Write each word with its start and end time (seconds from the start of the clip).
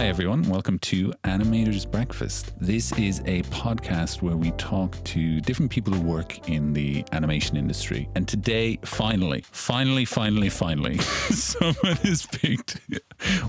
Hi, 0.00 0.06
everyone. 0.06 0.48
Welcome 0.48 0.78
to 0.78 1.12
Animators 1.24 1.88
Breakfast. 1.88 2.54
This 2.58 2.90
is 2.92 3.20
a 3.26 3.42
podcast 3.50 4.22
where 4.22 4.34
we 4.34 4.50
talk 4.52 4.96
to 5.04 5.42
different 5.42 5.70
people 5.70 5.92
who 5.92 6.00
work 6.00 6.48
in 6.48 6.72
the 6.72 7.04
animation 7.12 7.58
industry. 7.58 8.08
And 8.14 8.26
today, 8.26 8.78
finally, 8.82 9.44
finally, 9.52 10.06
finally, 10.06 10.48
finally, 10.48 10.96
someone 11.00 11.96
has 11.96 12.24
picked 12.24 12.80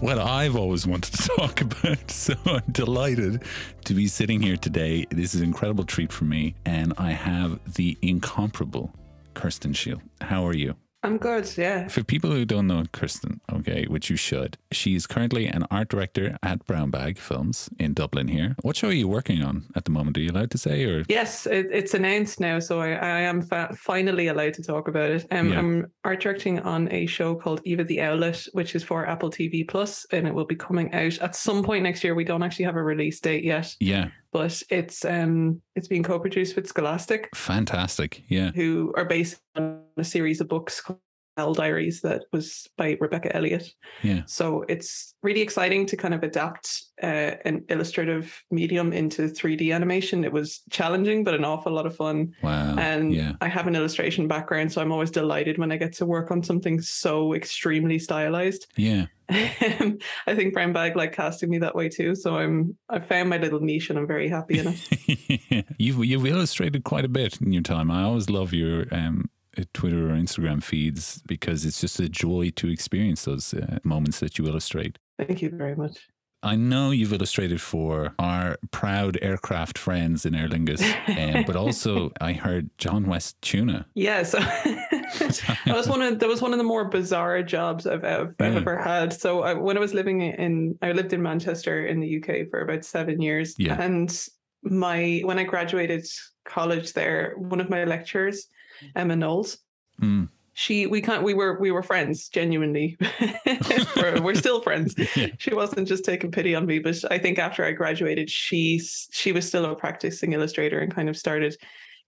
what 0.02 0.20
I've 0.20 0.58
always 0.58 0.86
wanted 0.86 1.14
to 1.14 1.30
talk 1.38 1.62
about. 1.62 2.12
So 2.12 2.36
I'm 2.46 2.70
delighted 2.70 3.44
to 3.86 3.94
be 3.94 4.08
sitting 4.08 4.42
here 4.42 4.58
today. 4.58 5.06
This 5.10 5.34
is 5.34 5.40
an 5.40 5.48
incredible 5.48 5.86
treat 5.86 6.12
for 6.12 6.26
me. 6.26 6.56
And 6.66 6.92
I 6.98 7.12
have 7.12 7.76
the 7.76 7.98
incomparable 8.02 8.94
Kirsten 9.36 9.72
Shield. 9.72 10.02
How 10.20 10.46
are 10.46 10.54
you? 10.54 10.76
I'm 11.04 11.18
good, 11.18 11.52
yeah. 11.58 11.88
For 11.88 12.04
people 12.04 12.30
who 12.32 12.46
don't 12.46 12.68
know 12.68 12.84
Kirsten, 12.92 13.42
okay, 13.52 13.86
which 13.88 14.12
you 14.12 14.16
should, 14.16 14.58
she's 14.72 15.08
currently 15.08 15.48
an 15.48 15.66
art 15.72 15.90
director 15.90 16.38
at 16.44 16.64
Brown 16.68 16.92
Bag 16.92 17.18
Films 17.18 17.70
in 17.80 17.94
Dublin 17.96 18.28
here. 18.28 18.56
What 18.62 18.76
show 18.76 18.90
are 18.90 18.94
you 18.94 19.08
working 19.08 19.42
on 19.42 19.66
at 19.76 19.86
the 19.86 19.92
moment? 19.92 20.16
Are 20.18 20.22
you 20.22 20.30
allowed 20.30 20.52
to 20.52 20.60
say 20.60 20.84
or? 20.86 21.04
Yes, 21.10 21.48
it, 21.48 21.68
it's 21.72 21.96
announced 21.96 22.40
now, 22.40 22.60
so 22.60 22.82
I, 22.82 22.90
I 22.92 23.20
am 23.22 23.42
fa- 23.42 23.76
finally 23.76 24.28
allowed 24.28 24.54
to 24.56 24.64
talk 24.64 24.88
about 24.88 25.10
it. 25.10 25.26
Um, 25.32 25.50
Yeah. 25.52 25.58
I'm 25.60 25.92
art 26.04 26.22
directing 26.22 26.60
on 26.60 26.92
a 26.92 27.08
show 27.08 27.34
called 27.34 27.62
Eva 27.66 27.84
the 27.84 28.00
Owlet, 28.02 28.48
which 28.54 28.76
is 28.76 28.84
for 28.84 29.08
Apple 29.08 29.32
TV 29.32 29.68
Plus, 29.68 30.06
and 30.12 30.28
it 30.28 30.34
will 30.36 30.46
be 30.46 30.56
coming 30.56 30.94
out 30.94 31.18
at 31.18 31.36
some 31.36 31.64
point 31.64 31.82
next 31.84 32.04
year. 32.04 32.14
We 32.14 32.26
don't 32.26 32.44
actually 32.44 32.66
have 32.66 32.76
a 32.76 32.84
release 32.84 33.20
date 33.20 33.44
yet, 33.44 33.76
Yeah, 33.80 34.10
but 34.32 34.62
it's 34.70 35.04
um 35.04 35.62
it's 35.76 35.88
being 35.88 36.04
co-produced 36.04 36.56
with 36.56 36.68
Scholastic, 36.68 37.30
fantastic. 37.36 38.24
Yeah. 38.28 38.52
who 38.54 38.94
are 38.96 39.06
based 39.06 39.40
on 39.56 39.81
a 39.98 40.04
series 40.04 40.42
of 40.42 40.48
books 40.48 40.82
called 40.82 41.00
Owl 41.38 41.54
Diaries 41.54 42.02
that 42.02 42.26
was 42.32 42.68
by 42.78 42.98
Rebecca 43.00 43.36
Elliott. 43.36 43.74
Yeah. 44.04 44.24
So 44.26 44.64
it's 44.68 45.16
really 45.24 45.42
exciting 45.42 45.86
to 45.88 45.98
kind 45.98 46.14
of 46.14 46.24
adapt 46.24 46.84
uh, 47.02 47.36
an 47.46 47.64
illustrative 47.70 48.44
medium 48.52 48.92
into 48.92 49.24
3D 49.24 49.74
animation. 49.74 50.24
It 50.24 50.34
was 50.34 50.62
challenging, 50.70 51.24
but 51.24 51.34
an 51.34 51.46
awful 51.46 51.72
lot 51.72 51.86
of 51.86 51.96
fun. 51.96 52.34
Wow. 52.44 52.76
And 52.78 53.14
yeah. 53.14 53.34
I 53.40 53.48
have 53.48 53.68
an 53.68 53.76
illustration 53.76 54.28
background, 54.28 54.72
so 54.72 54.82
I'm 54.82 54.92
always 54.92 55.12
delighted 55.12 55.58
when 55.58 55.72
I 55.72 55.78
get 55.78 55.94
to 55.94 56.06
work 56.06 56.32
on 56.32 56.44
something 56.44 56.82
so 56.82 57.34
extremely 57.34 57.98
stylized. 57.98 58.68
Yeah. 58.76 59.06
I 59.30 60.36
think 60.36 60.54
Brown 60.54 60.74
Bag 60.74 60.98
like 60.98 61.14
casting 61.14 61.50
me 61.50 61.60
that 61.60 61.74
way 61.74 61.88
too. 61.88 62.16
So 62.16 62.36
I'm 62.36 62.76
I 62.90 63.00
found 63.00 63.30
my 63.30 63.38
little 63.38 63.62
niche 63.62 63.90
and 63.90 63.98
I'm 63.98 64.08
very 64.08 64.28
happy 64.28 64.60
in 64.60 64.68
it. 64.68 65.66
you've 65.78 66.04
you've 66.04 66.26
illustrated 66.26 66.84
quite 66.84 67.06
a 67.06 67.10
bit 67.10 67.40
in 67.40 67.54
your 67.54 67.64
time. 67.64 67.90
I 67.90 68.04
always 68.04 68.30
love 68.30 68.52
your 68.52 68.88
um, 68.92 69.30
Twitter 69.74 70.10
or 70.10 70.14
Instagram 70.14 70.64
feeds 70.64 71.22
because 71.28 71.66
it's 71.66 71.82
just 71.82 72.00
a 72.00 72.08
joy 72.10 72.52
to 72.56 72.68
experience 72.70 73.26
those 73.26 73.54
uh, 73.54 73.80
moments 73.84 74.20
that 74.20 74.38
you 74.38 74.48
illustrate. 74.48 74.98
Thank 75.20 75.42
you 75.42 75.50
very 75.50 75.76
much. 75.76 76.08
I 76.44 76.56
know 76.56 76.90
you've 76.90 77.14
illustrated 77.14 77.62
for 77.62 78.16
our 78.18 78.58
proud 78.72 79.20
aircraft 79.22 79.78
friends 79.78 80.26
in 80.26 80.34
Aer 80.34 80.48
Lingus, 80.48 80.82
um, 81.36 81.44
but 81.46 81.56
also 81.56 82.12
I 82.22 82.34
heard 82.34 82.72
John 82.80 83.06
West 83.06 83.40
Tuna. 83.44 83.86
Yeah, 83.94 84.24
so 84.32 84.40
that 84.40 85.62
was 85.68 85.88
one 85.88 86.02
of 86.02 86.18
that 86.18 86.28
was 86.28 86.42
one 86.42 86.52
of 86.52 86.58
the 86.58 86.64
more 86.64 86.86
bizarre 86.86 87.44
jobs 87.44 87.86
I've, 87.86 88.04
I've, 88.04 88.34
I've 88.40 88.54
Yeah. 88.54 88.60
ever 88.60 88.76
had. 88.76 89.14
So 89.14 89.44
I, 89.44 89.54
when 89.54 89.78
I 89.78 89.80
was 89.80 89.94
living 89.94 90.22
in, 90.22 90.80
I 90.82 90.94
lived 90.94 91.14
in 91.14 91.22
Manchester 91.22 91.86
in 91.86 92.00
the 92.00 92.18
UK 92.18 92.50
for 92.50 92.62
about 92.62 92.86
seven 92.86 93.22
years, 93.22 93.54
Yeah. 93.60 93.80
and 93.80 94.12
my 94.64 95.22
when 95.24 95.38
I 95.38 95.44
graduated 95.44 96.08
college 96.46 96.94
there, 96.94 97.36
one 97.38 97.60
of 97.62 97.70
my 97.70 97.84
lecturers, 97.84 98.48
Emma 98.96 99.16
Knowles, 99.16 99.58
Mm. 100.02 100.30
she 100.54 100.88
we 100.88 101.02
can't 101.02 101.24
we 101.24 101.34
were 101.34 101.60
we 101.60 101.70
were 101.72 101.84
friends 101.84 102.28
genuinely. 102.30 102.98
we're, 103.96 104.22
we're 104.22 104.36
still 104.36 104.62
friends. 104.62 104.96
Yeah. 105.16 105.28
She 105.38 105.54
wasn't 105.54 105.88
just 105.88 106.04
taking 106.06 106.32
pity 106.32 106.56
on 106.56 106.66
me, 106.66 106.80
but 106.80 106.98
I 107.12 107.18
think 107.18 107.38
after 107.40 107.64
I 107.64 107.72
graduated, 107.74 108.30
she 108.30 108.80
she 109.12 109.32
was 109.32 109.48
still 109.48 109.66
a 109.66 109.76
practicing 109.76 110.34
illustrator 110.34 110.80
and 110.80 110.94
kind 110.94 111.10
of 111.10 111.18
started 111.18 111.56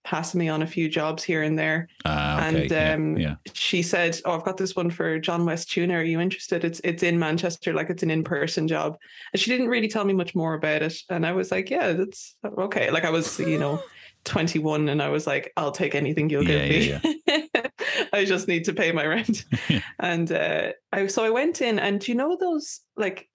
passing 0.04 0.38
me 0.38 0.48
on 0.48 0.62
a 0.62 0.66
few 0.66 0.88
jobs 0.88 1.22
here 1.24 1.42
and 1.42 1.58
there 1.58 1.88
Ah, 2.04 2.46
okay. 2.46 2.68
and 2.68 2.72
um, 3.16 3.16
yeah. 3.18 3.34
she 3.54 3.82
said, 3.82 4.20
"Oh, 4.24 4.32
I've 4.32 4.44
got 4.44 4.58
this 4.58 4.76
one 4.76 4.90
for 4.90 5.18
John 5.18 5.44
West 5.46 5.70
Tuna. 5.70 5.94
Are 5.94 6.04
you 6.04 6.20
interested? 6.20 6.62
It's 6.64 6.80
it's 6.84 7.02
in 7.02 7.18
Manchester, 7.18 7.72
like 7.72 7.88
it's 7.90 8.02
an 8.02 8.10
in 8.10 8.22
person 8.22 8.68
job." 8.68 8.96
And 9.32 9.40
she 9.40 9.50
didn't 9.50 9.68
really 9.68 9.88
tell 9.88 10.04
me 10.04 10.12
much 10.12 10.34
more 10.34 10.54
about 10.54 10.82
it, 10.82 10.94
and 11.08 11.26
I 11.26 11.32
was 11.32 11.50
like, 11.50 11.70
"Yeah, 11.70 11.92
that's 11.92 12.36
okay." 12.44 12.90
Like 12.90 13.04
I 13.04 13.10
was, 13.10 13.38
you 13.40 13.58
know, 13.58 13.82
twenty 14.24 14.58
one, 14.58 14.88
and 14.88 15.02
I 15.02 15.08
was 15.08 15.26
like, 15.26 15.52
"I'll 15.56 15.72
take 15.72 15.94
anything 15.94 16.28
you'll 16.30 16.48
Yeah, 16.48 16.68
give 16.68 17.04
me. 17.04 17.50
I 18.12 18.24
just 18.24 18.46
need 18.48 18.64
to 18.64 18.72
pay 18.74 18.92
my 18.92 19.06
rent." 19.06 19.44
And 20.00 20.30
uh, 20.30 20.72
I 20.92 21.06
so 21.06 21.24
I 21.24 21.30
went 21.30 21.62
in, 21.62 21.78
and 21.78 22.06
you 22.06 22.14
know 22.14 22.36
those 22.38 22.80
like. 22.96 23.28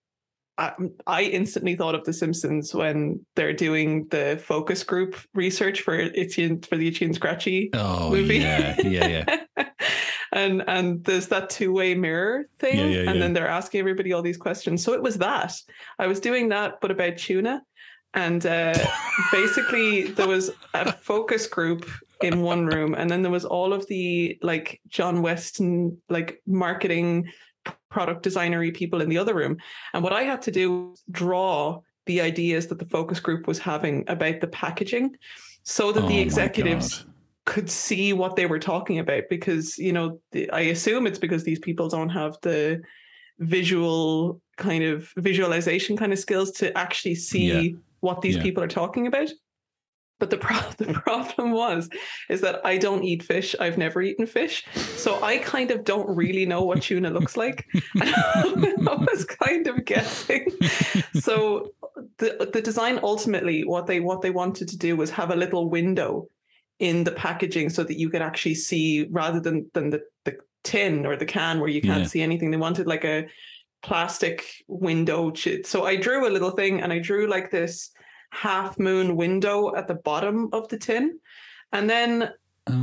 I, 0.60 0.74
I 1.08 1.24
instantly 1.24 1.76
thought 1.76 1.96
of 1.96 2.04
The 2.04 2.12
Simpsons 2.14 2.76
when 2.76 3.26
they're 3.36 3.54
doing 3.54 4.08
the 4.12 4.42
focus 4.44 4.84
group 4.84 5.16
research 5.34 5.82
for 5.82 5.96
Itchy 5.96 6.60
for 6.70 6.76
the 6.76 6.88
Itchy 6.90 7.06
and 7.06 7.16
Scratchy 7.16 7.70
Oh, 7.74 8.10
movie. 8.12 8.40
yeah, 8.40 8.76
yeah, 8.84 9.08
yeah. 9.58 9.66
and 10.34 10.64
and 10.68 11.04
there's 11.06 11.28
that 11.30 11.50
two-way 11.50 11.96
mirror 11.96 12.50
thing 12.60 12.78
Yeah, 12.78 12.86
yeah, 12.86 13.00
and 13.10 13.16
yeah. 13.16 13.20
then 13.22 13.34
they're 13.34 13.48
asking 13.48 13.80
everybody 13.80 14.14
all 14.14 14.22
these 14.22 14.38
questions 14.38 14.84
so 14.84 14.94
it 14.94 15.02
was 15.02 15.18
that 15.18 15.56
i 15.98 16.06
was 16.06 16.20
doing 16.20 16.50
that 16.50 16.76
but 16.82 16.92
about 16.92 17.18
tuna 17.18 17.64
and 18.14 18.46
uh, 18.46 18.74
basically 19.32 20.04
there 20.12 20.28
was 20.28 20.52
a 20.74 20.92
focus 20.92 21.48
group 21.48 21.90
in 22.22 22.42
one 22.42 22.66
room 22.68 22.94
and 22.96 23.10
then 23.10 23.22
there 23.24 23.32
was 23.32 23.46
all 23.46 23.74
of 23.74 23.88
the 23.88 24.38
like 24.42 24.80
john 24.88 25.22
weston 25.24 25.98
like 26.10 26.42
marketing 26.46 27.28
product 27.90 28.24
designery 28.24 28.74
people 28.74 29.02
in 29.02 29.10
the 29.10 29.18
other 29.18 29.34
room 29.34 29.58
and 29.94 30.04
what 30.04 30.14
i 30.14 30.24
had 30.24 30.42
to 30.42 30.52
do 30.52 30.90
was 30.90 31.04
draw 31.12 31.80
the 32.06 32.22
ideas 32.22 32.68
that 32.68 32.80
the 32.80 32.86
focus 32.86 33.20
group 33.20 33.48
was 33.48 33.60
having 33.60 34.04
about 34.08 34.40
the 34.42 34.48
packaging 34.48 35.16
so 35.64 35.92
that 35.92 36.04
Oh, 36.04 36.08
the 36.08 36.20
executives 36.20 37.06
could 37.46 37.70
see 37.70 38.14
what 38.14 38.36
they 38.36 38.46
were 38.46 38.60
talking 38.60 39.00
about 39.00 39.24
because 39.30 39.78
you 39.78 39.92
know 39.94 40.20
i 40.54 40.62
assume 40.62 41.08
it's 41.08 41.20
because 41.20 41.44
these 41.44 41.60
people 41.60 41.90
don't 41.90 42.10
have 42.10 42.38
the 42.42 42.82
visual 43.40 44.42
kind 44.58 44.84
of 44.84 45.12
visualization 45.18 45.96
kind 45.98 46.12
of 46.14 46.20
skills 46.20 46.52
to 46.52 46.78
actually 46.78 47.16
see 47.16 47.52
Yeah. 47.72 47.78
what 48.02 48.22
these 48.22 48.36
Yeah. 48.36 48.44
people 48.44 48.64
are 48.64 48.68
talking 48.68 49.08
about 49.08 49.30
but 50.20 50.30
the, 50.30 50.38
pro- 50.38 50.70
the 50.78 50.94
problem 50.94 51.52
was 51.52 51.90
is 52.30 52.42
that 52.42 52.60
i 52.66 52.78
don't 52.78 53.04
eat 53.04 53.24
fish. 53.24 53.56
I've 53.60 53.78
never 53.78 54.02
eaten 54.02 54.26
fish. 54.28 54.66
So 54.76 55.22
i 55.24 55.38
kind 55.38 55.72
of 55.72 55.84
don't 55.84 56.10
really 56.16 56.46
know 56.46 56.64
what 56.64 56.82
tuna 56.84 57.10
looks 57.10 57.36
like. 57.38 57.66
I 58.02 59.06
was 59.12 59.26
kind 59.26 59.68
of 59.68 59.86
guessing. 59.86 60.48
So 61.20 61.72
the 62.18 62.50
the 62.54 62.62
design 62.62 63.00
ultimately 63.04 63.64
what 63.64 63.88
they 63.88 64.00
what 64.00 64.22
they 64.22 64.30
wanted 64.32 64.68
to 64.70 64.78
do 64.78 64.96
was 64.96 65.10
have 65.12 65.32
a 65.32 65.36
little 65.36 65.70
window 65.70 66.28
in 66.80 67.04
the 67.04 67.12
packaging 67.12 67.70
so 67.70 67.84
that 67.84 67.98
you 67.98 68.10
could 68.10 68.22
actually 68.22 68.56
see 68.56 69.08
rather 69.12 69.40
than 69.40 69.70
than 69.74 69.90
the, 69.90 70.02
the 70.26 70.38
tin 70.64 71.06
or 71.06 71.16
the 71.16 71.26
can 71.26 71.60
where 71.60 71.70
you 71.70 71.82
can't 71.82 72.02
Yeah. 72.02 72.08
see 72.08 72.22
anything. 72.22 72.52
They 72.52 72.58
wanted 72.58 72.88
like 72.88 73.06
a 73.06 73.28
plastic 73.82 74.46
window 74.68 75.32
so 75.64 75.86
i 75.86 75.96
drew 75.96 76.28
a 76.28 76.36
little 76.36 76.52
thing 76.52 76.82
and 76.82 76.92
i 76.92 77.00
drew 77.00 77.28
like 77.28 77.50
this 77.50 77.92
half 78.32 78.78
moon 78.78 79.16
window 79.16 79.76
at 79.76 79.88
the 79.88 79.96
bottom 79.96 80.50
of 80.54 80.68
the 80.70 80.78
tin. 80.78 81.20
And 81.72 81.90
then 81.90 82.32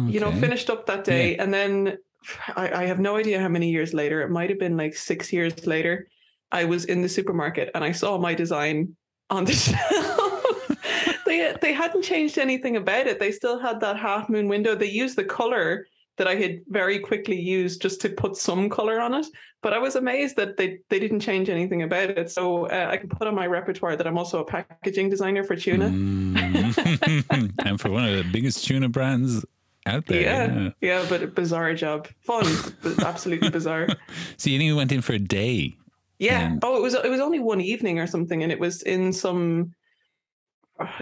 you 0.09 0.19
know 0.19 0.33
finished 0.33 0.69
up 0.69 0.87
that 0.87 1.05
day. 1.05 1.37
And 1.37 1.53
then 1.55 1.99
I, 2.57 2.83
I 2.83 2.87
have 2.87 2.99
no 2.99 3.17
idea 3.17 3.41
how 3.41 3.49
many 3.49 3.71
years 3.71 3.95
later. 3.95 4.23
It 4.23 4.31
might 4.31 4.51
have 4.51 4.59
been 4.59 4.77
like 4.77 4.95
six 4.95 5.33
years 5.33 5.67
later 5.67 6.09
i 6.53 6.65
was 6.65 6.85
in 6.85 7.03
the 7.03 7.09
supermarket 7.09 7.71
and 7.75 7.83
i 7.83 7.91
saw 7.91 8.17
my 8.17 8.33
design 8.33 8.95
on 9.31 9.45
the 9.45 9.53
shelf. 9.65 10.33
They 11.27 11.53
they 11.61 11.73
hadn't 11.73 12.03
changed 12.03 12.39
anything 12.39 12.77
about 12.77 13.09
it. 13.09 13.19
They 13.19 13.33
still 13.33 13.59
had 13.59 13.81
that 13.81 13.99
half 13.99 14.29
moon 14.29 14.47
window. 14.47 14.77
They 14.77 14.87
used 14.87 15.17
the 15.17 15.25
color 15.25 15.89
that 16.17 16.27
i 16.29 16.35
had 16.35 16.61
very 16.69 16.99
quickly 16.99 17.39
used 17.41 17.81
just 17.83 18.01
to 18.01 18.09
put 18.09 18.37
some 18.37 18.69
color 18.69 19.01
on 19.01 19.15
it 19.15 19.27
but 19.63 19.73
i 19.73 19.79
was 19.79 19.97
amazed 19.97 20.37
that 20.37 20.57
they 20.57 20.79
they 20.89 20.99
didn't 20.99 21.21
change 21.21 21.49
anything 21.49 21.83
about 21.83 22.11
it 22.11 22.31
so 22.31 22.67
uh, 22.69 22.89
i 22.91 22.97
can 22.97 23.09
put 23.09 23.27
on 23.27 23.35
my 23.35 23.47
repertoire 23.47 23.97
that 23.97 24.07
i'm 24.07 24.19
also 24.19 24.41
a 24.41 24.45
packaging 24.45 25.09
designer 25.09 25.43
for 25.45 25.57
tuna 25.57 25.89
Mm. 25.89 27.55
and 27.67 27.81
for 27.81 27.91
one 27.91 28.05
of 28.09 28.17
the 28.17 28.25
biggest 28.33 28.67
tuna 28.67 28.89
brands 28.89 29.45
out 29.87 30.07
there. 30.07 30.21
yeah, 30.23 30.53
yeah. 30.59 30.71
yeah, 30.81 31.07
but 31.09 31.23
a 31.23 31.27
bizarre 31.29 31.73
job. 31.75 32.09
Fun, 32.23 32.45
but 32.83 33.01
absolutely 33.05 33.51
bizarre. 33.51 33.87
So 34.37 34.51
you 34.51 34.57
only 34.59 34.73
went 34.73 34.91
in 34.91 35.01
for 35.01 35.13
a 35.13 35.19
day. 35.19 35.77
Yeah. 36.19 36.41
And- 36.41 36.61
Oh, 36.65 36.77
it 36.77 36.83
was 36.83 36.95
it 36.95 37.09
was 37.09 37.21
only 37.21 37.39
one 37.39 37.61
evening 37.61 37.99
or 38.01 38.07
something, 38.09 38.43
and 38.43 38.51
it 38.51 38.59
was 38.59 38.83
in 38.83 39.13
some. 39.13 39.73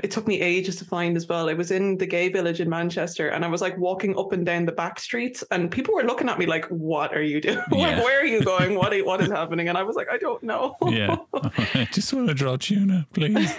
It 0.02 0.10
took 0.12 0.28
me 0.28 0.40
ages 0.40 0.76
to 0.76 0.84
find 0.84 1.16
as 1.16 1.28
well. 1.28 1.48
It 1.48 1.56
was 1.56 1.72
in 1.72 1.98
the 1.98 2.06
gay 2.06 2.28
village 2.28 2.60
in 2.60 2.68
Manchester, 2.68 3.28
and 3.28 3.44
I 3.44 3.48
was 3.48 3.60
like 3.60 3.76
walking 3.76 4.16
up 4.16 4.32
and 4.32 4.46
down 4.46 4.66
the 4.66 4.72
back 4.72 5.00
streets, 5.00 5.42
and 5.50 5.70
people 5.70 5.94
were 5.94 6.04
looking 6.04 6.28
at 6.28 6.38
me 6.38 6.46
like, 6.46 6.66
"What 6.66 7.12
are 7.16 7.22
you 7.22 7.40
doing? 7.40 7.58
Yeah. 7.72 7.96
Like, 7.96 8.04
where 8.04 8.20
are 8.20 8.24
you 8.24 8.40
going? 8.42 8.74
What 8.78 8.94
what 9.04 9.20
is 9.20 9.30
happening?" 9.30 9.68
And 9.68 9.76
I 9.76 9.82
was 9.82 9.96
like, 9.96 10.08
"I 10.10 10.18
don't 10.18 10.42
know." 10.42 10.76
Yeah. 10.86 11.16
I 11.32 11.88
just 11.92 12.12
want 12.12 12.28
to 12.28 12.34
draw 12.34 12.56
tuna, 12.56 13.06
please. 13.12 13.52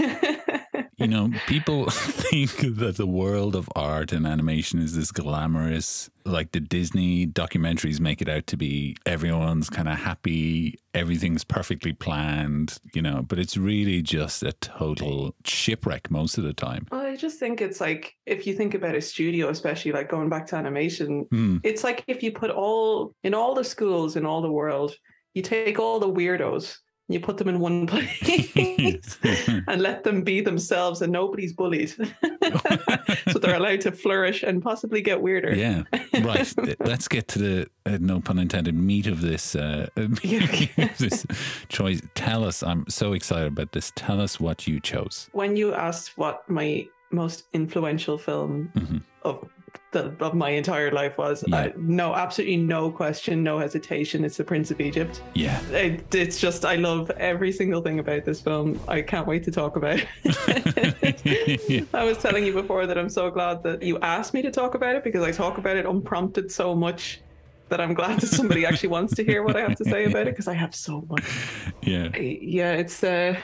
You 1.05 1.11
know, 1.11 1.29
people 1.45 1.85
think 1.91 2.49
that 2.77 2.97
the 2.97 3.05
world 3.05 3.55
of 3.55 3.69
art 3.75 4.11
and 4.11 4.25
animation 4.25 4.79
is 4.81 4.95
this 4.95 5.11
glamorous, 5.11 6.09
like 6.25 6.51
the 6.51 6.59
Disney 6.59 7.27
documentaries 7.27 7.99
make 7.99 8.23
it 8.23 8.27
out 8.27 8.47
to 8.47 8.57
be 8.57 8.95
everyone's 9.05 9.69
kind 9.69 9.87
of 9.87 9.97
happy, 9.99 10.79
everything's 10.95 11.43
perfectly 11.43 11.93
planned, 11.93 12.79
you 12.95 13.03
know, 13.03 13.21
but 13.21 13.37
it's 13.37 13.55
really 13.55 14.01
just 14.01 14.41
a 14.41 14.53
total 14.53 15.35
shipwreck 15.43 16.09
most 16.09 16.39
of 16.39 16.43
the 16.43 16.53
time. 16.53 16.87
Well, 16.91 17.01
I 17.05 17.15
just 17.15 17.37
think 17.39 17.61
it's 17.61 17.79
like 17.79 18.15
if 18.25 18.47
you 18.47 18.55
think 18.55 18.73
about 18.73 18.95
a 18.95 19.01
studio, 19.01 19.49
especially 19.49 19.91
like 19.91 20.09
going 20.09 20.29
back 20.29 20.47
to 20.47 20.55
animation, 20.55 21.25
Mm. 21.31 21.59
it's 21.63 21.83
like 21.83 22.03
if 22.07 22.23
you 22.23 22.31
put 22.31 22.49
all 22.49 23.13
in 23.23 23.35
all 23.35 23.53
the 23.53 23.63
schools 23.63 24.15
in 24.15 24.25
all 24.25 24.41
the 24.41 24.51
world, 24.51 24.95
you 25.35 25.43
take 25.43 25.77
all 25.77 25.99
the 25.99 26.09
weirdos, 26.11 26.77
you 27.07 27.19
put 27.19 27.37
them 27.37 27.47
in 27.47 27.59
one 27.59 27.85
place 27.93 29.17
and 29.67 29.81
let 29.81 30.03
them 30.03 30.23
be 30.23 30.41
themselves 30.41 31.01
and 31.01 31.11
nobody's 31.13 31.53
bullied. 31.53 31.89
so 33.31 33.39
they're 33.39 33.55
allowed 33.55 33.81
to 33.81 33.91
flourish 33.91 34.43
and 34.43 34.61
possibly 34.61 35.01
get 35.01 35.21
weirder. 35.21 35.53
Yeah, 35.55 35.83
right. 36.23 36.53
Let's 36.79 37.07
get 37.07 37.27
to 37.29 37.39
the 37.39 37.67
uh, 37.85 37.97
no 38.01 38.19
pun 38.21 38.39
intended 38.39 38.75
meat 38.75 39.07
of 39.07 39.21
this 39.21 39.55
uh, 39.55 39.87
this 39.95 41.25
choice. 41.69 42.01
Tell 42.15 42.43
us. 42.43 42.63
I'm 42.63 42.85
so 42.89 43.13
excited 43.13 43.47
about 43.47 43.71
this. 43.73 43.91
Tell 43.95 44.19
us 44.19 44.39
what 44.39 44.67
you 44.67 44.79
chose. 44.79 45.29
When 45.33 45.55
you 45.55 45.73
asked 45.73 46.17
what 46.17 46.47
my 46.49 46.87
most 47.11 47.43
influential 47.53 48.17
film 48.17 48.71
Mhm. 48.75 49.01
of 49.23 49.47
the, 49.95 50.13
of 50.19 50.33
my 50.33 50.49
entire 50.49 50.91
life 50.91 51.17
was, 51.17 51.43
Yeah. 51.47 51.55
uh, 51.57 51.69
no, 51.77 52.13
absolutely 52.13 52.57
no 52.57 52.91
question, 52.91 53.43
no 53.43 53.57
hesitation. 53.59 54.23
It's 54.25 54.37
The 54.37 54.43
Prince 54.43 54.69
of 54.71 54.79
Egypt. 54.81 55.21
Yeah, 55.33 55.59
It, 55.71 56.13
it's 56.13 56.39
just 56.39 56.65
I 56.65 56.75
love 56.75 57.09
every 57.11 57.51
single 57.51 57.81
thing 57.81 57.99
about 57.99 58.25
this 58.25 58.41
film. 58.41 58.79
I 58.87 59.01
can't 59.01 59.25
wait 59.27 59.43
to 59.45 59.51
talk 59.51 59.75
about. 59.77 59.99
it. 60.23 61.87
I 61.93 62.03
was 62.03 62.17
telling 62.17 62.45
you 62.45 62.53
before 62.53 62.85
that 62.87 62.97
I'm 62.97 63.09
so 63.09 63.29
glad 63.31 63.63
that 63.63 63.81
you 63.81 63.97
asked 63.99 64.33
me 64.33 64.41
to 64.41 64.51
talk 64.51 64.75
about 64.75 64.95
it 64.95 65.03
because 65.03 65.23
I 65.23 65.31
talk 65.31 65.57
about 65.57 65.77
it 65.77 65.85
unprompted 65.85 66.51
so 66.51 66.75
much 66.75 67.21
that 67.69 67.81
I'm 67.81 67.93
glad 67.93 68.19
that 68.19 68.27
somebody 68.27 68.65
actually 68.65 68.89
wants 68.89 69.15
to 69.15 69.23
hear 69.23 69.41
what 69.43 69.55
I 69.55 69.61
have 69.61 69.75
to 69.77 69.85
say 69.85 70.05
about 70.05 70.27
it 70.27 70.31
because 70.31 70.47
I 70.47 70.53
have 70.53 70.75
so 70.75 71.05
much. 71.09 71.23
yeah. 71.81 72.09
Yeah, 72.17 72.73
it's 72.73 73.03
uh 73.03 73.39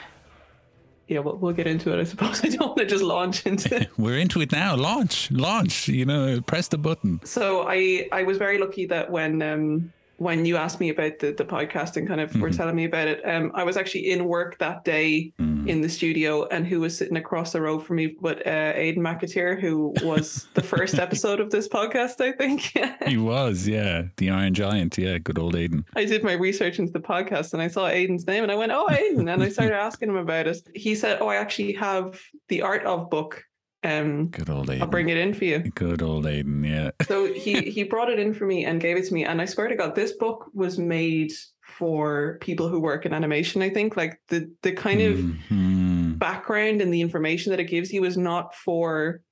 yeah, 1.12 1.20
we'll, 1.20 1.36
we'll 1.36 1.52
get 1.52 1.66
into 1.66 1.92
it. 1.92 2.00
I 2.00 2.04
suppose 2.04 2.44
I 2.44 2.48
don't 2.48 2.68
want 2.68 2.78
to 2.78 2.86
just 2.86 3.04
launch 3.04 3.46
into 3.46 3.74
it. 3.76 3.90
We're 3.98 4.18
into 4.18 4.40
it 4.40 4.52
now. 4.52 4.74
Launch, 4.76 5.30
launch. 5.30 5.88
You 5.88 6.04
know, 6.04 6.40
press 6.40 6.68
the 6.68 6.78
button. 6.78 7.20
So 7.24 7.64
I 7.68 8.08
I 8.12 8.22
was 8.22 8.38
very 8.38 8.58
lucky 8.58 8.86
that 8.86 9.10
when 9.10 9.42
um 9.42 9.92
when 10.18 10.44
you 10.44 10.56
asked 10.56 10.78
me 10.80 10.88
about 10.90 11.18
the 11.18 11.32
the 11.32 11.44
podcast 11.44 11.96
and 11.96 12.06
kind 12.06 12.20
of 12.20 12.34
were 12.40 12.50
Mhm. 12.50 12.56
telling 12.56 12.76
me 12.76 12.84
about 12.84 13.08
it, 13.08 13.20
um 13.24 13.50
I 13.54 13.64
was 13.64 13.76
actually 13.76 14.10
in 14.10 14.24
work 14.24 14.58
that 14.58 14.84
day 14.84 15.32
Mm. 15.40 15.68
in 15.68 15.80
the 15.80 15.88
studio 15.88 16.46
and 16.48 16.66
who 16.66 16.80
was 16.80 16.96
sitting 16.96 17.16
across 17.16 17.52
the 17.52 17.60
road 17.62 17.80
from 17.86 17.96
me 17.96 18.16
but 18.20 18.46
uh 18.46 18.72
Aidan 18.74 19.02
McAteer 19.02 19.60
who 19.60 19.94
was 20.02 20.48
the 20.54 20.62
first 20.62 20.98
episode 21.06 21.40
of 21.40 21.50
this 21.50 21.68
podcast 21.68 22.20
I 22.20 22.32
think 22.32 22.72
He 23.06 23.16
was, 23.16 23.66
yeah, 23.68 24.02
the 24.16 24.30
Iron 24.30 24.54
Giant. 24.54 24.96
Yeah, 24.98 25.18
good 25.18 25.38
old 25.38 25.56
Aidan. 25.56 25.84
I 25.96 26.04
did 26.04 26.22
my 26.24 26.32
research 26.34 26.78
into 26.78 26.92
the 26.92 27.00
podcast 27.00 27.52
and 27.52 27.62
I 27.62 27.68
saw 27.68 27.86
Aidan's 27.88 28.26
name 28.26 28.42
and 28.42 28.52
I 28.52 28.54
went, 28.54 28.72
Oh, 28.72 28.88
Aidan. 28.90 29.28
And 29.28 29.42
I 29.42 29.48
started 29.48 29.74
asking 29.88 30.10
him 30.10 30.16
about 30.16 30.46
it. 30.46 30.58
He 30.74 30.94
said, 30.94 31.18
Oh, 31.20 31.28
I 31.28 31.36
actually 31.36 31.72
have 31.74 32.20
the 32.48 32.62
art 32.62 32.84
of 32.84 33.10
book. 33.10 33.44
Um, 33.84 34.28
Good 34.28 34.48
old 34.50 34.70
Aidan. 34.70 34.82
I'll 34.82 34.88
bring 34.88 35.08
it 35.08 35.16
in 35.16 35.34
for 35.34 35.44
you. 35.44 35.58
Good 35.74 36.02
old 36.02 36.26
Aidan. 36.26 36.62
Yeah. 36.64 36.90
So 37.06 37.32
he 37.32 37.62
he 37.70 37.82
brought 37.84 38.10
it 38.10 38.18
in 38.18 38.32
for 38.34 38.46
me 38.46 38.64
and 38.64 38.80
gave 38.80 38.96
it 38.96 39.06
to 39.06 39.14
me. 39.14 39.24
And 39.24 39.40
I 39.40 39.44
swear 39.44 39.68
to 39.68 39.76
God, 39.76 39.94
this 39.94 40.12
book 40.12 40.46
was 40.54 40.78
made 40.78 41.32
for 41.78 42.38
people 42.40 42.68
who 42.68 42.78
work 42.80 43.06
in 43.06 43.12
animation, 43.14 43.62
I 43.62 43.70
think. 43.70 43.96
Like 43.96 44.20
the 44.28 44.50
the 44.62 44.72
kind 44.72 45.00
of 45.00 45.16
Mhm. 45.18 46.18
background 46.18 46.80
and 46.80 46.92
the 46.94 47.00
information 47.00 47.50
that 47.50 47.60
it 47.60 47.64
gives 47.64 47.92
you 47.92 48.04
is 48.04 48.16
not 48.16 48.54
for 48.54 49.22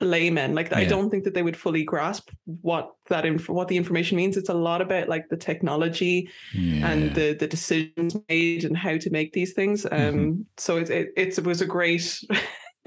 laymen 0.00 0.54
like 0.54 0.72
i 0.72 0.84
don't 0.84 1.10
think 1.10 1.24
that 1.24 1.34
they 1.34 1.42
would 1.42 1.56
fully 1.56 1.82
grasp 1.82 2.30
what 2.44 2.92
that 3.08 3.26
inf- 3.26 3.48
what 3.48 3.66
the 3.66 3.76
information 3.76 4.16
means 4.16 4.36
it's 4.36 4.48
a 4.48 4.54
lot 4.54 4.80
about 4.80 5.08
like 5.08 5.28
the 5.28 5.36
technology 5.36 6.30
yeah. 6.54 6.88
and 6.88 7.16
the 7.16 7.32
the 7.34 7.48
decisions 7.48 8.14
made 8.28 8.62
and 8.64 8.76
how 8.76 8.96
to 8.96 9.10
make 9.10 9.32
these 9.32 9.54
things. 9.54 9.84
Um, 9.86 9.90
Mm-hmm. 9.90 10.32
so 10.56 10.76
it, 10.76 10.88
it 10.90 11.08
it 11.16 11.44
was 11.44 11.60
a 11.62 11.66
great, 11.66 12.22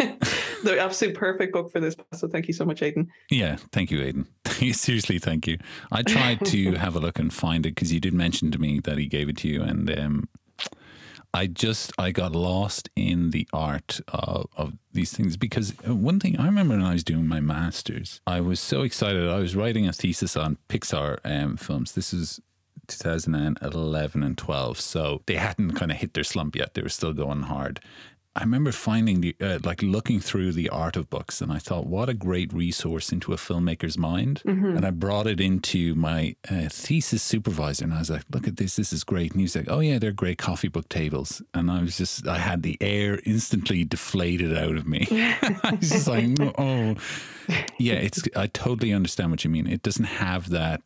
the 0.63 0.79
absolute 0.79 1.15
perfect 1.15 1.53
book 1.53 1.71
for 1.71 1.79
this. 1.79 1.95
So 2.13 2.27
thank 2.27 2.47
you 2.47 2.53
so 2.53 2.65
much, 2.65 2.81
Aidan. 2.81 3.09
Yeah, 3.29 3.57
thank 3.71 3.91
you, 3.91 4.01
Aidan. 4.01 4.27
Seriously, 4.73 5.19
thank 5.19 5.47
you. 5.47 5.57
I 5.91 6.03
tried 6.03 6.45
to 6.47 6.73
have 6.75 6.95
a 6.95 6.99
look 6.99 7.19
and 7.19 7.33
find 7.33 7.65
it 7.65 7.75
because 7.75 7.91
you 7.91 7.99
did 7.99 8.13
mention 8.13 8.51
to 8.51 8.59
me 8.59 8.79
that 8.81 8.97
he 8.97 9.07
gave 9.07 9.29
it 9.29 9.37
to 9.37 9.47
you, 9.47 9.61
and 9.61 9.97
um, 9.97 10.29
I 11.33 11.47
just 11.47 11.91
I 11.97 12.11
got 12.11 12.33
lost 12.33 12.89
in 12.95 13.31
the 13.31 13.47
art 13.53 14.01
of, 14.09 14.47
of 14.57 14.73
these 14.91 15.13
things 15.13 15.37
because 15.37 15.73
uh, 15.87 15.95
one 15.95 16.19
thing 16.19 16.37
I 16.39 16.45
remember 16.45 16.75
when 16.75 16.85
I 16.85 16.93
was 16.93 17.03
doing 17.03 17.27
my 17.27 17.39
masters, 17.39 18.21
I 18.27 18.41
was 18.41 18.59
so 18.59 18.81
excited. 18.81 19.29
I 19.29 19.39
was 19.39 19.55
writing 19.55 19.87
a 19.87 19.93
thesis 19.93 20.35
on 20.35 20.57
Pixar 20.69 21.19
um, 21.23 21.57
films. 21.57 21.93
This 21.93 22.13
is 22.13 22.41
2011 22.87 24.23
and 24.23 24.37
12, 24.37 24.79
so 24.79 25.21
they 25.25 25.35
hadn't 25.35 25.73
kind 25.73 25.91
of 25.91 25.97
hit 25.97 26.13
their 26.13 26.23
slump 26.23 26.55
yet. 26.55 26.73
They 26.73 26.81
were 26.81 26.89
still 26.89 27.13
going 27.13 27.43
hard. 27.43 27.79
I 28.33 28.41
remember 28.41 28.71
finding 28.71 29.19
the 29.19 29.35
uh, 29.41 29.59
like 29.61 29.81
looking 29.81 30.21
through 30.21 30.53
the 30.53 30.69
art 30.69 30.95
of 30.95 31.09
books, 31.09 31.41
and 31.41 31.51
I 31.51 31.57
thought, 31.57 31.85
what 31.85 32.07
a 32.07 32.13
great 32.13 32.53
resource 32.53 33.11
into 33.11 33.33
a 33.33 33.35
filmmaker's 33.35 33.97
mind. 33.97 34.41
And 34.77 34.85
I 34.85 34.91
brought 34.91 35.27
it 35.27 35.41
into 35.41 35.95
my 35.95 36.37
uh, 36.49 36.69
thesis 36.69 37.21
supervisor, 37.21 37.83
and 37.83 37.93
I 37.93 37.99
was 37.99 38.09
like, 38.09 38.23
"Look 38.31 38.47
at 38.47 38.55
this, 38.55 38.77
this 38.77 38.93
is 38.93 39.03
great." 39.03 39.31
And 39.31 39.41
he 39.41 39.43
was 39.43 39.55
like, 39.57 39.69
"Oh 39.69 39.81
yeah, 39.81 39.99
they're 39.99 40.13
great 40.13 40.37
coffee 40.37 40.69
book 40.69 40.87
tables." 40.87 41.41
And 41.53 41.69
I 41.69 41.81
was 41.81 41.97
just, 41.97 42.25
I 42.25 42.37
had 42.37 42.63
the 42.63 42.77
air 42.79 43.19
instantly 43.25 43.83
deflated 43.83 44.55
out 44.55 44.77
of 44.77 44.87
me. 44.87 45.07
I 45.11 45.77
was 45.77 45.89
just 45.89 46.07
like, 46.07 46.29
"Oh, 46.57 46.95
yeah." 47.77 47.95
It's, 47.95 48.23
I 48.35 48.47
totally 48.47 48.93
understand 48.93 49.31
what 49.31 49.43
you 49.43 49.49
mean. 49.49 49.67
It 49.67 49.83
doesn't 49.83 50.05
have 50.05 50.49
that 50.51 50.81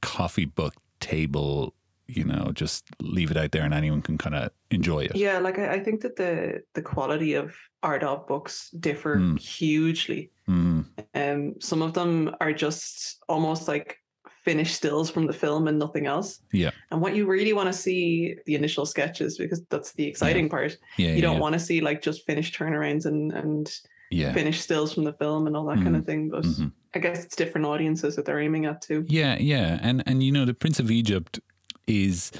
coffee 0.00 0.44
book 0.44 0.74
table. 1.00 1.74
You 2.08 2.24
know, 2.24 2.50
just 2.54 2.86
leave 3.02 3.30
it 3.30 3.36
out 3.36 3.52
there, 3.52 3.62
and 3.64 3.74
anyone 3.74 4.00
can 4.00 4.16
kind 4.16 4.34
of 4.34 4.50
enjoy 4.70 5.00
it. 5.04 5.14
Yeah, 5.14 5.38
like 5.40 5.58
I, 5.58 5.74
I 5.74 5.80
think 5.84 6.00
that 6.00 6.16
the 6.16 6.62
the 6.74 6.80
quality 6.82 7.34
of 7.34 7.54
art 7.82 8.02
of 8.02 8.26
books 8.26 8.70
differ 8.70 9.16
Mm. 9.16 9.38
hugely. 9.38 10.30
Mm, 10.48 10.86
Um, 11.14 11.54
some 11.60 11.82
of 11.82 11.92
them 11.92 12.34
are 12.40 12.52
just 12.54 13.22
almost 13.28 13.68
like 13.68 13.98
finished 14.44 14.74
stills 14.74 15.10
from 15.10 15.26
the 15.26 15.32
film 15.34 15.68
and 15.68 15.78
nothing 15.78 16.06
else. 16.06 16.40
Yeah. 16.52 16.70
And 16.90 17.02
what 17.02 17.14
you 17.14 17.26
really 17.26 17.52
want 17.52 17.66
to 17.70 17.78
see 17.78 18.36
the 18.46 18.54
initial 18.54 18.86
sketches 18.86 19.36
because 19.36 19.62
that's 19.68 19.92
the 19.92 20.06
exciting 20.06 20.48
part. 20.48 20.78
yeah, 20.96 21.12
You 21.12 21.20
don't 21.20 21.34
yeah, 21.34 21.40
want 21.40 21.52
to 21.52 21.58
see 21.60 21.82
like 21.82 22.00
just 22.00 22.24
finished 22.24 22.58
turnarounds 22.58 23.04
and 23.04 23.30
and 23.32 23.70
yeah. 24.10 24.32
finished 24.32 24.62
stills 24.62 24.94
from 24.94 25.04
the 25.04 25.12
film 25.12 25.46
and 25.46 25.54
all 25.54 25.66
that 25.66 25.82
kind 25.82 25.94
of 25.96 26.06
thing. 26.06 26.30
But 26.30 26.44
Mhm. 26.44 26.72
I 26.94 26.98
guess 27.00 27.22
it's 27.24 27.36
different 27.36 27.66
audiences 27.66 28.16
that 28.16 28.24
they're 28.24 28.40
aiming 28.40 28.64
at 28.64 28.80
too. 28.80 29.04
Yeah, 29.08 29.36
yeah, 29.38 29.78
and 29.82 30.02
and 30.06 30.22
you 30.22 30.32
know, 30.32 30.46
the 30.46 30.54
Prince 30.54 30.80
of 30.80 30.90
Egypt 30.90 31.40
is. 31.88 32.30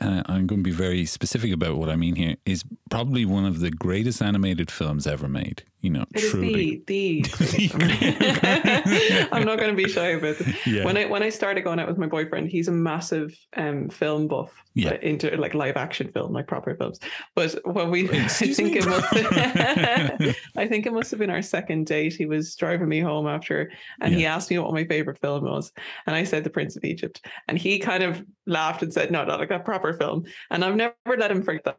Uh, 0.00 0.22
I'm 0.26 0.46
going 0.46 0.60
to 0.60 0.62
be 0.62 0.70
very 0.70 1.04
specific 1.06 1.52
about 1.52 1.76
what 1.76 1.88
I 1.88 1.96
mean 1.96 2.14
here. 2.14 2.36
Is 2.46 2.62
probably 2.88 3.24
one 3.24 3.44
of 3.44 3.58
the 3.58 3.72
greatest 3.72 4.22
animated 4.22 4.70
films 4.70 5.08
ever 5.08 5.26
made. 5.28 5.64
You 5.80 5.90
know, 5.90 6.04
It 6.14 6.30
truly. 6.30 6.84
the 6.86 7.22
the. 7.22 9.28
I'm 9.32 9.44
not 9.44 9.58
going 9.58 9.76
to 9.76 9.76
be 9.76 9.88
shy 9.88 10.08
about 10.10 10.40
it. 10.40 10.54
Yeah. 10.66 10.84
When 10.84 10.96
I 10.96 11.06
when 11.06 11.24
I 11.24 11.30
started 11.30 11.62
going 11.62 11.80
out 11.80 11.88
with 11.88 11.98
my 11.98 12.06
boyfriend, 12.06 12.48
he's 12.48 12.68
a 12.68 12.72
massive 12.72 13.36
um 13.56 13.88
film 13.88 14.28
buff. 14.28 14.52
Yeah. 14.74 14.96
into 15.02 15.36
like 15.36 15.54
live 15.54 15.76
action 15.76 16.12
film, 16.12 16.32
like 16.32 16.46
proper 16.46 16.76
films. 16.76 17.00
But 17.34 17.58
when 17.64 17.90
we, 17.90 18.08
I 18.10 18.28
think 18.28 18.74
me? 18.74 18.78
it 18.78 18.86
must. 18.86 19.12
I 20.56 20.68
think 20.68 20.86
it 20.86 20.92
must 20.92 21.10
have 21.10 21.18
been 21.18 21.30
our 21.30 21.42
second 21.42 21.86
date. 21.86 22.14
He 22.14 22.26
was 22.26 22.54
driving 22.54 22.88
me 22.88 23.00
home 23.00 23.26
after, 23.26 23.72
and 24.00 24.14
he 24.14 24.24
asked 24.24 24.50
me 24.50 24.58
what 24.60 24.72
my 24.72 24.84
favorite 24.84 25.18
film 25.18 25.42
was, 25.44 25.72
and 26.06 26.14
I 26.14 26.22
said 26.22 26.44
The 26.44 26.50
Prince 26.50 26.76
of 26.76 26.84
Egypt, 26.84 27.26
and 27.48 27.58
he 27.58 27.80
kind 27.80 28.04
of 28.04 28.24
laughed 28.48 28.82
and 28.82 28.92
said, 28.92 29.10
"No, 29.12 29.24
not 29.24 29.38
like 29.38 29.50
a 29.52 29.58
proper 29.60 29.92
film." 29.92 30.24
And 30.50 30.64
I've 30.64 30.74
never 30.76 30.94
let 31.16 31.30
him 31.30 31.42
forget 31.42 31.64
that. 31.64 31.78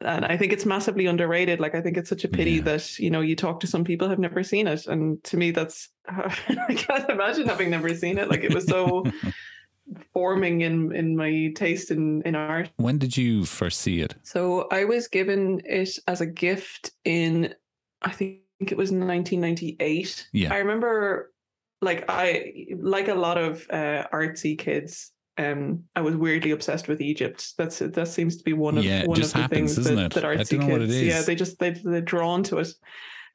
And 0.00 0.24
I 0.24 0.36
think 0.36 0.52
it's 0.52 0.64
massively 0.64 1.06
underrated. 1.06 1.58
Like 1.58 1.74
I 1.74 1.80
think 1.82 1.96
it's 1.96 2.08
such 2.08 2.22
a 2.24 2.28
pity 2.28 2.52
Yeah. 2.52 2.62
that 2.62 2.98
you 3.00 3.10
know 3.10 3.20
you 3.20 3.34
talk 3.34 3.58
to 3.60 3.66
some 3.66 3.82
people 3.84 4.08
have 4.08 4.20
never 4.20 4.42
seen 4.44 4.66
it, 4.68 4.86
and 4.86 5.22
to 5.24 5.36
me 5.36 5.50
that's 5.50 5.88
I 6.08 6.74
can't 6.76 7.10
imagine 7.10 7.48
having 7.48 7.70
never 7.70 7.92
seen 7.94 8.16
it. 8.18 8.28
Like 8.30 8.44
it 8.44 8.54
was 8.54 8.66
so 8.66 9.04
forming 10.12 10.60
in 10.60 10.94
in 10.94 11.16
my 11.16 11.52
taste 11.56 11.90
in 11.90 12.22
in 12.22 12.34
art. 12.36 12.70
when 12.76 12.98
did 12.98 13.16
you 13.16 13.44
first 13.44 13.80
see 13.80 14.00
it? 14.00 14.14
So 14.22 14.68
I 14.70 14.84
was 14.84 15.08
given 15.08 15.60
it 15.64 15.98
as 16.06 16.20
a 16.20 16.26
gift 16.26 16.92
in 17.04 17.54
I 18.02 18.10
think 18.12 18.40
it 18.60 18.76
was 18.76 18.90
1998. 18.92 20.28
Yeah. 20.32 20.52
I 20.52 20.58
remember 20.58 21.32
like 21.80 22.04
I 22.08 22.66
like 22.78 23.08
a 23.08 23.14
lot 23.14 23.38
of 23.38 23.66
uh, 23.70 24.06
artsy 24.12 24.56
kids. 24.58 25.10
Um, 25.38 25.84
I 25.94 26.00
was 26.00 26.16
weirdly 26.16 26.50
obsessed 26.50 26.88
with 26.88 27.00
Egypt. 27.00 27.54
That's 27.56 27.78
that 27.78 28.08
seems 28.08 28.36
to 28.36 28.44
be 28.44 28.52
one 28.52 28.76
of 28.76 28.84
Yeah, 28.84 29.06
one 29.06 29.20
of 29.22 29.32
the 29.32 29.38
happens, 29.38 29.74
things 29.76 29.86
that, 29.86 30.12
that 30.14 30.24
I 30.24 30.36
artsy 30.36 30.50
don't 30.50 30.60
know 30.66 30.72
what 30.72 30.82
it 30.82 30.88
kids. 30.88 31.02
Yeah, 31.02 31.22
they 31.22 31.36
just 31.36 31.58
they 31.60 31.70
they're 31.70 32.00
drawn 32.00 32.42
to 32.44 32.58
it. 32.58 32.68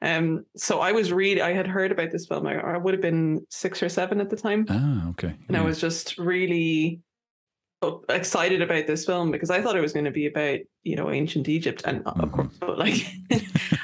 Um, 0.02 0.44
so 0.54 0.80
I 0.80 0.92
was 0.92 1.12
really 1.12 1.40
I 1.40 1.52
had 1.54 1.66
heard 1.66 1.90
about 1.92 2.10
this 2.10 2.26
film. 2.26 2.46
I, 2.46 2.56
I 2.60 2.76
would 2.76 2.92
have 2.92 3.00
been 3.00 3.46
six 3.48 3.82
or 3.82 3.88
seven 3.88 4.20
at 4.20 4.28
the 4.28 4.36
time 4.36 4.66
Ah, 4.68 5.08
okay. 5.10 5.34
and 5.48 5.56
I 5.56 5.62
was 5.62 5.80
just 5.80 6.18
really 6.18 7.00
uh, 7.80 7.96
excited 8.10 8.60
about 8.60 8.86
this 8.86 9.06
film 9.06 9.30
because 9.30 9.48
I 9.50 9.62
thought 9.62 9.76
it 9.76 9.80
was 9.80 9.94
going 9.94 10.04
to 10.04 10.10
be 10.10 10.26
about 10.26 10.58
you 10.82 10.96
know 10.96 11.10
ancient 11.10 11.48
Egypt, 11.48 11.82
and 11.86 12.06
uh, 12.06 12.10
of 12.16 12.28
Mhm. 12.30 12.32
course, 12.60 12.78
like 12.78 13.06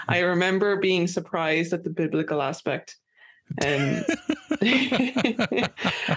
I 0.09 0.19
remember 0.21 0.77
being 0.77 1.07
surprised 1.07 1.73
at 1.73 1.85
the 1.85 1.91
biblical 1.91 2.43
aspect. 2.43 2.97
And 3.59 4.05
I 4.63 5.69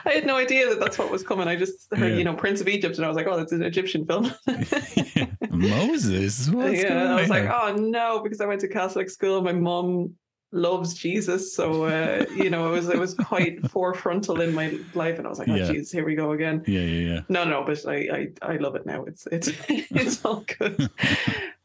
had 0.05 0.25
no 0.25 0.35
idea 0.37 0.69
that 0.69 0.79
that's 0.79 0.97
what 0.97 1.11
was 1.11 1.23
coming. 1.23 1.47
I 1.47 1.55
just 1.55 1.87
heard, 1.93 2.11
Yeah. 2.11 2.17
you 2.17 2.23
know, 2.23 2.33
Prince 2.35 2.61
of 2.61 2.67
Egypt, 2.67 2.97
and 2.97 3.05
I 3.05 3.07
was 3.07 3.15
like, 3.17 3.27
oh, 3.27 3.37
that's 3.37 3.51
an 3.51 3.63
Egyptian 3.63 4.05
film. 4.05 4.31
Moses. 5.49 6.49
What's 6.49 6.81
yeah, 6.81 7.13
I 7.15 7.21
was 7.21 7.29
like, 7.29 7.49
oh 7.49 7.75
no, 7.75 8.21
because 8.21 8.41
I 8.41 8.45
went 8.45 8.61
to 8.61 8.67
Catholic 8.67 9.09
school. 9.09 9.41
My 9.41 9.53
mom 9.53 10.13
loves 10.51 10.93
Jesus, 10.93 11.55
so 11.55 11.85
uh, 11.85 12.25
you 12.35 12.49
know, 12.49 12.67
it 12.69 12.71
was 12.71 12.89
it 12.89 12.99
was 12.99 13.13
quite 13.15 13.61
forefrontal 13.63 14.39
in 14.45 14.53
my 14.53 14.77
life, 14.93 15.17
and 15.17 15.25
I 15.25 15.29
was 15.29 15.39
like, 15.39 15.49
oh 15.49 15.55
Yeah. 15.55 15.71
Jesus, 15.71 15.91
here 15.91 16.05
we 16.05 16.15
go 16.15 16.31
again. 16.33 16.63
yeah, 16.67 16.81
yeah, 16.81 17.13
yeah. 17.13 17.19
No, 17.29 17.43
no, 17.43 17.63
but 17.65 17.85
I, 17.87 18.27
I, 18.41 18.53
I 18.53 18.57
love 18.57 18.75
it 18.75 18.85
now. 18.85 19.03
It's 19.05 19.27
it's 19.31 19.51
it's 19.69 20.23
all 20.25 20.45
good. 20.59 20.89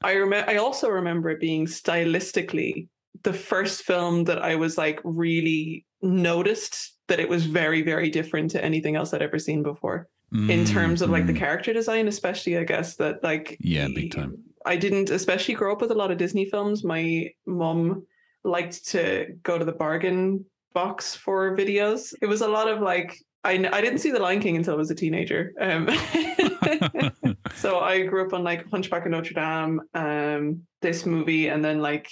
I 0.03 0.13
remember. 0.13 0.51
I 0.51 0.57
also 0.57 0.89
remember 0.89 1.31
it 1.31 1.41
being 1.41 1.67
stylistically 1.67 2.89
the 3.23 3.33
first 3.33 3.83
film 3.83 4.25
that 4.25 4.39
I 4.39 4.57
was 4.57 4.77
like 4.79 5.01
really 5.05 5.85
noticed 6.03 6.95
that 7.09 7.21
it 7.21 7.29
was 7.29 7.47
very 7.47 7.83
very 7.83 8.11
different 8.11 8.51
to 8.53 8.65
anything 8.65 8.97
else 8.97 9.13
I'd 9.13 9.23
ever 9.23 9.39
seen 9.39 9.63
before 9.63 10.09
in 10.31 10.67
terms 10.67 11.01
of 11.01 11.09
like 11.09 11.27
the 11.27 11.33
Mm, 11.33 11.39
character 11.39 11.73
design, 11.73 12.07
especially. 12.07 12.59
I 12.59 12.65
guess 12.65 12.97
that 12.97 13.23
like 13.25 13.57
Yeah, 13.61 13.89
big 13.89 14.13
time. 14.13 14.37
I 14.67 14.77
didn't 14.77 15.09
especially 15.11 15.55
grow 15.55 15.73
up 15.73 15.81
with 15.81 15.91
a 15.91 15.95
lot 15.95 16.11
of 16.11 16.19
Disney 16.19 16.45
films. 16.45 16.85
My 16.85 17.31
mum 17.47 18.07
liked 18.45 18.87
to 18.89 19.29
go 19.43 19.57
to 19.59 19.65
the 19.65 19.73
bargain 19.73 20.45
box 20.75 21.15
for 21.15 21.57
videos. 21.57 22.13
It 22.21 22.27
was 22.27 22.43
a 22.43 22.49
lot 22.49 22.69
of 22.69 22.81
like 22.83 23.17
I, 23.45 23.53
I 23.73 23.81
didn't 23.81 24.01
see 24.01 24.11
The 24.11 24.19
Lion 24.19 24.41
King 24.41 24.57
until 24.57 24.75
I 24.75 24.77
was 24.77 24.91
a 24.91 24.95
teenager. 24.95 25.53
Um, 25.61 25.89
so 27.55 27.79
I 27.81 28.03
grew 28.05 28.27
up 28.27 28.33
on 28.33 28.45
like 28.45 28.69
Hunchback 28.71 29.05
of 29.07 29.11
Notre 29.13 29.33
Dame, 29.35 29.81
um, 29.95 30.63
this 30.83 31.07
movie, 31.07 31.49
and 31.49 31.65
then 31.65 31.81
like, 31.81 32.11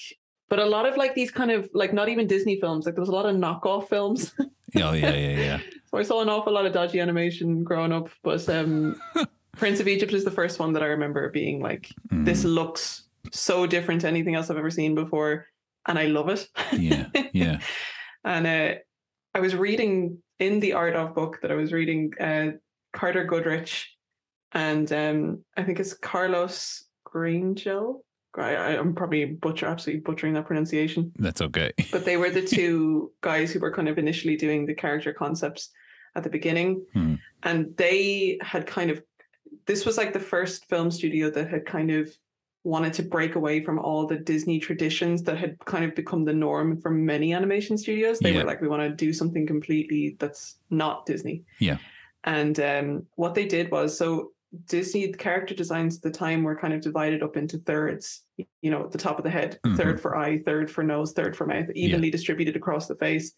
but 0.48 0.58
a 0.58 0.64
lot 0.64 0.86
of 0.86 0.96
like 0.96 1.14
these 1.14 1.30
kind 1.30 1.50
of 1.50 1.68
like 1.74 1.92
not 1.92 2.08
even 2.08 2.26
Disney 2.26 2.60
films. 2.60 2.86
Like 2.86 2.94
there 2.94 3.02
was 3.02 3.08
a 3.08 3.12
lot 3.12 3.26
of 3.26 3.36
knockoff 3.36 3.88
films. 3.88 4.32
oh, 4.40 4.48
yeah, 4.74 4.92
yeah, 4.92 5.14
yeah. 5.14 5.58
So 5.90 5.98
I 5.98 6.02
saw 6.02 6.20
an 6.20 6.28
awful 6.28 6.52
lot 6.52 6.66
of 6.66 6.72
dodgy 6.72 6.98
animation 6.98 7.62
growing 7.62 7.92
up. 7.92 8.10
But 8.24 8.48
um, 8.48 9.00
Prince 9.56 9.78
of 9.80 9.86
Egypt 9.86 10.12
is 10.12 10.24
the 10.24 10.30
first 10.32 10.58
one 10.58 10.72
that 10.72 10.82
I 10.82 10.86
remember 10.86 11.30
being 11.30 11.60
like, 11.62 11.88
Mm, 12.12 12.24
this 12.24 12.44
looks 12.44 13.06
so 13.32 13.66
different 13.66 14.00
to 14.02 14.08
anything 14.08 14.34
else 14.34 14.50
I've 14.50 14.58
ever 14.58 14.70
seen 14.70 14.94
before, 14.94 15.46
and 15.86 15.98
I 15.98 16.06
love 16.06 16.28
it. 16.28 16.48
yeah, 16.72 17.06
yeah. 17.32 17.60
And 18.24 18.46
uh, 18.46 18.74
I 19.34 19.40
was 19.40 19.54
reading 19.54 20.18
in 20.40 20.60
the 20.60 20.72
art 20.74 20.94
of 20.96 21.14
book 21.14 21.38
that 21.42 21.50
I 21.52 21.54
was 21.54 21.72
reading 21.72 22.12
uh, 22.20 22.58
Carter 22.92 23.24
Goodrich, 23.24 23.88
and 24.52 24.92
um, 24.92 25.44
I 25.56 25.62
think 25.62 25.78
it's 25.80 25.94
Carlos 25.94 26.84
Grangel. 27.06 28.00
I, 28.38 28.76
I'm 28.78 28.94
probably 28.94 29.24
butcher 29.24 29.66
absolutely 29.66 30.00
butchering 30.00 30.34
that 30.34 30.46
pronunciation, 30.46 31.12
That's 31.18 31.40
okay. 31.40 31.72
but 31.92 32.04
they 32.04 32.16
were 32.16 32.30
the 32.30 32.42
two 32.44 33.12
guys 33.20 33.52
who 33.52 33.60
were 33.60 33.72
kind 33.72 33.88
of 33.88 33.98
initially 33.98 34.36
doing 34.36 34.66
the 34.66 34.74
character 34.74 35.12
concepts 35.12 35.70
at 36.14 36.22
the 36.22 36.30
beginning, 36.30 36.84
Hmm. 36.92 37.14
and 37.42 37.76
they 37.76 38.38
had 38.42 38.66
kind 38.66 38.90
of 38.90 39.02
this 39.66 39.84
was 39.84 39.96
like 39.96 40.12
the 40.12 40.20
first 40.20 40.66
film 40.68 40.90
studio 40.90 41.28
that 41.30 41.50
had 41.50 41.66
kind 41.66 41.90
of 41.90 42.08
wanted 42.62 42.92
to 42.94 43.02
break 43.02 43.34
away 43.36 43.62
from 43.64 43.78
all 43.78 44.06
the 44.06 44.16
Disney 44.16 44.58
traditions 44.58 45.22
that 45.22 45.36
had 45.38 45.56
kind 45.66 45.84
of 45.84 45.94
become 45.94 46.24
the 46.24 46.32
norm 46.32 46.80
for 46.80 46.90
many 46.90 47.32
animation 47.32 47.76
studios. 47.78 48.18
They 48.18 48.32
Yeah. 48.32 48.40
were 48.40 48.44
like, 48.46 48.60
we 48.60 48.68
want 48.68 48.82
to 48.82 48.90
do 48.90 49.12
something 49.12 49.46
completely 49.46 50.16
that's 50.18 50.56
not 50.70 51.06
Disney. 51.06 51.44
Yeah. 51.60 51.78
And 52.24 52.58
um, 52.60 53.06
what 53.14 53.34
they 53.34 53.46
did 53.46 53.70
was 53.70 53.96
so 53.96 54.32
Disney 54.66 55.12
character 55.12 55.54
designs 55.54 55.96
at 55.96 56.02
the 56.02 56.10
time 56.10 56.42
were 56.42 56.56
kind 56.56 56.72
of 56.74 56.80
divided 56.80 57.22
up 57.22 57.36
into 57.36 57.58
thirds, 57.58 58.22
you 58.36 58.70
know, 58.70 58.84
at 58.84 58.92
the 58.92 58.98
top 58.98 59.18
of 59.18 59.24
the 59.24 59.30
head, 59.30 59.58
Mhm. 59.64 59.76
third 59.76 60.00
for 60.00 60.16
eye, 60.16 60.38
third 60.44 60.70
for 60.70 60.82
nose, 60.82 61.12
third 61.12 61.36
for 61.36 61.46
mouth, 61.46 61.66
evenly 61.74 62.10
distributed 62.10 62.56
across 62.56 62.86
the 62.88 62.96
face. 62.96 63.32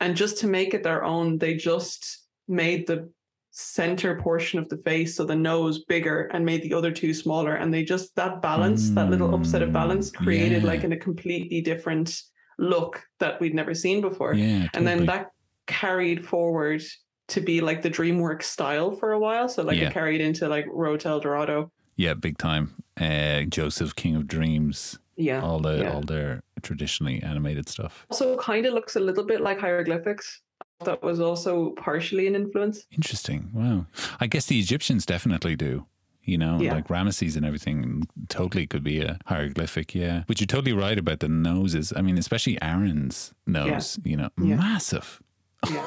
And 0.00 0.16
just 0.16 0.38
to 0.38 0.46
make 0.46 0.72
it 0.74 0.82
their 0.82 1.04
own, 1.04 1.38
they 1.38 1.54
just 1.54 2.26
made 2.48 2.86
the 2.86 3.10
center 3.52 4.16
portion 4.20 4.58
of 4.58 4.68
the 4.68 4.78
face, 4.78 5.16
so 5.16 5.24
the 5.24 5.34
nose 5.34 5.84
bigger, 5.86 6.30
and 6.32 6.44
made 6.46 6.62
the 6.62 6.72
other 6.72 6.92
two 6.92 7.12
smaller. 7.12 7.54
And 7.54 7.74
they 7.74 7.82
just 7.82 8.14
that 8.16 8.40
balance, 8.40 8.90
that 8.90 9.10
little 9.10 9.34
upset 9.34 9.62
of 9.62 9.72
balance, 9.72 10.10
Mm, 10.12 10.24
created 10.24 10.62
yeah. 10.62 10.68
like 10.68 10.84
in 10.84 10.92
a 10.92 10.96
completely 10.96 11.60
different 11.60 12.22
look 12.58 13.02
that 13.18 13.40
we'd 13.40 13.54
never 13.54 13.74
seen 13.74 14.00
before. 14.00 14.34
Yeah, 14.34 14.68
and 14.74 14.86
then 14.86 15.06
that 15.06 15.30
carried 15.66 16.24
forward 16.26 16.82
to 17.30 17.40
be 17.40 17.60
like 17.60 17.82
the 17.82 17.90
DreamWorks 17.90 18.44
style 18.44 18.92
for 18.92 19.12
a 19.12 19.18
while. 19.18 19.48
So 19.48 19.62
like 19.62 19.78
Yeah. 19.78 19.88
it 19.88 19.92
carried 19.94 20.20
into 20.20 20.48
like 20.48 20.66
Road 20.70 21.00
to 21.00 21.08
El 21.08 21.20
Dorado. 21.20 21.70
yeah, 21.96 22.14
big 22.14 22.38
time. 22.38 22.74
Uh, 23.00 23.42
Joseph, 23.42 23.94
King 23.94 24.16
of 24.16 24.26
Dreams, 24.26 24.98
Yeah. 25.16 25.40
all 25.42 25.60
the 25.60 25.78
yeah. 25.78 25.92
all 25.92 26.02
their 26.02 26.42
traditionally 26.62 27.22
animated 27.22 27.68
stuff. 27.68 28.06
Also 28.10 28.36
kind 28.38 28.66
of 28.66 28.72
looks 28.74 28.96
a 28.96 29.00
little 29.00 29.24
bit 29.24 29.40
like 29.40 29.58
hieroglyphics. 29.60 30.40
That 30.84 31.02
was 31.02 31.20
also 31.20 31.70
partially 31.76 32.26
an 32.26 32.34
influence. 32.34 32.86
Interesting. 32.92 33.50
Wow. 33.52 33.86
I 34.18 34.26
guess 34.26 34.46
the 34.46 34.58
Egyptians 34.58 35.04
definitely 35.04 35.56
do. 35.56 35.84
You 36.24 36.38
know, 36.38 36.58
Yeah. 36.60 36.74
like 36.74 36.88
Ramesses 36.88 37.36
and 37.36 37.44
everything 37.44 38.06
totally 38.28 38.66
could 38.66 38.82
be 38.84 39.00
a 39.00 39.18
hieroglyphic. 39.26 39.94
Yeah. 39.94 40.24
But 40.26 40.40
you're 40.40 40.46
totally 40.46 40.72
right 40.72 40.98
about 40.98 41.20
the 41.20 41.28
noses. 41.28 41.92
I 41.96 42.00
mean, 42.02 42.16
especially 42.18 42.56
Aaron's 42.62 43.34
nose, 43.46 43.98
you 44.04 44.16
know, 44.16 44.30
Yeah. 44.38 44.56
massive. 44.56 45.20
Yeah. 45.68 45.86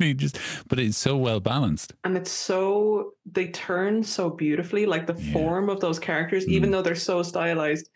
Just, 0.14 0.38
but 0.68 0.78
it's 0.78 0.96
so 0.96 1.16
well 1.16 1.40
balanced. 1.40 1.92
and 2.04 2.16
it's 2.16 2.30
so 2.30 3.12
they 3.30 3.48
turn 3.48 4.02
so 4.02 4.30
beautifully 4.30 4.86
like 4.86 5.06
the 5.06 5.14
Yeah. 5.18 5.32
form 5.32 5.68
of 5.68 5.80
those 5.80 5.98
characters 5.98 6.46
even 6.48 6.68
mm. 6.68 6.72
though 6.72 6.82
they're 6.82 6.94
so 6.94 7.22
stylized 7.22 7.88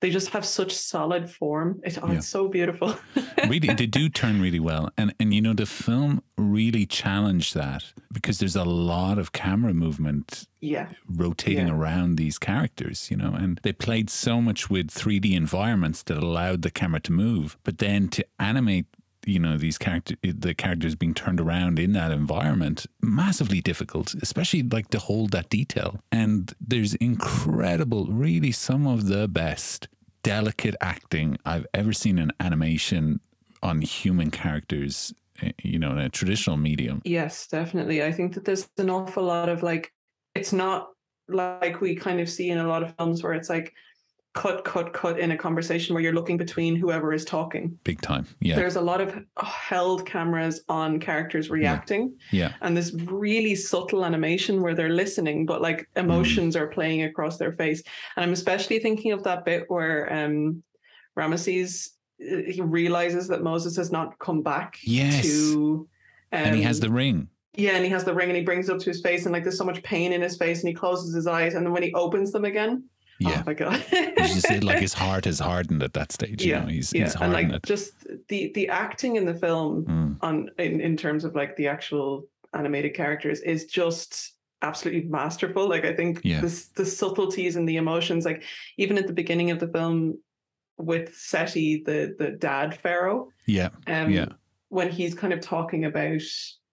they 0.00 0.10
just 0.10 0.30
have 0.30 0.44
such 0.44 0.72
solid 0.72 1.30
form 1.30 1.80
it, 1.84 1.98
oh, 2.02 2.08
Yeah. 2.08 2.16
it's 2.18 2.28
so 2.28 2.48
beautiful 2.48 2.94
really 3.48 3.72
they 3.74 3.86
do 3.86 4.08
turn 4.08 4.40
really 4.40 4.60
well 4.60 4.90
and 4.98 5.14
and 5.20 5.32
you 5.34 5.40
know 5.40 5.54
the 5.54 5.66
film 5.66 6.22
really 6.36 6.86
challenged 6.86 7.54
that 7.54 7.92
because 8.12 8.38
there's 8.38 8.56
a 8.56 8.64
lot 8.64 9.18
of 9.18 9.32
camera 9.32 9.72
movement 9.74 10.46
yeah 10.60 10.88
rotating 11.08 11.68
Yeah. 11.68 11.74
around 11.74 12.16
these 12.16 12.38
characters 12.38 13.10
you 13.10 13.16
know 13.16 13.32
and 13.34 13.60
they 13.62 13.72
played 13.72 14.08
so 14.10 14.40
much 14.40 14.68
with 14.70 14.88
3d 14.90 15.34
environments 15.34 16.02
that 16.04 16.18
allowed 16.18 16.62
the 16.62 16.70
camera 16.70 17.00
to 17.00 17.12
move 17.12 17.56
but 17.64 17.78
then 17.78 18.08
to 18.08 18.24
animate 18.38 18.86
you 19.26 19.38
know 19.38 19.56
these 19.56 19.78
character 19.78 20.14
the 20.22 20.54
characters 20.54 20.94
being 20.94 21.14
turned 21.14 21.40
around 21.40 21.78
in 21.78 21.92
that 21.92 22.10
environment 22.10 22.86
massively 23.00 23.60
difficult 23.60 24.14
especially 24.14 24.62
like 24.62 24.88
to 24.88 24.98
hold 24.98 25.30
that 25.32 25.48
detail. 25.48 26.00
And 26.12 26.52
there's 26.60 26.94
incredible 26.94 28.06
really 28.06 28.52
some 28.52 28.86
of 28.86 29.06
the 29.06 29.28
best 29.28 29.88
delicate 30.22 30.74
acting 30.80 31.36
i've 31.44 31.66
ever 31.74 31.92
seen 31.92 32.18
in 32.18 32.32
animation 32.40 33.20
on 33.62 33.82
human 33.82 34.30
characters 34.30 35.12
eh, 35.42 35.52
you 35.62 35.78
know 35.78 35.92
in 35.92 35.98
a 35.98 36.08
traditional 36.08 36.56
medium. 36.56 37.02
Yes 37.04 37.46
definitely. 37.46 38.02
I 38.02 38.12
think 38.12 38.34
that 38.34 38.44
there's 38.44 38.68
an 38.78 38.90
awful 38.90 39.24
lot 39.24 39.48
of 39.48 39.62
like 39.62 39.92
it's 40.34 40.52
not 40.52 40.88
like 41.28 41.80
we 41.80 41.94
kind 41.94 42.20
of 42.20 42.28
see 42.28 42.50
in 42.50 42.58
a 42.58 42.68
lot 42.68 42.82
of 42.82 42.94
films 42.96 43.22
where 43.22 43.32
it's 43.32 43.48
like 43.48 43.74
cut 44.34 44.64
cut 44.64 44.92
cut 44.92 45.18
in 45.18 45.30
a 45.30 45.36
conversation 45.36 45.94
where 45.94 46.02
you're 46.02 46.12
looking 46.12 46.36
between 46.36 46.74
whoever 46.76 47.12
is 47.12 47.24
talking. 47.24 47.78
Big 47.84 48.00
time. 48.00 48.26
Yeah. 48.40 48.56
There's 48.56 48.76
a 48.76 48.80
lot 48.80 49.00
of 49.00 49.16
held 49.38 50.04
cameras 50.04 50.62
on 50.68 50.98
characters 51.00 51.50
reacting. 51.50 52.16
Yeah. 52.32 52.52
And 52.60 52.76
this 52.76 52.92
really 52.94 53.54
subtle 53.54 54.04
animation 54.04 54.60
where 54.60 54.74
they're 54.74 54.88
listening 55.04 55.46
but 55.46 55.62
like 55.62 55.88
Mm. 55.94 56.04
emotions 56.04 56.56
are 56.56 56.66
playing 56.66 57.02
across 57.04 57.38
their 57.38 57.52
face. 57.52 57.82
And 58.16 58.24
i'm 58.24 58.32
especially 58.32 58.78
thinking 58.80 59.12
of 59.12 59.22
that 59.22 59.44
bit 59.44 59.64
where 59.68 60.12
um 60.12 60.62
ramesses 61.16 61.90
uh, 62.20 62.36
he 62.50 62.60
realizes 62.60 63.28
that 63.28 63.42
moses 63.42 63.76
has 63.76 63.90
not 63.92 64.18
come 64.18 64.42
back 64.42 64.78
Yes. 64.82 65.22
to 65.22 65.88
um, 66.32 66.44
and 66.44 66.56
he 66.56 66.62
has 66.62 66.80
the 66.80 66.90
ring. 66.90 67.28
Yeah 67.56 67.72
and 67.76 67.84
he 67.84 67.90
has 67.90 68.02
the 68.04 68.14
ring 68.14 68.28
and 68.30 68.36
he 68.36 68.42
brings 68.42 68.68
it 68.68 68.72
up 68.74 68.80
to 68.80 68.90
his 68.90 69.00
face 69.00 69.26
and 69.26 69.32
like 69.32 69.44
there's 69.44 69.58
so 69.58 69.64
much 69.64 69.82
pain 69.84 70.12
in 70.12 70.20
his 70.22 70.36
face 70.36 70.58
and 70.60 70.68
he 70.68 70.74
closes 70.74 71.14
his 71.14 71.26
eyes 71.28 71.54
and 71.54 71.64
then 71.64 71.72
when 71.72 71.84
he 71.84 71.92
opens 71.94 72.32
them 72.32 72.44
again 72.44 72.82
yeah 73.20 73.40
oh 73.40 73.42
my 73.46 73.54
god 73.54 73.80
He's 74.16 74.42
just 74.42 74.62
like 74.64 74.78
his 74.78 74.94
heart 75.04 75.26
is 75.26 75.38
hardened 75.38 75.82
at 75.82 75.92
that 75.94 76.12
stage. 76.12 76.42
You 76.42 76.52
Yeah, 76.52 76.60
know, 76.60 76.66
he's 76.66 76.92
yeah 76.94 77.04
he's 77.04 77.16
and 77.16 77.32
like 77.32 77.48
it. 77.50 77.62
just 77.64 77.92
the 78.28 78.52
the 78.54 78.68
acting 78.68 79.16
in 79.16 79.24
the 79.26 79.34
film 79.34 79.84
Mm, 79.86 80.16
on 80.20 80.50
in, 80.58 80.80
in 80.80 80.96
terms 80.96 81.24
of 81.24 81.34
like 81.34 81.56
the 81.56 81.68
actual 81.68 82.26
animated 82.54 82.94
characters 82.94 83.40
is 83.40 83.66
just 83.66 84.34
absolutely 84.62 85.08
masterful. 85.08 85.68
Like 85.68 85.84
I 85.84 85.94
think 85.94 86.20
Yeah. 86.24 86.40
this 86.40 86.68
the 86.68 86.86
subtleties 86.86 87.56
and 87.56 87.68
the 87.68 87.76
emotions, 87.76 88.24
like 88.24 88.44
even 88.78 88.96
at 88.98 89.06
the 89.06 89.12
beginning 89.12 89.50
of 89.50 89.58
the 89.58 89.68
film 89.68 90.18
with 90.78 91.14
Seti, 91.14 91.82
the 91.84 92.14
the 92.18 92.30
dad 92.30 92.78
pharaoh, 92.78 93.28
yeah, 93.46 93.70
um 93.86 94.10
Yeah. 94.10 94.28
when 94.68 94.90
he's 94.90 95.14
kind 95.14 95.32
of 95.32 95.40
talking 95.40 95.84
about, 95.84 96.22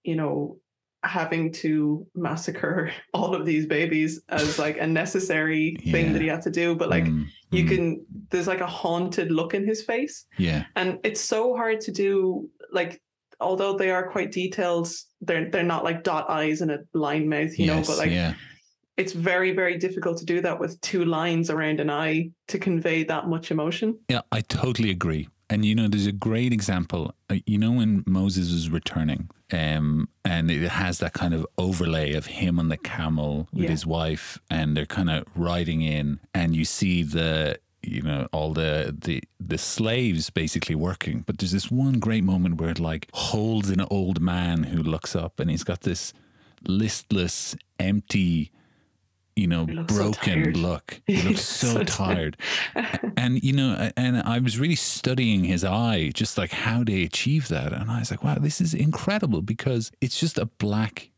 you 0.03 0.15
know, 0.15 0.59
having 1.03 1.51
to 1.51 2.05
massacre 2.15 2.91
all 3.13 3.35
of 3.35 3.45
these 3.45 3.65
babies 3.65 4.21
as 4.29 4.59
like 4.59 4.77
a 4.77 4.87
necessary 4.87 5.75
thing 5.91 6.13
that 6.13 6.21
he 6.21 6.27
had 6.27 6.41
to 6.43 6.51
do. 6.51 6.75
But 6.75 6.89
like 6.89 7.05
mm, 7.05 7.25
you 7.51 7.65
mm, 7.65 7.69
can 7.69 8.05
there's 8.29 8.47
like 8.47 8.61
a 8.61 8.67
haunted 8.67 9.31
look 9.31 9.53
in 9.53 9.65
his 9.65 9.81
face 9.81 10.25
yeah, 10.37 10.65
and 10.75 10.99
it's 11.03 11.21
so 11.21 11.55
hard 11.55 11.81
to 11.81 11.91
do 11.91 12.49
like 12.71 13.01
although 13.39 13.75
they 13.75 13.89
are 13.89 14.07
quite 14.09 14.31
detailed 14.31 14.87
they're 15.21 15.49
they're 15.49 15.63
not 15.63 15.83
like 15.83 16.03
dot 16.03 16.29
eyes 16.29 16.61
and 16.61 16.69
a 16.69 16.79
line 16.93 17.27
mouth 17.27 17.57
you 17.57 17.65
yes, 17.65 17.87
know 17.87 17.93
but 17.93 17.97
like 17.97 18.11
yeah, 18.11 18.35
it's 18.97 19.13
very, 19.13 19.51
very 19.51 19.77
difficult 19.77 20.17
to 20.19 20.25
do 20.25 20.41
that 20.41 20.59
with 20.59 20.79
two 20.81 21.05
lines 21.05 21.49
around 21.49 21.79
an 21.79 21.89
eye 21.89 22.29
to 22.47 22.59
convey 22.59 23.03
that 23.05 23.27
much 23.27 23.49
emotion. 23.49 23.97
Yeah, 24.09 24.21
I 24.31 24.41
totally 24.41 24.91
agree. 24.91 25.27
And 25.51 25.65
you 25.65 25.75
know, 25.75 25.87
there's 25.89 26.07
a 26.07 26.13
great 26.13 26.53
example. 26.53 27.13
Uh, 27.29 27.35
you 27.45 27.57
know, 27.57 27.73
when 27.73 28.03
Moses 28.07 28.51
was 28.53 28.69
returning, 28.69 29.29
um, 29.51 30.07
and 30.23 30.49
it 30.49 30.67
has 30.69 30.99
that 30.99 31.11
kind 31.13 31.33
of 31.33 31.45
overlay 31.57 32.13
of 32.13 32.25
him 32.27 32.57
on 32.57 32.69
the 32.69 32.77
camel 32.77 33.49
with 33.51 33.65
Yeah. 33.65 33.71
his 33.71 33.85
wife, 33.85 34.39
and 34.49 34.75
they're 34.75 34.85
kind 34.99 35.09
of 35.09 35.25
riding 35.35 35.81
in, 35.81 36.21
and 36.33 36.55
you 36.55 36.63
see 36.65 37.03
the 37.03 37.59
you 37.83 38.01
know 38.01 38.27
all 38.31 38.53
the 38.53 38.95
the 39.05 39.21
the 39.39 39.57
slaves 39.57 40.29
basically 40.29 40.75
working 40.75 41.23
but 41.25 41.39
there's 41.39 41.51
this 41.51 41.71
one 41.71 41.97
great 42.07 42.23
moment 42.23 42.61
where 42.61 42.69
it 42.69 42.79
like 42.79 43.07
holds 43.11 43.71
an 43.71 43.81
old 43.89 44.21
man 44.21 44.61
who 44.65 44.83
looks 44.83 45.15
up 45.15 45.39
and 45.39 45.49
he's 45.49 45.63
got 45.63 45.81
this 45.81 46.13
listless 46.67 47.55
empty 47.79 48.51
you 49.35 49.47
know 49.47 49.63
looks 49.63 49.95
so 49.95 50.11
broken 50.11 50.53
look. 50.53 51.01
He 51.07 51.21
looks 51.21 51.41
so, 51.41 51.83
tired. 51.83 52.37
and 53.17 53.43
you 53.43 53.53
know 53.53 53.91
and 53.95 54.17
i 54.21 54.39
was 54.39 54.59
really 54.59 54.75
studying 54.75 55.43
his 55.43 55.63
eye 55.63 56.11
just 56.13 56.37
like 56.37 56.51
how 56.51 56.83
they 56.83 57.03
achieve 57.03 57.47
that. 57.49 57.73
And 57.73 57.89
i 57.89 57.99
was 57.99 58.11
like 58.11 58.23
wow 58.23 58.35
this 58.35 58.61
is 58.61 58.73
incredible 58.73 59.41
because 59.41 59.91
it's 60.01 60.19
just 60.19 60.37
a 60.37 60.45
black 60.45 61.09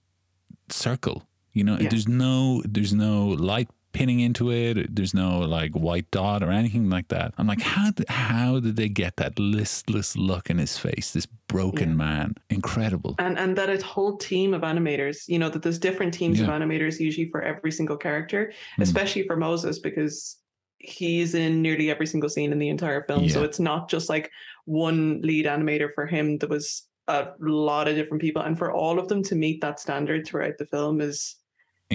circle 0.69 1.27
you 1.53 1.63
know? 1.63 1.77
Yeah. 1.79 1.89
there's 1.89 2.07
no 2.07 2.61
there's 2.65 2.93
no 2.93 3.27
light 3.27 3.69
pinning 3.93 4.19
into 4.19 4.51
it. 4.51 4.95
There's 4.95 5.13
no 5.13 5.39
like 5.39 5.71
white 5.73 6.09
dot 6.11 6.43
or 6.43 6.51
anything 6.51 6.89
like 6.89 7.07
that. 7.09 7.33
I'm 7.37 7.47
like 7.47 7.61
how 7.61 7.91
did, 7.91 8.09
how 8.09 8.59
did 8.59 8.75
they 8.75 8.89
get 8.89 9.15
that 9.17 9.39
listless 9.39 10.15
look 10.17 10.49
in 10.49 10.57
his 10.57 10.77
face 10.77 11.11
this 11.11 11.27
broken 11.47 11.89
Yeah. 11.89 11.95
man? 11.95 12.35
Incredible. 12.49 13.15
And 13.19 13.37
and 13.39 13.55
that 13.57 13.69
a 13.69 13.83
whole 13.85 14.17
team 14.17 14.53
of 14.53 14.61
animators 14.63 15.27
you 15.27 15.39
know 15.39 15.49
that 15.49 15.61
there's 15.63 15.79
different 15.79 16.13
teams 16.13 16.39
of 16.41 16.47
animators 16.47 16.99
usually 16.99 17.29
for 17.29 17.41
every 17.41 17.71
single 17.71 17.97
character 17.97 18.51
Mm. 18.77 18.83
especially 18.83 19.23
for 19.27 19.35
moses 19.37 19.79
because 19.79 20.37
he's 20.79 21.33
in 21.33 21.61
nearly 21.61 21.89
every 21.89 22.05
single 22.05 22.29
scene 22.29 22.51
in 22.51 22.59
the 22.59 22.67
entire 22.67 23.03
film. 23.07 23.29
So 23.29 23.43
it's 23.43 23.59
not 23.59 23.89
just 23.89 24.09
like 24.09 24.29
one 24.65 25.21
lead 25.21 25.45
animator 25.45 25.87
for 25.95 26.05
him. 26.05 26.37
There 26.39 26.49
was 26.49 26.87
a 27.07 27.27
lot 27.39 27.87
of 27.87 27.95
different 27.95 28.19
people. 28.21 28.41
And 28.41 28.57
for 28.57 28.69
all 28.71 28.99
of 28.99 29.07
them 29.07 29.23
to 29.23 29.35
meet 29.35 29.61
that 29.61 29.79
standard 29.79 30.27
throughout 30.27 30.57
the 30.57 30.65
film 30.65 30.99
is 30.99 31.37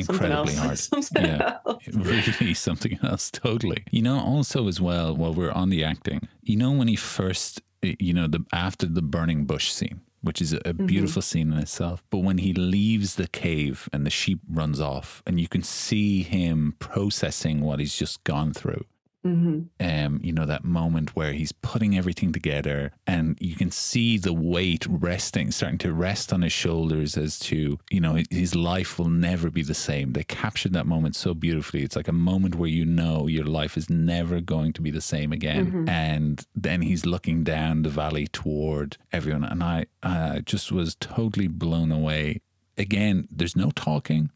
incredibly 0.00 0.52
something 0.52 0.57
hard. 0.67 0.78
Something 0.78 1.25
Yeah. 1.25 1.59
else. 1.67 1.87
really 1.93 2.55
something 2.55 2.99
else. 3.02 3.31
Totally. 3.31 3.85
You 3.90 4.02
know 4.02 4.19
also 4.19 4.69
as 4.69 4.81
well 4.81 5.14
while 5.17 5.35
we're 5.35 5.52
on 5.52 5.71
the 5.71 5.85
acting 5.85 6.28
you 6.43 6.57
know 6.57 6.73
when 6.73 6.88
he 6.88 6.97
first 6.97 7.61
you 7.83 8.12
know 8.12 8.26
the 8.26 8.45
after 8.52 8.87
the 8.87 9.02
burning 9.02 9.45
bush 9.45 9.71
scene 9.71 10.00
which 10.21 10.43
is 10.43 10.52
a, 10.52 10.57
a 10.59 10.61
mm-hmm. 10.61 10.87
beautiful 10.87 11.23
scene 11.23 11.52
in 11.52 11.59
itself 11.59 12.02
but 12.11 12.19
when 12.19 12.38
he 12.38 12.52
leaves 12.52 13.14
the 13.14 13.28
cave 13.28 13.88
and 13.93 14.05
the 14.05 14.11
sheep 14.11 14.40
runs 14.50 14.81
off 14.81 15.23
and 15.26 15.40
you 15.40 15.49
can 15.49 15.62
see 15.62 16.23
him 16.23 16.75
processing 16.78 17.61
what 17.61 17.78
he's 17.78 17.97
just 17.97 18.23
gone 18.25 18.52
through 18.52 18.85
Mhm. 19.28 19.68
um, 19.80 20.20
you 20.23 20.32
know, 20.32 20.47
that 20.47 20.64
moment 20.64 21.14
where 21.14 21.32
he's 21.32 21.52
putting 21.52 21.97
everything 21.97 22.32
together 22.32 22.92
and 23.06 23.37
you 23.40 23.54
can 23.56 23.70
see 23.70 24.16
the 24.18 24.32
weight 24.32 24.87
resting, 24.88 25.50
starting 25.50 25.78
to 25.78 25.92
rest 25.92 26.32
on 26.32 26.42
his 26.42 26.52
shoulders 26.52 27.16
as 27.16 27.38
to, 27.40 27.78
you 27.90 28.00
know, 28.00 28.14
his 28.30 28.54
life 28.54 28.99
will 28.99 29.11
never 29.11 29.50
be 29.50 29.62
the 29.62 29.75
same. 29.75 30.12
They 30.12 30.25
captured 30.25 30.73
that 30.73 30.87
moment 30.87 31.14
so 31.16 31.35
beautifully. 31.35 31.82
It's 31.82 31.97
like 31.97 32.08
a 32.08 32.12
moment 32.12 32.54
where 32.54 32.70
you 32.70 32.85
know 32.85 33.26
your 33.26 33.44
life 33.44 33.76
is 33.76 33.88
never 33.90 34.40
going 34.40 34.73
to 34.75 34.82
be 34.82 34.90
the 34.90 35.00
same 35.00 35.32
again. 35.32 35.66
And 35.88 36.47
then 36.54 36.82
he's 36.82 37.04
looking 37.06 37.44
down 37.44 37.82
the 37.82 37.90
valley 37.90 38.26
toward 38.28 38.97
everyone. 39.12 39.44
And 39.44 39.62
I 39.62 39.87
uh, 40.02 40.40
just 40.40 40.73
was 40.73 40.94
totally 40.97 41.49
blown 41.49 41.92
away. 41.92 42.40
Again, 42.76 43.26
there's 43.30 43.56
no 43.56 43.70
talking. 43.73 44.30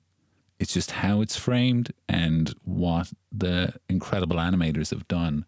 It's 0.62 0.72
just 0.72 0.92
how 0.92 1.20
it's 1.22 1.34
framed 1.36 1.92
and 2.08 2.54
what 2.62 3.12
the 3.32 3.74
incredible 3.88 4.36
animators 4.36 4.90
have 4.90 5.08
done 5.08 5.44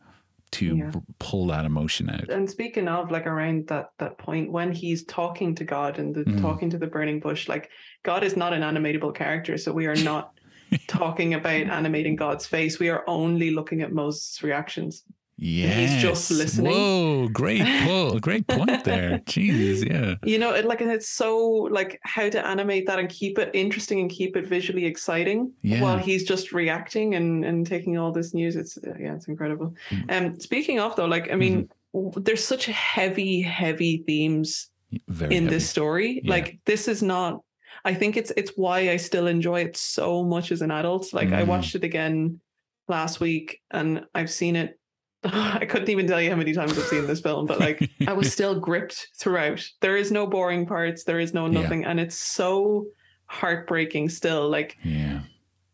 to 0.50 0.76
Yeah. 0.76 0.90
pull 1.20 1.46
that 1.48 1.64
emotion 1.64 2.10
out. 2.10 2.28
and 2.30 2.50
speaking 2.50 2.88
of 2.88 3.10
like 3.12 3.24
around 3.26 3.68
that 3.68 3.90
that 3.98 4.18
point 4.18 4.50
when 4.50 4.72
he's 4.72 5.04
talking 5.04 5.54
to 5.56 5.64
god 5.64 5.98
and 6.00 6.14
the 6.14 6.24
Mhm. 6.24 6.40
talking 6.40 6.68
to 6.70 6.78
the 6.78 6.86
burning 6.88 7.18
bush 7.20 7.48
like 7.48 7.70
god 8.04 8.22
is 8.24 8.36
not 8.36 8.52
an 8.52 8.62
animatable 8.62 9.12
character 9.14 9.56
so 9.56 9.72
we 9.72 9.86
are 9.86 9.96
not 9.96 10.32
talking 10.88 11.34
about 11.34 11.66
animating 11.78 12.14
god's 12.16 12.46
face 12.46 12.78
we 12.78 12.88
are 12.88 13.02
only 13.08 13.50
looking 13.52 13.82
at 13.82 13.92
moses 13.92 14.42
reactions 14.44 15.02
Yes. 15.36 15.92
He's 15.92 16.02
just 16.02 16.30
listening. 16.30 16.72
Whoa, 16.72 17.28
great 17.28 17.64
pull, 17.84 18.20
great 18.20 18.46
point 18.46 18.84
there. 18.84 19.20
Jesus, 19.26 19.84
yeah. 19.84 20.14
you 20.24 20.38
know 20.38 20.54
it, 20.54 20.64
like 20.64 20.80
and 20.80 20.90
it's 20.90 21.08
so 21.08 21.36
like 21.72 21.98
how 22.04 22.28
to 22.30 22.46
animate 22.46 22.86
that 22.86 22.98
and 23.00 23.08
keep 23.08 23.38
it 23.38 23.50
interesting 23.52 23.98
and 24.00 24.08
keep 24.10 24.36
it 24.36 24.46
visually 24.46 24.84
exciting 24.84 25.52
Yeah. 25.62 25.82
while 25.82 25.98
he's 25.98 26.22
just 26.24 26.52
reacting 26.52 27.14
and 27.16 27.44
and 27.44 27.66
taking 27.66 27.98
all 27.98 28.12
this 28.12 28.32
news 28.32 28.54
it's 28.54 28.78
yeah 28.84 29.14
it's 29.14 29.26
incredible 29.28 29.74
Mm. 29.90 30.10
um 30.34 30.40
speaking 30.40 30.78
of 30.80 30.94
though 30.96 31.06
like 31.06 31.30
i 31.32 31.34
mean 31.36 31.68
Mm-hmm. 31.94 32.22
there's 32.22 32.42
such 32.44 32.66
heavy 32.66 33.40
heavy 33.40 34.02
themes 34.06 34.68
Very 35.08 35.36
in 35.36 35.44
heavy. 35.44 35.54
this 35.56 35.70
story. 35.70 36.20
Yeah. 36.24 36.30
Like 36.30 36.58
this 36.64 36.88
is 36.88 37.02
not 37.02 37.42
I 37.84 37.94
think 37.94 38.16
it's 38.16 38.32
it's 38.36 38.52
why 38.56 38.90
I 38.90 38.96
still 38.98 39.26
enjoy 39.28 39.60
it 39.62 39.76
so 39.76 40.24
much 40.24 40.50
as 40.52 40.60
an 40.62 40.70
adult. 40.72 41.12
Like 41.12 41.28
I 41.32 41.42
Mm. 41.42 41.46
watched 41.48 41.74
it 41.76 41.84
again 41.84 42.40
last 42.88 43.20
week 43.20 43.60
and 43.70 44.06
I've 44.14 44.30
seen 44.30 44.56
it 44.56 44.78
I 45.60 45.64
couldn't 45.66 45.88
even 45.88 46.06
tell 46.06 46.20
you 46.20 46.30
how 46.30 46.36
many 46.36 46.52
times 46.52 46.76
I've 46.78 46.84
seen 46.84 47.06
this 47.06 47.20
film, 47.20 47.46
but 47.46 47.58
like 47.60 47.90
I 48.06 48.12
was 48.12 48.32
still 48.32 48.58
gripped 48.58 49.08
throughout. 49.18 49.66
There 49.80 49.96
is 49.96 50.10
no 50.12 50.26
boring 50.26 50.66
parts, 50.66 51.04
there 51.04 51.18
is 51.20 51.32
no 51.34 51.46
Yeah. 51.46 51.60
nothing 51.62 51.84
and 51.84 51.98
it's 52.00 52.16
so 52.16 52.86
heartbreaking 53.26 54.08
still. 54.10 54.48
Like 54.48 54.76
Yeah. 54.84 55.20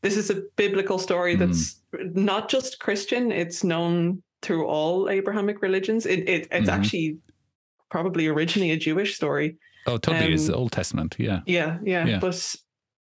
this 0.03 0.17
is 0.17 0.31
a 0.31 0.43
biblical 0.57 0.99
story 0.99 1.37
Mm. 1.37 1.39
that's 1.41 1.81
not 2.15 2.49
just 2.49 2.79
Christian, 2.81 3.33
it's 3.33 3.65
known 3.65 4.23
through 4.43 4.67
all 4.67 5.09
Abrahamic 5.11 5.61
religions. 5.63 6.07
It, 6.07 6.21
it 6.29 6.49
it's 6.51 6.69
Mhm. 6.71 6.73
actually 6.73 7.17
probably 7.91 8.27
originally 8.29 8.71
a 8.71 8.77
Jewish 8.77 9.15
story. 9.17 9.57
Oh, 9.87 9.99
totally. 9.99 10.33
it's 10.35 10.45
Um, 10.45 10.53
the 10.53 10.57
Old 10.57 10.73
Testament. 10.73 11.17
Yeah. 11.19 11.41
Yeah, 11.47 11.79
yeah, 11.85 12.07
Yeah. 12.07 12.19
But 12.21 12.55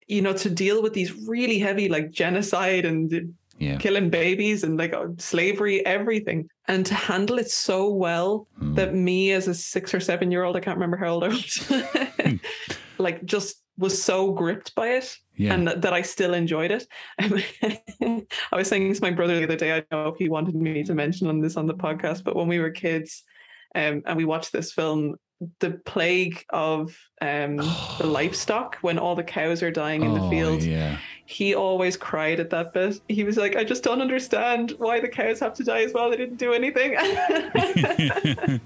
you 0.06 0.20
know, 0.20 0.34
to 0.34 0.50
deal 0.50 0.82
with 0.82 0.92
these 0.92 1.12
really 1.26 1.58
heavy 1.58 1.88
like 1.88 2.10
genocide 2.10 2.84
and 2.84 3.34
Yeah. 3.58 3.76
killing 3.78 4.10
babies 4.10 4.64
and 4.64 4.76
like 4.76 4.92
uh, 4.92 5.06
slavery, 5.18 5.84
everything, 5.86 6.48
and 6.66 6.84
to 6.86 6.94
handle 6.94 7.38
it 7.38 7.50
so 7.50 7.88
well 7.92 8.48
Mm. 8.60 8.74
that 8.76 8.94
me 8.94 9.32
as 9.32 9.46
a 9.48 9.54
six 9.54 9.94
or 9.94 10.00
seven 10.00 10.30
year 10.30 10.42
old, 10.44 10.56
I 10.56 10.60
can't 10.60 10.76
remember 10.76 10.96
how 10.96 11.14
old 11.14 11.24
I 11.24 11.28
was, 11.28 11.72
like 12.98 13.24
just 13.24 13.62
was 13.76 14.00
so 14.00 14.30
gripped 14.32 14.74
by 14.76 14.90
it 14.90 15.16
yeah. 15.36 15.52
and 15.52 15.66
that, 15.66 15.82
that 15.82 15.92
I 15.92 16.02
still 16.02 16.32
enjoyed 16.34 16.70
it. 16.70 16.86
I 17.18 18.24
was 18.56 18.68
saying 18.68 18.94
to 18.94 19.02
my 19.02 19.10
brother 19.10 19.36
the 19.38 19.44
other 19.44 19.56
day, 19.56 19.72
I 19.72 19.80
don't 19.80 20.04
know 20.04 20.08
if 20.12 20.16
he 20.18 20.28
wanted 20.28 20.54
me 20.54 20.84
to 20.84 20.94
mention 20.94 21.26
on 21.26 21.40
this 21.40 21.56
on 21.56 21.66
the 21.66 21.74
podcast, 21.74 22.22
but 22.24 22.36
when 22.36 22.46
we 22.48 22.58
were 22.60 22.70
kids 22.70 23.24
um, 23.74 24.02
and 24.06 24.16
we 24.16 24.24
watched 24.24 24.52
this 24.52 24.72
film, 24.72 25.16
the 25.58 25.72
plague 25.84 26.44
of 26.50 26.96
um, 27.20 27.56
the 27.56 28.06
livestock, 28.06 28.76
when 28.82 28.98
all 28.98 29.16
the 29.16 29.24
cows 29.24 29.62
are 29.62 29.72
dying 29.72 30.02
in 30.02 30.14
the 30.14 30.20
Oh, 30.20 30.30
field, 30.30 30.62
Yeah. 30.62 30.98
He 31.26 31.54
always 31.54 31.96
cried 31.96 32.38
at 32.40 32.50
that 32.50 32.72
bit. 32.74 33.00
He 33.08 33.24
was 33.24 33.36
like, 33.36 33.56
I 33.56 33.64
just 33.64 33.82
don't 33.82 34.00
understand 34.02 34.72
why 34.78 35.00
the 35.00 35.08
cows 35.08 35.40
have 35.40 35.54
to 35.54 35.64
die 35.64 35.82
as 35.82 35.92
well. 35.92 36.10
They 36.10 36.16
didn't 36.18 36.36
do 36.36 36.52
anything. 36.52 36.92
you 36.94 36.98
That 38.18 38.60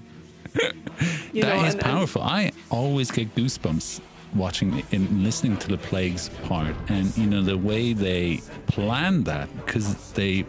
is 1.33 1.33
know, 1.33 1.49
and- 1.49 1.65
and- 1.73 1.79
powerful. 1.79 2.21
I 2.23 2.51
always 2.69 3.11
get 3.11 3.33
goosebumps 3.35 4.01
watching 4.35 4.83
and 4.91 5.23
listening 5.23 5.57
to 5.57 5.67
the 5.69 5.77
plagues 5.77 6.29
part, 6.43 6.75
and 6.87 7.15
you 7.17 7.25
know 7.25 7.41
the 7.41 7.57
way 7.57 7.93
they 7.93 8.41
planned 8.67 9.25
that 9.25 9.47
because 9.65 10.11
they, 10.11 10.45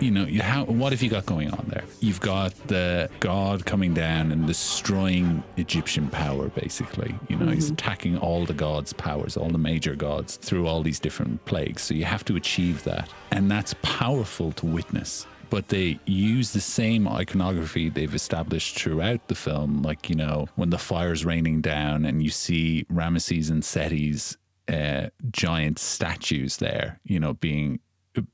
you 0.00 0.10
know, 0.10 0.24
you 0.24 0.42
how 0.42 0.64
what 0.64 0.92
have 0.92 1.02
you 1.02 1.10
got 1.10 1.26
going 1.26 1.50
on 1.50 1.66
there? 1.68 1.84
You've 2.00 2.20
got 2.20 2.54
the 2.68 3.10
god 3.20 3.64
coming 3.66 3.94
down 3.94 4.32
and 4.32 4.46
destroying 4.46 5.42
Egyptian 5.56 6.08
power, 6.08 6.48
basically. 6.48 7.14
You 7.28 7.36
know, 7.36 7.50
he's 7.50 7.70
attacking 7.70 8.18
all 8.18 8.44
the 8.44 8.54
gods' 8.54 8.92
powers, 8.92 9.36
all 9.36 9.50
the 9.50 9.58
major 9.58 9.94
gods 9.94 10.36
through 10.36 10.66
all 10.66 10.82
these 10.82 11.00
different 11.00 11.44
plagues. 11.44 11.82
So 11.82 11.94
you 11.94 12.04
have 12.04 12.24
to 12.26 12.36
achieve 12.36 12.84
that, 12.84 13.08
and 13.30 13.50
that's 13.50 13.74
powerful 13.82 14.52
to 14.52 14.66
witness 14.66 15.26
but 15.52 15.68
they 15.68 16.00
use 16.06 16.52
the 16.52 16.62
same 16.62 17.06
iconography 17.06 17.90
they've 17.90 18.14
established 18.14 18.74
throughout 18.74 19.28
the 19.28 19.34
film. 19.34 19.82
Like, 19.82 20.08
you 20.08 20.16
know, 20.16 20.46
when 20.56 20.70
the 20.70 20.78
fire's 20.78 21.26
raining 21.26 21.60
down 21.60 22.06
and 22.06 22.22
you 22.22 22.30
see 22.30 22.86
Ramesses 22.90 23.50
and 23.50 23.62
Seti's 23.62 24.38
uh, 24.66 25.10
giant 25.30 25.78
statues 25.78 26.56
there, 26.56 27.00
you 27.04 27.20
know, 27.20 27.34
being 27.34 27.80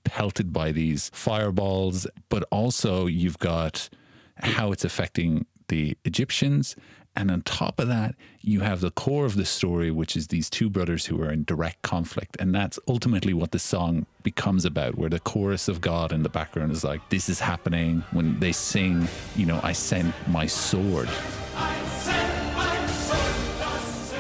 pelted 0.05 0.53
by 0.53 0.73
these 0.73 1.11
fireballs, 1.15 2.07
but 2.29 2.45
also 2.51 3.07
you've 3.07 3.39
got 3.39 3.89
how 4.37 4.73
it's 4.73 4.85
affecting 4.85 5.47
the 5.69 5.97
Egyptians. 6.05 6.77
And 7.17 7.33
on 7.33 7.43
top 7.43 7.81
of 7.81 7.89
that, 7.89 8.15
you 8.41 8.61
have 8.61 8.81
the 8.81 8.93
core 8.93 9.25
of 9.25 9.35
the 9.35 9.45
story, 9.45 9.91
which 9.91 10.17
is 10.17 10.29
these 10.29 10.49
two 10.49 10.71
brothers 10.71 11.07
who 11.07 11.21
are 11.21 11.33
in 11.33 11.43
direct 11.43 11.83
conflict. 11.83 12.37
And 12.39 12.55
that's 12.55 12.79
ultimately 12.87 13.35
what 13.35 13.51
the 13.51 13.59
song 13.59 14.07
becomes 14.23 14.65
about, 14.65 14.97
where 14.97 15.11
the 15.11 15.19
chorus 15.19 15.67
of 15.67 15.81
God 15.81 16.13
in 16.13 16.23
the 16.23 16.29
background 16.29 16.71
is 16.71 16.85
like, 16.85 17.01
this 17.09 17.29
is 17.29 17.41
happening. 17.41 18.05
When 18.13 18.39
they 18.39 18.53
sing, 18.53 19.09
you 19.35 19.47
know, 19.47 19.59
I 19.65 19.73
sent 19.73 20.15
my 20.29 20.47
sword. 20.47 21.09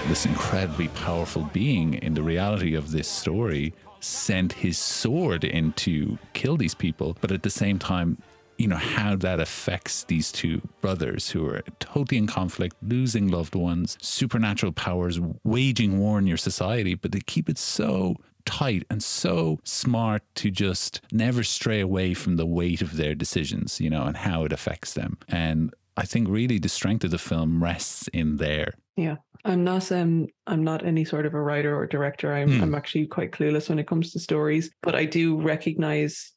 This 0.09 0.27
incredibly 0.27 0.89
powerful 0.89 1.49
being 1.53 1.95
in 1.95 2.15
the 2.15 2.23
reality 2.23 2.75
of 2.75 2.91
this 2.91 3.07
story 3.07 3.75
sent 4.01 4.53
his 4.53 4.79
sword 4.79 5.45
in 5.45 5.73
to 5.75 6.19
kill 6.33 6.57
these 6.57 6.75
people, 6.75 7.17
but 7.21 7.33
at 7.33 7.43
the 7.43 7.51
same 7.51 7.79
time, 7.79 8.23
you 8.59 8.67
know, 8.67 8.77
how 8.77 9.15
that 9.15 9.39
affects 9.39 10.05
these 10.05 10.33
two 10.33 10.61
brothers 10.81 11.31
who 11.31 11.47
are 11.47 11.63
totally 11.79 12.19
in 12.19 12.27
conflict, 12.27 12.77
losing 12.83 13.29
loved 13.29 13.55
ones, 13.55 13.97
supernatural 14.01 14.73
powers, 14.73 15.21
waging 15.45 15.99
war 15.99 16.19
in 16.19 16.27
your 16.27 16.37
society, 16.37 16.95
but 16.95 17.13
they 17.13 17.21
keep 17.21 17.49
it 17.49 17.57
so 17.57 18.17
tight 18.45 18.85
and 18.91 19.03
so 19.03 19.61
smart 19.63 20.23
to 20.35 20.51
just 20.51 21.01
never 21.13 21.45
stray 21.45 21.81
away 21.81 22.15
from 22.15 22.37
the 22.37 22.47
weight 22.47 22.83
of 22.83 22.97
their 22.97 23.15
decisions, 23.15 23.81
you 23.81 23.91
know, 23.91 24.05
and 24.05 24.17
how 24.17 24.45
it 24.45 24.53
affects 24.53 24.95
them. 24.95 25.19
And 25.29 25.73
I 25.97 26.05
think 26.05 26.29
really 26.29 26.59
the 26.59 26.69
strength 26.69 27.05
of 27.05 27.11
the 27.11 27.19
film 27.19 27.63
rests 27.63 28.09
in 28.09 28.39
there. 28.39 28.75
Yeah. 28.97 29.17
I'm 29.49 29.65
not 29.65 29.91
um 29.93 30.27
I'm 30.47 30.63
not 30.63 30.85
any 30.85 31.05
sort 31.05 31.27
of 31.27 31.35
a 31.35 31.41
writer 31.41 31.77
or 31.77 31.87
director. 31.87 32.33
I'm 32.33 32.53
Hmm. 32.57 32.63
I'm 32.63 32.75
actually 32.75 33.07
quite 33.07 33.33
clueless 33.33 33.69
when 33.69 33.79
it 33.79 33.87
comes 33.87 34.13
to 34.13 34.19
stories, 34.21 34.71
but 34.83 34.95
I 34.95 35.05
do 35.05 35.41
recognize 35.41 36.33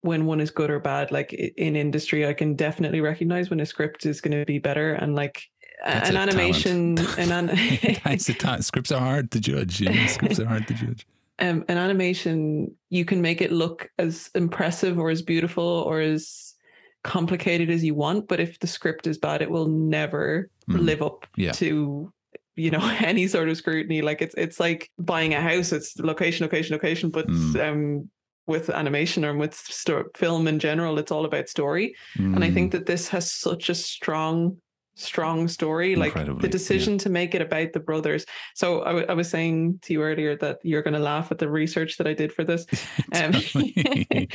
when 0.00 0.26
one 0.26 0.40
is 0.40 0.50
good 0.50 0.70
or 0.70 0.80
bad. 0.80 1.10
Like 1.12 1.32
in 1.32 1.76
industry, 1.76 2.26
I 2.26 2.32
can 2.34 2.54
definitely 2.56 3.00
recognize 3.00 3.50
when 3.50 3.60
a 3.60 3.66
script 3.66 4.04
is 4.06 4.20
going 4.20 4.38
to 4.38 4.44
be 4.44 4.58
better 4.58 4.94
and 4.94 5.14
like 5.14 5.42
That's 5.84 6.10
an 6.10 6.16
a 6.16 6.20
animation 6.20 6.98
an 7.18 7.30
an- 7.32 7.58
That's 8.04 8.26
the 8.26 8.34
time. 8.38 8.62
Scripts 8.62 8.90
are 8.92 9.00
hard 9.00 9.30
to 9.32 9.40
judge. 9.40 9.80
Know? 9.82 10.06
Scripts 10.06 10.38
are 10.40 10.46
hard 10.46 10.66
to 10.68 10.74
judge. 10.74 11.06
um, 11.40 11.64
an 11.68 11.78
animation 11.78 12.74
you 12.90 13.04
can 13.04 13.20
make 13.20 13.40
it 13.42 13.50
look 13.52 13.90
as 13.98 14.30
impressive 14.34 14.98
or 14.98 15.10
as 15.10 15.20
beautiful 15.22 15.64
or 15.64 16.00
as 16.00 16.54
complicated 17.02 17.68
as 17.70 17.82
you 17.84 17.94
want 17.94 18.28
but 18.28 18.40
if 18.40 18.58
the 18.60 18.66
script 18.66 19.06
is 19.06 19.18
bad 19.18 19.42
it 19.42 19.50
will 19.50 19.66
never 19.68 20.48
Mhm. 20.70 20.84
live 20.86 21.02
up 21.02 21.26
Yeah. 21.36 21.52
to 21.52 22.10
you 22.56 22.70
know 22.70 22.80
any 23.00 23.26
sort 23.26 23.48
of 23.48 23.56
scrutiny 23.56 24.02
like 24.02 24.22
it's 24.22 24.34
it's 24.36 24.60
like 24.60 24.90
buying 24.98 25.34
a 25.34 25.40
house 25.40 25.72
it's 25.72 25.98
location 25.98 26.44
location 26.44 26.72
location 26.74 27.10
but 27.10 27.26
Mm. 27.28 27.68
um 27.70 28.10
with 28.46 28.68
animation 28.68 29.24
or 29.24 29.34
with 29.36 29.54
sto- 29.54 30.04
film 30.16 30.46
in 30.46 30.58
general 30.58 30.98
it's 30.98 31.10
all 31.10 31.24
about 31.24 31.48
story 31.48 31.94
and 32.16 32.44
i 32.44 32.48
Mm. 32.50 32.54
think 32.54 32.72
that 32.72 32.86
this 32.86 33.08
has 33.08 33.32
such 33.32 33.68
a 33.70 33.74
strong 33.74 34.58
strong 34.96 35.48
story 35.48 35.96
like 35.96 36.10
Incredibly, 36.12 36.40
the 36.42 36.46
yeah. 36.46 36.52
decision 36.52 36.98
to 36.98 37.10
make 37.10 37.34
it 37.34 37.42
about 37.42 37.72
the 37.72 37.80
brothers 37.80 38.24
so 38.54 38.82
I, 38.82 38.86
w- 38.94 39.06
I 39.08 39.14
was 39.14 39.28
saying 39.28 39.80
to 39.82 39.92
you 39.92 40.02
earlier 40.04 40.36
that 40.36 40.58
you're 40.62 40.82
going 40.82 40.94
to 40.94 41.00
laugh 41.00 41.32
at 41.32 41.38
the 41.38 41.50
research 41.50 41.96
that 41.96 42.06
i 42.06 42.12
did 42.14 42.32
for 42.32 42.44
this 42.44 42.64
um, 43.12 43.32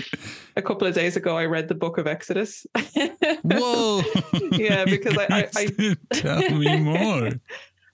a 0.58 0.62
couple 0.62 0.86
of 0.86 0.94
days 0.96 1.16
ago 1.16 1.38
i 1.38 1.46
read 1.46 1.70
the 1.70 1.76
book 1.76 1.98
of 1.98 2.08
exodus 2.08 2.66
Whoa! 3.44 4.02
Yeah, 4.52 4.84
because 4.86 5.18
I- 5.18 5.28
I- 5.30 5.50
I, 5.56 5.96
tell 6.12 6.42
me 6.58 6.78
more. 6.80 7.32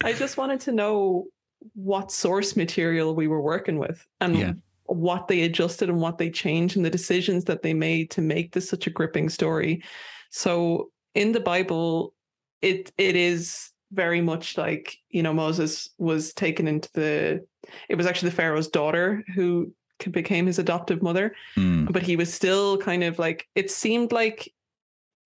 I 0.04 0.14
just 0.14 0.38
wanted 0.38 0.60
to 0.60 0.72
know 0.72 1.26
what 1.74 2.12
source 2.12 2.56
material 2.56 3.16
we 3.16 3.28
were 3.28 3.42
working 3.42 3.78
with 3.80 4.06
and 4.22 4.38
Yeah. 4.38 4.54
what 4.86 5.28
they 5.28 5.42
adjusted 5.42 5.90
and 5.90 6.00
what 6.00 6.18
they 6.18 6.30
changed 6.30 6.76
and 6.76 6.86
the 6.86 6.90
decisions 6.92 7.46
that 7.46 7.64
they 7.64 7.74
made 7.74 8.12
to 8.12 8.22
make 8.22 8.52
this 8.52 8.70
such 8.70 8.86
a 8.88 8.92
gripping 8.92 9.30
story 9.30 9.84
so 10.30 10.92
in 11.16 11.32
the 11.32 11.40
bible 11.40 12.14
it 12.62 12.92
it 12.98 13.16
is 13.16 13.72
very 13.92 14.22
much 14.22 14.58
like 14.58 14.98
you 15.10 15.24
know 15.24 15.34
moses 15.34 15.90
was 15.98 16.34
taken 16.34 16.68
into 16.68 16.90
the 16.94 17.46
it 17.90 17.96
was 17.96 18.06
actually 18.06 18.30
the 18.30 18.36
pharaoh's 18.36 18.68
daughter 18.68 19.24
who 19.34 19.72
became 20.12 20.46
his 20.46 20.60
adoptive 20.60 21.02
mother 21.02 21.34
Mm, 21.58 21.92
but 21.94 22.04
he 22.04 22.16
was 22.18 22.34
still 22.34 22.78
kind 22.78 23.04
of 23.04 23.18
like 23.18 23.48
it 23.56 23.72
seemed 23.72 24.12
like 24.12 24.52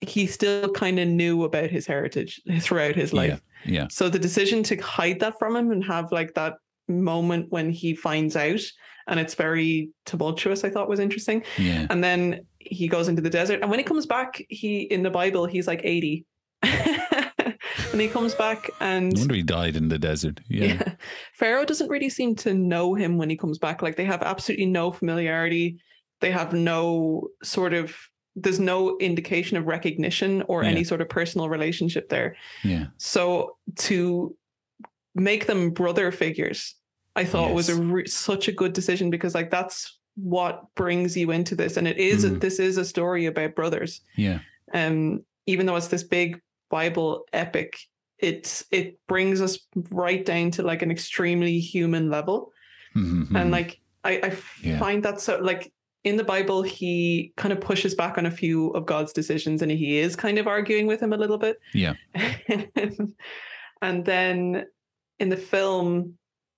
he 0.01 0.27
still 0.27 0.69
kind 0.71 0.99
of 0.99 1.07
knew 1.07 1.43
about 1.43 1.69
his 1.69 1.85
heritage 1.85 2.41
throughout 2.59 2.95
his 2.95 3.13
life 3.13 3.41
yeah. 3.65 3.81
yeah. 3.81 3.88
so 3.89 4.09
the 4.09 4.19
decision 4.19 4.63
to 4.63 4.75
hide 4.77 5.19
that 5.19 5.38
from 5.38 5.55
him 5.55 5.71
and 5.71 5.83
have 5.83 6.12
like 6.12 6.33
that 6.35 6.53
moment 6.88 7.47
when 7.49 7.69
he 7.69 7.93
finds 7.93 8.35
out 8.35 8.62
and 9.07 9.19
it's 9.19 9.35
very 9.35 9.89
tumultuous 10.05 10.63
i 10.63 10.69
thought 10.69 10.89
was 10.89 10.99
interesting 10.99 11.43
Yeah. 11.57 11.85
and 11.89 12.03
then 12.03 12.45
he 12.59 12.88
goes 12.88 13.07
into 13.07 13.21
the 13.21 13.29
desert 13.29 13.62
and 13.62 13.69
when 13.69 13.79
he 13.79 13.83
comes 13.83 14.05
back 14.05 14.43
he 14.49 14.81
in 14.81 15.03
the 15.03 15.09
bible 15.09 15.45
he's 15.45 15.67
like 15.67 15.81
80 15.83 16.25
and 17.91 18.01
he 18.01 18.07
comes 18.07 18.35
back 18.35 18.69
and 18.79 19.13
No 19.13 19.19
wonder 19.21 19.35
he 19.35 19.43
died 19.43 19.75
in 19.75 19.89
the 19.89 19.99
desert. 19.99 20.39
Yeah. 20.47 20.65
yeah. 20.65 20.93
Pharaoh 21.33 21.65
doesn't 21.65 21.89
really 21.89 22.09
seem 22.09 22.35
to 22.38 22.53
know 22.53 22.93
him 22.93 23.17
when 23.17 23.29
he 23.29 23.38
comes 23.38 23.57
back. 23.57 23.81
Like 23.81 23.95
they 23.95 24.05
have 24.05 24.21
absolutely 24.21 24.65
no 24.67 24.91
familiarity. 24.91 25.79
They 26.21 26.31
have 26.31 26.53
no 26.53 27.29
sort 27.43 27.73
of 27.73 27.95
there's 28.35 28.59
no 28.59 28.97
indication 28.99 29.57
of 29.57 29.65
recognition 29.67 30.43
or 30.47 30.63
Yeah. 30.63 30.69
any 30.69 30.83
sort 30.83 31.01
of 31.01 31.09
personal 31.09 31.49
relationship 31.49 32.09
there. 32.09 32.35
Yeah. 32.63 32.87
So 32.97 33.57
to 33.77 34.35
make 35.15 35.47
them 35.47 35.71
brother 35.71 36.11
figures, 36.11 36.75
I 37.15 37.25
thought 37.25 37.53
was 37.53 37.69
a 37.69 37.75
re- 37.81 38.07
such 38.07 38.47
a 38.47 38.51
good 38.51 38.73
decision 38.73 39.09
because 39.09 39.35
like 39.35 39.51
that's 39.51 39.97
what 40.15 40.63
brings 40.75 41.17
you 41.17 41.31
into 41.31 41.55
this, 41.55 41.75
and 41.77 41.87
it 41.87 41.97
is 41.97 42.25
Mm. 42.25 42.39
this 42.39 42.59
is 42.59 42.77
a 42.77 42.85
story 42.85 43.25
about 43.25 43.55
brothers. 43.55 44.01
Yeah. 44.15 44.39
Um, 44.73 45.23
even 45.45 45.65
though 45.65 45.75
it's 45.75 45.87
this 45.87 46.03
big 46.03 46.39
Bible 46.69 47.25
epic, 47.33 47.77
it's 48.19 48.63
it 48.71 48.99
brings 49.07 49.41
us 49.41 49.59
right 49.91 50.23
down 50.25 50.51
to 50.51 50.63
like 50.63 50.81
an 50.81 50.91
extremely 50.91 51.59
human 51.59 52.09
level, 52.09 52.51
Mhm, 52.95 53.33
and 53.35 53.51
like 53.51 53.79
I, 54.03 54.11
I 54.23 54.37
Yeah. 54.61 54.79
find 54.79 55.03
that 55.03 55.19
so 55.19 55.39
like 55.39 55.73
in 56.03 56.15
the 56.15 56.23
Bible, 56.23 56.62
he 56.62 57.33
kind 57.35 57.51
of 57.51 57.59
pushes 57.59 57.93
back 57.93 58.17
on 58.17 58.25
a 58.25 58.31
few 58.31 58.69
of 58.69 58.85
God's 58.85 59.12
decisions, 59.12 59.62
and 59.62 59.71
he 59.71 59.97
is 59.99 60.15
kind 60.15 60.38
of 60.38 60.47
arguing 60.47 60.88
with 60.88 61.01
him 61.01 61.12
a 61.13 61.17
little 61.17 61.38
bit. 61.38 61.59
Yeah. 61.73 61.93
and 63.81 64.05
then 64.05 64.65
in 65.19 65.29
the 65.29 65.38
film, 65.38 66.13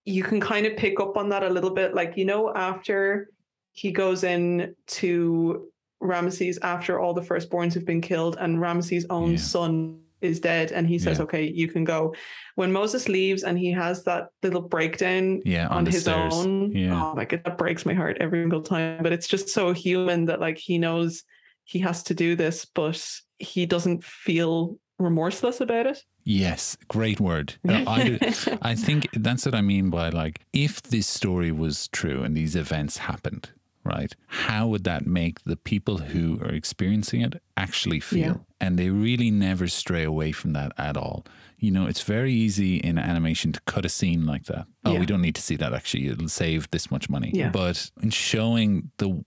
you 0.06 0.24
can 0.24 0.40
kind 0.40 0.66
of 0.66 0.78
pick 0.78 1.00
up 1.00 1.18
on 1.18 1.30
that 1.30 1.44
a 1.44 1.50
little 1.50 1.72
bit. 1.72 1.96
Like, 1.96 2.18
you 2.18 2.26
know, 2.26 2.54
after 2.56 3.30
he 3.72 3.92
goes 3.92 4.24
in 4.24 4.76
to 4.88 5.68
Ramesses 6.04 6.58
after 6.62 7.00
all 7.00 7.14
the 7.14 7.22
firstborns 7.22 7.74
have 7.74 7.86
been 7.86 8.02
killed, 8.02 8.38
and 8.40 8.58
Ramesses' 8.58 9.06
own 9.10 9.32
Yeah. 9.32 9.38
son 9.38 10.00
is 10.22 10.40
dead, 10.40 10.72
and 10.72 10.88
he 10.88 11.00
says, 11.00 11.18
Yeah. 11.18 11.24
Okay, 11.24 11.44
you 11.48 11.68
can 11.68 11.84
go. 11.84 12.14
When 12.56 12.72
Moses 12.72 13.08
leaves 13.10 13.44
and 13.44 13.58
he 13.58 13.72
has 13.72 14.04
that 14.04 14.28
little 14.44 14.62
breakdown 14.62 15.42
Yeah. 15.46 15.68
On, 15.68 15.78
on, 15.80 15.86
his 15.86 16.02
stairs. 16.02 16.34
own. 16.34 16.72
Yeah. 16.72 17.04
Oh 17.04 17.16
my 17.16 17.26
god, 17.26 17.42
that 17.46 17.58
breaks 17.58 17.86
my 17.86 17.94
heart 17.94 18.18
every 18.20 18.42
single 18.44 18.62
time. 18.62 19.02
But 19.04 19.14
it's 19.14 19.28
just 19.28 19.50
so 19.50 19.74
human 19.74 20.26
that 20.26 20.40
like 20.40 20.58
he 20.58 20.78
knows 20.78 21.24
he 21.64 21.80
has 21.80 22.04
to 22.04 22.14
do 22.14 22.36
this, 22.36 22.66
but 22.66 23.04
he 23.40 23.66
doesn't 23.66 24.04
feel 24.04 24.78
remorseless 25.00 25.62
about 25.62 25.88
it. 25.88 26.04
Yes. 26.24 26.78
Great 26.88 27.20
word. 27.20 27.56
Uh, 27.68 27.84
I, 27.88 28.04
do- 28.04 28.20
I 28.62 28.76
think 28.76 29.08
that's 29.14 29.46
what 29.46 29.56
I 29.56 29.62
mean 29.62 29.90
by 29.90 30.10
like, 30.10 30.42
if 30.54 30.82
this 30.84 31.08
story 31.08 31.52
was 31.52 31.88
true 31.88 32.22
and 32.24 32.38
these 32.38 32.56
events 32.56 32.98
happened, 32.98 33.50
right? 33.84 34.14
How 34.28 34.68
would 34.68 34.84
that 34.84 35.06
make 35.06 35.44
the 35.44 35.56
people 35.56 35.98
who 36.00 36.40
are 36.42 36.50
experiencing 36.54 37.22
it 37.22 37.42
actually 37.58 38.00
feel? 38.00 38.20
Yeah. 38.20 38.34
And 38.60 38.78
they 38.78 38.90
really 38.90 39.32
never 39.32 39.68
stray 39.68 40.04
away 40.04 40.32
from 40.32 40.54
that 40.54 40.72
at 40.78 40.98
all. 40.98 41.26
You 41.58 41.72
know, 41.72 41.86
it's 41.88 42.02
very 42.04 42.34
easy 42.34 42.78
in 42.78 42.98
animation 42.98 43.52
to 43.54 43.62
cut 43.62 43.86
a 43.86 43.90
scene 43.90 44.26
like 44.26 44.46
that. 44.46 44.66
Oh, 44.86 44.94
Yeah. 44.94 45.00
we 45.00 45.06
don't 45.06 45.22
need 45.22 45.36
to 45.36 45.42
see 45.42 45.56
that 45.58 45.74
actually. 45.74 46.08
It'll 46.08 46.28
save 46.28 46.70
this 46.72 46.90
much 46.92 47.10
money. 47.10 47.32
Yeah. 47.34 47.50
But 47.50 47.92
in 48.02 48.10
showing 48.10 48.92
the 48.98 49.24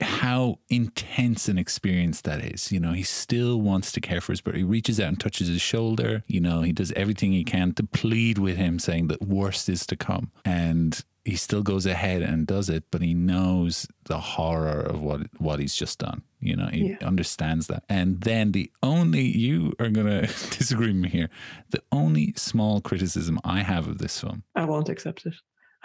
how 0.00 0.58
intense 0.68 1.48
an 1.48 1.58
experience 1.58 2.20
that 2.20 2.40
is. 2.40 2.70
You 2.70 2.78
know, 2.78 2.92
he 2.92 3.02
still 3.02 3.60
wants 3.60 3.90
to 3.92 4.00
care 4.00 4.20
for 4.20 4.32
his 4.32 4.40
brother. 4.40 4.58
He 4.58 4.64
reaches 4.64 5.00
out 5.00 5.08
and 5.08 5.18
touches 5.18 5.48
his 5.48 5.60
shoulder. 5.60 6.22
You 6.28 6.40
know, 6.40 6.62
he 6.62 6.72
does 6.72 6.92
everything 6.92 7.32
he 7.32 7.42
can 7.44 7.72
to 7.74 7.82
plead 7.82 8.38
with 8.38 8.56
him, 8.56 8.78
saying 8.78 9.08
that 9.08 9.22
worst 9.22 9.68
is 9.68 9.84
to 9.86 9.96
come. 9.96 10.30
And 10.44 11.02
he 11.28 11.36
still 11.36 11.62
goes 11.62 11.84
ahead 11.84 12.22
and 12.22 12.46
does 12.46 12.70
it, 12.70 12.84
but 12.90 13.02
he 13.02 13.12
knows 13.12 13.86
the 14.06 14.18
horror 14.18 14.80
of 14.92 15.02
what 15.02 15.20
what 15.38 15.60
he's 15.60 15.74
just 15.82 15.98
done. 15.98 16.22
You 16.40 16.56
know, 16.56 16.68
he 16.72 16.80
Yeah. 16.90 16.96
understands 17.12 17.66
that. 17.66 17.82
And 17.88 18.20
then 18.22 18.52
the 18.52 18.70
only 18.82 19.24
you 19.44 19.72
are 19.78 19.90
gonna 19.90 20.22
disagree 20.58 20.86
with 20.92 21.02
me 21.04 21.08
here. 21.18 21.28
The 21.70 21.82
only 21.92 22.32
small 22.36 22.80
criticism 22.80 23.38
I 23.44 23.60
have 23.72 23.86
of 23.88 23.98
this 23.98 24.18
film 24.20 24.42
I 24.54 24.64
won't 24.64 24.88
accept 24.88 25.26
it. 25.26 25.34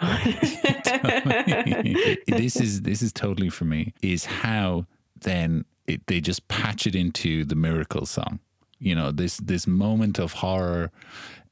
this 2.26 2.56
is 2.56 2.82
this 2.82 3.02
is 3.02 3.12
totally 3.12 3.48
for 3.50 3.64
me 3.64 3.92
is 4.02 4.24
how 4.24 4.86
then 5.20 5.64
it, 5.86 6.06
they 6.06 6.20
just 6.20 6.46
patch 6.48 6.86
it 6.86 6.94
into 6.94 7.44
the 7.44 7.54
miracle 7.54 8.06
song 8.06 8.40
you 8.78 8.94
know 8.94 9.10
this 9.12 9.36
this 9.38 9.66
moment 9.66 10.18
of 10.18 10.32
horror 10.32 10.90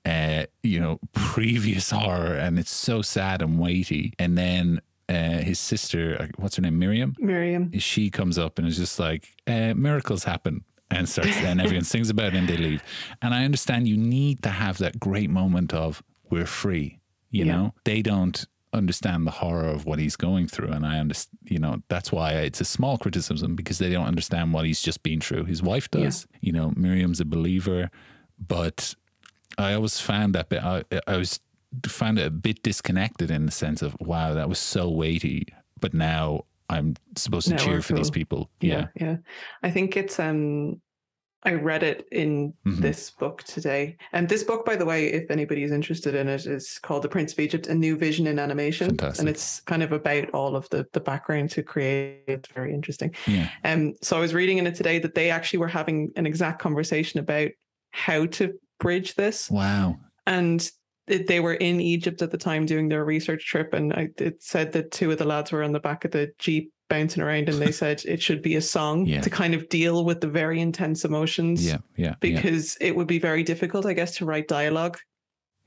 uh 0.04 0.44
you 0.62 0.80
know 0.80 0.98
previous 1.12 1.90
horror 1.90 2.34
and 2.34 2.58
it's 2.58 2.70
so 2.74 3.02
sad 3.02 3.42
and 3.42 3.58
weighty. 3.58 4.12
And 4.18 4.36
then 4.36 4.80
uh, 5.08 5.38
his 5.38 5.58
sister 5.58 6.16
uh, 6.20 6.26
what's 6.36 6.56
her 6.56 6.62
name 6.62 6.78
miriam? 6.78 7.14
Miriam. 7.18 7.70
she 7.78 8.10
comes 8.10 8.38
up 8.38 8.58
and 8.58 8.66
is 8.68 8.76
just 8.78 8.98
like 8.98 9.28
uh, 9.46 9.74
miracles 9.74 10.24
happen 10.24 10.64
and 10.90 11.08
starts 11.08 11.36
and 11.38 11.60
everyone 11.60 11.84
sings 11.84 12.10
about 12.10 12.28
it 12.34 12.36
and 12.36 12.48
they 12.48 12.56
leave. 12.56 12.82
And 13.22 13.34
i 13.34 13.44
understand 13.44 13.88
you 13.88 13.96
need 13.96 14.42
to 14.42 14.50
have 14.50 14.78
that 14.78 14.98
great 15.00 15.30
moment 15.30 15.72
of 15.74 16.02
we're 16.30 16.46
free 16.46 16.98
you 17.30 17.44
Yeah. 17.46 17.52
know? 17.56 17.74
They 17.84 18.02
don't 18.02 18.44
understand 18.74 19.26
the 19.26 19.30
horror 19.32 19.68
of 19.68 19.84
what 19.84 19.98
he's 19.98 20.16
going 20.16 20.46
through 20.48 20.68
and 20.70 20.86
i 20.86 20.98
understand 20.98 21.38
you 21.44 21.58
know 21.58 21.82
that's 21.88 22.10
why 22.10 22.32
it's 22.32 22.58
a 22.60 22.64
small 22.64 22.96
criticism 22.96 23.54
because 23.54 23.76
they 23.78 23.90
don't 23.90 24.06
understand 24.06 24.54
what 24.54 24.64
he's 24.64 24.80
just 24.80 25.02
been 25.02 25.20
through. 25.20 25.44
His 25.44 25.62
wife 25.62 25.90
does. 25.90 26.26
You 26.40 26.52
know 26.52 26.72
miriam's 26.76 27.20
a 27.20 27.26
believer 27.26 27.90
but 28.38 28.94
i 29.58 29.72
always 29.74 30.00
found 30.00 30.34
that 30.34 30.48
bit 30.48 30.62
i, 30.62 30.82
I 31.06 31.16
was 31.16 31.40
found 31.86 32.18
it 32.18 32.26
a 32.26 32.30
bit 32.30 32.62
disconnected 32.62 33.30
in 33.30 33.46
the 33.46 33.52
sense 33.52 33.82
of 33.82 33.96
wow 34.00 34.34
that 34.34 34.48
was 34.48 34.58
so 34.58 34.90
weighty 34.90 35.46
but 35.80 35.94
now 35.94 36.44
I'm 36.70 36.96
supposed 37.16 37.48
to 37.48 37.54
Now 37.54 37.58
cheer 37.64 37.82
for 37.82 37.92
these 37.92 38.10
people. 38.10 38.48
yeah, 38.60 38.86
yeah. 38.98 39.16
I 39.62 39.70
think 39.70 39.94
it's 39.96 40.18
um 40.18 40.80
I 41.42 41.54
read 41.54 41.82
it 41.82 42.06
in 42.12 42.54
Mhm. 42.64 42.76
this 42.78 43.10
book 43.10 43.42
today. 43.42 43.96
And 44.12 44.28
this 44.28 44.44
book, 44.44 44.64
by 44.64 44.76
the 44.76 44.84
way, 44.86 45.08
if 45.08 45.28
anybody 45.30 45.64
is 45.64 45.72
interested 45.72 46.14
in 46.14 46.28
it, 46.28 46.46
is 46.46 46.78
called 46.78 47.02
The 47.02 47.08
Prince 47.08 47.32
of 47.32 47.40
Egypt, 47.40 47.66
A 47.66 47.74
New 47.74 47.96
Vision 47.98 48.26
in 48.28 48.38
Animation. 48.38 48.86
Fantastic. 48.90 49.18
And 49.20 49.28
it's 49.28 49.60
kind 49.62 49.82
of 49.82 49.92
about 49.92 50.30
all 50.30 50.56
of 50.56 50.66
the 50.70 50.86
the 50.92 51.00
background 51.00 51.50
to 51.50 51.62
create. 51.62 52.22
It's 52.28 52.48
very 52.54 52.72
interesting. 52.72 53.14
Yeah. 53.26 53.48
Um, 53.64 53.94
so 54.00 54.16
I 54.16 54.20
was 54.20 54.32
reading 54.32 54.56
in 54.58 54.66
it 54.66 54.76
today 54.76 54.98
that 55.00 55.14
they 55.14 55.30
actually 55.30 55.58
were 55.58 55.68
having 55.68 56.12
an 56.16 56.26
exact 56.26 56.58
conversation 56.62 57.18
about 57.20 57.50
how 57.90 58.24
to 58.26 58.58
bridge 58.82 59.14
this. 59.14 59.50
Wow. 59.50 59.96
And 60.26 60.68
it, 61.06 61.26
they 61.28 61.40
were 61.40 61.54
in 61.54 61.80
Egypt 61.80 62.20
at 62.20 62.30
the 62.30 62.38
time 62.38 62.66
doing 62.66 62.88
their 62.88 63.04
research 63.04 63.46
trip. 63.46 63.72
And 63.72 63.92
I, 63.92 64.08
it 64.18 64.42
said 64.42 64.72
that 64.72 64.90
two 64.90 65.10
of 65.10 65.18
the 65.18 65.24
lads 65.24 65.52
were 65.52 65.62
on 65.62 65.72
the 65.72 65.80
back 65.80 66.04
of 66.04 66.10
the 66.10 66.30
Jeep 66.38 66.72
bouncing 66.90 67.22
around 67.22 67.48
and 67.48 67.58
they 67.58 67.72
said 67.82 68.02
it 68.04 68.20
should 68.20 68.42
be 68.42 68.56
a 68.56 68.60
song 68.60 69.06
Yeah. 69.06 69.20
to 69.22 69.30
kind 69.30 69.54
of 69.54 69.68
deal 69.68 70.04
with 70.04 70.20
the 70.20 70.28
very 70.28 70.60
intense 70.60 71.04
emotions. 71.04 71.64
Yeah. 71.66 71.78
Yeah. 71.96 72.06
yeah. 72.08 72.14
Because 72.20 72.76
it 72.80 72.94
would 72.94 73.06
be 73.08 73.18
very 73.18 73.42
difficult, 73.42 73.86
I 73.86 73.94
guess, 73.94 74.16
to 74.16 74.24
write 74.26 74.48
dialogue 74.48 74.98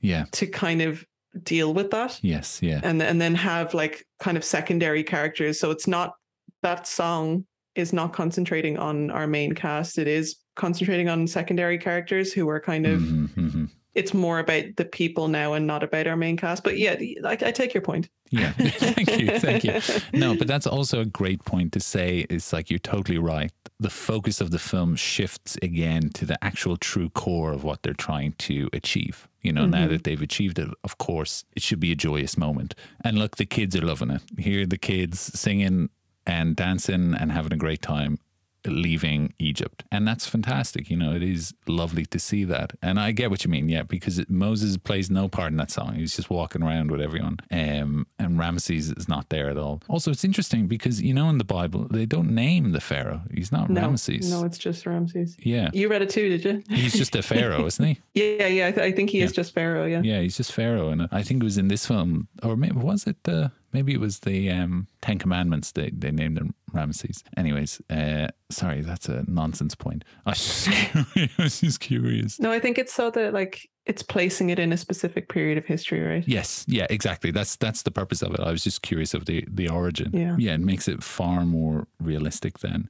Yeah. 0.00 0.26
to 0.32 0.46
kind 0.46 0.82
of 0.82 1.04
deal 1.42 1.74
with 1.74 1.90
that 1.90 2.18
Yes. 2.22 2.60
Yeah. 2.62 2.80
and 2.82 3.02
and 3.02 3.20
then 3.20 3.34
have 3.34 3.74
like 3.74 4.06
kind 4.20 4.36
of 4.38 4.44
secondary 4.44 5.02
characters. 5.04 5.60
So 5.60 5.70
it's 5.70 5.86
not 5.86 6.14
that 6.62 6.86
song 6.86 7.44
is 7.74 7.92
not 7.92 8.14
concentrating 8.14 8.78
on 8.78 9.10
our 9.10 9.26
main 9.26 9.52
cast. 9.52 9.98
It 9.98 10.08
is 10.08 10.36
concentrating 10.56 11.08
on 11.08 11.26
secondary 11.28 11.78
characters 11.78 12.32
who 12.32 12.48
are 12.48 12.60
kind 12.60 12.86
of. 12.86 13.00
Mhm, 13.00 13.28
mhm. 13.34 13.68
It's 13.94 14.12
more 14.12 14.40
about 14.40 14.64
the 14.76 14.84
people 14.84 15.26
now 15.28 15.54
and 15.54 15.66
not 15.66 15.82
about 15.82 16.06
our 16.06 16.16
main 16.18 16.36
cast. 16.36 16.62
But 16.62 16.76
yeah, 16.76 16.96
I, 17.24 17.32
I 17.32 17.50
take 17.50 17.72
your 17.72 17.80
point. 17.80 18.10
Yeah. 18.30 18.50
thank 18.58 19.18
you. 19.18 19.38
Thank 19.38 19.64
you. 19.64 19.80
No, 20.12 20.36
but 20.36 20.46
that's 20.46 20.66
also 20.66 21.00
a 21.00 21.06
great 21.06 21.42
point 21.46 21.72
to 21.72 21.80
say. 21.80 22.26
It's 22.28 22.52
like 22.52 22.68
you're 22.68 22.78
totally 22.78 23.16
right. 23.16 23.52
The 23.80 23.88
focus 23.88 24.42
of 24.42 24.50
the 24.50 24.58
film 24.58 24.96
shifts 24.96 25.56
again 25.62 26.10
to 26.10 26.26
the 26.26 26.36
actual 26.44 26.76
true 26.76 27.08
core 27.08 27.52
of 27.54 27.64
what 27.64 27.82
they're 27.82 27.94
trying 27.94 28.32
to 28.40 28.68
achieve. 28.74 29.28
You 29.40 29.54
know, 29.54 29.64
now 29.64 29.86
Mhm. 29.86 29.90
that 29.90 30.04
they've 30.04 30.20
achieved 30.20 30.58
it, 30.58 30.68
of 30.84 30.98
course, 30.98 31.44
it 31.56 31.62
should 31.62 31.80
be 31.80 31.90
a 31.92 31.96
joyous 31.96 32.36
moment. 32.36 32.74
And 33.02 33.18
look, 33.18 33.36
the 33.36 33.46
kids 33.46 33.74
are 33.76 33.80
loving 33.86 34.10
it. 34.10 34.20
Here, 34.38 34.66
the 34.66 34.76
kids 34.78 35.20
singing 35.20 35.88
and 36.26 36.54
dancing 36.54 37.14
and 37.14 37.32
having 37.32 37.52
a 37.54 37.56
great 37.56 37.80
time 37.80 38.18
leaving 38.66 39.32
Egypt. 39.38 39.84
And 39.90 40.06
that's 40.06 40.26
fantastic. 40.26 40.90
You 40.90 40.96
know, 40.96 41.12
it 41.12 41.22
is 41.22 41.54
lovely 41.66 42.04
to 42.06 42.18
see 42.18 42.44
that. 42.44 42.72
And 42.82 42.98
I 43.00 43.12
get 43.12 43.30
what 43.30 43.44
you 43.44 43.50
mean, 43.50 43.68
yeah, 43.68 43.82
because 43.82 44.18
it, 44.18 44.28
Moses 44.30 44.76
plays 44.76 45.10
no 45.10 45.28
part 45.28 45.50
in 45.52 45.56
that 45.58 45.70
song. 45.70 45.94
He's 45.94 46.16
just 46.16 46.30
walking 46.30 46.62
around 46.62 46.90
with 46.90 47.00
everyone. 47.00 47.38
Um, 47.50 48.06
and 48.18 48.38
Ramesses 48.38 48.96
is 48.96 49.08
not 49.08 49.28
there 49.28 49.48
at 49.48 49.56
all. 49.56 49.82
Also, 49.88 50.10
it's 50.10 50.24
interesting 50.24 50.66
because, 50.66 51.00
you 51.02 51.14
know, 51.14 51.28
in 51.28 51.38
the 51.38 51.44
Bible, 51.44 51.86
they 51.90 52.06
don't 52.06 52.30
name 52.30 52.72
the 52.72 52.80
Pharaoh. 52.80 53.22
He's 53.32 53.52
not 53.52 53.70
No, 53.70 53.80
Ramesses. 53.82 54.30
no, 54.30 54.44
it's 54.44 54.58
just 54.58 54.86
Ramses. 54.86 55.36
Yeah. 55.40 55.70
You 55.72 55.88
read 55.88 56.02
it 56.02 56.10
too, 56.10 56.28
did 56.38 56.44
you? 56.44 56.62
He's 56.76 56.92
just 56.94 57.14
a 57.16 57.22
Pharaoh, 57.22 57.66
isn't 57.70 57.84
he? 57.84 58.00
Yeah, 58.14 58.46
yeah. 58.46 58.66
I, 58.68 58.70
th- 58.72 58.84
I 58.84 58.92
think 58.92 59.10
he 59.10 59.20
is 59.20 59.32
just 59.32 59.54
Pharaoh. 59.54 59.86
Yeah. 59.86 60.02
Yeah, 60.02 60.20
he's 60.20 60.36
just 60.36 60.52
Pharaoh. 60.52 60.88
And 60.90 61.08
I 61.12 61.22
think 61.22 61.42
it 61.42 61.44
was 61.44 61.58
in 61.58 61.68
this 61.68 61.86
film, 61.86 62.28
or 62.42 62.56
maybe 62.56 62.76
was 62.76 63.06
it 63.06 63.16
the, 63.24 63.52
maybe 63.72 63.92
it 63.92 64.00
was 64.00 64.20
the 64.20 64.50
um, 64.50 64.86
Ten 65.02 65.18
Commandments, 65.18 65.72
they, 65.72 65.90
they 65.90 66.10
named 66.10 66.38
him 66.38 66.54
Ramesses. 66.72 67.22
Anyways, 67.36 67.80
uh, 67.90 68.28
sorry, 68.50 68.80
that's 68.80 69.08
a 69.08 69.24
nonsense 69.26 69.74
point. 69.74 70.04
I 70.24 70.30
was 70.30 70.64
just 70.64 70.66
curious. 71.12 71.30
I 71.38 71.42
was 71.42 71.60
just 71.60 71.80
curious. 71.80 72.40
No, 72.40 72.52
I 72.52 72.58
think 72.58 72.78
it's 72.78 72.92
so 72.92 73.10
that 73.10 73.32
like 73.32 73.68
it's 73.86 74.02
placing 74.02 74.50
it 74.50 74.58
in 74.58 74.72
a 74.72 74.76
specific 74.76 75.28
period 75.28 75.58
of 75.58 75.64
history, 75.64 76.00
right? 76.00 76.26
Yes, 76.26 76.64
yeah, 76.66 76.86
exactly. 76.90 77.30
That's 77.30 77.56
that's 77.56 77.82
the 77.82 77.90
purpose 77.90 78.22
of 78.22 78.34
it. 78.34 78.40
I 78.40 78.50
was 78.50 78.64
just 78.64 78.82
curious 78.82 79.14
of 79.14 79.26
the 79.26 79.44
the 79.48 79.68
origin. 79.68 80.10
Yeah. 80.12 80.36
yeah, 80.38 80.54
it 80.54 80.60
makes 80.60 80.88
it 80.88 81.02
far 81.02 81.46
more 81.46 81.86
realistic. 82.00 82.58
Then, 82.58 82.88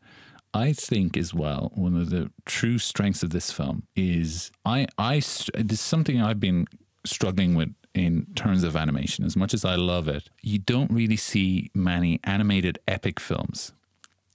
I 0.54 0.72
think 0.72 1.16
as 1.16 1.34
well 1.34 1.70
one 1.74 1.96
of 1.96 2.10
the 2.10 2.30
true 2.46 2.78
strengths 2.78 3.22
of 3.22 3.30
this 3.30 3.52
film 3.52 3.84
is 3.94 4.50
I 4.64 4.86
I 4.98 5.16
is 5.16 5.80
something 5.80 6.20
I've 6.20 6.40
been 6.40 6.66
struggling 7.04 7.54
with 7.54 7.74
in 7.96 8.26
terms 8.34 8.62
of 8.62 8.76
animation. 8.76 9.24
As 9.24 9.36
much 9.36 9.54
as 9.54 9.64
I 9.64 9.74
love 9.74 10.06
it, 10.06 10.28
you 10.42 10.58
don't 10.58 10.90
really 10.90 11.16
see 11.16 11.70
many 11.74 12.20
animated 12.24 12.78
epic 12.86 13.18
films. 13.18 13.72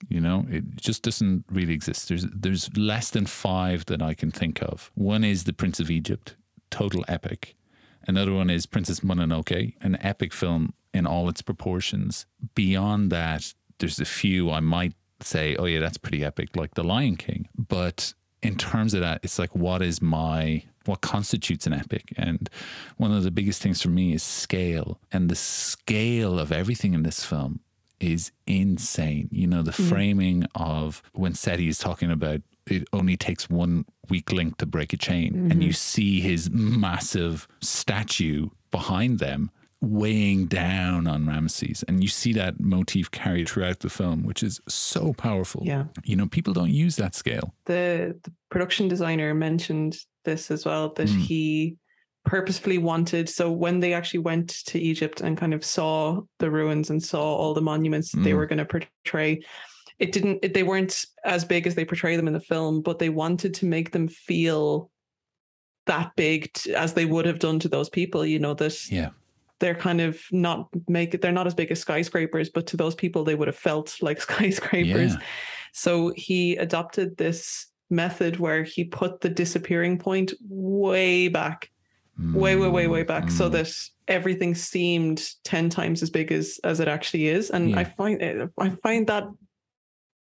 You 0.10 0.20
know, 0.20 0.48
it 0.50 0.76
just 0.78 1.04
doesn't 1.04 1.46
really 1.52 1.74
exist. 1.74 2.10
There's 2.10 2.26
there's 2.34 2.76
less 2.76 3.12
than 3.12 3.28
five 3.28 3.86
that 3.86 4.02
I 4.02 4.16
can 4.16 4.32
think 4.32 4.62
of. 4.64 4.92
One 4.96 5.24
is 5.24 5.44
The 5.44 5.54
Prince 5.54 5.80
of 5.80 5.92
Egypt, 5.92 6.36
total 6.72 7.06
epic. 7.08 7.56
Another 8.08 8.34
one 8.34 8.50
is 8.50 8.66
Princess 8.66 9.02
Mononoke, 9.02 9.76
an 9.80 9.96
epic 10.02 10.34
film 10.34 10.74
in 10.92 11.06
all 11.06 11.30
its 11.30 11.44
proportions. 11.44 12.26
Beyond 12.56 13.12
that, 13.12 13.54
there's 13.78 14.00
a 14.00 14.06
few 14.06 14.50
I 14.50 14.60
might 14.60 14.94
say, 15.22 15.56
oh 15.58 15.66
yeah, 15.66 15.80
that's 15.80 16.00
pretty 16.00 16.26
epic, 16.26 16.56
like 16.56 16.74
The 16.74 16.84
Lion 16.84 17.16
King. 17.16 17.48
But 17.56 18.16
in 18.42 18.56
terms 18.58 18.96
of 18.96 19.02
that, 19.02 19.20
it's 19.22 19.38
like 19.38 19.56
what 19.56 19.84
is 19.84 20.02
my 20.02 20.64
what 20.86 21.02
constitutes 21.02 21.68
an 21.68 21.74
epic? 21.74 22.14
And 22.18 22.50
one 22.98 23.12
of 23.12 23.24
the 23.24 23.32
biggest 23.32 23.62
things 23.62 23.82
for 23.82 23.90
me 23.90 24.14
is 24.14 24.24
scale. 24.24 25.00
And 25.12 25.30
the 25.30 25.36
scale 25.36 26.40
of 26.40 26.52
everything 26.52 26.94
in 26.94 27.04
this 27.04 27.24
film 27.24 27.60
is 28.00 28.32
insane. 28.48 29.30
You 29.32 29.48
know, 29.48 29.62
the 29.62 29.72
mm-hmm. 29.72 29.90
framing 29.90 30.46
of 30.56 31.02
when 31.14 31.34
Seti 31.34 31.68
is 31.68 31.78
talking 31.78 32.12
about 32.12 32.42
it 32.68 32.88
only 32.94 33.18
takes 33.18 33.50
one 33.50 33.86
weak 34.10 34.32
link 34.32 34.58
to 34.58 34.66
break 34.66 34.94
a 34.94 34.98
chain, 34.98 35.50
and 35.52 35.64
you 35.64 35.70
mm-hmm. 35.70 35.76
see 35.76 36.22
his 36.22 36.50
massive 36.52 37.48
statue 37.60 38.50
behind 38.72 39.20
them 39.20 39.52
weighing 39.82 40.46
down 40.46 41.08
on 41.08 41.26
Ramesses. 41.26 41.84
And 41.88 42.04
you 42.04 42.08
see 42.08 42.34
that 42.34 42.60
motif 42.60 43.10
carried 43.10 43.50
throughout 43.50 43.80
the 43.80 43.90
film, 43.90 44.24
which 44.24 44.44
is 44.44 44.62
so 44.68 45.14
powerful. 45.14 45.64
Yeah. 45.66 45.86
You 46.04 46.16
know, 46.16 46.28
people 46.28 46.54
don't 46.54 46.70
use 46.70 46.96
that 46.98 47.16
scale. 47.16 47.54
The 47.66 48.16
the 48.24 48.32
production 48.50 48.88
designer 48.88 49.34
mentioned 49.34 49.98
this 50.24 50.52
as 50.52 50.66
well 50.66 50.94
that 50.94 51.08
Mm. 51.08 51.18
he 51.20 51.76
purposefully 52.24 52.78
wanted 52.78 53.28
so 53.28 53.52
when 53.52 53.80
they 53.80 53.94
actually 53.94 54.20
went 54.20 54.50
to 54.68 54.80
Egypt 54.80 55.22
and 55.22 55.38
kind 55.38 55.54
of 55.56 55.66
saw 55.66 56.22
the 56.38 56.52
ruins 56.52 56.90
and 56.92 57.02
saw 57.02 57.36
all 57.36 57.54
the 57.56 57.62
monuments 57.62 58.12
that 58.12 58.22
they 58.24 58.32
Mm. 58.32 58.38
were 58.38 58.46
going 58.46 58.60
to 58.60 58.66
portray 58.66 59.42
it 59.98 60.12
didn't 60.12 60.40
it, 60.44 60.54
they 60.54 60.64
weren't 60.64 61.06
as 61.26 61.44
big 61.46 61.66
as 61.66 61.74
they 61.76 61.86
portray 61.86 62.16
them 62.16 62.28
in 62.28 62.34
the 62.34 62.40
film 62.40 62.82
but 62.82 63.00
they 63.00 63.10
wanted 63.10 63.54
to 63.56 63.66
make 63.66 63.92
them 63.92 64.08
feel 64.08 64.92
that 65.88 66.12
big 66.16 66.52
t- 66.54 66.74
as 66.76 66.94
they 66.94 67.06
would 67.06 67.26
have 67.26 67.40
done 67.40 67.58
to 67.60 67.68
those 67.68 67.90
people 67.90 68.24
you 68.26 68.38
know 68.40 68.54
that 68.54 68.92
Yeah. 68.92 69.10
they're 69.60 69.74
kind 69.76 70.00
of 70.02 70.22
not 70.32 70.68
make 70.88 71.14
it 71.16 71.22
they're 71.22 71.32
not 71.32 71.48
as 71.48 71.56
big 71.56 71.72
as 71.72 71.80
skyscrapers 71.80 72.50
but 72.52 72.68
to 72.68 72.78
those 72.78 72.94
people 72.96 73.24
they 73.24 73.36
would 73.36 73.48
have 73.48 73.58
felt 73.58 73.98
like 74.02 74.22
skyscrapers 74.30 75.14
Yeah. 75.14 75.20
so 75.74 76.14
he 76.16 76.56
adopted 76.58 77.18
this 77.18 77.68
method 77.92 78.40
where 78.40 78.64
he 78.64 78.84
put 78.86 79.22
the 79.22 79.30
disappearing 79.30 79.98
point 80.00 80.34
way 80.50 81.28
back 81.28 81.70
way 82.34 82.56
way 82.56 82.68
way 82.70 82.88
way 82.88 83.04
back 83.04 83.30
so 83.32 83.50
Mm. 83.50 83.52
that 83.54 83.74
everything 84.08 84.56
seemed 84.56 85.28
10 85.44 85.70
times 85.70 86.02
as 86.04 86.10
big 86.10 86.32
as 86.32 86.60
as 86.64 86.80
it 86.80 86.88
actually 86.88 87.28
is 87.28 87.50
and 87.50 87.76
i 87.76 87.84
find 87.84 88.22
it 88.22 88.50
i 88.58 88.70
find 88.70 89.08
that 89.08 89.26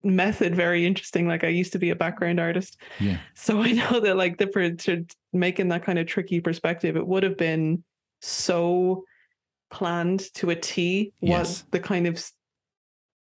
method 0.04 0.54
very 0.54 0.86
interesting 0.86 1.26
like 1.26 1.42
i 1.44 1.48
used 1.48 1.72
to 1.72 1.78
be 1.78 1.90
a 1.90 1.96
background 1.96 2.38
artist 2.40 2.76
Yeah. 3.00 3.18
so 3.34 3.60
I 3.60 3.72
know 3.72 4.00
that 4.00 4.16
like 4.16 4.38
the 4.38 4.46
to 4.78 5.04
making 5.32 5.68
that 5.68 5.84
kind 5.84 5.98
of 5.98 6.06
tricky 6.06 6.40
perspective, 6.40 6.96
it 6.96 7.06
would 7.06 7.22
have 7.24 7.36
been 7.36 7.82
so 8.20 9.04
planned 9.70 10.20
to 10.34 10.50
a 10.50 10.56
T 10.56 11.12
what 11.20 11.28
Yes. 11.28 11.64
the 11.72 11.80
kind 11.80 12.06
of 12.06 12.24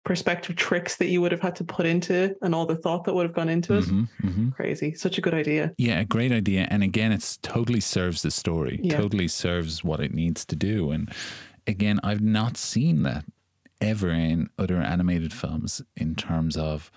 perspective 0.08 0.56
tricks 0.56 0.96
that 0.96 1.08
you 1.08 1.20
would 1.20 1.30
have 1.32 1.40
had 1.40 1.54
to 1.56 1.64
put 1.64 1.84
into 1.86 2.34
and 2.42 2.54
all 2.54 2.66
the 2.66 2.74
thought 2.76 3.04
that 3.04 3.14
would 3.14 3.26
have 3.26 3.34
gone 3.34 3.48
into 3.48 3.74
it. 3.78 3.84
Mhm, 3.84 4.08
mhm. 4.22 4.54
Crazy. 4.54 4.94
Such 4.94 5.18
a 5.18 5.20
good 5.20 5.34
idea. 5.34 5.72
Yeah, 5.78 6.00
a 6.00 6.04
great 6.04 6.32
idea. 6.32 6.66
And 6.70 6.82
again, 6.82 7.12
it's 7.12 7.36
totally 7.38 7.80
serves 7.80 8.22
the 8.22 8.30
story, 8.30 8.80
Yeah. 8.82 8.96
totally 8.96 9.28
serves 9.28 9.84
what 9.84 10.00
it 10.00 10.12
needs 10.14 10.44
to 10.46 10.56
do. 10.56 10.90
And 10.90 11.12
again, 11.66 12.00
I've 12.02 12.22
not 12.22 12.56
seen 12.56 13.02
that 13.02 13.24
ever 13.80 14.10
in 14.10 14.48
other 14.58 14.76
animated 14.76 15.32
films 15.32 15.82
in 15.96 16.14
terms 16.16 16.56
of 16.56 16.90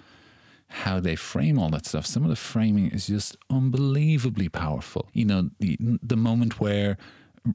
how 0.86 1.02
they 1.02 1.18
frame 1.18 1.60
all 1.60 1.70
that 1.72 1.86
stuff. 1.86 2.06
Some 2.06 2.24
of 2.24 2.30
the 2.30 2.36
framing 2.38 2.88
is 2.92 3.08
just 3.08 3.36
unbelievably 3.50 4.50
powerful. 4.50 5.10
You 5.14 5.26
know, 5.26 5.50
the, 5.60 5.78
the 6.02 6.16
moment 6.16 6.60
where 6.62 6.98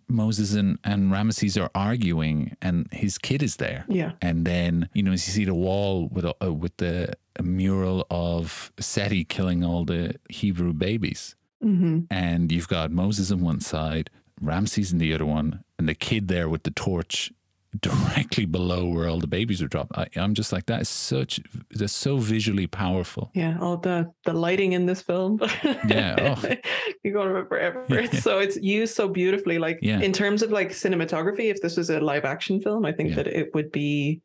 Moses 0.09 0.55
and, 0.55 0.79
and 0.85 1.13
Ramesses 1.13 1.61
are 1.61 1.71
arguing 1.75 2.57
and 2.61 2.89
his 2.93 3.19
kid 3.19 3.43
is 3.43 3.57
there. 3.57 3.85
Yeah. 3.89 4.13
And 4.21 4.45
then, 4.45 4.89
you 4.95 5.03
know, 5.03 5.13
as 5.13 5.27
you 5.27 5.33
see 5.33 5.45
the 5.45 5.55
wall 5.55 6.09
with 6.09 6.25
a, 6.25 6.35
uh, 6.45 6.53
with 6.53 6.77
the 6.79 7.15
mural 7.43 8.07
of 8.11 8.73
Seti 8.79 9.25
killing 9.25 9.65
all 9.65 9.85
the 9.85 10.17
Hebrew 10.29 10.73
babies. 10.73 11.37
hmm 11.63 12.01
And 12.11 12.51
you've 12.53 12.69
got 12.69 12.91
Moses 12.91 13.31
on 13.31 13.41
one 13.41 13.61
side, 13.61 14.11
Ramses 14.41 14.93
in 14.93 14.99
the 14.99 15.15
other 15.15 15.27
one, 15.27 15.65
and 15.79 15.89
the 15.89 15.95
kid 15.95 16.29
there 16.29 16.49
with 16.49 16.65
the 16.65 16.71
torch 16.71 17.33
directly 17.81 18.45
below 18.47 18.87
where 18.87 19.09
all 19.09 19.19
the 19.21 19.27
babies 19.27 19.61
are 19.61 19.69
dropped. 19.69 19.97
I, 19.97 20.07
I'm 20.17 20.35
just 20.35 20.53
like, 20.53 20.67
that 20.67 20.81
is 20.83 20.89
such, 20.89 21.41
that's 21.71 21.93
so 21.93 22.17
visually 22.17 22.67
powerful. 22.67 23.31
Yeah. 23.35 23.59
All 23.61 23.77
the 23.77 24.11
the 24.25 24.33
lighting 24.33 24.73
in 24.73 24.87
this 24.87 25.03
film. 25.03 25.41
Yeah, 25.89 26.37
oh. 26.43 26.49
You're 27.05 27.13
going 27.15 27.27
to 27.29 27.33
remember 27.35 27.49
forever. 27.49 27.85
Yeah. 27.89 28.11
So 28.21 28.39
it's 28.39 28.57
used 28.57 28.95
so 28.95 29.09
beautifully. 29.09 29.59
Like 29.59 29.79
Yeah. 29.83 30.01
in 30.01 30.13
terms 30.13 30.43
of 30.43 30.51
like 30.51 30.71
cinematography, 30.71 31.51
if 31.51 31.61
this 31.61 31.77
was 31.77 31.91
a 31.91 32.01
live 32.01 32.25
action 32.25 32.61
film, 32.61 32.85
I 32.87 32.93
think 32.93 33.11
Yeah. 33.11 33.17
that 33.17 33.27
it 33.29 33.55
would 33.55 33.71
be 33.73 34.21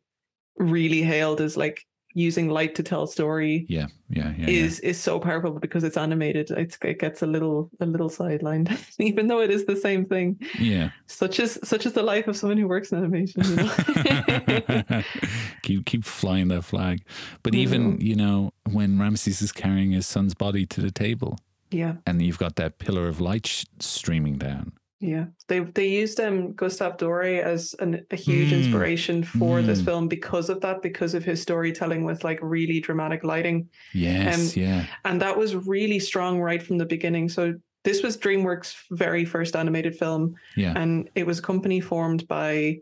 really 0.58 1.02
hailed 1.02 1.42
as 1.42 1.58
like 1.58 1.84
using 2.14 2.50
light 2.50 2.76
to 2.76 2.84
tell 2.84 3.04
a 3.04 3.08
story 3.08 3.66
Yeah, 3.70 3.88
yeah, 4.10 4.34
yeah. 4.38 4.48
is 4.48 4.80
is 4.82 5.00
so 5.00 5.20
powerful 5.20 5.52
because 5.60 5.84
it's 5.84 5.98
animated. 5.98 6.52
It's, 6.52 6.78
it 6.84 7.00
gets 7.00 7.22
a 7.22 7.26
little 7.28 7.70
a 7.80 7.86
little 7.86 8.10
sidelined, 8.10 8.70
even 9.00 9.28
though 9.28 9.42
it 9.42 9.50
is 9.52 9.66
the 9.66 9.76
same 9.76 10.06
thing. 10.06 10.40
yeah. 10.60 10.92
Such 11.08 11.40
as 11.40 11.58
such 11.68 11.86
as 11.86 11.94
the 11.94 12.04
life 12.04 12.28
of 12.28 12.36
someone 12.36 12.58
who 12.58 12.68
works 12.68 12.92
in 12.92 12.98
animation. 12.98 13.44
You 13.46 13.56
know? 13.56 15.04
keep 15.64 15.86
keep 15.86 16.04
flying 16.04 16.48
that 16.50 16.64
flag. 16.64 17.04
But 17.44 17.56
even 17.56 17.92
know. 17.92 17.98
you 18.00 18.16
know 18.16 18.52
when 18.72 19.00
Ramses 19.00 19.42
is 19.42 19.52
carrying 19.52 19.92
his 19.92 20.08
son's 20.08 20.34
body 20.34 20.66
to 20.68 20.82
the 20.82 20.92
table, 20.92 21.38
yeah, 21.72 21.96
and 22.06 22.22
you've 22.22 22.40
got 22.40 22.56
that 22.58 22.80
pillar 22.80 23.08
of 23.08 23.20
light 23.22 23.48
sh- 23.48 23.66
streaming 23.80 24.38
down. 24.38 24.74
Yeah. 25.04 25.26
They 25.48 25.60
they 25.60 25.88
used 25.88 26.20
um 26.20 26.54
Gustave 26.54 26.98
Doré 26.98 27.42
as 27.44 27.76
an, 27.80 28.06
a 28.12 28.16
huge 28.16 28.52
Mm. 28.52 28.64
inspiration 28.64 29.24
for 29.24 29.62
this 29.62 29.82
Mm. 29.82 29.86
film 29.86 30.08
because 30.08 30.50
of 30.50 30.62
that, 30.62 30.82
because 30.82 31.14
of 31.16 31.26
his 31.26 31.42
storytelling 31.42 32.04
with 32.06 32.24
like 32.24 32.40
really 32.42 32.80
dramatic 32.80 33.24
lighting. 33.24 33.68
Yes, 33.94 34.56
Um, 34.56 34.62
yeah, 34.64 34.86
and 35.04 35.22
that 35.22 35.38
was 35.38 35.56
really 35.56 36.00
strong 36.00 36.40
right 36.40 36.62
from 36.62 36.78
the 36.78 36.86
beginning. 36.86 37.30
So 37.30 37.56
this 37.84 38.04
was 38.04 38.16
DreamWorks' 38.16 38.76
very 38.92 39.26
first 39.26 39.56
animated 39.56 39.98
film, 39.98 40.36
yeah. 40.56 40.74
and 40.78 41.10
it 41.16 41.26
was 41.26 41.40
a 41.40 41.42
company 41.42 41.82
formed 41.82 42.28
by. 42.28 42.80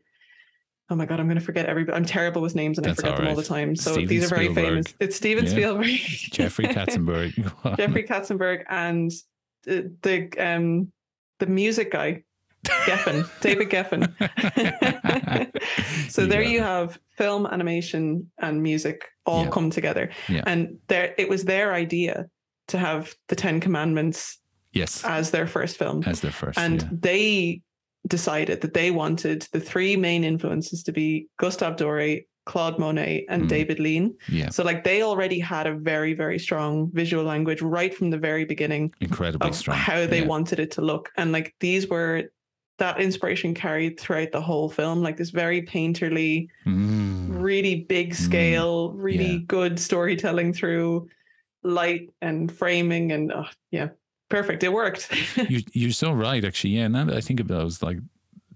Oh 0.91 0.95
my 0.95 1.05
god, 1.05 1.19
I'm 1.19 1.27
going 1.27 1.37
to 1.39 1.45
forget 1.45 1.67
everybody. 1.67 1.95
I'm 1.95 2.03
terrible 2.03 2.41
with 2.41 2.55
names 2.55 2.79
and 2.79 2.85
That's 2.85 2.99
I 2.99 3.03
forget 3.03 3.17
them 3.17 3.27
all 3.27 3.31
all 3.35 3.35
the 3.37 3.43
time. 3.47 3.75
So 3.75 3.91
Steven 3.93 4.07
these 4.09 4.23
are 4.25 4.35
very 4.35 4.45
Spielberg. 4.45 4.65
famous. 4.65 4.95
It's 4.99 5.15
Steven 5.15 5.45
Yeah. 5.45 5.51
Spielberg, 5.51 5.85
Jeffrey 6.31 6.65
Katzenberg. 6.65 7.31
Jeffrey 7.77 8.03
Katzenberg, 8.03 8.63
and 8.67 9.11
the, 9.65 9.93
the 10.01 10.29
um 10.39 10.91
the 11.39 11.47
music 11.47 11.91
guy, 11.91 12.23
Geffen, 12.65 13.27
David 13.41 13.69
Geffen. 13.69 14.09
so 16.09 16.25
there 16.25 16.41
you 16.41 16.61
have 16.61 16.99
film, 17.17 17.45
animation, 17.45 18.29
and 18.39 18.61
music 18.61 19.05
all 19.25 19.43
Yeah. 19.45 19.49
come 19.51 19.69
together. 19.69 20.09
Yeah. 20.27 20.43
And 20.45 20.77
there 20.87 21.13
it 21.17 21.29
was 21.29 21.45
their 21.45 21.73
idea 21.73 22.27
to 22.67 22.77
have 22.77 23.13
the 23.27 23.35
Ten 23.35 23.59
Commandments 23.59 24.37
Yes, 24.71 25.03
as 25.03 25.31
their 25.31 25.47
first 25.47 25.77
film. 25.77 26.03
as 26.05 26.19
their 26.21 26.31
first. 26.31 26.59
and 26.59 26.81
yeah. 26.81 26.87
they 26.91 27.61
decided 28.07 28.61
that 28.61 28.73
they 28.73 28.91
wanted 28.91 29.47
the 29.51 29.59
three 29.59 29.95
main 29.95 30.23
influences 30.23 30.83
to 30.83 30.91
be 30.91 31.27
Gustave 31.37 31.75
Doré, 31.77 32.25
Claude 32.51 32.77
Monet, 32.79 33.25
and 33.29 33.43
Mm. 33.43 33.47
David 33.55 33.79
Lean. 33.79 34.05
yeah, 34.27 34.49
So 34.49 34.63
like 34.63 34.83
they 34.83 35.01
already 35.03 35.39
had 35.39 35.65
a 35.67 35.75
very, 35.91 36.13
very 36.23 36.39
strong 36.39 36.89
visual 36.91 37.23
language 37.33 37.61
right 37.61 37.93
from 37.97 38.09
the 38.09 38.17
very 38.29 38.45
beginning 38.53 38.93
incredibly 39.01 39.53
strong. 39.53 39.77
how 39.77 40.05
they 40.07 40.21
yeah. 40.21 40.25
wanted 40.33 40.59
it 40.59 40.71
to 40.71 40.81
look. 40.81 41.11
And 41.17 41.31
like 41.31 41.53
these 41.59 41.87
were 41.87 42.23
that 42.79 42.99
inspiration 42.99 43.53
carried 43.53 43.99
throughout 43.99 44.31
the 44.31 44.41
whole 44.41 44.69
film, 44.69 45.03
like 45.03 45.17
this 45.17 45.31
very 45.31 45.61
painterly, 45.61 46.47
Mm. 46.65 47.41
really 47.49 47.75
big 47.97 48.15
scale, 48.15 48.91
really 48.93 49.33
Yeah. 49.33 49.45
good 49.57 49.79
storytelling 49.79 50.53
through 50.53 51.07
light 51.63 52.09
and 52.21 52.49
framing 52.51 53.11
and 53.11 53.31
oh, 53.31 53.45
yeah, 53.69 53.89
perfect. 54.29 54.63
It 54.63 54.71
worked. 54.73 55.03
you, 55.49 55.59
you're 55.73 55.91
so 55.91 56.11
right, 56.13 56.43
actually. 56.45 56.71
Yeah, 56.77 56.87
now 56.87 57.05
that 57.05 57.15
I 57.15 57.21
think 57.21 57.39
about 57.41 57.57
it, 57.59 57.61
I 57.61 57.65
was 57.65 57.83
like, 57.83 57.99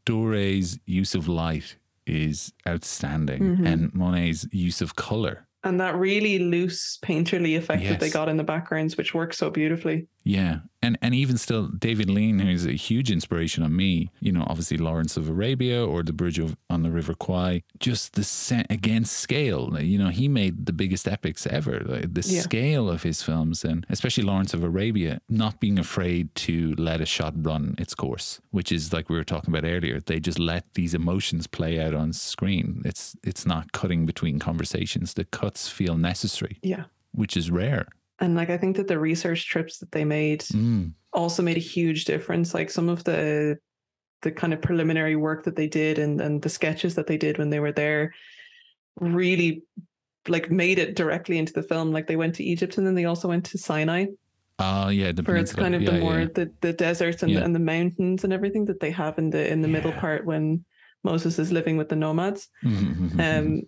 Doré's 0.05 0.79
use 0.85 1.13
of 1.15 1.27
light 1.27 1.77
is 2.05 2.51
outstanding, 2.67 3.57
Mhm. 3.57 3.65
and 3.67 3.93
Monet's 3.93 4.45
use 4.51 4.81
of 4.81 4.95
color. 4.95 5.47
and 5.65 5.79
that 5.79 5.95
really 5.95 6.39
loose 6.39 6.97
painterly 7.01 7.55
effect 7.57 7.83
that 7.85 8.01
they 8.01 8.09
got 8.09 8.27
in 8.27 8.35
the 8.35 8.43
backgrounds, 8.43 8.97
which 8.97 9.13
works 9.13 9.37
so 9.37 9.49
beautifully. 9.49 10.07
Yeah, 10.25 10.59
and 10.81 10.97
and 11.01 11.13
even 11.13 11.37
still, 11.37 11.67
David 11.67 12.09
Lean, 12.09 12.39
who's 12.39 12.65
a 12.65 12.71
huge 12.71 13.11
inspiration 13.11 13.61
on 13.61 13.75
me. 13.75 14.09
You 14.21 14.31
know, 14.31 14.45
obviously 14.47 14.77
Lawrence 14.77 15.17
of 15.17 15.27
Arabia 15.27 15.85
or 15.85 16.01
the 16.01 16.13
Bridge 16.13 16.39
of, 16.39 16.55
on 16.69 16.81
the 16.83 16.91
River 16.91 17.13
Kwai. 17.13 17.63
Just 17.79 18.13
the 18.13 18.23
se- 18.23 18.65
again 18.69 19.03
scale. 19.03 19.77
You 19.81 19.97
know, 19.97 20.07
he 20.09 20.29
made 20.29 20.65
the 20.65 20.71
biggest 20.71 21.09
epics 21.09 21.45
ever. 21.47 21.81
Like, 21.81 22.13
the 22.13 22.21
Yeah. 22.25 22.39
scale 22.41 22.89
of 22.89 23.03
his 23.03 23.21
films, 23.21 23.65
and 23.65 23.85
especially 23.89 24.23
Lawrence 24.23 24.53
of 24.53 24.63
Arabia, 24.63 25.19
not 25.27 25.59
being 25.59 25.77
afraid 25.77 26.33
to 26.35 26.73
let 26.77 27.01
a 27.01 27.05
shot 27.05 27.33
run 27.35 27.75
its 27.77 27.93
course, 27.93 28.39
which 28.51 28.71
is 28.71 28.93
like 28.93 29.09
we 29.09 29.17
were 29.17 29.25
talking 29.25 29.53
about 29.53 29.69
earlier. 29.69 29.99
They 29.99 30.21
just 30.21 30.39
let 30.39 30.73
these 30.75 30.93
emotions 30.93 31.47
play 31.47 31.81
out 31.81 31.93
on 31.93 32.13
screen. 32.13 32.81
It's 32.85 33.15
it's 33.23 33.45
not 33.45 33.73
cutting 33.73 34.05
between 34.05 34.39
conversations. 34.39 35.15
The 35.15 35.25
cuts 35.25 35.67
feel 35.67 35.97
necessary, 35.97 36.59
Yeah. 36.63 36.85
which 37.11 37.35
is 37.35 37.51
rare. 37.51 37.87
And 38.19 38.35
like 38.35 38.49
I 38.49 38.57
think 38.57 38.77
that 38.77 38.87
the 38.87 38.99
research 38.99 39.47
trips 39.47 39.79
that 39.79 39.91
they 39.91 40.05
made 40.05 40.41
Mm. 40.41 40.93
also 41.11 41.43
made 41.43 41.57
a 41.57 41.61
huge 41.61 42.05
difference. 42.05 42.53
Like 42.53 42.69
some 42.69 42.89
of 42.89 43.03
the 43.03 43.57
the 44.21 44.31
kind 44.31 44.53
of 44.53 44.61
preliminary 44.61 45.15
work 45.17 45.43
that 45.43 45.55
they 45.57 45.67
did 45.67 45.99
and, 45.99 46.21
and 46.21 46.41
the 46.41 46.47
sketches 46.49 46.95
that 46.95 47.07
they 47.07 47.17
did 47.17 47.37
when 47.37 47.49
they 47.49 47.59
were 47.59 47.73
there 47.73 48.13
really 48.99 49.63
like 50.29 50.49
made 50.49 50.79
it 50.79 50.95
directly 50.95 51.37
into 51.37 51.51
the 51.51 51.63
film. 51.63 51.91
Like 51.91 52.07
they 52.07 52.15
went 52.15 52.35
to 52.35 52.43
Egypt 52.43 52.77
and 52.77 52.87
then 52.87 52.95
they 52.95 53.03
also 53.05 53.27
went 53.27 53.45
to 53.47 53.57
Sinai 53.57 54.05
Oh 54.59 54.87
yeah, 54.89 55.11
the 55.11 55.23
where 55.23 55.35
it's 55.37 55.53
kind 55.53 55.75
of 55.75 55.81
Yeah, 55.81 55.91
the 55.91 55.99
more 55.99 56.19
yeah. 56.21 56.27
the, 56.35 56.51
the 56.61 56.71
deserts 56.73 57.23
and, 57.23 57.31
Yeah. 57.31 57.39
the, 57.39 57.45
and 57.45 57.55
the 57.55 57.59
mountains 57.59 58.23
and 58.23 58.31
everything 58.31 58.65
that 58.65 58.79
they 58.79 58.91
have 58.91 59.17
in 59.17 59.29
the 59.31 59.51
in 59.51 59.61
the 59.61 59.67
middle 59.67 59.91
part 59.91 60.25
when 60.25 60.63
Moses 61.03 61.37
is 61.39 61.51
living 61.51 61.75
with 61.75 61.89
the 61.89 61.95
nomads. 61.97 62.47
Mhm, 62.63 63.19
um, 63.19 63.61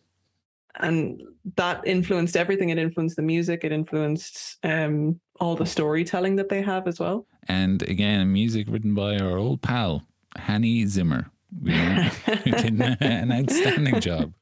and 0.79 1.21
that 1.55 1.85
influenced 1.85 2.35
everything. 2.37 2.69
It 2.69 2.77
influenced 2.77 3.15
the 3.15 3.21
music. 3.21 3.63
It 3.63 3.71
influenced 3.71 4.57
um, 4.63 5.19
all 5.39 5.55
the 5.55 5.65
storytelling 5.65 6.35
that 6.37 6.49
they 6.49 6.61
have 6.61 6.87
as 6.87 6.99
well. 6.99 7.25
and 7.47 7.81
again, 7.83 8.31
music 8.33 8.67
written 8.69 8.95
by 8.95 9.17
our 9.19 9.37
old 9.37 9.61
pal 9.61 10.01
Hans 10.37 10.89
Zimmer, 10.91 11.29
you 11.61 11.73
know, 11.75 11.93
who 12.43 12.51
did 12.51 12.81
an 13.01 13.31
outstanding 13.31 13.99
job. 14.01 14.33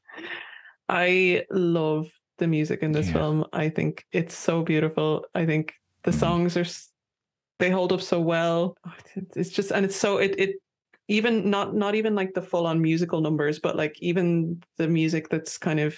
I 0.88 1.44
love 1.50 2.08
the 2.38 2.46
music 2.46 2.82
in 2.82 2.92
this 2.92 3.06
Yeah. 3.08 3.12
film. 3.14 3.44
I 3.52 3.68
think 3.68 4.04
it's 4.12 4.34
so 4.36 4.62
beautiful. 4.62 5.26
I 5.34 5.46
think 5.46 5.74
the 6.02 6.10
Mhm. 6.10 6.18
songs 6.20 6.56
are 6.56 6.66
they 7.60 7.70
hold 7.70 7.92
up 7.92 8.00
so 8.02 8.20
well. 8.20 8.76
It's 9.36 9.50
just 9.50 9.70
and 9.70 9.84
it's 9.84 9.96
so 9.96 10.18
it 10.18 10.34
it 10.38 10.56
even 11.08 11.50
not 11.50 11.74
not 11.74 11.94
even 11.94 12.14
like 12.14 12.34
the 12.34 12.42
full 12.42 12.66
on 12.66 12.80
musical 12.80 13.20
numbers, 13.20 13.58
but 13.60 13.76
like 13.76 13.94
even 14.00 14.62
the 14.78 14.88
music 14.88 15.28
that's 15.28 15.58
kind 15.58 15.78
of 15.78 15.94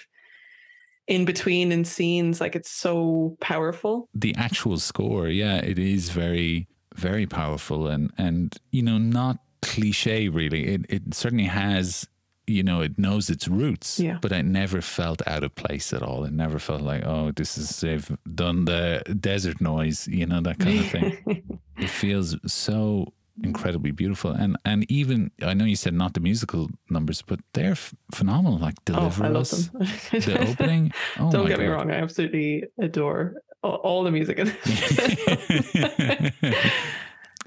in 1.07 1.25
between 1.25 1.71
in 1.71 1.85
scenes, 1.85 2.39
like 2.41 2.55
it's 2.55 2.69
so 2.71 3.37
powerful. 3.39 4.09
The 4.13 4.35
actual 4.35 4.77
score, 4.79 5.27
yeah, 5.27 5.57
it 5.57 5.79
is 5.79 6.09
very, 6.09 6.67
very 6.95 7.25
powerful 7.25 7.87
and 7.87 8.11
and 8.17 8.55
you 8.71 8.81
know 8.83 8.97
not 8.97 9.37
cliche 9.61 10.29
really. 10.29 10.67
It 10.67 10.85
it 10.89 11.13
certainly 11.13 11.45
has. 11.45 12.07
You 12.49 12.63
know, 12.63 12.79
it 12.79 12.97
knows 12.97 13.29
its 13.29 13.49
roots, 13.49 13.99
Yeah. 13.99 14.19
but 14.21 14.31
it 14.31 14.43
never 14.45 14.79
felt 14.81 15.21
out 15.27 15.43
of 15.43 15.53
place 15.55 15.91
at 15.91 16.01
all. 16.01 16.23
It 16.23 16.31
never 16.31 16.59
felt 16.59 16.81
like, 16.81 17.03
oh, 17.05 17.33
this 17.35 17.57
is 17.57 17.81
they've 17.81 18.09
done 18.33 18.63
the 18.63 19.01
desert 19.19 19.59
noise, 19.59 20.07
you 20.07 20.25
know, 20.25 20.39
that 20.39 20.57
kind 20.57 20.79
of 20.79 20.85
thing. 20.85 21.43
it 21.77 21.89
feels 21.89 22.37
so 22.49 23.11
incredibly 23.43 23.91
beautiful. 23.91 24.31
And 24.31 24.57
and 24.65 24.89
even 24.91 25.31
i 25.43 25.53
know 25.53 25.65
you 25.65 25.75
said 25.75 25.93
not 25.93 26.13
the 26.13 26.19
musical 26.19 26.69
numbers 26.89 27.21
but 27.21 27.39
they're 27.53 27.71
f- 27.71 27.93
phenomenal 28.13 28.57
like 28.57 28.75
oh, 28.79 28.83
deliver 28.85 29.29
love 29.29 29.41
us 29.41 29.67
the 30.11 30.49
opening. 30.49 30.91
Oh 31.19 31.31
Don't 31.31 31.47
get 31.47 31.59
me 31.59 31.67
wrong, 31.67 31.91
I 31.91 31.95
absolutely 31.95 32.63
adore 32.79 33.35
all, 33.63 33.75
all 33.75 34.03
the 34.03 34.11
music 34.11 34.39
in 34.39 34.47
this. 34.47 34.55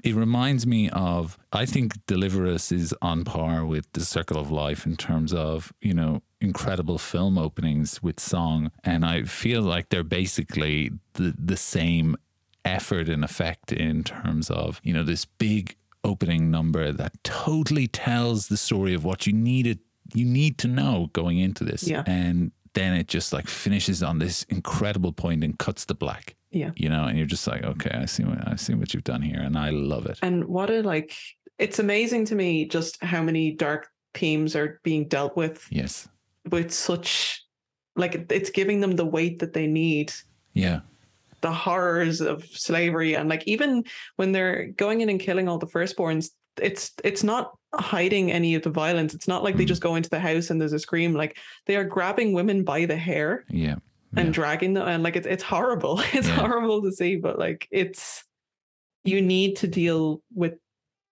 it 0.03 0.15
reminds 0.15 0.65
me 0.65 0.89
of 0.89 1.37
i 1.53 1.65
think 1.65 1.93
deliver 2.07 2.47
us 2.47 2.71
is 2.71 2.93
on 3.01 3.23
par 3.23 3.65
with 3.65 3.91
the 3.93 4.01
circle 4.01 4.37
of 4.37 4.49
life 4.49 4.85
in 4.85 4.95
terms 4.95 5.33
of 5.33 5.71
you 5.81 5.93
know 5.93 6.21
incredible 6.39 6.97
film 6.97 7.37
openings 7.37 8.01
with 8.01 8.19
song. 8.19 8.71
And 8.83 9.05
i 9.05 9.23
feel 9.23 9.61
like 9.61 9.89
they're 9.89 10.03
basically 10.03 10.91
the 11.13 11.35
the 11.37 11.57
same 11.57 12.17
effort 12.65 13.09
and 13.09 13.23
effect 13.23 13.71
in 13.71 14.03
terms 14.03 14.49
of 14.49 14.79
you 14.83 14.93
know 14.93 15.03
this 15.03 15.25
big 15.25 15.75
opening 16.03 16.49
number 16.49 16.91
that 16.91 17.23
totally 17.23 17.87
tells 17.87 18.47
the 18.47 18.57
story 18.57 18.93
of 18.93 19.03
what 19.03 19.27
you 19.27 19.33
needed 19.33 19.79
you 20.13 20.25
need 20.25 20.57
to 20.57 20.67
know 20.67 21.09
going 21.13 21.39
into 21.39 21.63
this. 21.63 21.83
Yeah. 21.83 22.03
and 22.05 22.51
then 22.73 22.93
it 22.93 23.07
just 23.07 23.33
like 23.33 23.47
finishes 23.47 24.01
on 24.01 24.19
this 24.19 24.43
incredible 24.43 25.11
point 25.11 25.43
and 25.43 25.57
cuts 25.57 25.85
the 25.85 25.95
black. 25.95 26.35
Yeah. 26.53 26.71
you 26.75 26.89
know 26.89 27.05
and 27.05 27.17
you're 27.17 27.27
just 27.27 27.47
like 27.47 27.63
okay 27.63 27.91
i 27.93 28.05
see 28.05 28.25
what 28.25 28.45
i 28.45 28.57
see 28.57 28.73
what 28.73 28.93
you've 28.93 29.05
done 29.05 29.21
here 29.21 29.39
and 29.39 29.57
i 29.57 29.69
love 29.69 30.05
it. 30.05 30.19
And 30.21 30.45
what 30.45 30.69
a 30.69 30.81
like 30.81 31.15
it's 31.57 31.79
amazing 31.79 32.25
to 32.25 32.35
me 32.35 32.65
just 32.65 33.01
how 33.01 33.21
many 33.21 33.51
dark 33.51 33.87
themes 34.13 34.53
are 34.55 34.81
being 34.83 35.07
dealt 35.07 35.37
with 35.37 35.65
yes. 35.69 36.09
with 36.49 36.73
such 36.73 37.45
like 37.95 38.29
it's 38.29 38.49
giving 38.49 38.81
them 38.81 38.97
the 38.97 39.05
weight 39.05 39.39
that 39.39 39.53
they 39.53 39.67
need. 39.67 40.11
Yeah 40.53 40.81
the 41.41 41.51
horrors 41.51 42.21
of 42.21 42.45
slavery 42.45 43.15
and 43.15 43.29
like 43.29 43.43
even 43.47 43.83
when 44.17 44.31
they're 44.31 44.67
going 44.77 45.01
in 45.01 45.09
and 45.09 45.19
killing 45.19 45.47
all 45.47 45.57
the 45.57 45.67
firstborns 45.67 46.29
it's 46.61 46.91
it's 47.03 47.23
not 47.23 47.51
hiding 47.73 48.31
any 48.31 48.53
of 48.55 48.61
the 48.63 48.69
violence 48.69 49.13
it's 49.13 49.27
not 49.27 49.43
like 49.43 49.55
they 49.57 49.63
Mm. 49.63 49.69
just 49.69 49.81
go 49.81 49.95
into 49.95 50.09
the 50.09 50.19
house 50.19 50.49
and 50.49 50.59
there's 50.59 50.73
a 50.73 50.79
scream 50.79 51.13
like 51.13 51.37
they 51.65 51.75
are 51.77 51.83
grabbing 51.85 52.33
women 52.33 52.63
by 52.63 52.85
the 52.85 52.97
hair 52.97 53.45
yeah 53.49 53.75
and 54.17 54.27
Yeah. 54.27 54.31
dragging 54.33 54.73
them 54.73 54.87
and 54.87 55.03
like 55.03 55.15
it's 55.15 55.27
it's 55.27 55.43
horrible 55.43 55.99
it's 56.13 56.27
Yeah. 56.27 56.35
horrible 56.35 56.81
to 56.83 56.91
see 56.91 57.15
but 57.15 57.39
like 57.39 57.67
it's 57.71 58.23
you 59.03 59.21
need 59.21 59.55
to 59.57 59.67
deal 59.67 60.21
with 60.35 60.55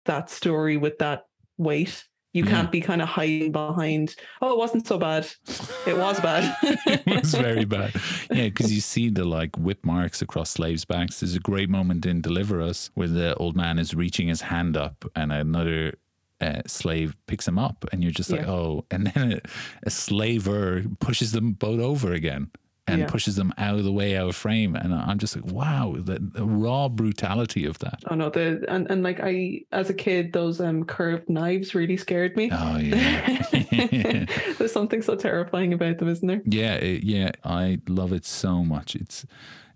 that 0.06 0.30
story 0.30 0.78
with 0.78 0.98
that 1.00 1.24
weight 1.58 2.04
You 2.34 2.44
Yeah. 2.44 2.52
can't 2.52 2.72
be 2.72 2.80
kind 2.82 3.02
of 3.02 3.08
hiding 3.10 3.52
behind, 3.52 4.16
oh, 4.42 4.52
it 4.54 4.58
wasn't 4.58 4.86
so 4.86 4.98
bad. 5.00 5.28
It 5.88 5.98
was 5.98 6.20
bad. 6.20 6.56
it 6.64 7.22
was 7.22 7.34
very 7.34 7.66
bad. 7.78 7.94
Yeah, 8.32 8.46
because 8.50 8.72
you 8.74 8.82
see 8.82 9.10
the 9.10 9.26
like 9.26 9.56
whip 9.58 9.84
marks 9.84 10.22
across 10.22 10.52
slaves' 10.52 10.86
backs. 10.86 11.20
There's 11.22 11.36
a 11.36 11.40
great 11.40 11.70
moment 11.70 12.06
in 12.06 12.22
Deliver 12.22 12.62
Us 12.62 12.92
where 12.94 13.08
the 13.08 13.34
old 13.36 13.56
man 13.56 13.80
is 13.80 13.96
reaching 13.96 14.28
his 14.28 14.42
hand 14.42 14.78
up 14.78 15.06
and 15.16 15.32
another 15.32 15.94
uh, 16.42 16.62
slave 16.68 17.18
picks 17.28 17.48
him 17.48 17.58
up, 17.60 17.84
and 17.92 18.02
you're 18.04 18.14
just 18.14 18.30
like, 18.32 18.42
Yeah. 18.42 18.52
oh. 18.52 18.86
And 18.92 19.08
then 19.08 19.34
a, 19.34 19.40
a 19.84 19.90
slaver 19.90 20.86
pushes 21.00 21.32
them 21.32 21.54
both 21.54 21.80
over 21.82 22.14
again 22.14 22.52
and 22.90 23.00
Yeah. 23.02 23.08
pushes 23.08 23.36
them 23.36 23.54
out 23.58 23.76
of 23.76 23.84
the 23.84 23.92
way, 23.92 24.16
out 24.18 24.30
of 24.30 24.36
frame. 24.36 24.76
And 24.76 24.94
I'm 24.94 25.18
just 25.20 25.36
like, 25.36 25.46
wow, 25.46 25.96
the, 25.98 26.20
the 26.20 26.46
raw 26.46 26.90
brutality 26.90 27.66
of 27.66 27.80
that. 27.80 28.04
oh 28.10 28.16
no, 28.16 28.30
the 28.30 28.66
and, 28.68 28.90
and 28.90 29.04
like 29.04 29.20
I 29.22 29.62
as 29.72 29.90
a 29.90 29.94
kid, 29.94 30.34
those 30.34 30.60
um 30.60 30.84
curved 30.84 31.30
knives 31.30 31.76
really 31.76 31.98
scared 31.98 32.36
me. 32.36 32.50
Oh, 32.52 32.78
yeah. 32.78 34.26
There's 34.58 34.74
something 34.74 35.02
so 35.02 35.16
terrifying 35.16 35.74
about 35.74 35.98
them, 36.00 36.10
isn't 36.10 36.28
there? 36.28 36.42
Yeah, 36.46 36.76
it, 36.76 37.04
yeah, 37.04 37.32
I 37.44 37.80
love 37.88 38.12
it 38.14 38.26
so 38.26 38.64
much. 38.64 38.96
It's 38.96 39.26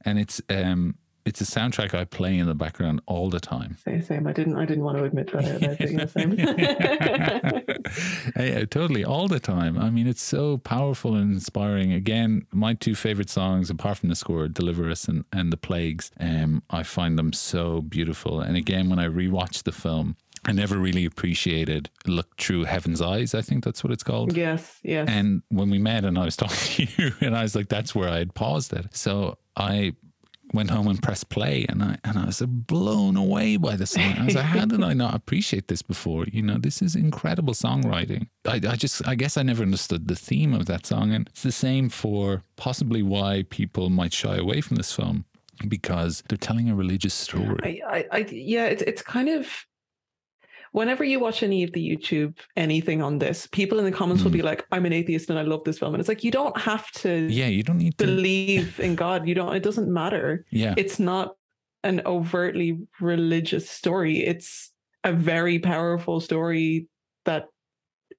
and 0.06 0.20
it's 0.20 0.42
um 0.50 0.96
it's 1.26 1.40
a 1.42 1.46
soundtrack 1.46 1.94
I 1.94 2.04
play 2.04 2.38
in 2.38 2.48
the 2.48 2.56
background 2.56 3.02
all 3.06 3.30
the 3.30 3.40
time. 3.40 3.78
Same, 3.84 4.02
same. 4.02 4.28
I 4.28 4.34
didn't 4.34 4.56
I 4.58 4.66
didn't 4.66 4.84
want 4.84 4.98
to 4.98 5.04
admit 5.06 5.32
that 5.32 5.62
loud, 5.62 5.78
but 5.80 6.10
same. 6.10 6.34
yeah, 8.38 8.66
totally, 8.66 9.04
all 9.06 9.28
the 9.28 9.40
time. 9.40 9.78
I 9.78 9.90
mean, 9.90 10.08
it's 10.08 10.22
so 10.22 10.58
powerful 10.58 11.16
and 11.16 11.34
inspiring. 11.34 11.94
Again, 11.94 12.46
my 12.52 12.74
two 12.74 12.96
favorite 12.96 13.30
songs, 13.30 13.70
apart 13.70 14.00
from 14.00 14.10
the 14.10 14.16
score, 14.16 14.48
"Deliver 14.48 14.90
Us" 14.90 15.08
and, 15.08 15.26
and 15.32 15.52
"The 15.52 15.58
Plagues," 15.58 16.12
um, 16.20 16.64
I 16.70 16.84
find 16.84 17.18
them 17.18 17.34
so 17.34 17.82
beautiful. 17.82 18.42
And 18.42 18.58
again, 18.58 18.90
when 18.90 19.00
I 19.00 19.06
rewatch 19.08 19.64
the 19.64 19.72
film, 19.72 20.16
I 20.46 20.52
never 20.52 20.78
really 20.78 21.06
appreciated 21.06 21.90
"Look 22.06 22.38
Through 22.38 22.66
Heaven's 22.66 23.02
Eyes." 23.02 23.34
I 23.34 23.42
think 23.42 23.64
that's 23.64 23.84
what 23.84 23.94
it's 23.94 24.04
called. 24.04 24.36
yes, 24.36 24.80
yes. 24.84 25.08
And 25.10 25.42
when 25.50 25.70
we 25.70 25.80
met 25.80 26.04
and 26.04 26.18
I 26.18 26.26
was 26.26 26.36
talking 26.44 26.88
to 26.88 27.02
you, 27.04 27.12
and 27.22 27.36
I 27.36 27.44
was 27.44 27.56
like, 27.56 27.70
that's 27.70 27.96
where 27.96 28.10
I 28.10 28.18
had 28.18 28.34
paused 28.36 28.74
it. 28.74 28.96
So 28.96 29.38
I 29.56 29.94
went 30.54 30.70
home 30.70 30.88
and 30.88 31.02
pressed 31.02 31.30
play 31.30 31.66
and 31.68 31.84
I 31.84 31.98
and 32.04 32.18
I 32.18 32.26
was 32.26 32.42
blown 32.42 33.18
away 33.18 33.58
by 33.58 33.76
the 33.76 33.88
song. 33.88 34.16
I 34.20 34.26
was 34.26 34.36
like, 34.36 34.46
how 34.46 34.66
did 34.66 34.84
I 34.84 34.94
not 34.94 35.16
appreciate 35.16 35.68
this 35.68 35.82
before? 35.82 36.26
You 36.32 36.44
know, 36.44 36.58
this 36.58 36.82
is 36.82 36.96
incredible 36.96 37.54
songwriting. 37.54 38.28
I, 38.46 38.62
I 38.68 38.76
just 38.76 39.06
I 39.08 39.16
guess 39.16 39.36
I 39.36 39.44
never 39.44 39.64
understood 39.64 40.08
the 40.08 40.16
theme 40.16 40.54
of 40.54 40.68
that 40.68 40.86
song. 40.86 41.12
And 41.12 41.28
it's 41.28 41.44
the 41.44 41.52
same 41.52 41.90
for 41.90 42.44
possibly 42.56 43.02
why 43.02 43.46
people 43.50 43.90
might 43.90 44.14
shy 44.14 44.38
away 44.38 44.62
from 44.62 44.78
this 44.78 44.94
film. 44.94 45.26
Because 45.68 46.24
they're 46.28 46.38
telling 46.38 46.70
a 46.70 46.76
religious 46.76 47.14
story. 47.14 47.84
I, 47.84 47.98
I, 47.98 48.06
I 48.12 48.18
yeah, 48.30 48.66
it's 48.66 48.82
it's 48.82 49.02
kind 49.02 49.30
of 49.30 49.48
whenever 50.74 51.04
you 51.12 51.18
watch 51.20 51.42
any 51.44 51.64
of 51.64 51.72
the 51.72 51.84
YouTube 51.90 52.32
anything 52.58 53.02
on 53.02 53.20
this, 53.20 53.48
people 53.60 53.80
in 53.80 53.86
the 53.86 53.92
comments 54.00 54.22
will 54.24 54.32
Mm. 54.32 54.40
be 54.42 54.48
like, 54.52 54.62
"I'm 54.74 54.86
an 54.86 54.94
atheist 54.94 55.30
and 55.30 55.40
I 55.40 55.44
love 55.44 55.64
this 55.64 55.80
film," 55.80 55.94
and 55.94 56.02
it's 56.02 56.10
like 56.14 56.24
you 56.28 56.32
don't 56.40 56.58
have 56.72 56.86
to 57.04 57.10
yeah, 57.42 57.48
you 57.58 57.64
don't 57.64 57.78
need 57.86 57.98
to. 57.98 58.06
believe 58.06 58.80
in 58.80 58.96
God. 58.96 59.20
You 59.28 59.36
don't. 59.40 59.56
It 59.56 59.64
doesn't 59.64 59.90
matter. 60.02 60.46
yeah, 60.52 60.74
It's 60.78 61.00
not 61.00 61.28
an 61.84 62.02
overtly 62.06 62.70
religious 63.02 63.66
story. 63.70 64.16
It's 64.32 64.72
a 65.04 65.14
very 65.14 65.60
powerful 65.60 66.20
story 66.22 66.88
that 67.26 67.44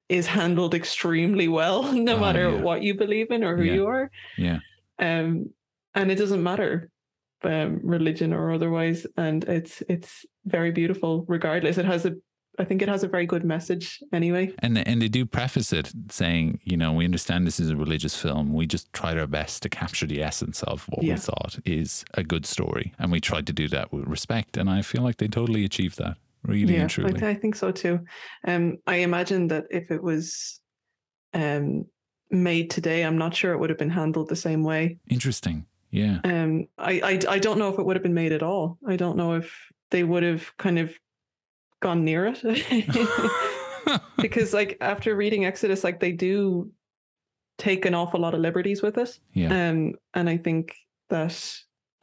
is 0.08 0.26
handled 0.26 0.74
extremely 0.74 1.48
well, 1.48 1.78
no 2.10 2.16
Oh, 2.16 2.20
matter 2.26 2.50
yeah. 2.50 2.60
what 2.66 2.82
you 2.82 2.94
believe 2.94 3.30
in 3.30 3.42
or 3.42 3.56
who 3.56 3.64
Yeah. 3.64 3.74
you 3.78 3.86
are. 3.86 4.10
yeah. 4.36 4.58
um, 4.98 5.50
and 5.94 6.10
it 6.12 6.18
doesn't 6.22 6.42
matter 6.42 6.90
um, 7.42 7.80
religion 7.96 8.32
or 8.32 8.52
otherwise 8.52 9.06
and 9.16 9.44
it's 9.58 9.82
it's 9.94 10.24
very 10.56 10.70
beautiful 10.80 11.12
regardless 11.28 11.76
it 11.78 11.84
has 11.84 12.06
a 12.06 12.12
i 12.58 12.64
think 12.64 12.82
it 12.82 12.88
has 12.88 13.02
a 13.02 13.08
very 13.08 13.26
good 13.26 13.44
message 13.44 14.00
anyway 14.12 14.52
And 14.60 14.78
and 14.78 15.00
they 15.02 15.08
do 15.08 15.26
preface 15.26 15.72
it 15.72 15.92
saying, 16.10 16.60
you 16.64 16.76
know, 16.76 16.92
we 16.92 17.04
understand 17.04 17.46
this 17.46 17.60
is 17.60 17.70
a 17.70 17.76
religious 17.76 18.16
film. 18.16 18.52
We 18.52 18.66
just 18.66 18.92
tried 18.92 19.18
our 19.18 19.26
best 19.26 19.62
to 19.62 19.68
capture 19.68 20.06
the 20.06 20.22
essence 20.22 20.62
of 20.64 20.84
what 20.88 21.02
we 21.02 21.16
thought 21.16 21.58
is 21.64 22.04
a 22.14 22.22
good 22.22 22.46
story, 22.46 22.92
and 22.98 23.10
we 23.12 23.20
tried 23.20 23.46
to 23.46 23.52
do 23.52 23.68
that 23.68 23.92
with 23.92 24.04
respect. 24.06 24.56
And 24.56 24.68
I 24.70 24.82
feel 24.82 25.02
like 25.02 25.16
they 25.18 25.28
totally 25.28 25.64
achieved 25.64 25.98
that, 25.98 26.16
really 26.44 26.74
yeah 26.74 26.80
and 26.82 26.90
I, 26.90 26.94
truly. 26.94 27.12
th- 27.12 27.22
I 27.22 27.34
think 27.34 27.54
so 27.56 27.70
too 27.72 28.00
um 28.46 28.76
i 28.86 28.96
imagine 28.96 29.48
that 29.48 29.64
if 29.70 29.90
it 29.90 30.02
was 30.02 30.60
um 31.32 31.84
made 32.30 32.70
today 32.70 33.02
i'm 33.04 33.18
not 33.18 33.34
sure 33.34 33.52
it 33.52 33.58
would 33.58 33.70
have 33.70 33.78
been 33.78 33.90
handled 33.90 34.28
the 34.28 34.36
same 34.36 34.62
way 34.64 34.98
Interesting. 35.08 35.66
Yeah. 35.90 36.18
um 36.24 36.66
I, 36.78 36.92
I 37.10 37.34
i 37.36 37.38
don't 37.38 37.58
know 37.58 37.68
if 37.72 37.78
it 37.78 37.84
would 37.86 37.96
have 37.96 38.02
been 38.02 38.14
made 38.22 38.32
at 38.32 38.42
all 38.42 38.78
i 38.86 38.96
don't 38.96 39.16
know 39.16 39.34
if 39.34 39.46
they 39.90 40.02
would 40.04 40.22
have 40.22 40.56
kind 40.58 40.78
of 40.78 40.88
gone 41.84 42.04
near 42.04 42.22
it 42.32 42.40
because 44.18 44.52
like 44.54 44.76
after 44.80 45.14
reading 45.14 45.44
exodus 45.44 45.84
like 45.84 46.00
they 46.00 46.12
do 46.12 46.70
take 47.58 47.84
an 47.84 47.94
awful 47.94 48.20
lot 48.20 48.34
of 48.34 48.40
liberties 48.40 48.80
with 48.82 48.96
it 48.98 49.18
yeah. 49.32 49.68
um 49.68 49.92
and 50.14 50.28
i 50.28 50.36
think 50.36 50.74
that 51.10 51.34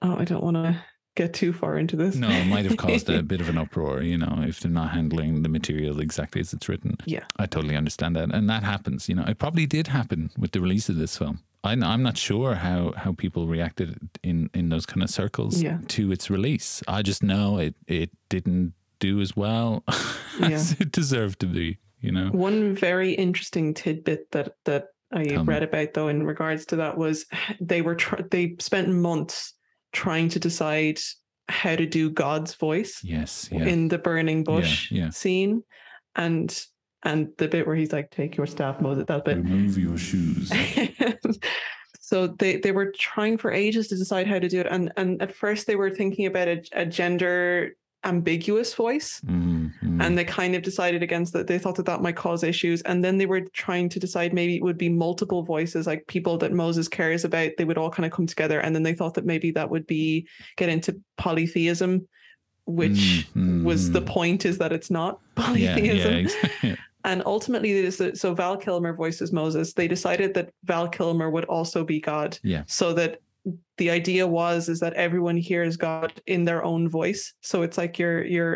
oh 0.01 0.15
i 0.17 0.23
don't 0.23 0.43
want 0.43 0.55
to 0.55 0.79
get 1.15 1.33
too 1.33 1.51
far 1.51 1.77
into 1.77 1.95
this 1.97 2.15
No, 2.15 2.29
it 2.29 2.45
might 2.47 2.63
have 2.65 2.77
caused 2.77 3.09
a 3.09 3.21
bit 3.33 3.41
of 3.41 3.49
an 3.49 3.57
uproar, 3.57 4.01
you 4.01 4.17
know, 4.17 4.35
if 4.47 4.61
they're 4.61 4.71
not 4.71 4.91
handling 4.91 5.43
the 5.43 5.49
material 5.49 5.99
exactly 5.99 6.39
as 6.39 6.53
it's 6.53 6.69
written. 6.69 6.95
yeah 7.05 7.25
I 7.35 7.47
totally 7.47 7.75
understand 7.75 8.15
that. 8.15 8.33
And 8.33 8.49
that 8.49 8.63
happens, 8.63 9.09
you 9.09 9.15
know, 9.15 9.25
it 9.27 9.37
probably 9.37 9.65
did 9.65 9.87
happen 9.87 10.31
with 10.37 10.51
the 10.53 10.61
release 10.61 10.87
of 10.87 10.95
this 10.95 11.17
film. 11.17 11.35
I, 11.65 11.73
I'm 11.73 12.01
not 12.01 12.17
sure 12.17 12.55
how, 12.55 12.93
how 12.95 13.11
people 13.11 13.45
reacted 13.57 13.89
in, 14.23 14.49
in 14.53 14.69
those 14.69 14.85
kind 14.85 15.03
of 15.03 15.09
circles 15.09 15.61
Yeah. 15.61 15.79
to 15.95 16.13
its 16.13 16.29
release. 16.29 16.81
I 16.87 17.01
just 17.01 17.21
know 17.21 17.57
it, 17.57 17.75
it 17.87 18.09
didn't 18.29 18.73
do 19.01 19.19
as 19.19 19.35
well 19.35 19.83
as 20.41 20.71
it 20.79 20.91
deserved 20.93 21.41
to 21.41 21.45
be, 21.47 21.77
you 21.99 22.11
know? 22.13 22.29
one 22.31 22.73
very 22.73 23.11
interesting 23.13 23.73
tidbit 23.73 24.31
that 24.31 24.53
that 24.63 24.85
i 25.13 25.25
Tell 25.25 25.43
me. 25.43 25.53
read 25.53 25.63
about 25.63 25.93
though 25.93 26.07
in 26.07 26.23
regards 26.25 26.65
to 26.67 26.77
that 26.77 26.97
was 26.97 27.25
they 27.59 27.81
were 27.81 27.95
tr- 27.95 28.21
they 28.31 28.55
spent 28.59 28.87
months 28.87 29.53
trying 29.91 30.29
to 30.29 30.39
decide 30.39 30.99
how 31.49 31.75
to 31.75 31.85
do 31.85 32.09
god's 32.09 32.53
voice 32.55 33.01
Yes. 33.03 33.49
Yeah. 33.51 33.65
in 33.65 33.89
the 33.89 33.97
burning 33.97 34.45
bush 34.45 34.89
yeah. 34.89 35.09
scene 35.09 35.63
and 36.15 36.47
and 37.03 37.29
the 37.39 37.47
bit 37.49 37.67
where 37.67 37.75
he's 37.75 37.91
like 37.91 38.09
take 38.11 38.37
your 38.37 38.47
staff 38.47 38.79
moses 38.79 39.05
that 39.07 39.25
bit 39.25 39.37
Remove 39.37 39.77
your 39.77 39.97
shoes. 39.97 40.49
so 41.99 42.27
they 42.27 42.57
they 42.57 42.71
were 42.71 42.91
trying 42.97 43.37
for 43.37 43.51
ages 43.51 43.87
to 43.89 43.95
decide 43.97 44.27
how 44.27 44.39
to 44.39 44.47
do 44.47 44.59
it 44.59 44.67
and 44.69 44.91
and 44.97 45.21
at 45.21 45.33
first 45.35 45.67
they 45.67 45.75
were 45.75 45.89
thinking 45.89 46.25
about 46.25 46.47
a, 46.47 46.61
a 46.73 46.85
gender 46.85 47.71
ambiguous 48.03 48.73
voice 48.73 49.21
Mm, 49.25 49.71
mm. 49.83 50.03
and 50.03 50.17
they 50.17 50.25
kind 50.25 50.55
of 50.55 50.63
decided 50.63 51.03
against 51.03 51.33
that 51.33 51.47
they 51.47 51.59
thought 51.59 51.75
that 51.75 51.85
that 51.85 52.01
might 52.01 52.15
cause 52.15 52.43
issues 52.43 52.81
and 52.81 53.03
then 53.03 53.17
they 53.17 53.27
were 53.27 53.41
trying 53.53 53.89
to 53.89 53.99
decide 53.99 54.33
maybe 54.33 54.55
it 54.55 54.63
would 54.63 54.77
be 54.77 54.89
multiple 54.89 55.43
voices 55.43 55.85
like 55.85 56.07
people 56.07 56.37
that 56.39 56.51
moses 56.51 56.87
cares 56.87 57.23
about 57.23 57.51
they 57.57 57.65
would 57.65 57.77
all 57.77 57.91
kind 57.91 58.05
of 58.05 58.11
come 58.11 58.25
together 58.25 58.59
and 58.59 58.73
then 58.73 58.83
they 58.83 58.93
thought 58.93 59.13
that 59.13 59.25
maybe 59.25 59.51
that 59.51 59.69
would 59.69 59.85
be 59.85 60.27
get 60.57 60.69
into 60.69 60.99
polytheism 61.17 62.07
which 62.65 63.27
Mm, 63.35 63.63
was 63.63 63.91
the 63.91 64.01
point 64.01 64.45
is 64.45 64.57
that 64.59 64.71
it's 64.71 64.89
not 64.91 65.19
yeah, 65.37 65.43
polytheism 65.45 66.11
yeah, 66.13 66.17
exactly. 66.19 66.77
and 67.03 67.23
ultimately, 67.25 67.89
so 67.91 68.33
Val 68.33 68.57
Kilmer 68.57 68.93
voices 68.93 69.31
Moses. 69.31 69.73
They 69.73 69.87
decided 69.87 70.33
that 70.35 70.51
Val 70.63 70.87
Kilmer 70.87 71.29
would 71.29 71.45
also 71.45 71.83
be 71.83 71.99
God, 71.99 72.37
yeah. 72.43 72.63
so 72.67 72.93
that 72.93 73.19
the 73.81 73.89
idea 73.89 74.25
was 74.41 74.69
is 74.73 74.79
that 74.79 74.93
everyone 74.93 75.37
hears 75.49 75.73
God 75.77 76.09
in 76.27 76.45
their 76.45 76.61
own 76.71 76.83
voice. 76.99 77.33
So 77.41 77.55
it's 77.65 77.77
like 77.81 77.93
your 78.01 78.15
your 78.37 78.49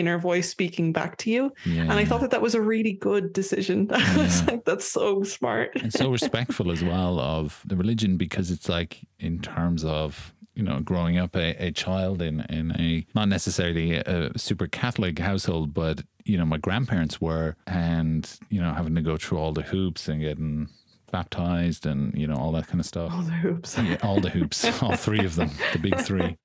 inner 0.00 0.18
voice 0.18 0.48
speaking 0.56 0.90
back 0.98 1.12
to 1.22 1.28
you. 1.34 1.42
yeah. 1.66 1.82
And 1.82 1.92
I 2.02 2.04
thought 2.06 2.22
that 2.22 2.30
that 2.34 2.40
was 2.48 2.54
a 2.54 2.62
really 2.74 2.94
good 3.10 3.26
decision. 3.40 3.78
I 3.92 4.16
was 4.16 4.40
Yeah. 4.40 4.46
like, 4.52 4.64
that's 4.64 4.88
so 4.90 5.22
smart. 5.36 5.68
and 5.82 5.92
so 5.92 6.10
respectful 6.10 6.72
as 6.72 6.82
well 6.82 7.14
of 7.20 7.60
the 7.70 7.76
religion 7.76 8.16
because 8.16 8.50
it's 8.54 8.68
like 8.78 8.92
in 9.28 9.34
terms 9.40 9.84
of 9.84 10.32
you 10.54 10.62
know 10.62 10.80
growing 10.90 11.16
up 11.18 11.32
a, 11.36 11.48
a 11.68 11.70
child 11.84 12.22
in 12.28 12.36
in 12.58 12.66
a 12.86 12.90
not 13.14 13.28
necessarily 13.36 13.88
a 13.96 14.30
super 14.46 14.66
catholic 14.80 15.18
household 15.30 15.66
but 15.82 15.96
you 16.30 16.36
know 16.38 16.44
my 16.54 16.58
grandparents 16.66 17.16
were 17.26 17.48
and 17.66 18.22
you 18.54 18.60
know 18.62 18.72
having 18.78 18.94
to 18.94 19.02
go 19.10 19.16
through 19.16 19.38
all 19.42 19.52
the 19.60 19.66
hoops 19.72 20.02
and 20.10 20.20
getting 20.28 20.68
baptized 21.12 21.86
and 21.86 22.12
you 22.18 22.26
know 22.26 22.34
all 22.34 22.50
that 22.52 22.66
kind 22.66 22.80
of 22.80 22.86
stuff 22.86 23.12
All 23.12 23.22
the 23.22 23.30
hoops. 23.32 23.78
yeah, 23.78 23.96
all 24.02 24.20
the 24.20 24.30
hoops, 24.30 24.64
all 24.82 24.96
three 24.96 25.24
of 25.24 25.36
them, 25.36 25.50
the 25.72 25.78
big 25.78 26.00
three. 26.00 26.36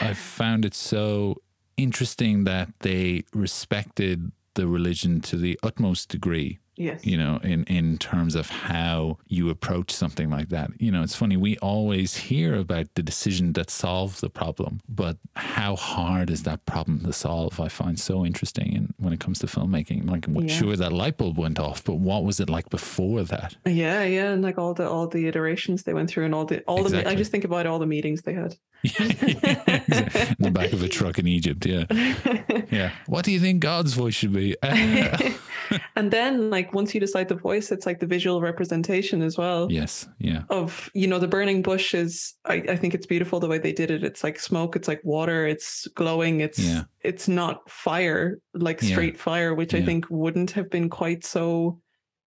I 0.00 0.14
found 0.14 0.64
it 0.64 0.74
so 0.74 1.36
interesting 1.76 2.44
that 2.44 2.68
they 2.80 3.22
respected 3.32 4.32
the 4.54 4.66
religion 4.66 5.20
to 5.20 5.36
the 5.36 5.58
utmost 5.62 6.08
degree 6.08 6.58
Yes. 6.80 7.04
you 7.04 7.18
know, 7.18 7.38
in, 7.42 7.64
in 7.64 7.98
terms 7.98 8.34
of 8.34 8.48
how 8.48 9.18
you 9.28 9.50
approach 9.50 9.90
something 9.90 10.30
like 10.30 10.48
that. 10.48 10.70
You 10.78 10.90
know, 10.90 11.02
it's 11.02 11.14
funny, 11.14 11.36
we 11.36 11.58
always 11.58 12.16
hear 12.16 12.54
about 12.54 12.86
the 12.94 13.02
decision 13.02 13.52
that 13.52 13.68
solves 13.68 14.20
the 14.22 14.30
problem, 14.30 14.80
but 14.88 15.18
how 15.36 15.76
hard 15.76 16.30
is 16.30 16.44
that 16.44 16.64
problem 16.64 17.00
to 17.04 17.12
solve? 17.12 17.60
I 17.60 17.68
find 17.68 18.00
so 18.00 18.24
interesting 18.24 18.72
in, 18.72 18.94
when 18.96 19.12
it 19.12 19.20
comes 19.20 19.40
to 19.40 19.46
filmmaking. 19.46 20.08
Like, 20.08 20.24
Yeah. 20.26 20.46
sure, 20.54 20.74
that 20.74 20.90
light 20.92 21.18
bulb 21.18 21.36
went 21.36 21.58
off, 21.58 21.84
but 21.84 21.96
what 21.96 22.24
was 22.24 22.40
it 22.40 22.48
like 22.48 22.70
before 22.70 23.24
that? 23.24 23.56
Yeah, 23.66 24.02
yeah, 24.04 24.32
and 24.32 24.42
like 24.42 24.56
all 24.56 24.72
the 24.72 24.88
all 24.88 25.06
the 25.06 25.26
iterations 25.28 25.82
they 25.82 25.92
went 25.92 26.08
through, 26.08 26.24
and 26.24 26.34
all 26.34 26.46
the 26.46 26.62
all 26.62 26.82
the. 26.84 27.06
I 27.06 27.14
just 27.14 27.30
think 27.30 27.44
about 27.44 27.66
all 27.66 27.78
the 27.78 27.86
meetings 27.86 28.22
they 28.22 28.32
had. 28.32 28.56
in 28.82 30.36
the 30.38 30.50
back 30.50 30.72
of 30.72 30.82
a 30.82 30.88
truck 30.88 31.18
in 31.18 31.26
Egypt, 31.26 31.66
yeah. 31.66 31.84
Yeah. 32.70 32.92
What 33.06 33.24
do 33.24 33.32
you 33.32 33.40
think 33.40 33.60
God's 33.60 33.92
voice 33.94 34.14
should 34.14 34.32
be? 34.32 34.56
Uh, 34.62 35.18
and 35.96 36.10
then 36.10 36.50
like 36.50 36.72
once 36.74 36.94
you 36.94 37.00
decide 37.00 37.28
the 37.28 37.34
voice, 37.34 37.70
it's 37.72 37.86
like 37.86 38.00
the 38.00 38.06
visual 38.06 38.40
representation 38.40 39.22
as 39.22 39.36
well. 39.38 39.70
yes, 39.70 40.08
yeah, 40.18 40.42
Of 40.50 40.90
you 40.94 41.06
know 41.06 41.18
the 41.18 41.28
burning 41.28 41.62
bush 41.62 41.94
is 41.94 42.34
I, 42.44 42.54
I 42.68 42.76
think 42.76 42.94
it's 42.94 43.06
beautiful 43.06 43.40
the 43.40 43.48
way 43.48 43.58
they 43.58 43.72
did 43.72 43.90
it. 43.90 44.02
It's 44.04 44.24
like 44.24 44.38
smoke, 44.40 44.76
it's 44.76 44.88
like 44.88 45.00
water, 45.04 45.46
it's 45.46 45.86
glowing, 45.94 46.40
it's 46.40 46.58
Yeah. 46.58 46.84
it's 47.02 47.28
not 47.28 47.68
fire 47.70 48.38
like 48.54 48.82
Yeah. 48.82 48.88
straight 48.90 49.18
fire, 49.18 49.54
which 49.54 49.74
I 49.74 49.82
think 49.82 50.06
wouldn't 50.10 50.50
have 50.52 50.68
been 50.70 50.88
quite 50.90 51.24
so 51.24 51.80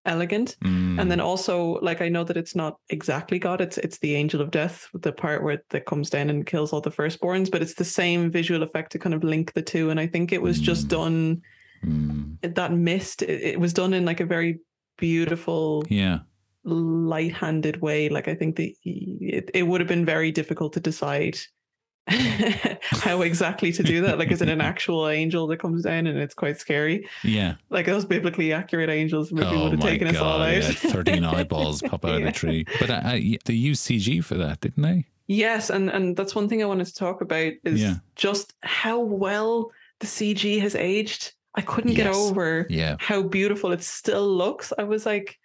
elegant. 0.06 0.58
And 0.62 0.72
Mm, 1.00 1.10
then 1.10 1.20
also 1.22 1.80
like 1.82 2.02
I 2.02 2.10
know 2.10 2.24
that 2.26 2.38
it's 2.38 2.56
not 2.56 2.78
exactly 2.90 3.40
God, 3.40 3.62
it's 3.62 3.78
it's 3.78 4.00
the 4.00 4.16
angel 4.16 4.42
of 4.42 4.52
death, 4.52 4.88
the 4.94 5.12
part 5.14 5.44
where 5.44 5.64
that 5.70 5.86
comes 5.86 6.10
down 6.10 6.30
and 6.30 6.46
kills 6.46 6.74
all 6.74 6.82
the 6.82 6.92
firstborns, 6.92 7.50
but 7.52 7.62
it's 7.62 7.76
the 7.76 7.86
same 7.86 8.30
visual 8.32 8.64
effect 8.64 8.92
to 8.92 9.00
kind 9.00 9.16
of 9.16 9.24
link 9.24 9.54
the 9.54 9.62
two. 9.62 9.90
And 9.90 10.00
I 10.00 10.08
think 10.08 10.32
it 10.32 10.42
was 10.42 10.60
just 10.60 10.88
Mm. 10.88 10.90
done 10.90 11.42
mm, 11.86 12.38
that 12.56 12.72
mist, 12.74 13.22
it, 13.22 13.42
it 13.42 13.60
was 13.60 13.74
done 13.74 13.94
in 13.94 14.06
like 14.06 14.20
a 14.20 14.26
very 14.26 14.60
beautiful 14.98 15.84
yeah, 15.90 16.20
light-handed 16.64 17.82
way 17.82 18.10
like 18.10 18.28
i 18.28 18.36
think 18.36 18.56
the 18.56 18.76
it, 18.84 19.50
it 19.54 19.64
would 19.64 19.82
have 19.82 19.88
been 19.88 20.06
very 20.06 20.32
difficult 20.32 20.72
to 20.74 20.80
decide 20.80 21.38
how 22.08 23.22
exactly 23.22 23.72
to 23.72 23.82
do 23.82 24.02
that 24.02 24.20
like 24.20 24.30
is 24.32 24.42
it 24.42 24.50
an 24.50 24.60
actual 24.62 25.08
angel 25.08 25.48
that 25.48 25.58
comes 25.58 25.84
down 25.84 26.06
and 26.06 26.20
it's 26.20 26.34
quite 26.34 26.60
scary 26.60 27.08
yeah. 27.24 27.56
like 27.70 27.86
those 27.86 28.04
biblically 28.06 28.52
accurate 28.52 28.90
angels 28.90 29.32
maybe 29.32 29.48
oh 29.48 29.64
would 29.64 29.72
have 29.72 29.80
my 29.80 29.90
taken 29.90 30.08
us 30.10 30.18
all 30.18 30.40
god! 30.40 30.50
out 30.50 30.64
Yeah, 30.64 30.70
Thirteen 30.92 31.24
eyeballs 31.24 31.82
pop 31.82 32.04
out 32.04 32.16
of 32.16 32.20
Yeah. 32.20 32.26
the 32.26 32.32
tree. 32.34 32.66
But 32.80 32.90
I, 32.92 32.96
I, 32.96 33.38
they 33.46 33.54
used 33.54 33.86
CG 33.88 34.22
for 34.24 34.36
that, 34.36 34.60
didn't 34.60 34.84
they? 34.84 35.06
yes 35.28 35.70
and 35.70 35.90
and 35.90 36.18
that's 36.18 36.36
one 36.36 36.50
thing 36.50 36.62
i 36.62 36.66
wanted 36.66 36.86
to 36.86 36.94
talk 36.94 37.22
about 37.22 37.54
is 37.64 37.82
Yeah. 37.82 37.96
just 38.18 38.54
how 38.62 39.00
well 39.00 39.72
the 40.02 40.06
cg 40.08 40.60
has 40.60 40.76
aged 40.76 41.32
i 41.56 41.62
couldn't 41.62 41.94
get 41.94 42.08
over 42.08 42.66
Yeah. 42.70 42.96
how 43.00 43.22
beautiful 43.22 43.72
it 43.72 43.84
still 43.84 44.28
looks. 44.28 44.74
I 44.78 44.84
was 44.84 45.06
like, 45.06 45.38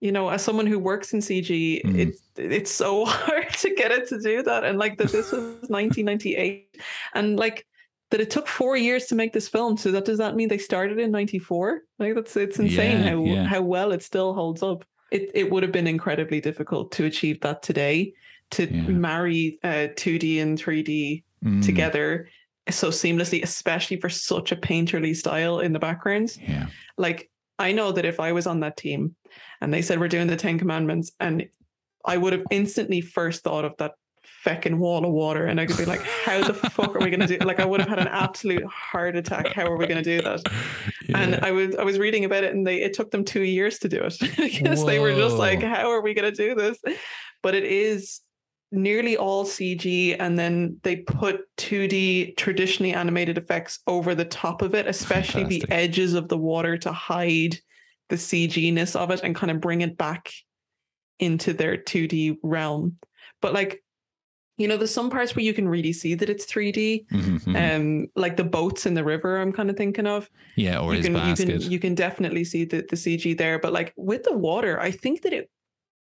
you 0.00 0.12
know, 0.12 0.28
as 0.28 0.42
someone 0.42 0.66
who 0.66 0.78
works 0.78 1.12
in 1.14 1.20
CG, 1.20 1.82
Mhm. 1.84 1.98
it 1.98 2.14
it's 2.36 2.70
so 2.70 3.04
hard 3.14 3.50
to 3.62 3.74
get 3.74 3.90
it 3.92 4.08
to 4.08 4.18
do 4.20 4.42
that. 4.42 4.64
And 4.64 4.78
like 4.78 4.96
that 4.98 5.12
this 5.12 5.30
was 5.32 5.42
1998 5.68 6.76
and 7.14 7.38
like 7.38 7.66
that 8.10 8.20
it 8.20 8.30
took 8.30 8.46
four 8.48 8.76
years 8.76 9.06
to 9.06 9.14
make 9.14 9.32
this 9.32 9.48
film. 9.48 9.76
So 9.76 9.90
that 9.92 10.04
does 10.04 10.18
that 10.18 10.34
mean 10.36 10.48
they 10.48 10.58
started 10.58 10.98
in 10.98 11.10
94? 11.10 11.82
Like 11.98 12.14
that's 12.14 12.36
it's 12.36 12.58
insane 12.58 13.02
Yeah, 13.02 13.10
how 13.10 13.24
yeah. 13.24 13.44
how 13.44 13.62
well 13.62 13.92
it 13.92 14.02
still 14.02 14.34
holds 14.34 14.62
up. 14.62 14.84
It 15.10 15.30
it 15.34 15.50
would 15.50 15.62
have 15.62 15.72
been 15.72 15.86
incredibly 15.86 16.40
difficult 16.40 16.92
to 16.92 17.04
achieve 17.04 17.40
that 17.40 17.62
today, 17.62 18.14
to 18.52 18.66
marry 19.08 19.58
uh, 19.62 19.88
2D 19.96 20.40
and 20.42 20.58
3D 20.58 21.22
Mm, 21.44 21.62
together 21.62 22.28
so 22.70 22.88
seamlessly, 22.88 23.42
especially 23.42 23.98
for 23.98 24.08
such 24.08 24.52
a 24.52 24.56
painterly 24.56 25.14
style 25.14 25.60
in 25.60 25.72
the 25.72 25.78
backgrounds 25.78 26.38
Yeah. 26.38 26.66
like 26.96 27.30
I 27.58 27.72
know 27.72 27.92
that 27.92 28.04
if 28.04 28.18
I 28.20 28.32
was 28.32 28.46
on 28.46 28.60
that 28.60 28.76
team 28.76 29.14
and 29.60 29.72
they 29.72 29.82
said 29.82 30.00
we're 30.00 30.08
doing 30.08 30.26
the 30.26 30.36
Ten 30.36 30.58
Commandments, 30.58 31.12
and 31.20 31.46
I 32.04 32.16
would 32.16 32.32
have 32.32 32.42
instantly 32.50 33.00
first 33.00 33.44
thought 33.44 33.64
of 33.64 33.76
that 33.78 33.92
feckin' 34.44 34.78
wall 34.78 35.04
of 35.06 35.12
water, 35.12 35.46
and 35.46 35.60
I 35.60 35.66
could 35.66 35.76
be 35.78 35.84
like, 35.84 36.02
"How 36.02 36.42
the 36.42 36.52
fuck 36.70 36.94
are 36.96 36.98
we 36.98 37.10
going 37.10 37.20
to 37.20 37.26
do?" 37.26 37.38
Like 37.46 37.60
I 37.60 37.64
would 37.64 37.80
have 37.80 37.88
had 37.88 37.98
an 38.00 38.08
absolute 38.08 38.64
heart 38.64 39.16
attack. 39.16 39.52
How 39.54 39.66
are 39.66 39.76
we 39.76 39.86
going 39.86 40.02
to 40.02 40.18
do 40.18 40.20
that? 40.22 40.42
And 41.14 41.36
I 41.36 41.50
was 41.52 41.76
I 41.76 41.84
was 41.84 41.98
reading 41.98 42.24
about 42.24 42.44
it, 42.44 42.52
and 42.54 42.66
they 42.66 42.82
it 42.82 42.92
took 42.94 43.10
them 43.10 43.24
two 43.24 43.42
years 43.42 43.78
to 43.80 43.88
do 43.88 44.02
it 44.02 44.16
because 44.36 44.84
they 44.84 44.98
were 44.98 45.14
just 45.14 45.36
like, 45.36 45.62
"How 45.62 45.90
are 45.92 46.00
we 46.02 46.12
going 46.14 46.30
to 46.30 46.36
do 46.36 46.54
this?" 46.54 46.78
But 47.42 47.54
it 47.54 47.64
is 47.64 48.20
nearly 48.74 49.16
all 49.16 49.44
CG, 49.44 50.16
and 50.18 50.38
then 50.38 50.78
they 50.82 50.96
put 50.96 51.42
2D 51.56 52.36
traditionally 52.36 52.92
animated 52.92 53.38
effects 53.38 53.78
over 53.86 54.14
the 54.14 54.24
top 54.24 54.62
of 54.62 54.74
it, 54.74 54.86
especially 54.86 55.44
Fantastic. 55.44 55.68
the 55.68 55.74
edges 55.74 56.14
of 56.14 56.28
the 56.28 56.38
water 56.38 56.76
to 56.78 56.92
hide 56.92 57.56
the 58.08 58.16
CG 58.16 58.72
ness 58.72 58.94
of 58.94 59.10
it 59.10 59.20
and 59.22 59.34
kind 59.34 59.50
of 59.50 59.60
bring 59.60 59.80
it 59.80 59.96
back 59.96 60.30
into 61.18 61.52
their 61.52 61.76
2D 61.76 62.38
realm. 62.42 62.96
But 63.40 63.54
like, 63.54 63.82
you 64.56 64.68
know, 64.68 64.76
there's 64.76 64.92
some 64.94 65.10
parts 65.10 65.34
where 65.34 65.44
you 65.44 65.54
can 65.54 65.68
really 65.68 65.92
see 65.92 66.14
that 66.14 66.28
it's 66.28 66.46
3D. 66.46 67.06
Mhm, 67.10 67.40
mhm. 67.40 67.76
Um, 67.76 68.06
like 68.14 68.36
the 68.36 68.44
boats 68.44 68.86
in 68.86 68.94
the 68.94 69.04
river, 69.04 69.40
I'm 69.40 69.52
kind 69.52 69.70
of 69.70 69.76
thinking 69.76 70.06
of 70.06 70.28
yeah, 70.56 70.78
or 70.78 70.92
you 70.92 70.98
his 70.98 71.06
can 71.06 71.14
basket. 71.14 71.48
you 71.48 71.58
can 71.58 71.70
you 71.72 71.78
can 71.78 71.94
definitely 71.94 72.44
see 72.44 72.64
the, 72.64 72.84
the 72.88 72.96
CG 72.96 73.36
there, 73.36 73.58
but 73.58 73.72
like 73.72 73.92
with 73.96 74.22
the 74.22 74.36
water, 74.36 74.80
I 74.80 74.90
think 74.90 75.22
that 75.22 75.32
it 75.32 75.50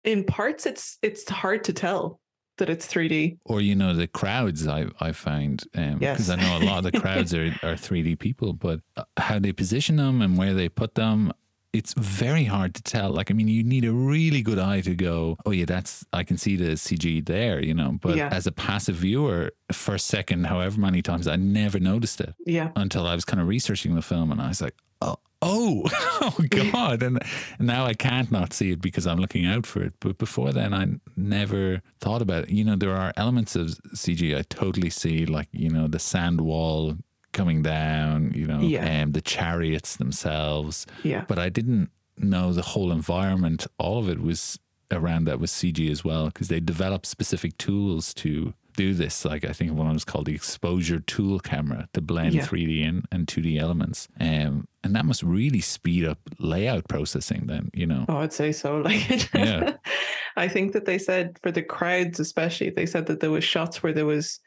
in 0.04 0.24
parts 0.24 0.66
it's 0.66 0.98
it's 1.02 1.28
hard 1.30 1.64
to 1.66 1.74
tell 1.74 2.20
that 2.58 2.70
it's 2.70 2.88
3D. 2.88 3.38
or 3.46 3.62
you 3.62 3.76
know 3.76 3.94
the 3.94 4.08
crowds 4.08 4.68
I 4.68 4.88
I 5.00 5.12
found 5.12 5.64
because 5.74 6.02
Yes. 6.02 6.30
I 6.30 6.36
know 6.36 6.58
a 6.58 6.64
lot 6.66 6.80
of 6.86 6.92
the 6.92 7.00
crowds 7.04 7.34
are 7.34 7.48
are 7.64 7.76
3D 7.76 8.20
people, 8.20 8.54
but 8.54 8.82
uh, 8.96 9.04
how 9.18 9.40
they 9.40 9.54
position 9.54 9.96
them 9.98 10.22
and 10.22 10.38
where 10.38 10.54
they 10.54 10.70
put 10.70 10.96
them, 10.96 11.32
it's 11.74 11.94
very 11.98 12.46
hard 12.46 12.74
to 12.76 12.82
tell. 12.82 13.12
Like 13.12 13.30
I 13.30 13.34
mean, 13.34 13.48
you 13.48 13.64
need 13.64 13.86
a 13.86 13.92
really 13.92 14.42
good 14.42 14.58
eye 14.60 14.82
to 14.82 14.96
go, 14.96 15.38
oh 15.46 15.52
yeah, 15.52 15.66
that's 15.66 16.06
I 16.14 16.24
can 16.24 16.38
see 16.38 16.56
the 16.56 16.72
CG 16.76 17.26
there, 17.26 17.64
you 17.64 17.74
know. 17.74 17.98
But 18.02 18.16
Yeah. 18.18 18.30
as 18.32 18.48
a 18.48 18.52
passive 18.52 18.96
viewer, 18.96 19.52
first, 19.72 20.08
second, 20.08 20.46
however 20.48 20.80
many 20.80 21.02
times, 21.02 21.28
I 21.28 21.36
never 21.36 21.80
noticed 21.80 22.22
it 22.22 22.34
Yeah. 22.46 22.72
until 22.76 23.06
I 23.06 23.14
was 23.16 23.26
kind 23.26 23.40
of 23.42 23.48
researching 23.48 23.96
the 23.96 24.02
film, 24.02 24.32
and 24.32 24.42
I 24.42 24.48
was 24.48 24.62
like, 24.62 24.76
oh. 25.02 25.18
Oh, 25.40 25.84
oh 26.22 26.36
God. 26.50 27.04
And 27.04 27.22
now 27.60 27.86
I 27.86 27.94
can't 27.94 28.32
not 28.32 28.54
see 28.54 28.72
it 28.72 28.82
because 28.82 29.06
I'm 29.06 29.20
looking 29.20 29.46
out 29.46 29.68
for 29.68 29.84
it. 29.84 29.94
But 30.00 30.18
before 30.18 30.52
then, 30.52 30.74
I 30.74 30.88
never 31.16 31.84
thought 32.00 32.24
about 32.24 32.46
it. 32.46 32.50
You 32.50 32.64
know, 32.64 32.76
there 32.76 32.96
are 32.96 33.14
elements 33.16 33.56
of 33.56 33.68
CG 33.96 34.36
I 34.36 34.42
totally 34.50 34.90
see, 34.90 35.28
like, 35.28 35.48
you 35.52 35.70
know, 35.70 35.88
the 35.88 36.00
sand 36.00 36.42
wall 36.42 36.96
coming 37.34 37.62
down, 37.62 38.32
you 38.34 38.48
know, 38.48 38.62
Yeah. 38.62 38.84
and 38.84 39.14
the 39.14 39.22
chariots 39.22 39.96
themselves. 39.98 40.88
Yeah. 41.04 41.24
But 41.28 41.38
I 41.38 41.50
didn't 41.50 41.92
know 42.18 42.52
the 42.52 42.64
whole 42.64 42.92
environment, 42.92 43.68
all 43.78 44.00
of 44.00 44.10
it 44.10 44.20
was 44.20 44.58
around 44.92 45.26
that 45.26 45.40
was 45.40 45.52
CG 45.52 45.88
as 45.92 46.04
well, 46.04 46.26
because 46.28 46.48
they 46.48 46.60
developed 46.60 47.06
specific 47.06 47.56
tools 47.60 48.12
to 48.16 48.56
do 48.78 48.94
this. 48.94 49.26
Like 49.26 49.44
I 49.44 49.52
think 49.52 49.74
one 49.74 49.88
of 49.88 49.94
was 49.94 50.06
called 50.06 50.28
the 50.28 50.34
exposure 50.36 51.02
tool 51.02 51.40
camera 51.40 51.90
to 51.94 52.00
blend 52.02 52.34
Yeah. 52.36 52.46
3D 52.46 52.88
and, 52.88 53.06
and 53.12 53.28
2D 53.28 53.60
elements. 53.60 54.08
Um, 54.22 54.68
and 54.84 54.96
that 54.96 55.04
must 55.06 55.22
really 55.24 55.60
speed 55.60 56.06
up 56.06 56.20
layout 56.40 56.88
processing 56.88 57.48
then, 57.48 57.70
you 57.74 57.86
know. 57.86 58.06
Oh, 58.08 58.18
I'd 58.20 58.32
say 58.32 58.54
so. 58.54 58.78
Like, 58.82 59.34
Yeah. 59.34 59.74
I 60.38 60.48
think 60.48 60.72
that 60.74 60.86
they 60.86 60.98
said 61.00 61.38
for 61.44 61.52
the 61.52 61.64
crowds, 61.64 62.20
especially, 62.22 62.70
they 62.70 62.86
said 62.86 63.08
that 63.08 63.20
there 63.20 63.32
was 63.32 63.44
shots 63.44 63.82
where 63.84 63.92
there 63.92 64.06
was, 64.06 64.40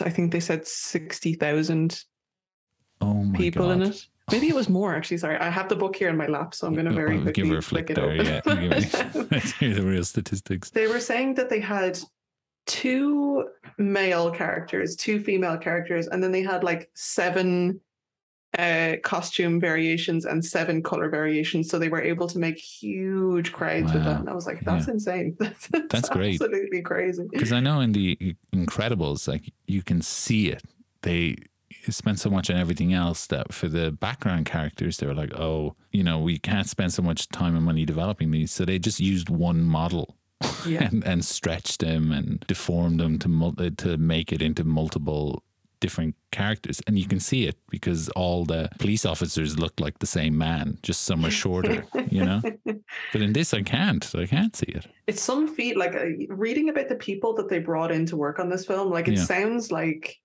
I 0.00 0.08
think 0.08 0.32
they 0.32 0.40
said 0.40 0.66
sixty 0.66 1.34
thousand 1.34 2.04
Oh 3.00 3.24
my 3.24 3.36
people 3.36 3.66
God. 3.66 3.72
in 3.78 3.82
it. 3.90 4.06
Maybe 4.30 4.48
it 4.48 4.54
was 4.54 4.68
more 4.68 4.94
actually. 4.94 5.16
Sorry, 5.18 5.36
I 5.36 5.50
have 5.50 5.68
the 5.68 5.74
book 5.74 5.96
here 5.96 6.08
in 6.08 6.16
my 6.16 6.26
lap, 6.28 6.54
so 6.54 6.68
I'm 6.68 6.74
going 6.74 6.86
to 6.86 6.92
very 6.94 7.18
Oh, 7.18 7.22
quickly 7.22 7.42
give 7.42 7.50
her 7.52 7.58
a 7.58 7.62
flick 7.62 7.88
flick 7.88 7.98
it 7.98 8.44
there. 8.44 8.54
Yeah, 8.62 9.10
let's 9.32 9.50
hear 9.54 9.74
the 9.74 9.82
real 9.82 10.04
statistics. 10.04 10.70
they 10.70 10.86
were 10.86 11.00
saying 11.00 11.34
that 11.34 11.50
they 11.50 11.58
had 11.58 11.98
two 12.66 13.48
male 13.78 14.30
characters, 14.30 14.96
two 14.96 15.20
female 15.22 15.56
characters, 15.58 16.06
and 16.08 16.22
then 16.22 16.32
they 16.32 16.42
had 16.42 16.62
like 16.64 16.90
seven 16.94 17.80
uh, 18.58 18.96
costume 19.02 19.58
variations 19.58 20.26
and 20.26 20.44
seven 20.44 20.82
color 20.82 21.08
variations. 21.08 21.70
So 21.70 21.78
they 21.78 21.88
were 21.88 22.02
able 22.02 22.26
to 22.28 22.38
make 22.38 22.58
huge 22.58 23.50
crowds 23.52 23.92
with 23.92 24.02
Wow. 24.04 24.08
that. 24.12 24.20
And 24.20 24.28
I 24.28 24.34
was 24.34 24.46
like, 24.46 24.60
that's 24.60 24.88
insane. 24.88 25.36
That's, 25.40 25.68
that's 25.88 26.08
great. 26.10 26.34
Absolutely 26.40 26.82
crazy. 26.82 27.24
Because 27.30 27.52
I 27.52 27.60
know 27.60 27.80
in 27.80 27.92
the 27.92 28.36
Incredibles, 28.54 29.26
like 29.26 29.52
you 29.66 29.82
can 29.82 30.02
see 30.02 30.48
it. 30.48 30.62
They 31.00 31.36
spent 31.88 32.20
so 32.20 32.28
much 32.28 32.50
on 32.50 32.56
everything 32.58 32.92
else 32.92 33.26
that 33.28 33.52
for 33.54 33.68
the 33.68 33.90
background 33.90 34.44
characters, 34.44 34.98
they 34.98 35.06
were 35.06 35.14
like, 35.14 35.32
oh, 35.34 35.74
you 35.90 36.04
know, 36.04 36.18
we 36.20 36.38
can't 36.38 36.68
spend 36.68 36.92
so 36.92 37.00
much 37.02 37.28
time 37.30 37.56
and 37.56 37.64
money 37.64 37.86
developing 37.86 38.30
these. 38.30 38.52
So 38.52 38.66
they 38.66 38.78
just 38.78 39.00
used 39.00 39.30
one 39.30 39.62
model 39.62 40.16
Yeah. 40.66 40.88
and, 40.92 41.04
and 41.04 41.24
stretched 41.24 41.80
them 41.80 42.12
and 42.12 42.40
deformed 42.46 43.00
them 43.00 43.18
to 43.20 43.28
mul- 43.28 43.54
uh, 43.58 43.70
to 43.78 43.96
make 43.96 44.32
it 44.32 44.42
into 44.42 44.64
multiple 44.64 45.42
different 45.80 46.14
characters. 46.30 46.80
And 46.86 46.96
you 46.96 47.08
can 47.08 47.18
see 47.18 47.46
it 47.48 47.56
because 47.68 48.08
all 48.10 48.44
the 48.44 48.68
police 48.78 49.04
officers 49.04 49.58
look 49.58 49.80
like 49.80 49.98
the 49.98 50.06
same 50.06 50.38
man, 50.38 50.78
just 50.82 51.02
some 51.02 51.24
are 51.24 51.30
shorter, 51.30 51.84
you 52.08 52.24
know? 52.24 52.40
But 53.12 53.22
in 53.22 53.32
this, 53.32 53.52
I 53.52 53.62
can't. 53.62 54.08
I 54.14 54.26
can't 54.26 54.54
see 54.54 54.66
it. 54.68 54.86
it's 55.08 55.22
some 55.22 55.48
feat 55.48 55.76
like 55.76 55.94
uh, 55.96 56.04
reading 56.28 56.68
about 56.68 56.88
the 56.88 56.94
people 56.94 57.34
that 57.34 57.48
they 57.48 57.58
brought 57.58 57.90
in 57.90 58.06
to 58.06 58.16
work 58.16 58.38
on 58.38 58.48
this 58.48 58.64
film 58.64 58.90
like 58.90 59.08
it 59.08 59.14
Yeah. 59.16 59.24
sounds 59.24 59.72
like 59.72 60.16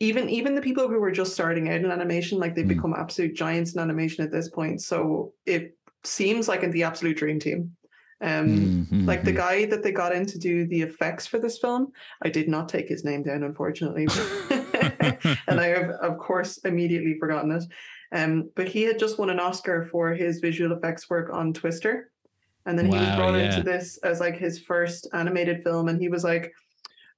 even 0.00 0.28
even 0.30 0.54
the 0.54 0.62
people 0.62 0.88
who 0.88 0.98
were 1.00 1.10
just 1.12 1.32
starting 1.34 1.68
out 1.68 1.76
in 1.84 1.90
animation 1.90 2.38
like 2.38 2.54
they've 2.54 2.64
Mm. 2.64 2.76
become 2.76 2.94
absolute 2.96 3.34
giants 3.34 3.74
in 3.74 3.80
animation 3.80 4.24
at 4.24 4.32
this 4.32 4.48
point 4.48 4.80
so 4.82 5.32
it 5.46 5.76
seems 6.04 6.48
like 6.48 6.68
the 6.72 6.82
absolute 6.82 7.16
dream 7.16 7.38
team 7.38 7.76
um 8.20 8.44
Mm, 8.44 8.86
mm, 8.86 9.06
like 9.06 9.24
the 9.24 9.32
guy 9.32 9.64
that 9.66 9.82
they 9.82 9.92
got 9.92 10.14
in 10.14 10.26
to 10.26 10.38
do 10.38 10.66
the 10.66 10.82
effects 10.82 11.26
for 11.26 11.38
this 11.38 11.58
film 11.58 11.92
i 12.22 12.28
did 12.28 12.48
not 12.48 12.68
take 12.68 12.88
his 12.88 13.04
name 13.04 13.22
down 13.22 13.42
unfortunately 13.42 14.06
and 15.48 15.60
I 15.60 15.66
have, 15.66 15.90
of 15.90 16.18
course, 16.18 16.58
immediately 16.58 17.18
forgotten 17.18 17.52
it. 17.52 17.64
Um, 18.12 18.50
but 18.54 18.68
he 18.68 18.82
had 18.82 18.98
just 18.98 19.18
won 19.18 19.30
an 19.30 19.40
Oscar 19.40 19.88
for 19.90 20.14
his 20.14 20.40
visual 20.40 20.76
effects 20.76 21.10
work 21.10 21.30
on 21.32 21.52
Twister, 21.52 22.10
and 22.66 22.78
then 22.78 22.86
he 22.86 22.96
was 22.96 23.16
brought 23.16 23.34
yeah. 23.34 23.50
into 23.50 23.62
this 23.62 23.98
as 23.98 24.20
like 24.20 24.36
his 24.36 24.60
first 24.60 25.08
animated 25.12 25.62
film, 25.62 25.88
and 25.88 26.00
he 26.00 26.08
was 26.08 26.24
like, 26.24 26.52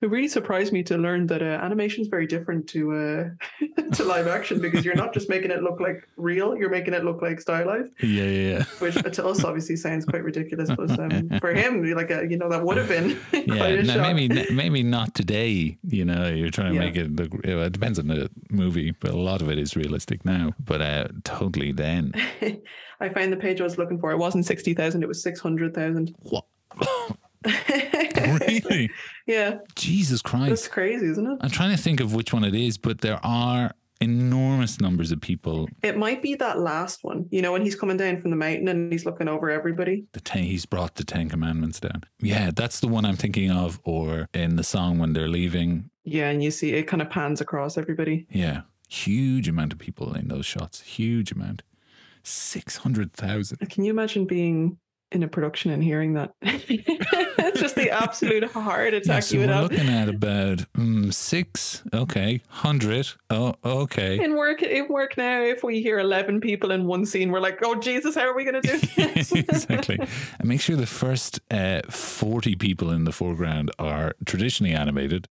it 0.07 0.11
really 0.11 0.29
surprised 0.29 0.73
me 0.73 0.83
to 0.85 0.97
learn 0.97 1.27
that 1.27 1.43
uh, 1.43 1.47
animation 1.67 2.03
is 2.03 2.09
very 2.09 2.27
different 2.27 2.69
to 2.69 2.93
uh, 2.95 3.91
to 3.95 4.05
live 4.05 4.27
action 4.27 4.61
because 4.61 4.85
you're 4.85 4.95
not 4.95 5.13
just 5.13 5.29
making 5.29 5.51
it 5.51 5.63
look 5.63 5.81
like 5.81 6.09
real, 6.17 6.57
you're 6.57 6.71
making 6.71 6.95
it 6.95 7.05
look 7.05 7.21
like 7.23 7.41
stylized. 7.41 7.93
Yeah, 8.03 8.25
yeah, 8.25 8.49
yeah. 8.59 8.65
Which 8.79 8.95
to 8.95 9.27
us 9.27 9.45
obviously 9.45 9.77
sounds 9.77 10.05
quite 10.05 10.23
ridiculous, 10.25 10.71
but 10.71 10.91
um, 10.99 11.29
for 11.41 11.53
him, 11.53 11.83
like 11.95 12.11
a, 12.11 12.27
you 12.29 12.39
know, 12.39 12.49
that 12.49 12.65
would 12.65 12.77
have 12.77 12.89
been 12.89 13.19
quite 13.31 13.47
Yeah, 13.49 13.65
a 13.67 13.83
no, 13.83 13.95
shock. 13.95 14.15
maybe 14.15 14.47
maybe 14.53 14.83
not 14.83 15.15
today. 15.15 15.79
You 15.83 16.05
know, 16.05 16.29
you're 16.29 16.51
trying 16.51 16.73
to 16.73 16.75
Yeah. 16.79 16.87
make 16.87 16.97
it 16.97 17.15
look. 17.15 17.33
It 17.45 17.73
depends 17.73 17.99
on 17.99 18.07
the 18.07 18.31
movie, 18.51 18.93
but 18.93 19.11
a 19.11 19.19
lot 19.19 19.43
of 19.43 19.51
it 19.51 19.59
is 19.59 19.77
realistic 19.77 20.25
now. 20.25 20.53
But 20.59 20.81
uh, 20.81 21.09
totally 21.25 21.73
then. 21.73 22.13
I 23.01 23.09
found 23.11 23.33
the 23.33 23.37
page 23.37 23.61
I 23.61 23.65
was 23.65 23.77
looking 23.77 23.99
for. 23.99 24.11
It 24.13 24.19
wasn't 24.19 24.47
sixty 24.47 24.73
thousand; 24.73 25.03
it 25.03 25.09
was 25.09 25.23
six 25.23 25.41
hundred 25.41 25.75
thousand. 25.75 26.15
What? 26.21 26.45
really? 28.41 28.91
yeah, 29.27 29.59
Jesus 29.75 30.23
Christ. 30.23 30.49
that's 30.49 30.69
crazy, 30.69 31.07
isn't 31.07 31.27
it? 31.27 31.39
I'm 31.41 31.51
trying 31.51 31.77
to 31.77 31.83
think 31.83 32.01
of 32.01 32.15
which 32.15 32.33
one 32.33 32.45
it 32.45 32.55
is, 32.55 32.79
but 32.79 33.01
there 33.01 33.21
are 33.25 33.73
enormous 34.01 34.81
numbers 34.81 35.11
of 35.13 35.21
people. 35.21 35.69
It 35.83 35.97
might 35.97 36.23
be 36.23 36.35
that 36.37 36.59
last 36.59 37.03
one. 37.03 37.27
You 37.31 37.43
know, 37.43 37.53
when 37.53 37.63
he's 37.63 37.75
coming 37.77 37.97
down 37.97 38.21
from 38.21 38.31
the 38.31 38.37
mountain 38.37 38.69
and 38.69 38.93
he's 38.93 39.07
looking 39.07 39.29
over 39.29 39.51
everybody. 39.51 40.05
The 40.13 40.21
ten, 40.21 40.45
he's 40.45 40.67
brought 40.67 40.97
the 40.97 41.05
Ten 41.05 41.29
Commandments 41.29 41.81
down. 41.81 42.05
Yeah, 42.21 42.51
that's 42.55 42.81
the 42.81 42.89
one 42.89 43.05
I'm 43.05 43.17
thinking 43.17 43.51
of. 43.51 43.81
Or 43.85 44.29
in 44.35 44.57
the 44.57 44.65
song 44.65 44.99
when 44.99 45.13
they're 45.13 45.29
leaving. 45.29 45.91
Yeah, 46.05 46.29
and 46.31 46.43
you 46.43 46.51
see 46.51 46.73
it 46.75 46.85
kind 46.85 47.03
of 47.03 47.11
pans 47.11 47.41
across 47.41 47.77
everybody. 47.79 48.27
Yeah, 48.31 48.63
huge 48.89 49.49
amount 49.49 49.73
of 49.73 49.79
people 49.79 50.15
in 50.15 50.29
those 50.29 50.47
shots. 50.47 50.83
Huge 50.83 51.33
amount. 51.33 51.63
Six 52.23 52.79
hundred 52.79 53.13
thousand. 53.13 53.59
Can 53.71 53.85
you 53.85 53.93
imagine 53.93 54.27
being 54.27 54.79
in 55.13 55.23
a 55.23 55.29
production 55.29 55.71
and 55.71 55.83
hearing 55.83 56.15
that? 56.15 56.33
it's 56.43 57.61
just 57.61 57.77
the 57.77 57.91
absolute 57.91 58.45
heart 58.45 58.93
Yeah, 58.93 58.99
attack 58.99 59.23
so 59.23 59.35
you 59.35 59.41
would 59.41 59.49
we're 59.49 59.55
have. 59.55 59.63
looking 59.71 59.89
at 59.89 60.09
about 60.09 60.59
mm, 60.75 61.13
six. 61.15 61.83
Okay, 61.95 62.43
hundred. 62.49 63.09
Oh, 63.31 63.55
okay. 63.65 64.23
In 64.23 64.37
work, 64.37 64.63
in 64.63 64.89
work 64.89 65.17
now, 65.17 65.43
if 65.43 65.63
we 65.63 65.81
hear 65.81 65.99
eleven 65.99 66.41
people 66.41 66.71
in 66.73 66.87
one 66.87 67.07
scene, 67.07 67.31
we're 67.31 67.41
like, 67.41 67.59
"Oh 67.65 67.77
Jesus, 67.77 68.15
how 68.15 68.27
are 68.29 68.35
we 68.35 68.45
going 68.45 68.61
to 68.61 68.69
do 68.69 68.79
this?" 69.15 69.33
exactly. 69.33 69.99
And 70.39 70.49
make 70.49 70.61
sure 70.61 70.77
the 70.77 70.87
first 70.87 71.41
uh, 71.51 71.83
40 71.89 72.57
people 72.57 72.91
in 72.91 73.05
the 73.05 73.13
foreground 73.13 73.71
are 73.79 74.15
traditionally 74.25 74.75
animated. 74.75 75.29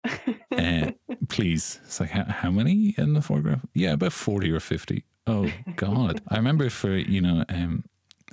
Uh, 0.50 0.90
please. 1.28 1.80
It's 1.84 1.98
like, 2.00 2.10
how, 2.10 2.24
how 2.24 2.50
many 2.50 2.94
in 2.98 3.14
the 3.14 3.22
foreground? 3.22 3.68
Yeah, 3.74 3.92
about 3.92 4.12
40 4.12 4.50
or 4.52 4.60
50. 4.60 5.04
Oh, 5.26 5.50
God. 5.76 6.20
I 6.28 6.36
remember 6.36 6.68
for, 6.68 6.90
you 6.96 7.20
know, 7.20 7.44
um, 7.48 7.84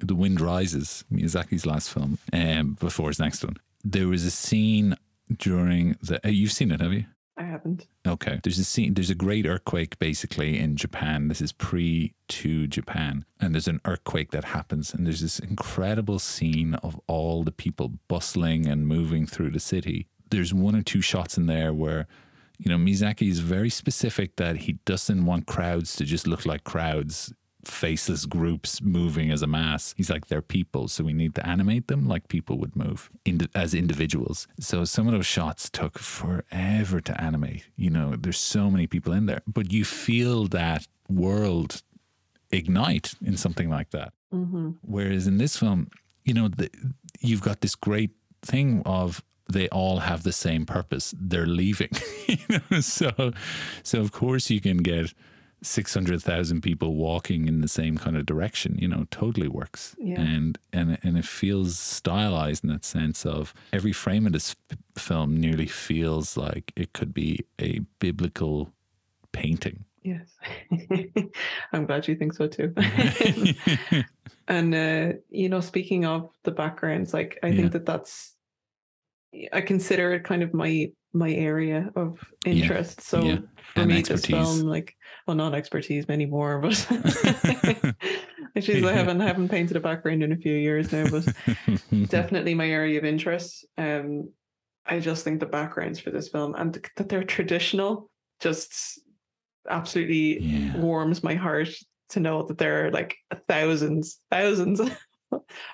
The 0.01 0.15
Wind 0.15 0.41
Rises, 0.41 1.03
Miyazaki's 1.11 1.65
last 1.65 1.91
film, 1.91 2.17
um, 2.33 2.77
before 2.79 3.09
his 3.09 3.19
next 3.19 3.43
one, 3.43 3.57
there 3.83 4.07
was 4.07 4.25
a 4.25 4.31
scene 4.31 4.95
during 5.37 5.95
the. 6.01 6.25
Uh, 6.25 6.29
you've 6.29 6.51
seen 6.51 6.71
it, 6.71 6.81
have 6.81 6.93
you? 6.93 7.05
I 7.39 7.43
haven't. 7.43 7.87
Okay. 8.05 8.41
There's 8.43 8.59
a 8.59 8.65
scene, 8.65 8.95
there's 8.95 9.09
a 9.09 9.15
great 9.15 9.45
earthquake 9.45 9.97
basically 9.97 10.59
in 10.59 10.75
Japan. 10.75 11.29
This 11.29 11.39
is 11.39 11.53
pre 11.53 12.13
to 12.27 12.67
Japan. 12.67 13.23
And 13.39 13.55
there's 13.55 13.69
an 13.69 13.79
earthquake 13.85 14.31
that 14.31 14.43
happens. 14.43 14.93
And 14.93 15.07
there's 15.07 15.21
this 15.21 15.39
incredible 15.39 16.19
scene 16.19 16.73
of 16.75 16.99
all 17.07 17.43
the 17.45 17.53
people 17.53 17.93
bustling 18.09 18.67
and 18.67 18.85
moving 18.85 19.25
through 19.25 19.51
the 19.51 19.59
city. 19.61 20.07
There's 20.29 20.53
one 20.53 20.75
or 20.75 20.83
two 20.83 20.99
shots 20.99 21.37
in 21.37 21.45
there 21.45 21.73
where, 21.73 22.07
you 22.57 22.69
know, 22.69 22.77
Miyazaki 22.77 23.29
is 23.29 23.39
very 23.39 23.69
specific 23.69 24.35
that 24.35 24.57
he 24.57 24.73
doesn't 24.83 25.25
want 25.25 25.47
crowds 25.47 25.95
to 25.95 26.03
just 26.03 26.27
look 26.27 26.45
like 26.45 26.65
crowds. 26.65 27.33
Faceless 27.65 28.25
groups 28.25 28.81
moving 28.81 29.31
as 29.31 29.41
a 29.41 29.47
mass. 29.47 29.93
He's 29.97 30.09
like, 30.09 30.27
they're 30.27 30.41
people, 30.41 30.87
so 30.87 31.03
we 31.03 31.13
need 31.13 31.35
to 31.35 31.45
animate 31.45 31.87
them 31.87 32.07
like 32.07 32.27
people 32.29 32.57
would 32.59 32.75
move 32.75 33.09
indi- 33.25 33.49
as 33.53 33.73
individuals. 33.73 34.47
So 34.59 34.85
some 34.85 35.07
of 35.07 35.13
those 35.13 35.25
shots 35.25 35.69
took 35.69 35.99
forever 35.99 37.01
to 37.01 37.21
animate. 37.21 37.67
You 37.75 37.89
know, 37.89 38.15
there's 38.17 38.39
so 38.39 38.71
many 38.71 38.87
people 38.87 39.11
in 39.13 39.25
there, 39.25 39.41
but 39.45 39.73
you 39.73 39.83
feel 39.85 40.47
that 40.47 40.87
world 41.09 41.81
ignite 42.51 43.13
in 43.23 43.37
something 43.37 43.69
like 43.69 43.91
that. 43.91 44.13
hmm 44.31 44.71
Whereas 44.81 45.27
in 45.27 45.37
this 45.37 45.57
film, 45.57 45.89
you 46.23 46.33
know, 46.33 46.47
the, 46.47 46.69
you've 47.19 47.41
got 47.41 47.61
this 47.61 47.75
great 47.75 48.11
thing 48.41 48.81
of 48.85 49.21
they 49.51 49.67
all 49.69 49.99
have 49.99 50.23
the 50.23 50.31
same 50.31 50.65
purpose. 50.65 51.13
They're 51.19 51.47
leaving. 51.47 51.89
you 52.27 52.37
know, 52.71 52.79
so 52.81 53.31
so 53.83 53.99
of 53.99 54.11
course 54.11 54.49
you 54.49 54.61
can 54.61 54.77
get 54.77 55.13
six 55.61 55.93
hundred 55.93 56.21
thousand 56.21 56.61
people 56.61 56.95
walking 56.95 57.47
in 57.47 57.61
the 57.61 57.67
same 57.67 57.97
kind 57.97 58.15
of 58.17 58.25
direction. 58.25 58.77
You 58.79 58.87
know, 58.87 59.05
totally 59.11 59.47
works. 59.47 59.95
Yeah. 59.99 60.19
And 60.21 60.57
and 60.73 60.97
and 61.03 61.17
it 61.17 61.25
feels 61.25 61.77
stylized 61.77 62.63
in 62.63 62.69
that 62.69 62.85
sense 62.85 63.25
of 63.25 63.53
every 63.73 63.91
frame 63.93 64.25
of 64.25 64.33
this 64.33 64.55
f- 64.71 64.77
film 64.97 65.35
nearly 65.37 65.67
feels 65.67 66.37
like 66.37 66.71
it 66.75 66.93
could 66.93 67.13
be 67.13 67.45
a 67.61 67.79
biblical 67.99 68.71
painting. 69.31 69.85
Yes, 70.01 70.29
I'm 71.73 71.85
glad 71.85 72.07
you 72.07 72.15
think 72.15 72.33
so 72.33 72.47
too. 72.47 72.73
and 74.47 74.73
uh, 74.73 75.13
you 75.29 75.49
know, 75.49 75.59
speaking 75.59 76.05
of 76.05 76.29
the 76.43 76.51
backgrounds, 76.51 77.13
like 77.13 77.37
I 77.43 77.47
Yeah. 77.47 77.55
think 77.57 77.71
that 77.73 77.85
that's 77.85 78.35
I 79.53 79.61
consider 79.61 80.13
it 80.13 80.23
kind 80.23 80.43
of 80.43 80.53
my 80.53 80.91
my 81.13 81.31
area 81.31 81.89
of 81.95 82.19
interest. 82.45 83.01
So 83.01 83.23
Yeah. 83.23 83.39
for 83.73 83.81
And 83.81 83.89
me, 83.89 84.01
this 84.01 84.25
film, 84.25 84.61
like, 84.65 84.95
well, 85.27 85.35
not 85.35 85.55
expertise 85.55 86.05
anymore, 86.09 86.59
but 86.59 86.71
Jeez, 88.57 88.87
I 88.87 88.93
haven't 88.93 89.19
haven't 89.19 89.49
painted 89.49 89.77
a 89.77 89.79
background 89.79 90.23
in 90.23 90.31
a 90.31 90.37
few 90.37 90.53
years 90.53 90.91
now, 90.91 91.07
but 91.07 91.23
definitely 92.09 92.53
my 92.55 92.67
area 92.69 92.97
of 92.97 93.05
interest. 93.05 93.65
Um, 93.77 94.31
I 94.85 94.99
just 94.99 95.23
think 95.23 95.39
the 95.39 95.45
backgrounds 95.45 95.99
for 95.99 96.09
this 96.11 96.29
film 96.29 96.55
and 96.55 96.73
that 96.97 97.09
they're 97.09 97.23
traditional 97.23 98.09
just 98.39 98.99
absolutely 99.69 100.39
Yeah. 100.41 100.75
warms 100.75 101.23
my 101.23 101.35
heart 101.35 101.69
to 102.09 102.19
know 102.19 102.43
that 102.43 102.57
there 102.57 102.87
are 102.87 102.91
like 102.91 103.17
thousands, 103.47 104.19
thousands 104.31 104.81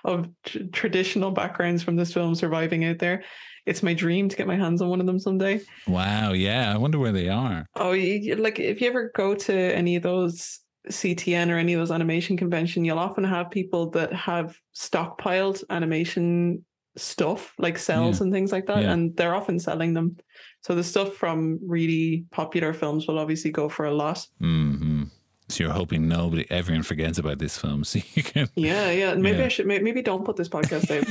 of 0.03 0.29
tr- 0.43 0.59
traditional 0.71 1.31
backgrounds 1.31 1.83
from 1.83 1.95
this 1.95 2.13
film 2.13 2.35
surviving 2.35 2.85
out 2.85 2.99
there. 2.99 3.23
It's 3.65 3.81
my 3.81 3.93
dream 3.93 4.29
to 4.29 4.35
get 4.35 4.45
my 4.47 4.55
hands 4.55 4.81
on 4.81 4.89
one 4.89 4.99
of 4.99 5.07
them 5.07 5.19
someday. 5.19 5.61
Wow. 5.87 6.33
Yeah. 6.33 6.71
I 6.73 6.77
wonder 6.77 6.99
where 6.99 7.11
they 7.11 7.29
are. 7.29 7.65
Oh, 7.75 7.93
you, 7.93 8.35
like 8.35 8.59
if 8.59 8.79
you 8.81 8.87
ever 8.87 9.11
go 9.15 9.33
to 9.33 9.53
any 9.75 9.95
of 9.95 10.03
those 10.03 10.59
CTN 10.89 11.49
or 11.49 11.57
any 11.57 11.73
of 11.73 11.79
those 11.79 11.89
animation 11.91 12.37
convention, 12.37 12.85
you'll 12.85 12.99
often 12.99 13.23
have 13.23 13.49
people 13.49 13.89
that 13.91 14.13
have 14.13 14.55
stockpiled 14.75 15.63
animation 15.71 16.63
stuff 16.97 17.53
like 17.57 17.77
cells 17.77 18.21
and 18.21 18.31
things 18.31 18.51
like 18.53 18.67
that, 18.67 18.83
Yeah. 18.83 18.93
and 18.93 19.13
they're 19.17 19.35
often 19.35 19.59
selling 19.59 19.93
them. 19.93 20.15
So 20.61 20.75
the 20.75 20.83
stuff 20.83 21.13
from 21.15 21.59
really 21.65 22.25
popular 22.31 22.71
films 22.71 23.05
will 23.07 23.19
obviously 23.19 23.51
go 23.51 23.67
for 23.67 23.85
a 23.85 23.93
lot. 23.93 24.25
hmm 24.39 25.03
So 25.47 25.63
you're 25.63 25.73
hoping 25.73 26.07
nobody, 26.07 26.45
everyone 26.49 26.81
forgets 26.83 27.19
about 27.19 27.37
this 27.37 27.57
film, 27.57 27.83
so 27.85 27.99
you 28.15 28.23
can. 28.23 28.49
Yeah, 28.55 28.89
yeah. 28.91 29.13
Maybe 29.13 29.37
Yeah. 29.39 29.45
I 29.45 29.47
should. 29.49 29.67
Maybe 29.67 30.01
don't 30.01 30.25
put 30.25 30.35
this 30.37 30.49
podcast 30.49 30.89
out. 30.89 31.05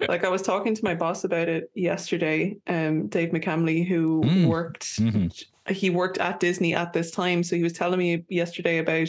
like 0.08 0.24
I 0.24 0.28
was 0.28 0.42
talking 0.42 0.74
to 0.74 0.84
my 0.84 0.94
boss 0.94 1.24
about 1.24 1.48
it 1.48 1.70
yesterday. 1.74 2.56
Um, 2.66 3.08
Dave 3.08 3.30
McCamley, 3.30 3.86
who 3.86 4.22
Mm. 4.22 4.46
worked 4.46 5.00
Mhm. 5.00 5.44
he 5.70 5.90
worked 5.90 6.18
at 6.18 6.40
Disney 6.40 6.74
at 6.74 6.92
this 6.92 7.10
time. 7.10 7.42
So 7.42 7.56
he 7.56 7.62
was 7.62 7.72
telling 7.72 7.98
me 7.98 8.24
yesterday 8.28 8.78
about 8.78 9.08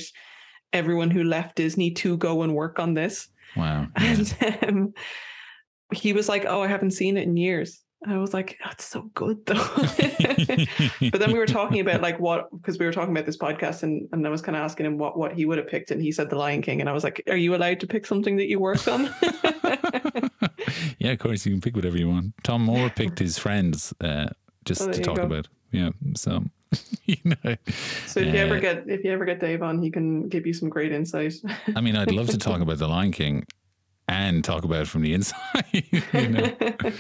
everyone 0.74 1.09
who 1.11 1.24
left 1.24 1.55
Disney 1.55 1.91
to 1.91 2.17
go 2.17 2.41
and 2.43 2.53
work 2.55 2.80
on 2.80 2.93
this. 2.93 3.28
Wow. 3.55 3.88
And 3.95 4.34
um, 4.67 4.93
he 5.93 6.13
was 6.13 6.30
like, 6.30 6.45
Oh, 6.45 6.61
I 6.61 6.67
haven't 6.67 6.91
seen 6.91 7.17
it 7.17 7.24
in 7.28 7.36
years. 7.38 7.82
And 8.02 8.14
I 8.14 8.18
was 8.18 8.34
like, 8.34 8.58
That's 8.64 8.86
so 8.86 9.10
good 9.14 9.45
though. 9.45 9.56
but 11.12 11.20
then 11.20 11.32
we 11.34 11.39
were 11.39 11.45
talking 11.45 11.82
about 11.82 12.02
like 12.02 12.20
what 12.20 12.50
because 12.52 12.80
we 12.80 12.86
were 12.86 12.93
talking 12.93 13.12
about 13.12 13.26
this 13.26 13.38
podcast 13.38 13.84
and, 13.84 14.08
and 14.14 14.26
I 14.26 14.30
was 14.30 14.41
kind 14.41 14.56
of 14.56 14.64
asking 14.64 14.86
him 14.86 14.97
what 14.97 15.18
what 15.18 15.34
he 15.34 15.45
would 15.45 15.58
have 15.58 15.68
picked 15.68 15.91
and 15.91 16.02
he 16.02 16.12
said 16.12 16.30
the 16.30 16.38
Lion 16.38 16.62
King 16.62 16.80
and 16.80 16.89
I 16.89 16.93
was 16.93 17.04
like, 17.04 17.22
Are 17.28 17.36
you 17.36 17.56
allowed 17.56 17.80
to 17.82 17.88
pick 17.88 18.06
something 18.06 18.38
that 18.38 18.47
you 18.47 18.60
worked 18.60 18.88
on? 18.88 19.14
yeah, 21.00 21.12
of 21.12 21.20
course, 21.20 21.45
you 21.45 21.52
can 21.52 21.62
pick 21.62 21.76
whatever 21.76 21.97
you 21.97 22.10
want. 22.10 22.34
Tom 22.43 22.64
Moore 22.64 22.89
picked 22.89 23.20
his 23.20 23.38
friends 23.38 23.93
uh, 24.02 24.28
just 24.66 24.82
Oh, 24.82 24.91
to 24.91 25.02
talk 25.02 25.20
about. 25.20 25.47
Yeah. 25.72 25.89
So, 26.16 26.45
you 27.06 27.18
know, 27.26 27.56
so 28.06 28.22
if 28.22 28.34
you 28.34 28.39
ever 28.39 28.56
Uh, 28.58 28.60
get 28.62 28.89
if 28.89 29.04
you 29.04 29.12
ever 29.12 29.26
get 29.26 29.39
Dave 29.39 29.62
on, 29.62 29.82
he 29.82 29.91
can 29.91 30.30
give 30.30 30.47
you 30.47 30.54
some 30.54 30.70
great 30.70 30.93
insight. 30.93 31.34
I 31.76 31.82
mean, 31.82 31.95
I'd 31.97 32.12
love 32.12 32.30
to 32.30 32.38
talk 32.38 32.62
about 32.62 32.78
The 32.78 32.88
Lion 32.88 33.12
King 33.12 33.45
and 34.10 34.43
talk 34.43 34.64
about 34.64 34.82
it 34.82 34.88
from 34.88 35.03
the 35.03 35.14
inside. 35.14 35.64
you 35.72 36.01
know? 36.14 36.55
and 36.60 36.93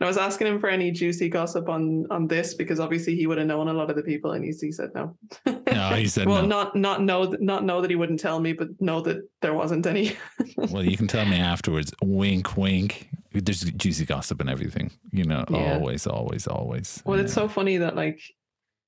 I 0.00 0.04
was 0.06 0.18
asking 0.18 0.46
him 0.48 0.60
for 0.60 0.68
any 0.68 0.90
juicy 0.90 1.28
gossip 1.28 1.68
on 1.68 2.06
on 2.10 2.26
this 2.28 2.54
because 2.54 2.78
obviously 2.78 3.16
he 3.16 3.26
would 3.26 3.38
have 3.38 3.46
known 3.46 3.68
a 3.68 3.72
lot 3.72 3.88
of 3.90 3.96
the 3.96 4.02
people, 4.02 4.32
and 4.32 4.44
he, 4.44 4.52
he 4.60 4.70
said 4.70 4.90
no. 4.94 5.16
No, 5.46 5.88
he 5.94 6.06
said 6.06 6.26
well, 6.28 6.42
no. 6.42 6.48
not 6.48 6.76
not 6.76 7.02
know 7.02 7.26
that 7.26 7.40
not 7.40 7.64
know 7.64 7.80
that 7.80 7.90
he 7.90 7.96
wouldn't 7.96 8.20
tell 8.20 8.38
me, 8.38 8.52
but 8.52 8.68
know 8.80 9.00
that 9.00 9.18
there 9.40 9.54
wasn't 9.54 9.86
any. 9.86 10.16
Well, 10.70 10.84
you 10.84 10.96
can 10.96 11.08
tell 11.08 11.24
me 11.24 11.36
afterwards. 11.36 11.92
Wink, 12.02 12.56
wink. 12.56 13.08
There's 13.32 13.62
juicy 13.62 14.04
gossip 14.04 14.40
and 14.40 14.48
everything. 14.48 14.90
You 15.10 15.24
know, 15.24 15.44
Yeah. 15.48 15.74
always, 15.74 16.06
always, 16.06 16.46
always. 16.46 17.02
well, 17.04 17.18
it's 17.18 17.32
so 17.32 17.48
funny 17.48 17.78
that 17.78 17.96
like 17.96 18.20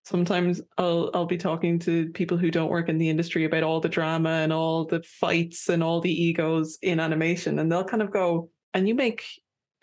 sometimes 0.05 0.61
I'll 0.79 1.11
I'll 1.15 1.27
be 1.27 1.37
talking 1.37 1.79
to 1.81 2.09
people 2.11 2.37
who 2.37 2.51
don't 2.51 2.71
work 2.71 2.89
in 2.89 2.99
the 2.99 3.09
industry 3.09 3.45
about 3.45 3.63
all 3.63 3.81
the 3.81 3.89
drama 3.89 4.31
and 4.31 4.53
all 4.53 4.85
the 4.85 5.03
fights 5.03 5.69
and 5.69 5.83
all 5.83 6.01
the 6.01 6.13
egos 6.13 6.79
in 6.83 7.01
animation, 7.01 7.59
and 7.59 7.71
they'll 7.71 7.85
kind 7.85 8.03
of 8.03 8.11
go, 8.11 8.51
"And 8.73 8.87
you 8.87 8.95
make 8.95 9.25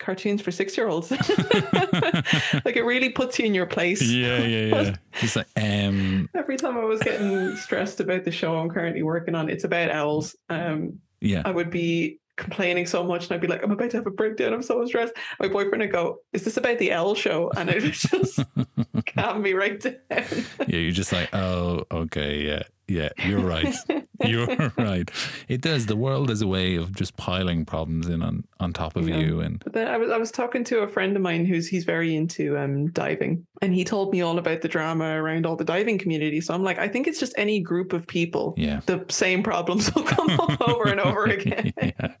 cartoons 0.02 0.42
for 0.42 0.50
six 0.50 0.76
year 0.76 0.88
olds. 0.88 1.10
like 1.10 2.76
it 2.76 2.84
really 2.84 3.08
puts 3.08 3.38
you 3.38 3.46
in 3.46 3.54
your 3.54 3.66
place. 3.66 4.02
Yeah, 4.02 4.38
yeah, 4.38 4.64
yeah. 4.66 4.96
It's 5.22 5.36
like, 5.36 5.46
um, 5.56 6.28
Every 6.34 6.56
time 6.56 6.76
I 6.76 6.84
was 6.84 7.00
getting 7.00 7.56
stressed 7.56 8.00
about 8.00 8.24
the 8.24 8.32
show 8.32 8.56
I'm 8.56 8.68
currently 8.68 9.02
working 9.02 9.34
on, 9.34 9.48
it's 9.48 9.64
about 9.64 9.90
owls. 9.90 10.36
Um, 10.48 10.98
yeah. 11.20 11.42
I 11.44 11.52
would 11.52 11.70
be 11.70 12.18
complaining 12.42 12.86
so 12.86 13.04
much 13.04 13.24
and 13.24 13.32
I'd 13.32 13.40
be 13.40 13.46
like, 13.46 13.62
I'm 13.62 13.70
about 13.70 13.90
to 13.90 13.96
have 13.96 14.06
a 14.06 14.10
breakdown. 14.10 14.52
I'm 14.52 14.62
so 14.62 14.84
stressed. 14.86 15.14
My 15.40 15.48
boyfriend 15.48 15.80
would 15.80 15.92
go, 15.92 16.18
Is 16.32 16.44
this 16.44 16.56
about 16.56 16.78
the 16.78 16.90
L 16.90 17.14
show? 17.14 17.50
And 17.56 17.70
it 17.70 17.82
would 17.82 17.92
just 17.92 18.40
calm 19.06 19.42
me 19.42 19.52
right 19.54 19.80
down. 19.80 19.96
yeah, 20.10 20.26
you're 20.66 20.92
just 20.92 21.12
like, 21.12 21.34
oh, 21.34 21.84
okay, 21.90 22.46
yeah, 22.46 22.62
yeah, 22.92 23.08
you're 23.26 23.40
right. 23.40 23.74
you're 24.24 24.46
right. 24.76 25.10
It 25.48 25.60
does. 25.62 25.86
The 25.86 25.96
world 25.96 26.30
is 26.30 26.42
a 26.42 26.46
way 26.46 26.76
of 26.76 26.94
just 26.94 27.16
piling 27.16 27.64
problems 27.64 28.06
in 28.08 28.22
on, 28.22 28.44
on 28.60 28.72
top 28.72 28.96
of 28.96 29.08
Yeah. 29.08 29.18
you. 29.18 29.40
And 29.40 29.58
But 29.64 29.72
then 29.72 29.88
I 29.88 29.96
was 29.96 30.10
I 30.10 30.18
was 30.18 30.30
talking 30.30 30.62
to 30.64 30.80
a 30.80 30.88
friend 30.88 31.16
of 31.16 31.22
mine 31.22 31.44
who's 31.44 31.66
he's 31.68 31.84
very 31.84 32.14
into 32.14 32.56
um 32.58 32.90
diving 32.90 33.46
and 33.60 33.72
he 33.74 33.84
told 33.84 34.12
me 34.12 34.20
all 34.20 34.38
about 34.38 34.60
the 34.60 34.68
drama 34.68 35.20
around 35.22 35.46
all 35.46 35.56
the 35.56 35.64
diving 35.64 35.98
community. 35.98 36.40
So 36.40 36.54
I'm 36.54 36.62
like, 36.62 36.78
I 36.78 36.88
think 36.88 37.06
it's 37.08 37.18
just 37.20 37.34
any 37.36 37.58
group 37.60 37.92
of 37.92 38.06
people. 38.06 38.54
yeah. 38.56 38.80
The 38.86 39.04
same 39.08 39.42
problems 39.42 39.92
will 39.94 40.04
come 40.04 40.30
up 40.30 40.60
over 40.68 40.88
and 40.88 41.00
over 41.00 41.24
again. 41.36 41.72
yeah. 41.82 42.14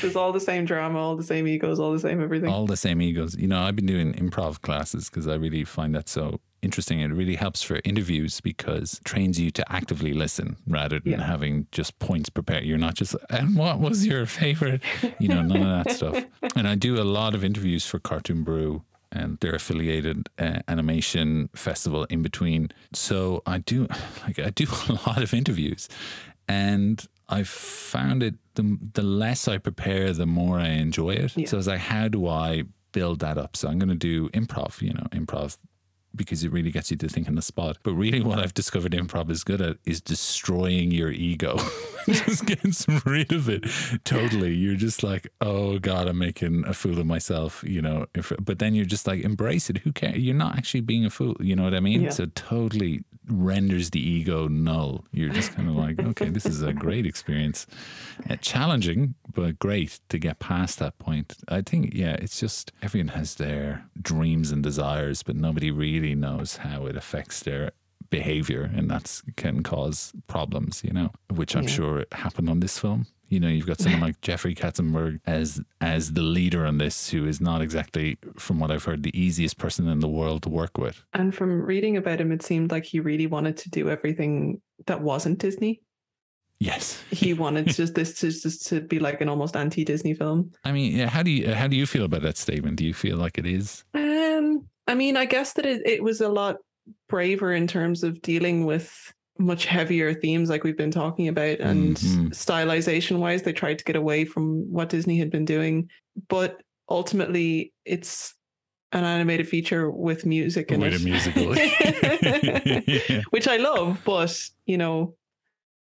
There's 0.00 0.16
all 0.16 0.32
the 0.32 0.40
same 0.40 0.64
drama, 0.64 0.98
all 0.98 1.16
the 1.16 1.22
same 1.24 1.46
egos, 1.48 1.78
all 1.80 1.92
the 1.92 1.98
same 2.00 2.22
everything. 2.22 2.50
All 2.50 2.66
the 2.66 2.76
same 2.76 3.00
egos. 3.02 3.36
You 3.36 3.46
know, 3.48 3.60
I've 3.62 3.76
been 3.76 3.86
doing 3.86 4.12
improv 4.14 4.60
classes 4.62 5.08
because 5.08 5.26
I 5.28 5.34
really 5.34 5.64
find 5.64 5.94
that 5.94 6.08
so 6.08 6.40
interesting. 6.64 7.00
It 7.00 7.12
really 7.12 7.36
helps 7.36 7.62
for 7.62 7.80
interviews 7.84 8.40
because 8.40 8.94
it 8.94 9.04
trains 9.04 9.38
you 9.38 9.50
to 9.52 9.72
actively 9.72 10.12
listen 10.14 10.56
rather 10.66 10.98
than 11.00 11.12
Yeah. 11.12 11.26
having 11.26 11.66
just 11.72 11.98
points 11.98 12.28
prepared. 12.30 12.64
You're 12.64 12.78
not 12.78 12.94
just, 12.94 13.14
and 13.30 13.56
what 13.56 13.78
was 13.80 14.06
your 14.06 14.26
favorite? 14.26 14.80
You 15.18 15.28
know, 15.28 15.42
none 15.42 15.62
of 15.62 15.84
that 15.84 15.94
stuff. 15.98 16.24
And 16.56 16.66
I 16.66 16.74
do 16.74 17.00
a 17.00 17.04
lot 17.18 17.34
of 17.34 17.44
interviews 17.44 17.86
for 17.86 17.98
Cartoon 17.98 18.42
Brew 18.42 18.82
and 19.12 19.38
their 19.40 19.54
affiliated 19.54 20.28
uh, 20.40 20.60
animation 20.66 21.48
festival 21.54 22.04
in 22.10 22.22
between. 22.22 22.70
So 22.92 23.42
I 23.46 23.58
do, 23.58 23.86
like, 24.26 24.38
I 24.38 24.50
do 24.50 24.66
a 24.88 24.94
lot 25.06 25.22
of 25.22 25.32
interviews, 25.34 25.88
and 26.48 27.06
I've 27.28 27.48
found 27.48 28.22
it 28.22 28.34
the 28.54 28.78
the 28.94 29.02
less 29.02 29.48
I 29.48 29.58
prepare, 29.58 30.12
the 30.12 30.26
more 30.26 30.58
I 30.58 30.68
enjoy 30.68 31.10
it. 31.10 31.36
Yeah. 31.36 31.46
So 31.46 31.58
it's 31.58 31.66
like, 31.66 31.80
how 31.80 32.08
do 32.08 32.26
I 32.28 32.64
build 32.92 33.20
that 33.20 33.38
up? 33.38 33.56
So 33.56 33.68
I'm 33.68 33.78
going 33.78 33.88
to 33.88 33.94
do 33.94 34.28
improv, 34.30 34.82
you 34.82 34.92
know, 34.92 35.06
improv 35.12 35.56
because 36.14 36.44
it 36.44 36.52
really 36.52 36.70
gets 36.70 36.90
you 36.90 36.96
to 36.98 37.08
think 37.08 37.28
on 37.28 37.34
the 37.34 37.42
spot. 37.42 37.78
But 37.82 37.94
really, 37.94 38.20
what 38.22 38.38
I've 38.38 38.54
discovered 38.54 38.92
improv 38.92 39.30
is 39.30 39.44
good 39.44 39.60
at 39.60 39.78
is 39.84 40.00
destroying 40.00 40.90
your 40.90 41.10
ego. 41.10 41.58
just 42.06 42.46
getting 42.46 42.72
rid 43.06 43.32
of 43.32 43.48
it 43.48 43.64
totally. 44.04 44.54
You're 44.54 44.76
just 44.76 45.02
like, 45.02 45.28
oh 45.40 45.78
God, 45.78 46.06
I'm 46.06 46.18
making 46.18 46.64
a 46.66 46.74
fool 46.74 46.98
of 46.98 47.06
myself, 47.06 47.64
you 47.66 47.80
know. 47.80 48.06
If, 48.14 48.32
but 48.40 48.58
then 48.58 48.74
you're 48.74 48.84
just 48.84 49.06
like, 49.06 49.22
embrace 49.22 49.70
it. 49.70 49.78
Who 49.78 49.92
cares? 49.92 50.18
You're 50.18 50.34
not 50.34 50.56
actually 50.56 50.82
being 50.82 51.04
a 51.04 51.10
fool. 51.10 51.36
You 51.40 51.56
know 51.56 51.64
what 51.64 51.74
I 51.74 51.80
mean? 51.80 52.02
Yeah. 52.02 52.10
So 52.10 52.26
totally 52.26 53.04
renders 53.28 53.90
the 53.90 54.00
ego 54.00 54.48
null. 54.48 55.04
You're 55.12 55.32
just 55.32 55.54
kind 55.54 55.68
of 55.68 55.76
like, 55.76 55.98
okay, 55.98 56.28
this 56.28 56.46
is 56.46 56.62
a 56.62 56.72
great 56.72 57.06
experience. 57.06 57.66
Uh, 58.28 58.36
challenging, 58.36 59.14
but 59.32 59.58
great 59.58 60.00
to 60.10 60.18
get 60.18 60.38
past 60.38 60.78
that 60.78 60.98
point. 60.98 61.34
I 61.48 61.62
think, 61.62 61.94
yeah, 61.94 62.14
it's 62.14 62.38
just 62.38 62.72
everyone 62.82 63.08
has 63.08 63.36
their 63.36 63.86
dreams 64.00 64.50
and 64.50 64.62
desires, 64.62 65.22
but 65.22 65.36
nobody 65.36 65.70
really 65.70 66.03
knows 66.12 66.56
how 66.56 66.86
it 66.86 66.96
affects 66.96 67.38
their 67.44 67.70
behavior 68.10 68.68
and 68.76 68.90
that 68.90 69.22
can 69.36 69.62
cause 69.62 70.12
problems 70.26 70.82
you 70.84 70.92
know 70.92 71.10
which 71.34 71.54
i'm 71.56 71.62
Yeah. 71.62 71.68
sure 71.78 72.04
happened 72.12 72.48
on 72.50 72.60
this 72.60 72.78
film 72.78 73.06
you 73.28 73.40
know 73.40 73.48
you've 73.48 73.66
got 73.66 73.80
someone 73.80 74.00
like 74.08 74.20
jeffrey 74.20 74.54
katzenberg 74.54 75.20
as 75.26 75.60
as 75.80 76.12
the 76.12 76.22
leader 76.22 76.66
on 76.66 76.78
this 76.78 77.10
who 77.10 77.26
is 77.26 77.40
not 77.40 77.62
exactly 77.62 78.18
from 78.38 78.60
what 78.60 78.70
i've 78.70 78.84
heard 78.84 79.02
the 79.02 79.18
easiest 79.18 79.56
person 79.58 79.88
in 79.88 80.00
the 80.00 80.08
world 80.18 80.42
to 80.42 80.48
work 80.50 80.76
with 80.84 81.02
And 81.12 81.34
from 81.34 81.50
reading 81.62 81.96
about 81.96 82.20
him, 82.20 82.30
it 82.30 82.42
seemed 82.42 82.70
like 82.70 82.84
he 82.84 83.00
really 83.00 83.26
wanted 83.26 83.56
to 83.62 83.70
do 83.70 83.88
everything 83.88 84.60
that 84.86 85.00
wasn't 85.00 85.38
Disney. 85.38 85.80
yes 86.60 87.02
He 87.10 87.32
wanted 87.44 87.66
just 87.80 87.94
this 87.94 88.10
to 88.20 88.26
just 88.30 88.66
to 88.68 88.80
be 88.80 88.98
like 89.00 89.20
an 89.22 89.28
almost 89.28 89.56
anti-Disney 89.56 90.14
film. 90.14 90.52
i 90.62 90.70
mean 90.76 90.90
how 91.14 91.22
do 91.26 91.30
you 91.36 91.52
how 91.60 91.66
do 91.72 91.76
you 91.80 91.86
feel 91.86 92.04
about 92.04 92.22
that 92.22 92.36
statement 92.36 92.76
do 92.76 92.84
you 92.84 92.94
feel 92.94 93.16
like 93.24 93.38
it 93.42 93.46
is 93.46 93.82
Um, 93.94 94.33
I 94.86 94.94
mean, 94.94 95.16
I 95.16 95.24
guess 95.24 95.54
that 95.54 95.66
it, 95.66 95.82
it 95.86 96.02
was 96.02 96.20
a 96.20 96.28
lot 96.28 96.56
braver 97.08 97.52
in 97.52 97.66
terms 97.66 98.02
of 98.02 98.20
dealing 98.22 98.66
with 98.66 99.12
much 99.38 99.64
heavier 99.66 100.14
themes 100.14 100.48
like 100.48 100.62
we've 100.62 100.76
been 100.76 100.90
talking 100.92 101.26
about 101.28 101.58
and 101.58 101.96
Mhm. 101.96 102.28
stylization 102.30 103.18
wise 103.18 103.42
they 103.42 103.52
tried 103.52 103.78
to 103.78 103.84
get 103.84 103.96
away 103.96 104.24
from 104.24 104.70
what 104.70 104.90
disney 104.90 105.18
had 105.18 105.28
been 105.30 105.44
doing 105.44 105.88
but 106.28 106.62
ultimately 106.88 107.72
it's 107.84 108.34
an 108.92 109.02
animated 109.02 109.48
feature 109.48 109.90
with 109.90 110.24
music 110.24 110.70
in 110.70 110.78
with 110.80 110.92
it 110.94 111.00
a 111.00 111.04
musical 111.04 111.56
Yeah. 111.56 113.22
which 113.30 113.48
I 113.48 113.56
love, 113.56 114.00
but 114.04 114.38
you 114.66 114.78
know, 114.78 115.16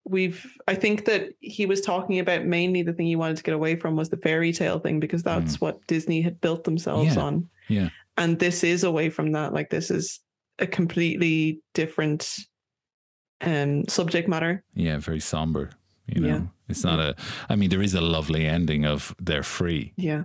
we've 0.04 0.44
I 0.66 0.74
think 0.74 1.04
that 1.06 1.30
he 1.40 1.64
was 1.64 1.80
talking 1.80 2.18
about 2.18 2.44
mainly 2.44 2.82
the 2.82 2.92
thing 2.92 3.06
he 3.06 3.16
wanted 3.16 3.38
to 3.38 3.42
get 3.44 3.54
away 3.54 3.76
from 3.76 3.96
was 3.96 4.10
the 4.10 4.16
fairy 4.18 4.52
tale 4.52 4.78
thing 4.78 5.00
because 5.00 5.22
that's 5.22 5.58
what 5.60 5.86
Disney 5.86 6.20
had 6.20 6.40
built 6.42 6.64
themselves 6.64 7.14
Yeah. 7.16 7.22
on. 7.22 7.48
Yeah. 7.68 7.88
And 8.18 8.38
this 8.38 8.62
is 8.64 8.84
away 8.84 9.10
from 9.10 9.32
that. 9.32 9.52
Like 9.54 9.70
this 9.70 9.90
is 9.90 10.20
a 10.58 10.66
completely 10.66 11.60
different 11.74 12.36
um 13.40 13.86
subject 13.88 14.28
matter. 14.28 14.64
yeah 14.74 14.98
very 14.98 15.20
somber 15.20 15.70
you 16.06 16.20
know 16.20 16.28
Yeah. 16.28 16.40
it's 16.68 16.82
not 16.82 16.98
a 16.98 17.14
i 17.48 17.54
mean 17.54 17.70
there 17.70 17.82
is 17.84 17.94
a 17.94 18.00
lovely 18.00 18.44
ending 18.46 18.84
of 18.84 19.14
they're 19.20 19.44
free 19.44 19.92
Yeah. 19.96 20.24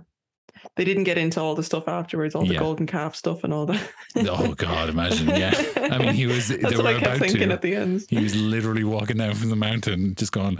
They 0.76 0.84
didn't 0.84 1.04
get 1.04 1.18
into 1.18 1.40
all 1.40 1.54
the 1.54 1.62
stuff 1.62 1.86
afterwards, 1.88 2.34
all 2.34 2.44
the 2.44 2.54
Yeah. 2.54 2.60
golden 2.60 2.86
calf 2.86 3.14
stuff 3.14 3.44
and 3.44 3.52
all 3.52 3.66
that. 3.66 3.88
oh 4.28 4.54
god 4.54 4.88
imagine 4.88 5.26
yeah 5.28 5.52
i 5.90 5.98
mean 5.98 6.14
he 6.14 6.26
was 6.26 6.48
they 6.48 6.56
That's 6.58 6.76
were 6.76 6.86
I 6.86 6.92
kept 6.94 7.06
about 7.06 7.18
thinking 7.18 7.48
to 7.48 7.54
at 7.54 7.62
the 7.62 7.74
end. 7.74 8.04
he 8.08 8.22
was 8.22 8.34
literally 8.36 8.84
walking 8.84 9.16
down 9.16 9.34
from 9.34 9.50
the 9.50 9.56
mountain 9.56 10.14
just 10.14 10.30
going 10.32 10.58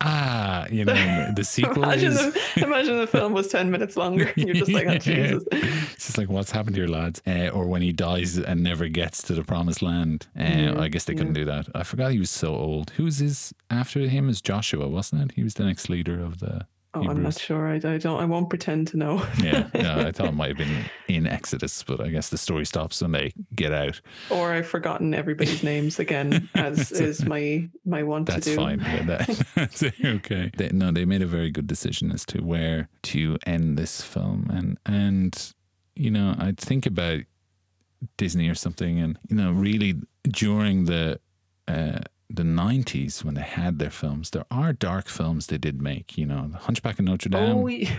ah 0.00 0.66
you 0.70 0.84
know 0.84 1.32
the 1.36 1.44
sequel 1.54 1.84
Imagine 1.84 2.12
is 2.12 2.32
the, 2.32 2.64
imagine 2.64 2.98
the 2.98 3.06
film 3.06 3.32
was 3.32 3.48
10 3.48 3.70
minutes 3.70 3.96
longer. 3.96 4.32
You're 4.36 4.54
just 4.54 4.70
like, 4.70 4.86
oh, 4.86 4.98
Jesus. 4.98 5.44
It's 5.52 6.06
just 6.06 6.18
like 6.18 6.28
what's 6.28 6.50
happened 6.52 6.76
here, 6.76 6.86
lads? 6.86 7.20
Uh, 7.26 7.48
or 7.48 7.66
when 7.66 7.82
he 7.82 7.92
dies 7.92 8.38
and 8.38 8.62
never 8.62 8.88
gets 8.88 9.22
to 9.24 9.34
the 9.34 9.42
promised 9.42 9.82
land. 9.82 10.26
Uh, 10.38 10.42
Yeah, 10.44 10.80
I 10.80 10.88
guess 10.88 11.04
they 11.04 11.14
couldn't 11.14 11.32
do 11.32 11.44
that. 11.46 11.66
I 11.74 11.82
forgot 11.82 12.12
he 12.12 12.18
was 12.20 12.30
so 12.30 12.54
old. 12.54 12.90
Who 12.90 13.04
was 13.04 13.18
his 13.18 13.52
after 13.70 14.00
him? 14.00 14.28
Is 14.28 14.40
Joshua, 14.40 14.88
wasn't 14.88 15.22
it? 15.22 15.32
He 15.36 15.42
was 15.42 15.54
the 15.54 15.64
next 15.64 15.88
leader 15.88 16.20
of 16.20 16.38
the. 16.38 16.66
Oh, 17.06 17.10
I'm 17.10 17.22
not 17.22 17.38
sure. 17.38 17.68
I, 17.68 17.76
I 17.76 17.98
don't. 17.98 18.20
I 18.20 18.24
won't 18.24 18.48
pretend 18.48 18.88
to 18.88 18.96
know. 18.96 19.26
Yeah, 19.42 19.68
yeah. 19.74 19.98
I 20.06 20.12
thought 20.12 20.28
it 20.28 20.34
might 20.34 20.48
have 20.48 20.58
been 20.58 20.84
in 21.06 21.26
Exodus, 21.26 21.82
but 21.82 22.00
I 22.00 22.08
guess 22.08 22.28
the 22.28 22.38
story 22.38 22.66
stops 22.66 23.00
when 23.00 23.12
they 23.12 23.32
get 23.54 23.72
out. 23.72 24.00
or 24.30 24.52
I've 24.52 24.66
forgotten 24.66 25.14
everybody's 25.14 25.62
names 25.62 25.98
again, 25.98 26.48
as 26.54 26.92
is 26.92 27.24
my 27.24 27.68
my 27.84 28.02
want 28.02 28.26
to 28.26 28.40
do. 28.40 28.40
That's 28.40 28.56
fine. 28.56 28.80
Yeah, 28.80 29.02
that, 29.04 29.46
that's 29.54 29.82
okay. 29.82 30.50
They, 30.56 30.70
no, 30.70 30.90
they 30.90 31.04
made 31.04 31.22
a 31.22 31.26
very 31.26 31.50
good 31.50 31.66
decision 31.66 32.10
as 32.10 32.24
to 32.26 32.42
where 32.42 32.88
to 33.04 33.38
end 33.46 33.78
this 33.78 34.02
film, 34.02 34.50
and 34.52 34.78
and 34.86 35.54
you 35.94 36.10
know, 36.10 36.34
I 36.38 36.52
think 36.56 36.86
about 36.86 37.20
Disney 38.16 38.48
or 38.48 38.54
something, 38.54 38.98
and 38.98 39.18
you 39.28 39.36
know, 39.36 39.52
really 39.52 39.94
during 40.24 40.84
the 40.84 41.20
uh, 41.66 42.00
the 42.30 42.44
nineties 42.44 43.24
when 43.24 43.34
they 43.34 43.42
had 43.42 43.78
their 43.78 43.90
films, 43.90 44.30
there 44.30 44.44
are 44.50 44.72
dark 44.72 45.08
films 45.08 45.46
they 45.46 45.58
did 45.58 45.80
make. 45.80 46.18
You 46.18 46.26
know, 46.26 46.48
The 46.52 46.58
Hunchback 46.58 46.98
of 46.98 47.04
Notre 47.04 47.28
Dame. 47.30 47.56
Oh, 47.56 47.56
we, 47.56 47.90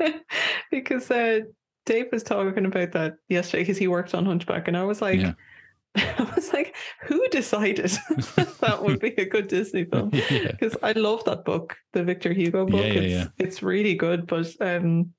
because 0.70 1.10
uh, 1.10 1.40
Dave 1.86 2.06
was 2.12 2.22
talking 2.22 2.66
about 2.66 2.92
that 2.92 3.16
yesterday 3.28 3.62
because 3.62 3.78
he 3.78 3.88
worked 3.88 4.14
on 4.14 4.26
Hunchback, 4.26 4.68
and 4.68 4.76
I 4.76 4.84
was 4.84 5.00
like, 5.00 5.20
Yeah. 5.20 5.32
I 5.96 6.32
was 6.36 6.52
like, 6.52 6.76
who 7.02 7.26
decided 7.28 7.90
that 8.60 8.82
would 8.82 9.00
be 9.00 9.14
a 9.16 9.24
good 9.24 9.48
Disney 9.48 9.84
film? 9.84 10.10
yeah, 10.12 10.52
Because 10.52 10.76
I 10.82 10.92
love 10.92 11.24
that 11.24 11.44
book, 11.44 11.76
the 11.92 12.04
Victor 12.04 12.32
Hugo 12.32 12.66
book. 12.66 12.80
Yeah, 12.80 12.92
yeah, 12.92 13.00
it's, 13.00 13.12
yeah. 13.12 13.26
it's 13.38 13.62
really 13.62 13.94
good, 13.94 14.26
but 14.26 14.48
um, 14.60 15.12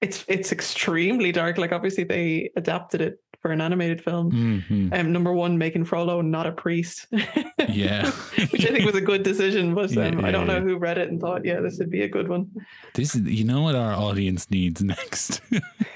it's 0.00 0.24
it's 0.28 0.52
extremely 0.52 1.32
dark. 1.32 1.56
Like 1.58 1.72
obviously 1.72 2.04
they 2.04 2.50
adapted 2.56 3.00
it 3.00 3.21
for 3.42 3.50
an 3.50 3.60
animated 3.60 4.02
film. 4.02 4.30
Mhm. 4.30 4.98
Um, 4.98 5.12
number 5.12 5.32
one, 5.32 5.58
making 5.58 5.84
Frollo 5.84 6.20
not 6.22 6.46
a 6.46 6.52
priest, 6.52 7.08
yeah. 7.68 8.10
which 8.50 8.64
I 8.64 8.70
think 8.70 8.86
was 8.86 8.94
a 8.94 9.00
good 9.00 9.24
decision. 9.24 9.74
But 9.74 9.90
Yeah, 9.90 10.06
um, 10.06 10.24
I 10.24 10.30
don't 10.30 10.46
know 10.46 10.54
yeah. 10.58 10.60
who 10.60 10.78
read 10.78 10.96
it 10.96 11.08
and 11.10 11.20
thought, 11.20 11.44
yeah, 11.44 11.60
this 11.60 11.78
would 11.78 11.90
be 11.90 12.02
a 12.02 12.08
good 12.08 12.28
one. 12.28 12.48
This 12.94 13.16
is, 13.16 13.22
you 13.22 13.44
know 13.44 13.62
what 13.62 13.74
our 13.74 13.92
audience 13.94 14.48
needs 14.50 14.80
next 14.82 15.40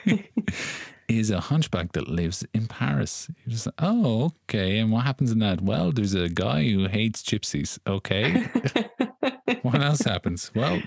is 1.08 1.30
a 1.30 1.38
hunchback 1.40 1.92
that 1.92 2.08
lives 2.08 2.44
in 2.52 2.66
Paris. 2.66 3.30
You're 3.44 3.52
just 3.52 3.66
like, 3.66 3.74
oh, 3.78 4.32
okay. 4.48 4.78
And 4.78 4.90
what 4.90 5.04
happens 5.04 5.30
in 5.30 5.38
that? 5.38 5.60
Well, 5.60 5.92
there's 5.92 6.14
a 6.14 6.28
guy 6.28 6.64
who 6.68 6.88
hates 6.88 7.22
gypsies. 7.22 7.78
Okay. 7.86 8.42
what 9.62 9.80
else 9.80 10.00
happens? 10.00 10.50
Well, 10.54 10.82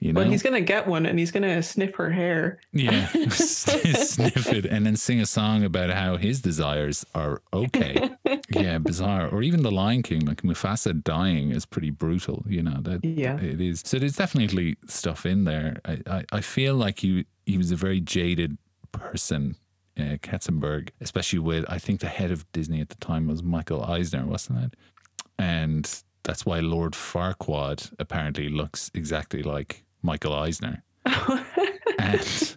you 0.00 0.12
know, 0.12 0.20
Well, 0.22 0.30
he's 0.30 0.42
gonna 0.42 0.60
get 0.60 0.86
one, 0.86 1.06
and 1.06 1.18
he's 1.18 1.30
gonna 1.30 1.62
sniff 1.62 1.94
her 1.96 2.10
hair. 2.10 2.58
yeah, 2.72 3.06
sniff 3.30 4.52
it 4.52 4.64
and 4.66 4.84
then 4.86 4.96
sing 4.96 5.20
a 5.20 5.26
song 5.26 5.62
about 5.64 5.90
how 5.90 6.16
his 6.16 6.40
desires 6.40 7.04
are 7.14 7.42
okay. 7.52 8.10
yeah, 8.50 8.78
bizarre. 8.78 9.28
Or 9.28 9.42
even 9.42 9.62
the 9.62 9.70
Lion 9.70 10.02
King, 10.02 10.24
like 10.26 10.42
Mufasa 10.42 11.02
dying 11.04 11.50
is 11.50 11.66
pretty 11.66 11.90
brutal. 11.90 12.44
You 12.48 12.62
know 12.62 12.80
that 12.82 13.04
Yeah. 13.04 13.36
it 13.40 13.60
is. 13.60 13.82
So 13.84 13.98
there's 13.98 14.16
definitely 14.16 14.76
stuff 14.88 15.24
in 15.26 15.44
there. 15.44 15.80
I, 15.84 15.98
I, 16.06 16.24
I 16.32 16.40
feel 16.40 16.74
like 16.74 17.02
you 17.04 17.24
he 17.46 17.58
was 17.58 17.70
a 17.70 17.76
very 17.76 18.00
jaded 18.00 18.56
person, 18.92 19.56
uh, 19.98 20.16
Katzenberg, 20.22 20.90
especially 21.00 21.38
with 21.40 21.64
I 21.68 21.78
think 21.78 22.00
the 22.00 22.08
head 22.08 22.30
of 22.30 22.50
Disney 22.52 22.80
at 22.80 22.88
the 22.88 22.96
time 22.96 23.26
was 23.26 23.42
Michael 23.42 23.84
Eisner, 23.84 24.24
wasn't 24.24 24.64
it? 24.64 24.74
And 25.38 26.02
that's 26.22 26.44
why 26.44 26.60
Lord 26.60 26.92
Farquaad 26.92 27.92
apparently 27.98 28.48
looks 28.48 28.90
exactly 28.94 29.42
like 29.42 29.84
Michael 30.02 30.34
Eisner. 30.34 30.82
and 31.98 32.56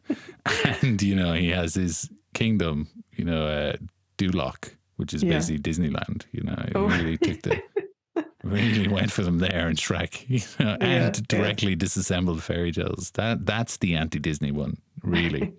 and 0.81 1.01
you 1.01 1.15
know 1.15 1.33
he 1.33 1.49
has 1.49 1.73
his 1.75 2.09
kingdom, 2.33 2.87
you 3.15 3.23
know, 3.25 3.45
uh, 3.47 3.75
Duloc, 4.17 4.71
which 4.97 5.13
is 5.13 5.23
Yeah. 5.23 5.31
basically 5.35 5.59
Disneyland. 5.59 6.23
You 6.31 6.43
know, 6.43 6.65
Oh. 6.75 6.87
really 6.87 7.17
took 7.17 7.41
the 7.41 7.61
really 8.43 8.87
went 8.87 9.11
for 9.11 9.23
them 9.23 9.39
there 9.39 9.69
in 9.69 9.75
Shrek, 9.75 10.25
you 10.27 10.39
know, 10.63 10.77
Yeah, 10.81 10.85
and 10.87 11.15
yeah. 11.17 11.23
directly 11.27 11.75
disassembled 11.75 12.43
fairy 12.43 12.71
tales. 12.71 13.11
That 13.11 13.45
that's 13.45 13.77
the 13.77 13.95
anti-Disney 13.95 14.51
one, 14.51 14.77
really. 15.03 15.53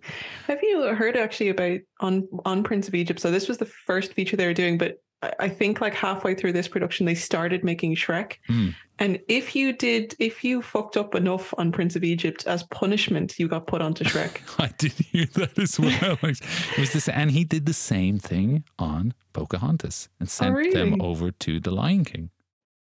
Have 0.47 0.61
you 0.63 0.83
heard 0.95 1.17
actually 1.17 1.49
about 1.49 1.81
on 2.01 2.29
on 2.45 2.63
Prince 2.63 2.89
of 2.89 2.95
Egypt? 2.95 3.21
So 3.21 3.31
this 3.31 3.49
was 3.49 3.59
the 3.59 3.67
first 3.87 4.13
feature 4.13 4.37
they 4.37 4.47
were 4.47 4.55
doing, 4.55 4.79
but 4.79 5.01
I, 5.41 5.49
think 5.49 5.81
like 5.81 5.95
halfway 5.95 6.35
through 6.35 6.53
this 6.53 6.69
production, 6.69 7.07
they 7.07 7.15
started 7.15 7.65
making 7.65 7.95
Shrek. 7.97 8.35
Hmm. 8.47 8.69
And 8.99 9.19
if 9.29 9.57
you 9.57 9.73
did, 9.73 10.15
if 10.19 10.45
you 10.45 10.63
fucked 10.63 10.97
up 10.97 11.15
enough 11.15 11.53
on 11.59 11.73
Prince 11.73 11.97
of 11.97 12.05
Egypt 12.05 12.47
as 12.47 12.63
punishment, 12.65 13.39
you 13.39 13.49
got 13.49 13.67
put 13.67 13.83
onto 13.83 14.05
Shrek. 14.05 14.41
I 14.59 14.69
did 14.79 14.93
hear 14.93 15.27
that 15.35 15.59
as 15.59 15.81
well. 15.81 16.19
It 16.23 16.79
was 16.79 16.93
this, 16.93 17.09
and 17.09 17.31
he 17.31 17.45
did 17.45 17.67
the 17.67 17.73
same 17.73 18.19
thing 18.19 18.65
on 18.79 19.13
Pocahontas 19.33 20.09
and 20.21 20.31
sent 20.31 20.55
oh, 20.57 20.63
them 20.71 20.91
really? 20.93 21.01
over 21.01 21.31
to 21.33 21.59
the 21.61 21.71
Lion 21.71 22.05
King. 22.05 22.31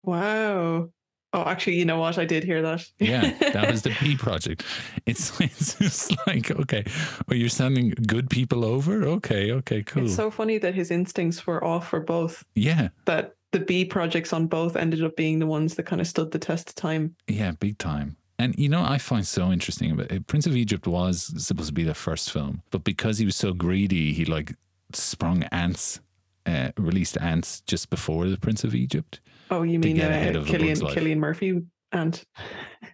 wow. 0.03 0.89
Oh, 1.33 1.43
actually, 1.43 1.75
you 1.75 1.83
know 1.83 1.99
what? 1.99 2.17
I 2.17 2.23
did 2.23 2.45
hear 2.45 2.61
that. 2.61 2.85
Yeah, 2.99 3.33
that 3.51 3.67
was 3.71 3.81
the 3.81 3.89
P 3.89 4.15
project. 4.15 4.63
It's 5.05 5.37
it's 5.41 5.77
just 5.77 6.15
like 6.25 6.49
okay, 6.49 6.85
well, 7.27 7.37
you're 7.37 7.49
sending 7.49 7.89
good 7.89 8.29
people 8.29 8.63
over. 8.63 9.03
Okay, 9.03 9.51
okay, 9.51 9.83
cool. 9.83 10.05
It's 10.05 10.15
so 10.15 10.31
funny 10.31 10.57
that 10.59 10.73
his 10.73 10.89
instincts 10.89 11.45
were 11.45 11.61
off 11.63 11.89
for 11.89 11.99
both. 11.99 12.45
yeah, 12.55 12.89
That 13.05 13.35
the 13.51 13.59
B 13.59 13.85
projects 13.85 14.33
on 14.33 14.47
both 14.47 14.75
ended 14.75 15.03
up 15.03 15.15
being 15.15 15.39
the 15.39 15.47
ones 15.47 15.75
that 15.75 15.83
kind 15.83 16.01
of 16.01 16.07
stood 16.07 16.31
the 16.31 16.39
test 16.39 16.69
of 16.69 16.75
time. 16.75 17.15
yeah, 17.27 17.51
big 17.51 17.77
time. 17.77 18.17
And 18.39 18.57
you 18.57 18.69
know, 18.69 18.83
I 18.83 18.99
find 18.99 19.25
so 19.25 19.51
interesting 19.51 19.91
about 19.91 20.11
it. 20.11 20.27
Prince 20.27 20.45
of 20.45 20.55
Egypt 20.55 20.85
was 20.85 21.33
supposed 21.43 21.69
to 21.69 21.73
be 21.73 21.83
the 21.83 21.95
first 21.95 22.31
film, 22.31 22.61
but 22.69 22.83
because 22.83 23.17
he 23.17 23.25
was 23.25 23.35
so 23.35 23.53
greedy, 23.53 24.13
he 24.13 24.25
like 24.25 24.53
sprung 24.93 25.43
Antz, 25.43 26.01
uh, 26.45 26.69
released 26.77 27.17
Antz 27.19 27.61
just 27.61 27.89
before 27.89 28.27
the 28.27 28.37
Prince 28.37 28.63
of 28.63 28.75
Egypt. 28.75 29.21
Oh, 29.49 29.63
you 29.63 29.79
mean 29.79 29.95
get 29.95 30.11
uh, 30.11 30.15
ahead 30.15 30.35
of 30.35 30.45
Cillian 30.45 30.77
Cillian 30.77 31.17
Murphy 31.17 31.63
and 31.91 32.23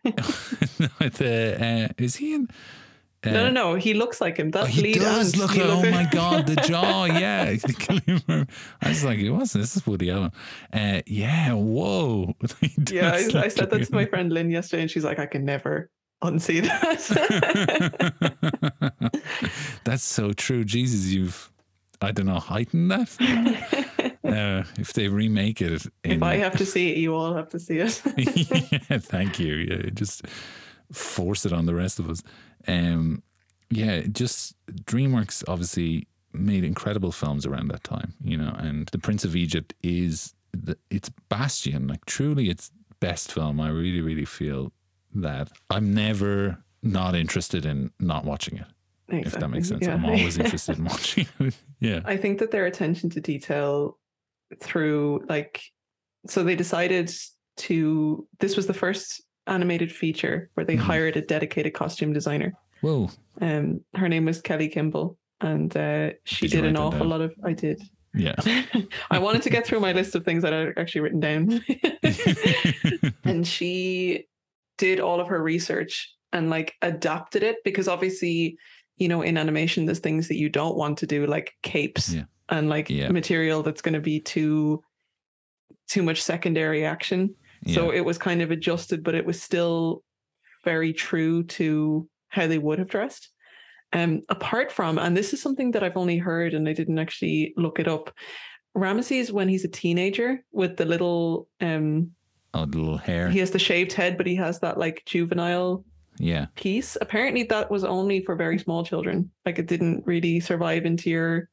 With 0.04 0.16
the, 1.18 1.90
uh, 1.90 1.94
is 1.98 2.18
he 2.18 2.36
in? 2.36 2.48
Uh, 3.26 3.32
no, 3.32 3.44
no, 3.46 3.52
no. 3.52 3.76
He 3.76 3.94
looks 3.94 4.20
like 4.20 4.38
him. 4.38 4.52
That 4.52 4.64
Oh, 4.64 4.66
he 4.66 4.94
does 4.94 5.36
look 5.38 5.56
like, 5.56 5.66
oh 5.66 5.82
my 5.90 6.08
god, 6.12 6.46
the 6.48 6.56
jaw, 6.68 7.06
yeah. 7.06 7.56
I 8.82 8.90
was 8.90 9.04
like, 9.04 9.20
it 9.20 9.30
wasn't. 9.32 9.64
This 9.64 9.78
is 9.78 9.88
Woody 9.88 10.12
Allen. 10.12 10.32
Uh, 10.72 11.02
yeah, 11.06 11.54
whoa. 11.54 12.34
Yeah, 12.92 13.12
I, 13.14 13.44
I 13.46 13.48
said 13.48 13.70
that 13.70 13.84
to 13.86 13.94
my 13.94 14.06
friend 14.06 14.32
Lynn 14.32 14.50
yesterday, 14.52 14.82
and 14.82 14.92
she's 14.92 15.04
like, 15.04 15.20
I 15.20 15.26
can 15.26 15.46
never 15.46 15.90
unsee 16.24 16.62
that. 16.64 18.02
That's 19.84 20.04
so 20.04 20.34
true. 20.34 20.64
Jesus, 20.64 21.08
you've, 21.08 21.52
I 22.02 22.12
don't 22.12 22.26
know, 22.26 22.40
heightened 22.40 22.92
that. 22.92 23.10
Uh, 24.24 24.64
if 24.80 24.94
they 24.94 25.08
remake 25.10 25.62
it, 25.62 25.86
in, 26.04 26.12
if 26.12 26.24
I 26.24 26.38
have 26.38 26.58
to 26.58 26.66
see 26.66 26.92
it, 26.92 26.98
you 26.98 27.14
all 27.14 27.34
have 27.36 27.50
to 27.50 27.60
see 27.60 27.78
it. 27.80 28.02
yeah, 28.90 28.98
thank 28.98 29.40
you. 29.40 29.56
Yeah, 29.56 29.90
just 29.94 30.26
force 30.92 31.46
it 31.46 31.54
on 31.54 31.66
the 31.66 31.76
rest 31.76 32.00
of 32.00 32.10
us. 32.10 32.24
Um, 32.68 33.24
yeah, 33.70 34.02
just 34.02 34.56
DreamWorks 34.72 35.44
obviously 35.48 36.08
made 36.34 36.64
incredible 36.64 37.12
films 37.12 37.46
around 37.46 37.68
that 37.70 37.84
time, 37.84 38.14
you 38.24 38.38
know, 38.38 38.56
and 38.58 38.88
The 38.88 38.98
Prince 39.00 39.24
of 39.24 39.36
Egypt 39.36 39.74
is 39.84 40.34
the, 40.52 40.78
its 40.90 41.10
bastion, 41.30 41.88
like 41.88 42.06
truly 42.06 42.50
its 42.50 42.72
best 43.00 43.32
film. 43.32 43.60
I 43.60 43.70
really, 43.70 44.02
really 44.02 44.26
feel 44.26 44.72
that 45.16 45.52
I'm 45.70 45.94
never 45.94 46.64
not 46.82 47.16
interested 47.16 47.66
in 47.66 47.92
not 48.00 48.26
watching 48.26 48.58
it, 48.58 48.68
if 49.10 49.34
that 49.34 49.50
makes 49.50 49.70
sense. 49.70 49.86
yeah. 49.86 49.94
I'm 49.94 50.06
always 50.06 50.38
interested 50.44 50.78
in 50.78 50.86
watching 50.86 51.28
it. 51.40 51.56
Yeah. 51.80 52.00
I 52.06 52.16
think 52.16 52.40
that 52.40 52.52
their 52.52 52.66
attention 52.66 53.10
to 53.10 53.20
detail 53.20 53.98
through 54.62 55.26
like 55.28 55.62
so 56.28 56.42
they 56.42 56.56
decided 56.56 57.12
to 57.58 58.26
this 58.40 58.56
was 58.56 58.68
the 58.68 58.74
first 58.74 59.22
animated 59.48 59.92
feature 59.92 60.50
where 60.54 60.66
they 60.66 60.76
Mhm. 60.76 60.80
hired 60.80 61.18
a 61.18 61.22
dedicated 61.22 61.74
costume 61.74 62.14
designer. 62.14 62.54
Whoa. 62.82 63.10
Um 63.42 63.82
her 63.96 64.08
name 64.10 64.26
was 64.26 64.42
Kelly 64.42 64.68
Kimball 64.70 65.18
and 65.42 65.76
uh, 65.76 66.12
she 66.24 66.48
Did 66.48 66.62
did 66.62 66.66
an 66.66 66.78
awful 66.78 67.00
down? 67.00 67.10
lot 67.10 67.22
of 67.22 67.34
I 67.44 67.54
did. 67.54 67.82
Yeah. 68.14 68.36
I 69.12 69.20
wanted 69.20 69.42
to 69.44 69.50
get 69.50 69.66
through 69.66 69.80
my 69.82 69.92
list 69.92 70.16
of 70.16 70.24
things 70.24 70.44
that 70.44 70.54
I'd 70.54 70.78
actually 70.78 71.02
written 71.02 71.20
down. 71.20 71.64
and 73.24 73.46
she 73.48 74.26
did 74.78 75.00
all 75.00 75.20
of 75.20 75.28
her 75.28 75.42
research 75.42 76.14
and 76.32 76.50
like 76.50 76.74
adapted 76.82 77.44
it 77.44 77.58
because 77.64 77.88
obviously, 77.88 78.58
you 78.98 79.08
know, 79.08 79.22
in 79.22 79.38
animation, 79.38 79.86
there's 79.86 80.00
things 80.00 80.28
that 80.28 80.38
you 80.38 80.50
don't 80.50 80.78
want 80.78 80.98
to 81.00 81.08
do, 81.08 81.26
like 81.26 81.54
capes 81.64 82.14
Yeah. 82.14 82.24
and 82.50 82.70
like 82.70 82.90
Yeah. 82.90 83.10
material 83.12 83.64
that's 83.64 83.82
going 83.82 83.94
to 83.96 84.00
be 84.02 84.20
too 84.20 84.82
too 85.90 86.04
much 86.04 86.22
secondary 86.24 86.86
action. 86.86 87.36
So 87.68 87.92
it 87.92 88.02
was 88.06 88.18
kind 88.18 88.42
of 88.42 88.52
adjusted, 88.52 89.04
but 89.04 89.16
it 89.16 89.26
was 89.26 89.42
still 89.42 90.04
very 90.66 90.94
true 90.94 91.44
to 91.44 92.08
how 92.30 92.48
they 92.48 92.58
would 92.58 92.80
have 92.80 92.90
dressed. 92.90 93.30
Um, 93.94 94.22
apart 94.30 94.72
from, 94.72 94.98
and 94.98 95.16
this 95.16 95.34
is 95.34 95.42
something 95.42 95.72
that 95.72 95.84
I've 95.84 95.98
only 95.98 96.18
heard 96.18 96.54
and 96.54 96.68
I 96.68 96.74
didn't 96.74 96.98
actually 97.00 97.54
look 97.58 97.80
it 97.80 97.88
up. 97.88 98.12
Ramesses, 98.76 99.32
when 99.32 99.48
he's 99.50 99.64
a 99.66 99.68
teenager 99.70 100.44
with 100.52 100.78
the 100.78 100.86
little 100.86 101.48
um 101.62 102.12
oh, 102.56 102.66
the 102.66 102.78
little 102.80 102.98
hair. 102.98 103.30
he 103.30 103.38
has 103.40 103.52
the 103.52 103.60
shaved 103.60 103.94
head, 103.94 104.18
but 104.18 104.26
he 104.26 104.36
has 104.36 104.60
that 104.62 104.80
like 104.80 105.04
juvenile 105.06 105.86
Yeah. 106.18 106.48
piece. 106.56 106.98
Apparently, 107.02 107.44
that 107.44 107.70
was 107.70 107.84
only 107.84 108.24
for 108.26 108.36
very 108.36 108.58
small 108.58 108.84
children. 108.84 109.30
Like 109.46 109.60
it 109.60 109.68
didn't 109.68 110.04
really 110.08 110.40
survive 110.40 110.86
into 110.86 111.12
your 111.12 111.50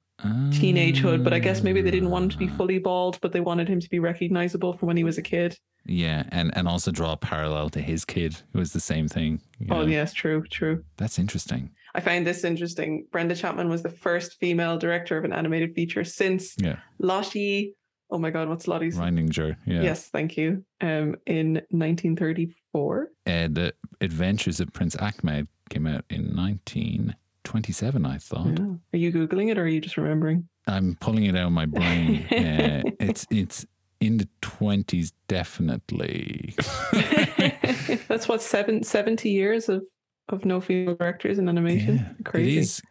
teenagehood. 0.51 1.23
But 1.25 1.33
I 1.35 1.39
guess 1.39 1.63
maybe 1.63 1.83
they 1.83 1.91
didn't 1.91 2.11
want 2.11 2.25
him 2.25 2.31
to 2.31 2.39
be 2.39 2.49
Ah. 2.49 2.57
fully 2.57 2.79
bald, 2.79 3.19
but 3.21 3.33
they 3.33 3.41
wanted 3.41 3.69
him 3.69 3.81
to 3.81 3.89
be 3.91 3.99
recognizable 3.99 4.77
from 4.77 4.87
when 4.89 4.97
he 4.97 5.05
was 5.05 5.19
a 5.19 5.23
kid. 5.23 5.59
Yeah, 5.87 6.25
and 6.31 6.57
and 6.57 6.69
also 6.69 6.91
draw 6.91 7.13
a 7.13 7.17
parallel 7.17 7.71
to 7.71 7.81
his 7.81 8.05
kid, 8.05 8.43
who 8.53 8.59
was 8.59 8.73
the 8.73 8.81
same 8.81 9.09
thing. 9.09 9.41
Oh 9.71 9.83
know. 9.83 9.87
yes, 9.87 10.13
true, 10.13 10.43
true. 10.51 10.85
that's 10.97 11.19
interesting. 11.19 11.71
I 11.95 12.01
find 12.01 12.27
this 12.27 12.45
interesting. 12.45 13.07
Brenda 13.11 13.35
Chapman 13.35 13.69
was 13.69 13.83
the 13.83 13.91
first 13.91 14.39
female 14.39 14.79
director 14.79 15.19
of 15.19 15.25
an 15.25 15.33
animated 15.33 15.75
feature 15.75 16.05
since 16.05 16.55
Yeah, 16.59 16.77
Lottie. 16.99 17.75
Oh 18.13 18.19
my 18.19 18.31
God, 18.31 18.49
what's 18.49 18.67
Lottie's? 18.67 18.97
Reiniger. 18.97 19.57
Yeah, 19.67 19.83
Yes, 19.83 20.09
thank 20.09 20.37
you. 20.37 20.65
Um, 20.81 21.17
in 21.27 21.55
1934. 21.71 23.09
Uh, 23.27 23.31
the 23.49 23.73
Adventures 24.01 24.61
of 24.61 24.73
Prince 24.73 24.97
Ahmed 24.97 25.47
came 25.69 25.87
out 25.87 26.05
in 26.11 26.35
1927. 26.37 28.07
I 28.07 28.19
thought. 28.19 28.59
Yeah. 28.59 28.75
Are 28.95 28.99
you 28.99 29.13
googling 29.13 29.51
it 29.51 29.59
or 29.59 29.63
are 29.63 29.69
you 29.69 29.81
just 29.81 29.97
remembering? 29.97 30.49
I'm 30.67 30.97
pulling 31.01 31.25
it 31.25 31.37
out 31.37 31.47
of 31.47 31.53
my 31.53 31.67
brain. 31.67 32.27
uh, 32.31 32.83
it's 33.01 33.27
it's 33.31 33.67
in 34.01 34.17
the 34.17 34.29
20s, 34.43 35.13
definitely. 35.29 36.55
That's 38.09 38.29
what 38.29 38.43
seven, 38.43 38.83
70 38.83 39.31
years 39.31 39.69
of 39.69 39.83
of 40.29 40.45
no 40.45 40.61
female 40.61 40.95
directors 40.95 41.39
in 41.39 41.49
animation. 41.49 41.97
Yeah, 41.97 42.25
Crazy. 42.25 42.57
It 42.57 42.61
is 42.61 42.83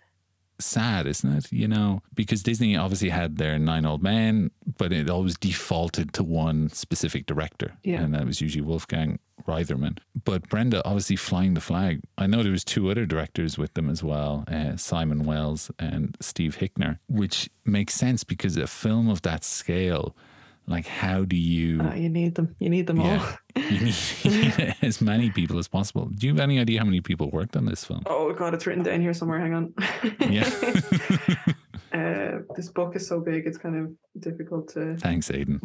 sad, 0.59 1.07
isn't 1.07 1.37
it? 1.37 1.51
You 1.51 1.67
know, 1.67 2.01
because 2.13 2.43
Disney 2.43 2.75
obviously 2.75 3.09
had 3.09 3.37
their 3.37 3.57
nine 3.57 3.85
old 3.85 4.03
men, 4.03 4.51
but 4.77 4.91
it 4.91 5.09
always 5.09 5.37
defaulted 5.37 6.13
to 6.13 6.23
one 6.23 6.69
specific 6.69 7.25
director. 7.25 7.77
Yeah. 7.83 8.01
And 8.01 8.13
that 8.13 8.25
was 8.25 8.41
usually 8.41 8.61
Wolfgang 8.61 9.19
Reitherman. 9.47 9.97
But 10.25 10.49
Brenda 10.49 10.85
obviously 10.85 11.15
flying 11.15 11.53
the 11.53 11.61
flag. 11.61 12.01
I 12.17 12.27
know 12.27 12.43
there 12.43 12.51
was 12.51 12.65
two 12.65 12.91
other 12.91 13.05
directors 13.05 13.57
with 13.57 13.73
them 13.73 13.89
as 13.89 14.03
well, 14.03 14.43
uh, 14.47 14.75
Simon 14.75 15.23
Wells 15.23 15.71
and 15.79 16.17
Steve 16.19 16.57
Hickner, 16.59 16.99
which 17.07 17.49
makes 17.65 17.93
sense 17.93 18.23
because 18.23 18.57
a 18.57 18.67
film 18.67 19.09
of 19.09 19.21
that 19.23 19.43
scale, 19.43 20.15
like 20.69 20.85
how 20.87 21.25
do 21.25 21.35
you 21.35 21.79
Ah, 21.81 21.93
you 21.95 22.09
need 22.09 22.35
them. 22.35 22.55
You 22.59 22.69
need 22.69 22.87
them 22.87 23.01
Yeah. 23.01 23.35
you 23.55 23.79
need, 23.79 23.95
you 24.23 24.31
need 24.31 24.75
as 24.81 25.01
many 25.01 25.29
people 25.31 25.57
as 25.57 25.67
possible. 25.67 26.05
Do 26.05 26.27
you 26.27 26.33
have 26.33 26.39
any 26.39 26.59
idea 26.59 26.79
how 26.79 26.85
many 26.85 27.01
people 27.01 27.29
worked 27.31 27.57
on 27.57 27.65
this 27.65 27.83
film? 27.83 28.03
Oh 28.05 28.31
God, 28.33 28.53
it's 28.53 28.65
written 28.67 28.83
down 28.83 29.01
here 29.01 29.13
somewhere. 29.13 29.39
Hang 29.39 29.53
on. 29.53 29.73
Yeah. 30.29 30.49
uh, 31.93 32.39
this 32.55 32.69
book 32.69 32.95
is 32.95 33.07
so 33.07 33.19
big; 33.19 33.47
it's 33.47 33.57
kind 33.57 33.75
of 33.75 34.21
difficult 34.21 34.69
to. 34.73 34.95
Thanks, 34.97 35.31
Aidan. 35.31 35.59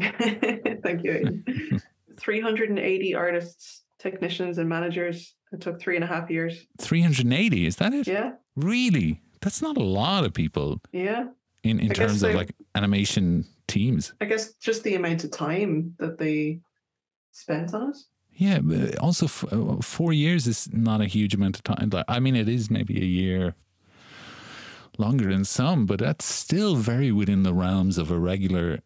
Thank 0.83 1.05
you. 1.05 1.13
Aidan. 1.13 1.83
380 2.19 3.15
artists, 3.15 3.83
technicians, 3.99 4.59
and 4.59 4.69
managers. 4.69 5.35
It 5.53 5.61
took 5.61 5.81
three 5.81 5.97
and 5.97 6.05
a 6.05 6.09
half 6.09 6.31
years. 6.31 6.67
380, 6.81 7.67
is 7.67 7.77
that 7.77 7.95
it? 7.95 8.07
Yeah, 8.09 8.33
Really? 8.57 9.21
That's 9.41 9.61
not 9.61 9.77
a 9.77 9.83
lot 9.83 10.25
of 10.25 10.33
people 10.33 10.81
yeah. 10.91 11.25
in, 11.63 11.79
in 11.79 11.91
I 11.91 11.95
terms 11.95 12.23
of 12.23 12.35
like 12.35 12.55
animation 12.75 13.45
teams. 13.67 14.13
I 14.21 14.27
guess 14.27 14.53
just 14.55 14.83
the 14.85 14.95
amount 14.95 15.25
of 15.25 15.31
time 15.31 15.95
that 15.99 16.19
they 16.19 16.61
spent 17.33 17.75
on 17.75 17.91
it. 17.91 17.97
Yeah, 18.37 18.59
but 18.61 18.97
also 18.99 19.27
f- 19.27 19.45
uh, 19.53 19.77
four 19.81 20.13
years 20.13 20.47
is 20.47 20.69
not 20.73 21.01
a 21.01 21.07
huge 21.07 21.35
amount 21.35 21.57
of 21.57 21.63
time. 21.63 21.91
Like, 21.93 22.05
I 22.09 22.19
mean, 22.19 22.35
it 22.35 22.49
is 22.49 22.71
maybe 22.71 23.01
a 23.01 23.05
year 23.07 23.55
longer 24.99 25.31
than 25.31 25.45
some, 25.45 25.87
but 25.87 26.01
that's 26.01 26.25
still 26.25 26.75
very 26.77 27.13
within 27.13 27.43
the 27.45 27.55
realms 27.55 27.99
of 27.99 28.11
a 28.11 28.19
regular 28.19 28.81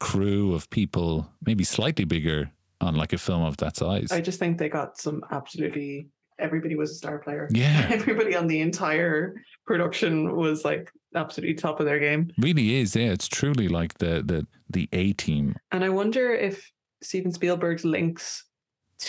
crew 0.00 0.54
of 0.54 0.68
people, 0.70 1.30
maybe 1.44 1.64
slightly 1.64 2.04
bigger 2.04 2.50
on 2.80 2.94
like 2.94 3.12
a 3.12 3.18
film 3.18 3.42
of 3.42 3.56
that 3.58 3.76
size. 3.76 4.10
I 4.12 4.20
just 4.20 4.38
think 4.38 4.58
they 4.58 4.68
got 4.68 4.98
some 4.98 5.22
absolutely 5.30 6.08
everybody 6.38 6.76
was 6.76 6.92
a 6.92 6.94
star 6.94 7.18
player. 7.18 7.48
yeah, 7.50 7.88
Everybody 7.90 8.36
on 8.36 8.46
the 8.46 8.60
entire 8.60 9.34
production 9.68 10.34
was 10.34 10.64
like 10.64 10.90
absolutely 11.14 11.54
top 11.54 11.78
of 11.80 11.86
their 11.86 12.00
game. 12.00 12.32
really 12.38 12.76
is. 12.80 12.96
Yeah, 12.96 13.12
it's 13.12 13.28
truly 13.28 13.68
like 13.68 13.98
the 13.98 14.22
the 14.24 14.46
the 14.70 14.88
A 14.92 15.12
team. 15.12 15.54
And 15.70 15.84
I 15.84 15.90
wonder 15.90 16.32
if 16.34 16.70
Steven 17.02 17.30
Spielberg's 17.32 17.84
links 17.84 18.44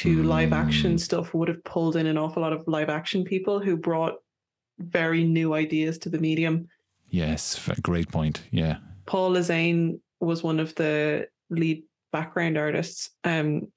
to 0.02 0.22
live 0.24 0.54
action 0.54 0.94
Mm. 0.96 1.00
stuff 1.00 1.34
would 1.34 1.48
have 1.48 1.64
pulled 1.64 1.96
in 1.96 2.06
an 2.06 2.18
awful 2.18 2.44
lot 2.44 2.54
of 2.54 2.64
live 2.68 2.90
action 2.90 3.24
people 3.24 3.60
who 3.60 3.76
brought 3.76 4.14
very 4.78 5.24
new 5.24 5.54
ideas 5.56 5.98
to 6.00 6.10
the 6.10 6.20
medium. 6.20 6.68
Yes, 7.10 7.42
great 7.82 8.10
point. 8.12 8.44
Yeah, 8.52 8.78
Paul 9.08 9.32
Lasaine 9.32 10.00
was 10.20 10.44
one 10.44 10.60
of 10.60 10.76
the 10.76 11.28
lead 11.50 11.84
background 12.12 12.58
artists. 12.58 13.10
Um, 13.24 13.72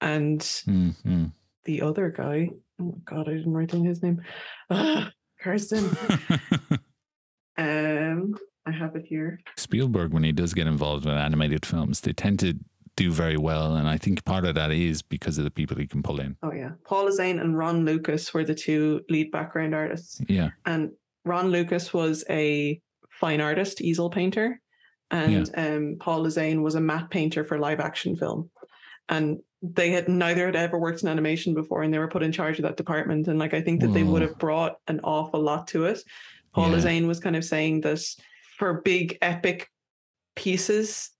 and 0.00 0.40
mm 0.40 0.94
mm. 1.04 1.32
the 1.64 1.82
other 1.82 2.10
guy, 2.10 2.50
oh 2.80 2.84
my 2.84 2.98
god, 3.04 3.28
I 3.28 3.32
didn't 3.34 3.52
write 3.52 3.70
down 3.72 3.84
his 3.84 4.02
name. 4.02 4.22
Ah, 4.70 5.10
Kirsten. 5.46 5.96
Um, 7.58 8.34
I 8.66 8.70
have 8.70 8.96
it 8.96 9.06
here. 9.06 9.40
Spielberg, 9.56 10.12
when 10.12 10.24
he 10.24 10.30
does 10.30 10.52
get 10.52 10.66
involved 10.66 11.06
with 11.06 11.14
animated 11.14 11.64
films, 11.64 12.02
they 12.02 12.12
tend 12.12 12.38
to 12.40 12.52
do 12.96 13.10
very 13.10 13.38
well, 13.38 13.76
and 13.76 13.88
I 13.88 13.96
think 13.96 14.22
part 14.26 14.44
of 14.44 14.54
that 14.56 14.70
is 14.72 15.00
because 15.00 15.38
of 15.38 15.44
the 15.44 15.50
people 15.50 15.74
he 15.78 15.86
can 15.86 16.02
pull 16.02 16.20
in. 16.20 16.36
Oh 16.42 16.52
yeah, 16.52 16.72
Paul 16.84 17.06
Lasaine 17.06 17.40
and 17.40 17.56
Ron 17.56 17.86
Lukas 17.86 18.34
were 18.34 18.44
the 18.44 18.54
two 18.54 19.00
lead 19.08 19.30
background 19.30 19.74
artists. 19.74 20.20
Yeah, 20.28 20.50
and 20.66 20.90
Ron 21.24 21.50
Lukas 21.50 21.94
was 21.94 22.24
a 22.28 22.78
fine 23.10 23.40
artist, 23.40 23.80
easel 23.80 24.10
painter, 24.10 24.60
and 25.10 25.50
um, 25.56 25.96
Paul 25.98 26.24
Lasaine 26.24 26.60
was 26.60 26.74
a 26.74 26.80
matte 26.82 27.08
painter 27.08 27.42
for 27.42 27.58
live 27.58 27.80
action 27.80 28.16
film. 28.16 28.50
And 29.08 29.38
they 29.74 29.90
had 29.90 30.08
neither 30.08 30.46
had 30.46 30.56
ever 30.56 30.78
worked 30.78 31.02
in 31.02 31.08
animation 31.08 31.54
before, 31.54 31.82
and 31.82 31.92
they 31.92 31.98
were 31.98 32.08
put 32.08 32.22
in 32.22 32.32
charge 32.32 32.58
of 32.58 32.62
that 32.64 32.76
department. 32.76 33.28
And 33.28 33.38
like 33.38 33.54
I 33.54 33.60
think 33.60 33.80
that 33.80 33.92
they 33.92 34.02
would 34.02 34.22
have 34.22 34.38
brought 34.38 34.76
an 34.88 35.00
awful 35.02 35.40
lot 35.40 35.68
to 35.68 35.86
it. 35.86 36.02
Paul 36.52 36.70
Yeah. 36.70 36.76
Lasaine 36.76 37.06
was 37.06 37.20
kind 37.20 37.36
of 37.36 37.44
saying 37.44 37.82
that 37.82 38.00
for 38.58 38.80
big 38.82 39.18
epic 39.22 39.70
pieces. 40.34 41.10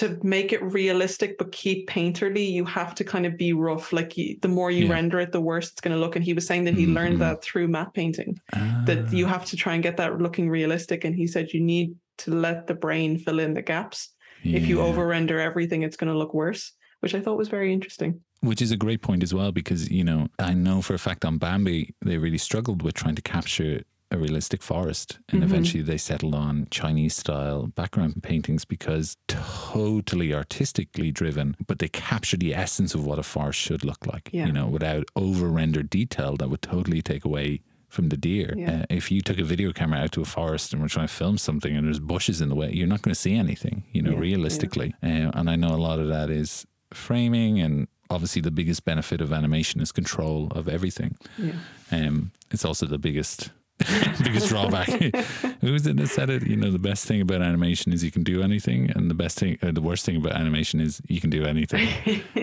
To 0.00 0.18
make 0.24 0.52
it 0.52 0.60
realistic 0.64 1.38
but 1.38 1.52
keep 1.52 1.88
painterly, 1.88 2.50
you 2.50 2.64
have 2.64 2.92
to 2.96 3.04
kind 3.04 3.24
of 3.24 3.36
be 3.36 3.52
rough. 3.52 3.92
Like 3.92 4.16
you, 4.16 4.36
the 4.42 4.48
more 4.48 4.68
you 4.68 4.86
Yeah. 4.86 4.94
render 4.94 5.20
it, 5.20 5.30
the 5.30 5.40
worse 5.40 5.70
it's 5.70 5.80
going 5.80 5.94
to 5.94 6.00
look. 6.00 6.16
And 6.16 6.24
he 6.24 6.34
was 6.34 6.44
saying 6.44 6.64
that 6.64 6.74
he 6.74 6.86
learned 6.86 7.16
Mhm. 7.16 7.20
that 7.20 7.40
through 7.44 7.68
matte 7.68 7.94
painting 7.94 8.40
that 8.52 9.12
you 9.12 9.26
Ah, 9.26 9.28
have 9.28 9.44
to 9.44 9.56
try 9.56 9.74
and 9.74 9.84
get 9.84 9.96
that 9.98 10.20
looking 10.20 10.50
realistic. 10.50 11.04
And 11.04 11.14
he 11.14 11.28
said 11.28 11.52
you 11.52 11.60
need 11.60 11.94
to 12.18 12.34
let 12.34 12.66
the 12.66 12.74
brain 12.74 13.16
fill 13.16 13.38
in 13.38 13.54
the 13.54 13.62
gaps. 13.62 14.12
If 14.42 14.66
you 14.66 14.78
yeah. 14.78 14.86
over 14.86 15.06
render 15.06 15.38
everything, 15.38 15.82
it's 15.82 15.96
going 15.96 16.12
to 16.12 16.18
look 16.18 16.34
worse, 16.34 16.72
which 17.00 17.14
I 17.14 17.20
thought 17.20 17.38
was 17.38 17.48
very 17.48 17.72
interesting. 17.72 18.20
Which 18.40 18.60
is 18.62 18.70
a 18.70 18.76
great 18.76 19.02
point 19.02 19.22
as 19.22 19.32
well, 19.34 19.50
because, 19.52 19.90
you 19.90 20.04
know, 20.04 20.28
I 20.38 20.54
know 20.54 20.82
for 20.82 20.94
a 20.94 20.98
fact 20.98 21.24
on 21.24 21.38
Bambi, 21.38 21.94
they 22.04 22.18
really 22.18 22.38
struggled 22.38 22.82
with 22.82 22.94
trying 22.94 23.14
to 23.16 23.22
capture 23.22 23.82
a 24.12 24.18
realistic 24.18 24.62
forest. 24.62 25.18
And 25.30 25.40
Mhm. 25.40 25.44
eventually 25.44 25.82
they 25.82 25.98
settled 25.98 26.34
on 26.34 26.68
Chinese 26.70 27.16
style 27.16 27.66
background 27.66 28.22
paintings 28.22 28.64
because 28.64 29.16
totally 29.26 30.32
artistically 30.32 31.10
driven, 31.10 31.56
but 31.66 31.78
they 31.80 31.88
capture 31.88 32.36
the 32.36 32.54
essence 32.54 32.94
of 32.94 33.04
what 33.04 33.18
a 33.18 33.22
forest 33.24 33.58
should 33.58 33.84
look 33.84 34.06
like, 34.06 34.30
Yeah. 34.32 34.46
you 34.46 34.52
know, 34.52 34.68
without 34.68 35.06
over 35.16 35.48
rendered 35.48 35.90
detail 35.90 36.36
that 36.36 36.48
would 36.50 36.62
totally 36.62 37.02
take 37.02 37.24
away 37.24 37.62
from 37.88 38.08
the 38.10 38.16
deer. 38.16 38.54
Yeah. 38.56 38.82
Uh, 38.82 38.84
if 38.90 39.10
you 39.10 39.20
took 39.22 39.38
a 39.38 39.44
video 39.44 39.72
camera 39.72 40.00
out 40.00 40.12
to 40.12 40.20
a 40.20 40.24
forest 40.24 40.72
and 40.72 40.82
we're 40.82 40.88
trying 40.88 41.08
to 41.08 41.12
film 41.14 41.38
something 41.38 41.74
and 41.76 41.86
there's 41.86 41.98
bushes 42.00 42.40
in 42.40 42.48
the 42.48 42.54
way, 42.54 42.70
you're 42.72 42.86
not 42.86 43.02
going 43.02 43.14
to 43.14 43.20
see 43.20 43.34
anything, 43.34 43.84
you 43.92 44.02
know, 44.02 44.10
Yeah, 44.10 44.16
yeah. 44.16 44.22
realistically. 44.22 44.94
Uh, 45.02 45.30
and 45.34 45.48
I 45.50 45.56
know 45.56 45.68
a 45.74 45.82
lot 45.88 45.98
of 45.98 46.08
that 46.08 46.30
is 46.30 46.66
framing 46.96 47.60
and 47.60 47.88
obviously 48.10 48.40
the 48.42 48.50
biggest 48.50 48.84
benefit 48.84 49.20
of 49.20 49.32
animation 49.32 49.80
is 49.80 49.92
control 49.92 50.48
of 50.52 50.68
everything. 50.68 51.16
Yeah. 51.38 51.52
Um, 51.92 52.32
it's 52.50 52.64
also 52.64 52.86
the 52.86 52.98
biggest 52.98 53.50
biggest 54.22 54.48
drawback. 54.48 54.88
Who 55.60 55.72
was 55.72 55.86
it 55.86 55.96
that 55.98 56.08
said 56.08 56.30
it? 56.30 56.46
You 56.46 56.56
know, 56.56 56.70
the 56.70 56.78
best 56.78 57.04
thing 57.06 57.20
about 57.20 57.42
animation 57.42 57.92
is 57.92 58.02
you 58.02 58.10
can 58.10 58.22
do 58.22 58.42
anything, 58.42 58.90
and 58.96 59.10
the 59.10 59.14
best 59.14 59.38
thing, 59.38 59.58
uh, 59.62 59.70
the 59.72 59.82
worst 59.82 60.06
thing 60.06 60.16
about 60.16 60.32
animation 60.32 60.80
is 60.80 61.02
you 61.08 61.20
can 61.20 61.28
do 61.30 61.44
anything. 61.44 61.88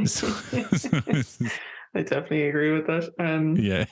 So- 0.05 0.27
I 1.95 2.01
definitely 2.01 2.47
agree 2.47 2.71
with 2.71 2.87
that. 2.87 3.09
Um, 3.19 3.55
yeah. 3.55 3.85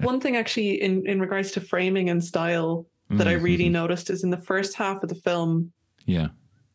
One 0.00 0.20
thing, 0.20 0.36
actually, 0.36 0.80
in, 0.82 1.06
in 1.06 1.20
regards 1.20 1.50
to 1.52 1.60
framing 1.60 2.08
and 2.08 2.22
style, 2.24 2.86
that 3.10 3.28
I 3.28 3.32
really 3.32 3.66
Mhm. 3.68 3.72
noticed 3.72 4.10
is 4.10 4.24
in 4.24 4.30
the 4.30 4.40
first 4.40 4.74
half 4.74 5.02
of 5.02 5.08
the 5.10 5.14
film, 5.14 5.72
Yeah. 6.06 6.28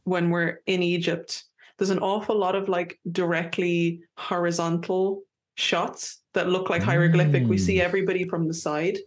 when 0.03 0.29
we're 0.29 0.59
in 0.67 0.81
Egypt, 0.83 1.43
there's 1.83 1.89
an 1.97 1.99
awful 1.99 2.37
lot 2.37 2.55
of 2.55 2.69
like 2.69 2.97
directly 3.11 3.99
horizontal 4.17 5.23
shots 5.55 6.21
that 6.33 6.47
look 6.47 6.69
like 6.69 6.81
hieroglyphic. 6.81 7.45
We 7.45 7.57
see 7.57 7.75
Mm. 7.75 7.81
everybody 7.81 8.23
from 8.23 8.47
the 8.47 8.53
side. 8.53 8.99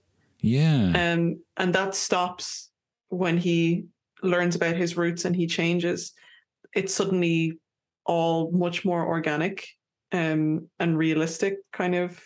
Yeah. 0.42 0.92
Um, 0.94 1.40
and 1.56 1.74
that 1.74 1.94
stops 1.94 2.68
when 3.08 3.38
he 3.38 3.86
learns 4.22 4.56
about 4.56 4.76
his 4.76 4.94
roots 4.94 5.24
and 5.24 5.34
he 5.34 5.46
changes. 5.46 6.12
It's 6.74 6.92
suddenly 6.92 7.58
all 8.04 8.50
much 8.52 8.84
more 8.84 9.06
organic 9.08 9.66
um, 10.12 10.68
and 10.78 10.98
realistic 10.98 11.54
kind 11.72 11.94
of 11.94 12.20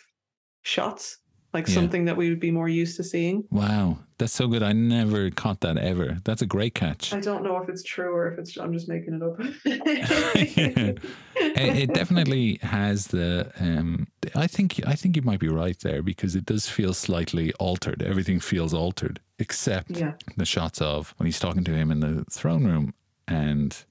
shots, 0.63 1.17
like 1.53 1.67
Yeah. 1.67 1.73
something 1.75 2.05
that 2.05 2.15
we 2.15 2.29
would 2.29 2.39
be 2.39 2.51
more 2.51 2.69
used 2.69 2.95
to 2.97 3.03
seeing. 3.03 3.43
Wow. 3.51 3.99
That's 4.17 4.33
so 4.33 4.47
good. 4.47 4.63
I 4.63 4.71
never 4.71 5.29
caught 5.31 5.61
that 5.61 5.77
ever. 5.77 6.17
That's 6.23 6.41
a 6.41 6.45
great 6.45 6.75
catch. 6.75 7.11
I 7.13 7.19
don't 7.19 7.43
know 7.43 7.57
if 7.57 7.67
it's 7.69 7.83
true 7.83 8.13
or 8.13 8.31
if 8.31 8.39
it's 8.39 8.57
I'm 8.57 8.71
just 8.71 8.87
making 8.87 9.15
it 9.15 9.23
up. 9.23 9.35
it, 9.65 10.99
it 11.35 11.93
definitely 11.93 12.59
has 12.61 13.07
the 13.07 13.51
um 13.59 14.07
i 14.35 14.47
think 14.47 14.79
i 14.85 14.93
think 14.93 15.15
you 15.15 15.21
might 15.21 15.39
be 15.39 15.47
right 15.47 15.79
there 15.79 16.01
because 16.01 16.35
it 16.35 16.45
does 16.45 16.67
feel 16.69 16.93
slightly 16.93 17.51
altered 17.53 18.01
everything 18.03 18.39
feels 18.39 18.73
altered 18.73 19.19
except 19.39 19.91
yeah, 19.91 20.13
the 20.37 20.45
shots 20.45 20.79
of 20.81 21.13
when 21.17 21.25
he's 21.25 21.39
talking 21.39 21.63
to 21.63 21.71
him 21.71 21.91
in 21.91 21.99
the 21.99 22.23
throne 22.29 22.63
room 22.65 22.93
and 23.27 23.85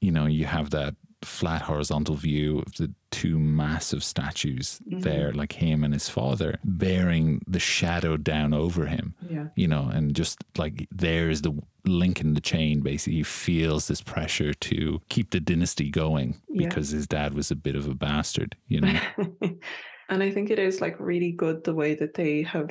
you 0.00 0.10
know 0.10 0.26
you 0.26 0.44
have 0.46 0.70
that 0.70 0.94
flat 1.22 1.62
horizontal 1.62 2.16
view 2.16 2.58
of 2.60 2.74
the 2.76 2.92
two 3.10 3.38
massive 3.38 4.02
statues 4.04 4.80
Mhm. 4.88 5.02
there 5.02 5.32
like 5.32 5.52
him 5.54 5.82
and 5.84 5.92
his 5.92 6.08
father 6.08 6.58
bearing 6.64 7.42
the 7.46 7.58
shadow 7.58 8.16
down 8.16 8.54
over 8.54 8.86
him 8.86 9.14
yeah, 9.28 9.48
you 9.56 9.66
know, 9.68 9.88
and 9.92 10.14
just 10.14 10.38
like 10.56 10.86
there's 10.90 11.42
the 11.42 11.52
link 11.86 12.20
in 12.20 12.34
the 12.34 12.40
chain. 12.40 12.80
Basically, 12.82 13.14
he 13.18 13.22
feels 13.22 13.88
this 13.88 14.02
pressure 14.02 14.52
to 14.52 15.00
keep 15.08 15.30
the 15.30 15.40
dynasty 15.40 15.88
going 15.90 16.36
Yeah. 16.48 16.68
because 16.68 16.90
his 16.90 17.06
dad 17.06 17.32
was 17.34 17.50
a 17.50 17.56
bit 17.56 17.74
of 17.74 17.88
a 17.88 17.94
bastard, 17.94 18.54
you 18.68 18.80
know. 18.82 19.00
and 20.10 20.22
I 20.22 20.30
think 20.30 20.50
it 20.50 20.58
is 20.58 20.80
like 20.80 21.00
really 21.00 21.32
good 21.32 21.64
the 21.64 21.74
way 21.74 21.94
that 21.94 22.14
they 22.14 22.42
have 22.42 22.70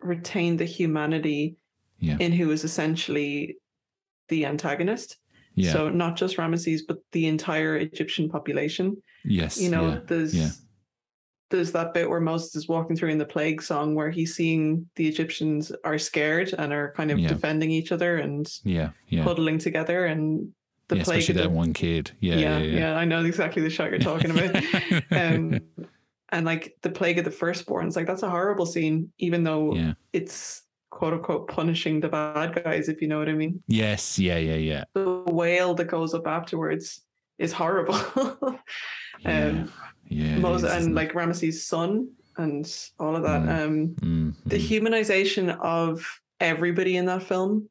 retained 0.00 0.58
the 0.58 0.64
humanity 0.64 1.56
Yeah. 2.00 2.16
in 2.18 2.32
who 2.32 2.50
is 2.50 2.64
essentially 2.64 3.56
the 4.28 4.44
antagonist. 4.46 5.18
Yeah. 5.56 5.72
So 5.72 5.88
not 5.88 6.16
just 6.16 6.36
Ramesses, 6.36 6.82
but 6.86 6.98
the 7.12 7.26
entire 7.26 7.76
Egyptian 7.76 8.28
population. 8.28 9.02
yes. 9.24 9.60
You 9.60 9.70
know, 9.70 9.88
yeah. 9.88 9.98
there's 10.06 10.34
yeah. 10.34 10.50
there's 11.50 11.72
that 11.72 11.94
bit 11.94 12.08
where 12.10 12.20
Moses 12.20 12.54
is 12.56 12.68
walking 12.68 12.94
through 12.96 13.10
in 13.10 13.18
the 13.18 13.24
plague 13.24 13.62
song 13.62 13.94
where 13.94 14.10
he's 14.10 14.34
seeing 14.34 14.86
the 14.96 15.08
Egyptians 15.08 15.72
are 15.84 15.98
scared 15.98 16.54
and 16.58 16.72
are 16.72 16.92
kind 16.96 17.10
of 17.10 17.18
Yeah. 17.18 17.28
defending 17.28 17.70
each 17.70 17.90
other 17.92 18.18
and 18.18 18.46
Yeah. 18.64 18.90
Yeah. 19.08 19.22
huddling 19.22 19.58
together 19.58 20.04
and 20.06 20.52
the 20.88 20.96
plague 20.96 21.20
especially 21.20 21.40
of 21.42 21.50
that 21.50 21.56
one 21.56 21.72
kid. 21.72 22.10
Yeah. 22.20 22.36
yeah, 22.36 22.58
Yeah. 22.58 22.78
yeah, 22.78 22.94
I 22.96 23.04
know 23.04 23.24
exactly 23.24 23.62
the 23.62 23.70
shot 23.70 23.90
you're 23.90 23.98
talking 23.98 24.30
about. 24.30 24.62
um, 25.10 25.60
and 26.30 26.44
like 26.44 26.76
the 26.82 26.90
plague 26.90 27.18
of 27.18 27.24
the 27.24 27.30
firstborns, 27.30 27.96
like 27.96 28.06
that's 28.06 28.22
a 28.22 28.30
horrible 28.30 28.66
scene, 28.66 29.10
even 29.18 29.42
though 29.44 29.94
it's 30.12 30.62
quote 30.96 31.12
unquote 31.12 31.46
punishing 31.48 32.00
the 32.00 32.08
bad 32.08 32.64
guys, 32.64 32.88
if 32.88 33.02
you 33.02 33.08
know 33.08 33.18
what 33.18 33.28
I 33.28 33.34
mean. 33.34 33.62
Yes. 33.68 34.18
Yeah. 34.18 34.38
Yeah. 34.38 34.54
Yeah. 34.54 34.84
The 34.94 35.22
wail 35.26 35.74
that 35.74 35.84
goes 35.88 36.14
up 36.14 36.26
afterwards 36.26 37.02
is 37.38 37.52
horrible. 37.52 37.98
Yeah. 39.20 39.46
um, 39.48 39.72
yeah. 40.08 40.36
Moses 40.36 40.68
is, 40.68 40.72
and 40.72 40.80
isn't 40.82 40.92
it? 40.92 40.94
like 40.94 41.12
Ramesses' 41.14 41.54
son 41.64 42.10
and 42.36 42.64
all 43.00 43.16
of 43.16 43.22
that. 43.22 43.40
Mm. 43.42 43.64
Um, 43.64 43.88
Mm, 44.02 44.34
the 44.44 44.58
mm. 44.58 44.68
humanization 44.68 45.58
of 45.58 46.04
everybody 46.38 46.98
in 46.98 47.06
that 47.06 47.22
film, 47.22 47.66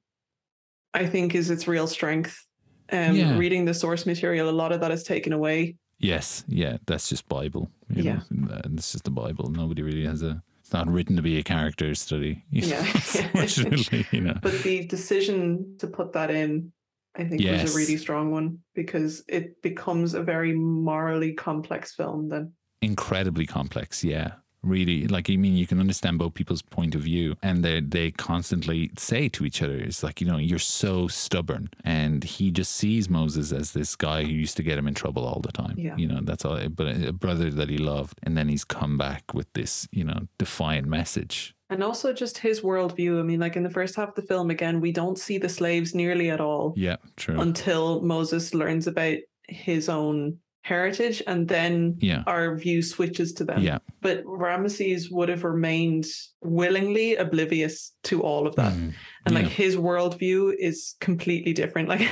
I 0.96 1.06
think, 1.06 1.36
is 1.36 1.52
its 1.52 1.68
real 1.68 1.86
strength. 1.86 2.44
Um, 2.92 3.16
Yeah. 3.16 3.38
Reading 3.38 3.66
the 3.66 3.76
source 3.76 4.08
material, 4.08 4.50
a 4.50 4.58
lot 4.62 4.72
of 4.72 4.80
that 4.82 4.90
is 4.92 5.04
taken 5.04 5.34
away. 5.34 5.76
Yes. 6.00 6.44
Yeah. 6.48 6.78
That's 6.88 7.10
just 7.10 7.28
Bible. 7.30 7.70
You 7.90 8.04
Yeah. 8.04 8.20
Know? 8.32 8.60
And 8.64 8.80
It's 8.80 8.92
just 8.94 9.04
the 9.04 9.12
Bible. 9.12 9.50
Nobody 9.50 9.84
really 9.84 10.06
has 10.06 10.24
a. 10.24 10.42
It's 10.66 10.74
not 10.74 10.88
written 10.88 11.16
to 11.16 11.22
be 11.22 11.38
a 11.38 11.44
character 11.44 11.94
study. 11.94 12.44
you 12.50 12.62
know, 12.66 12.68
Yeah. 12.70 12.88
Unfortunately, 13.36 14.08
you 14.12 14.22
know. 14.22 14.40
But 14.42 14.64
the 14.64 14.88
decision 14.88 15.76
to 15.78 15.86
put 15.86 16.14
that 16.14 16.32
in 16.32 16.72
I 17.16 17.24
think 17.24 17.40
was 17.44 17.76
a 17.76 17.78
really 17.78 17.98
strong 17.98 18.32
one 18.32 18.58
because 18.74 19.24
it 19.28 19.62
becomes 19.62 20.16
a 20.16 20.24
very 20.24 20.54
morally 20.54 21.34
complex 21.34 21.94
film 21.94 22.30
then. 22.30 22.54
incredibly 22.82 23.46
complex. 23.46 24.04
Yeah. 24.04 24.32
Really, 24.66 25.08
like 25.08 25.30
I 25.30 25.36
mean, 25.36 25.56
you 25.56 25.68
can 25.68 25.80
understand 25.80 26.18
both 26.18 26.34
people's 26.34 26.62
point 26.64 26.96
of 26.96 27.02
view, 27.02 27.36
and 27.44 27.64
they 27.64 27.82
they 27.82 28.12
constantly 28.12 28.90
say 28.98 29.30
to 29.30 29.46
each 29.46 29.62
other, 29.62 29.78
"It's 29.78 30.02
like 30.04 30.20
you 30.22 30.28
know, 30.28 30.38
you're 30.38 30.60
so 30.60 31.08
stubborn," 31.08 31.70
and 31.84 32.24
he 32.24 32.50
just 32.52 32.72
sees 32.72 33.10
Moses 33.10 33.52
as 33.52 33.72
this 33.72 33.96
guy 33.96 34.24
who 34.24 34.32
used 34.32 34.58
to 34.58 34.64
get 34.64 34.78
him 34.80 34.88
in 34.88 34.94
trouble 34.96 35.24
all 35.26 35.40
the 35.40 35.52
time. 35.52 35.76
Yeah. 35.78 35.96
You 35.98 36.08
know, 36.08 36.20
that's 36.24 36.44
all. 36.46 36.58
But 36.70 36.88
a 37.06 37.14
brother 37.14 37.50
that 37.52 37.70
he 37.70 37.78
loved, 37.78 38.20
and 38.24 38.36
then 38.36 38.50
he's 38.50 38.66
come 38.66 38.98
back 38.98 39.34
with 39.34 39.52
this, 39.54 39.88
you 39.92 40.04
know, 40.04 40.28
defiant 40.40 40.88
message. 40.88 41.54
And 41.70 41.84
also 41.84 42.14
just 42.14 42.40
his 42.40 42.62
worldview. 42.62 43.20
I 43.20 43.24
mean, 43.24 43.40
like 43.40 43.56
in 43.56 43.64
the 43.64 43.70
first 43.70 43.96
half 43.96 44.10
of 44.10 44.16
the 44.16 44.22
film, 44.22 44.50
again, 44.50 44.82
we 44.82 44.92
don't 44.92 45.18
see 45.18 45.38
the 45.38 45.50
slaves 45.50 45.96
nearly 45.96 46.30
at 46.30 46.42
all 46.42 46.74
Yeah, 46.76 46.98
true. 47.18 47.40
until 47.40 48.02
Moses 48.02 48.54
learns 48.54 48.88
about 48.88 49.18
his 49.48 49.90
own 49.90 50.40
heritage 50.66 51.22
and 51.28 51.48
then 51.48 51.96
yeah, 52.00 52.24
our 52.26 52.56
view 52.56 52.82
switches 52.82 53.34
to 53.34 53.44
them. 53.44 53.62
yeah. 53.62 53.78
But 54.02 54.24
Ramesses 54.26 55.12
would 55.12 55.30
have 55.30 55.44
remained 55.44 56.06
willingly 56.42 57.16
oblivious 57.18 57.94
to 58.06 58.24
all 58.24 58.48
of 58.48 58.56
that. 58.56 58.74
Mm, 58.74 58.94
And 59.28 59.36
like 59.36 59.46
his 59.46 59.76
worldview 59.76 60.56
is 60.58 60.96
completely 61.00 61.54
different. 61.54 61.88
Like 61.94 62.10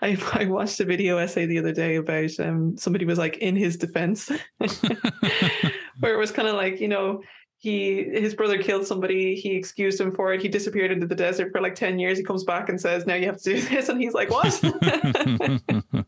I, 0.00 0.16
I 0.32 0.46
watched 0.46 0.80
a 0.80 0.86
video 0.86 1.18
essay 1.18 1.44
the 1.44 1.58
other 1.58 1.72
day 1.72 1.96
about 1.96 2.40
um 2.40 2.78
somebody 2.78 3.04
was 3.04 3.18
like 3.18 3.36
in 3.36 3.54
his 3.54 3.76
defense, 3.76 4.30
where 6.00 6.14
it 6.14 6.18
was 6.18 6.32
kind 6.32 6.48
of 6.48 6.54
like, 6.54 6.80
you 6.80 6.88
know, 6.88 7.20
he 7.60 8.04
his 8.04 8.34
brother 8.34 8.56
killed 8.56 8.86
somebody, 8.86 9.34
he 9.34 9.54
excused 9.54 10.00
him 10.00 10.12
for 10.12 10.32
it, 10.32 10.40
he 10.40 10.48
disappeared 10.48 10.90
into 10.90 11.06
the 11.06 11.14
desert 11.14 11.52
for 11.52 11.60
like 11.60 11.74
10 11.74 11.98
years. 11.98 12.16
He 12.16 12.24
comes 12.24 12.42
back 12.42 12.70
and 12.70 12.80
says, 12.80 13.06
Now 13.06 13.14
you 13.14 13.26
have 13.26 13.36
to 13.42 13.54
do 13.54 13.60
this. 13.68 13.90
And 13.90 14.00
he's 14.00 14.14
like, 14.14 14.30
What? 14.30 14.58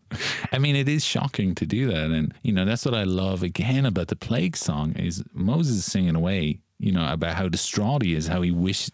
I 0.53 0.59
mean, 0.59 0.77
it 0.77 0.89
is 0.89 1.05
shocking 1.05 1.55
to 1.57 1.67
do 1.67 1.89
that, 1.89 2.11
and 2.11 2.33
you 2.43 2.53
know 2.53 2.65
that's 2.65 2.87
what 2.87 2.95
I 2.95 3.05
love 3.05 3.43
again 3.43 3.85
about 3.85 4.09
the 4.09 4.17
plague 4.17 4.57
song 4.57 4.95
is 4.97 5.23
Moses 5.35 5.85
singing 5.85 6.17
away, 6.17 6.61
you 6.79 6.91
know, 6.91 7.13
about 7.13 7.35
how 7.35 7.49
distraught 7.49 8.03
he 8.03 8.15
is, 8.15 8.27
how 8.29 8.41
he 8.41 8.51
wished 8.51 8.93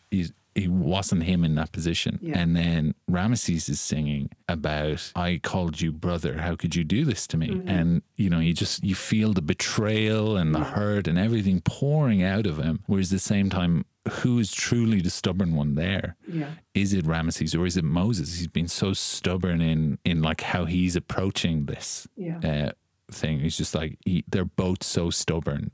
he, 0.59 0.63
he 0.63 0.69
wasn't 0.69 1.23
him 1.25 1.45
in 1.45 1.55
that 1.57 1.73
position, 1.73 2.19
Yeah. 2.23 2.39
and 2.39 2.55
then 2.57 2.95
Ramesses 3.11 3.69
is 3.69 3.81
singing 3.81 4.31
about 4.49 5.13
I 5.15 5.39
called 5.43 5.81
you 5.81 5.93
brother, 5.93 6.39
how 6.39 6.57
could 6.57 6.75
you 6.77 6.85
do 6.85 7.05
this 7.05 7.27
to 7.29 7.37
me? 7.37 7.49
Mhm. 7.49 7.69
And 7.69 8.03
you 8.17 8.31
know, 8.31 8.41
you 8.41 8.53
just 8.53 8.83
you 8.85 8.95
feel 8.95 9.33
the 9.33 9.43
betrayal 9.43 10.37
and 10.37 10.55
the 10.55 10.65
hurt 10.65 11.07
and 11.09 11.19
everything 11.19 11.61
pouring 11.61 12.23
out 12.23 12.47
of 12.47 12.59
him, 12.59 12.81
whereas 12.87 13.13
at 13.13 13.17
the 13.17 13.21
same 13.21 13.51
time. 13.51 13.85
Who 14.23 14.39
is 14.39 14.53
truly 14.53 15.03
the 15.03 15.11
stubborn 15.11 15.55
one 15.55 15.75
there? 15.75 16.17
yeah. 16.27 16.53
is 16.73 16.95
it 16.95 17.05
Ramesses 17.05 17.55
or 17.59 17.67
is 17.67 17.77
it 17.77 17.85
Moses? 17.85 18.39
He's 18.39 18.47
been 18.49 18.69
so 18.69 18.95
stubborn 18.95 19.61
in 19.61 19.99
in 20.03 20.23
like 20.23 20.41
how 20.41 20.65
he's 20.65 20.97
approaching 20.97 21.67
this 21.67 22.09
Yeah. 22.17 22.39
uh, 22.43 22.73
thing. 23.13 23.41
He's 23.41 23.59
just 23.59 23.75
like 23.75 23.99
he, 24.07 24.25
they're 24.27 24.47
both 24.47 24.83
so 24.83 25.11
stubborn, 25.11 25.73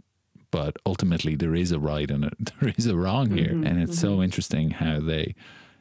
but 0.55 0.77
ultimately 0.87 1.35
there 1.35 1.57
is 1.57 1.73
a 1.73 1.81
right 1.81 2.11
and 2.15 2.27
a, 2.27 2.31
there 2.61 2.73
is 2.79 2.87
a 2.87 2.97
wrong 2.97 3.27
here, 3.39 3.55
Mhm, 3.55 3.67
and 3.67 3.83
it's 3.83 3.99
so 3.99 4.23
interesting 4.23 4.71
how 4.71 5.01
they, 5.01 5.35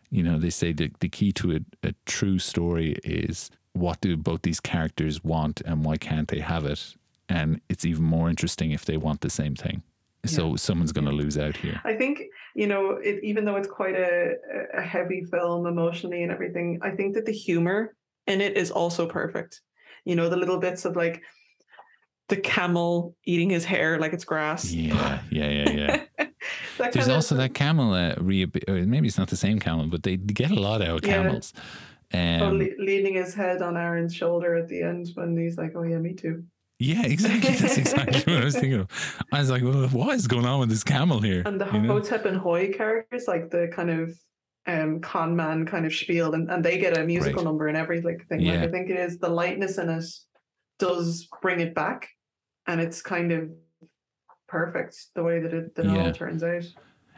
you 0.10 0.24
know, 0.24 0.40
they 0.40 0.50
say 0.50 0.74
the 0.74 0.88
the 1.00 1.10
key 1.18 1.32
to 1.40 1.46
a, 1.58 1.60
a 1.90 1.94
true 2.06 2.40
story 2.40 2.90
is 3.04 3.52
what 3.74 4.02
do 4.02 4.18
both 4.18 4.42
these 4.42 4.60
characters 4.60 5.24
want 5.24 5.62
and 5.68 5.86
why 5.86 5.98
can't 5.98 6.30
they 6.34 6.42
have 6.54 6.66
it, 6.74 6.82
and 7.30 7.62
it's 7.72 7.86
even 7.86 8.04
more 8.04 8.30
interesting 8.34 8.72
if 8.72 8.84
they 8.86 8.98
want 8.98 9.22
the 9.22 9.30
same 9.30 9.56
thing. 9.56 9.84
So 10.26 10.56
someone's 10.56 10.94
going 10.94 11.10
to 11.14 11.18
lose 11.24 11.38
out 11.38 11.58
here. 11.58 11.78
I 11.84 11.96
think 12.02 12.16
you 12.56 12.68
know, 12.72 12.84
it, 13.10 13.16
even 13.24 13.46
though 13.46 13.58
it's 13.60 13.74
quite 13.82 13.96
a, 13.96 14.16
a 14.82 14.82
heavy 14.82 15.22
film 15.34 15.68
emotionally 15.68 16.24
and 16.24 16.32
everything, 16.32 16.80
I 16.82 16.92
think 16.98 17.14
that 17.16 17.26
the 17.26 17.38
humor 17.48 17.96
in 18.26 18.42
it 18.42 18.58
is 18.64 18.72
also 18.72 19.04
perfect. 19.22 19.62
You 20.06 20.16
know, 20.16 20.30
the 20.30 20.42
little 20.44 20.60
bits 20.68 20.86
of 20.86 20.96
like 20.96 21.22
the 22.30 22.38
camel 22.38 23.16
eating 23.26 23.50
his 23.50 23.66
hair 23.66 24.00
like 24.00 24.14
it's 24.14 24.26
grass. 24.26 24.72
Yeah, 24.72 25.20
yeah, 25.30 25.50
yeah, 25.50 25.70
yeah. 25.72 26.04
There's 26.78 26.96
kind 26.96 27.10
of- 27.10 27.16
also 27.16 27.36
that 27.36 27.54
camel, 27.54 27.94
uh, 27.94 28.16
re- 28.20 28.50
maybe 28.68 29.08
it's 29.08 29.18
not 29.18 29.30
the 29.30 29.36
same 29.38 29.60
camel, 29.60 29.88
but 29.88 30.04
they 30.04 30.18
get 30.18 30.52
a 30.52 30.60
lot 30.60 30.82
out 30.82 31.04
of 31.04 31.06
Yeah. 31.10 31.24
camels. 31.24 31.54
oh, 32.14 32.18
Um, 32.48 32.60
le- 32.60 32.78
leaning 32.80 33.16
his 33.16 33.34
head 33.34 33.62
on 33.62 33.76
Aaron's 33.78 34.14
shoulder 34.16 34.56
at 34.56 34.68
the 34.68 34.82
end 34.84 35.10
when 35.16 35.36
he's 35.38 35.58
like, 35.58 35.74
"Oh 35.76 35.84
yeah, 35.84 35.98
me 36.00 36.14
too." 36.14 36.44
yeah, 36.80 37.06
exactly. 37.06 37.56
That's 37.62 37.78
exactly 37.78 38.22
what 38.34 38.42
I 38.42 38.46
was 38.46 38.56
thinking 38.56 38.80
of. 38.82 38.88
I 39.32 39.40
was 39.40 39.50
like, 39.50 39.64
well, 39.64 39.88
what 39.90 40.16
is 40.16 40.28
going 40.28 40.46
on 40.46 40.60
with 40.60 40.70
this 40.70 40.84
camel 40.84 41.22
here? 41.22 41.44
And 41.46 41.60
the 41.62 41.66
You 41.72 41.82
know? 41.82 41.94
Hotep 41.94 42.26
and 42.26 42.38
Huy 42.38 42.74
characters, 42.74 43.26
like 43.28 43.50
the 43.52 43.70
kind 43.74 43.90
of 43.90 44.18
um 44.68 45.00
con 45.02 45.36
man 45.36 45.66
kind 45.66 45.86
of 45.86 45.94
spiel, 45.94 46.34
and, 46.34 46.50
and 46.52 46.64
they 46.64 46.78
get 46.78 46.98
a 46.98 47.04
musical 47.04 47.36
Great. 47.42 47.46
number 47.46 47.68
and 47.68 47.78
everything. 47.78 48.18
Like 48.30 48.42
Yeah. 48.42 48.64
I 48.64 48.68
think 48.68 48.90
it 48.90 48.98
is 48.98 49.18
the 49.18 49.30
lightness 49.30 49.78
in 49.78 49.90
it 49.90 50.06
does 50.84 51.28
bring 51.42 51.62
it 51.62 51.74
back, 51.74 52.10
and 52.68 52.82
it's 52.82 53.02
kind 53.02 53.32
of 53.32 53.50
perfect 54.48 54.96
the 55.16 55.24
way 55.24 55.40
that 55.40 55.54
it 55.54 55.76
that 55.76 55.86
it 55.86 55.92
Yeah. 55.92 56.06
all 56.08 56.12
turns 56.12 56.44
out. 56.44 56.64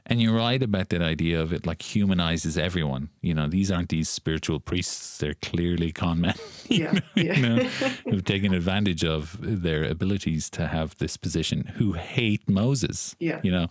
And 0.08 0.22
you're 0.22 0.36
right 0.36 0.62
about 0.62 0.90
that 0.90 1.02
idea 1.02 1.42
of 1.42 1.52
it 1.52 1.66
like 1.66 1.82
humanizes 1.82 2.58
everyone. 2.58 3.10
You 3.22 3.34
know, 3.34 3.48
these 3.48 3.72
aren't 3.72 3.90
these 3.90 4.08
spiritual 4.08 4.60
priests, 4.60 5.18
they're 5.18 5.34
clearly 5.34 5.92
con 5.92 6.22
men. 6.22 6.36
Yeah, 6.68 6.94
know, 6.94 7.00
yeah. 7.16 7.34
you 7.36 7.42
know, 7.48 7.64
who've 8.10 8.24
taken 8.24 8.52
advantage 8.52 9.04
of 9.04 9.38
their 9.40 9.84
abilities 9.84 10.50
to 10.52 10.66
have 10.66 10.98
this 10.98 11.16
position, 11.16 11.74
who 11.76 11.94
hate 11.94 12.50
Moses. 12.50 13.16
Yeah. 13.20 13.40
You 13.44 13.52
know, 13.52 13.68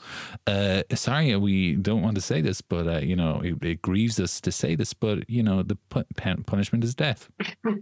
uh, 0.46 0.82
sorry, 0.94 1.34
we 1.34 1.74
don't 1.74 2.02
want 2.02 2.14
to 2.14 2.20
say 2.20 2.40
this, 2.40 2.60
but, 2.60 2.86
uh, 2.86 2.98
you 2.98 3.16
know, 3.16 3.40
it, 3.42 3.64
it 3.64 3.82
grieves 3.82 4.20
us 4.20 4.40
to 4.42 4.52
say 4.52 4.76
this, 4.76 4.94
but, 4.94 5.28
you 5.28 5.42
know, 5.42 5.64
the 5.64 5.76
punishment 6.46 6.84
is 6.84 6.94
death. 6.94 7.28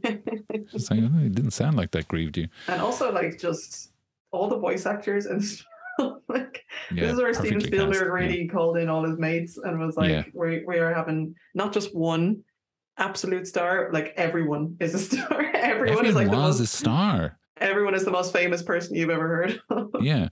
It's 0.74 0.90
like, 0.90 1.00
oh, 1.02 1.18
it 1.18 1.34
didn't 1.34 1.50
sound 1.50 1.76
like 1.76 1.90
that 1.90 2.08
grieved 2.08 2.38
you. 2.38 2.48
and 2.68 2.80
also 2.80 3.12
like 3.12 3.38
just 3.38 3.92
all 4.30 4.48
the 4.48 4.56
voice 4.56 4.86
actors 4.86 5.26
and 5.26 5.42
like 6.28 6.64
Yeah, 6.92 7.02
this 7.04 7.12
is 7.12 7.18
where 7.18 7.34
Steven 7.34 7.60
Spielberg 7.60 7.92
cast, 7.94 8.04
yeah. 8.04 8.10
really 8.12 8.48
called 8.48 8.76
in 8.78 8.88
all 8.88 9.04
his 9.04 9.18
mates 9.18 9.58
and 9.58 9.78
was 9.78 9.96
like, 9.96 10.10
Yeah. 10.10 10.24
we 10.34 10.64
we 10.66 10.78
are 10.78 10.92
having 10.94 11.34
not 11.54 11.72
just 11.72 11.94
one 11.94 12.42
absolute 12.98 13.46
star, 13.46 13.90
like 13.92 14.12
everyone 14.16 14.76
is 14.80 14.94
a 14.94 14.98
star. 15.10 15.50
everyone 15.54 16.06
is 16.06 16.14
like 16.14 16.26
the 16.26 16.32
Everyone 16.32 16.46
was 16.46 16.58
a 16.60 16.62
most 16.62 16.72
star. 16.74 17.38
everyone 17.58 17.94
is 17.94 18.04
the 18.04 18.10
most 18.10 18.32
famous 18.32 18.62
person 18.62 18.94
you've 18.96 19.10
ever 19.10 19.28
heard. 19.28 19.60
of. 19.70 19.90
Yeah. 20.02 20.28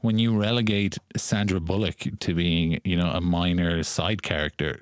When 0.00 0.18
you 0.18 0.38
relegate 0.38 0.98
Sandra 1.16 1.58
Bullock 1.60 1.96
to 2.20 2.34
being, 2.34 2.78
you 2.84 2.96
know, 2.96 3.10
a 3.10 3.20
minor 3.22 3.82
side 3.82 4.22
character 4.22 4.78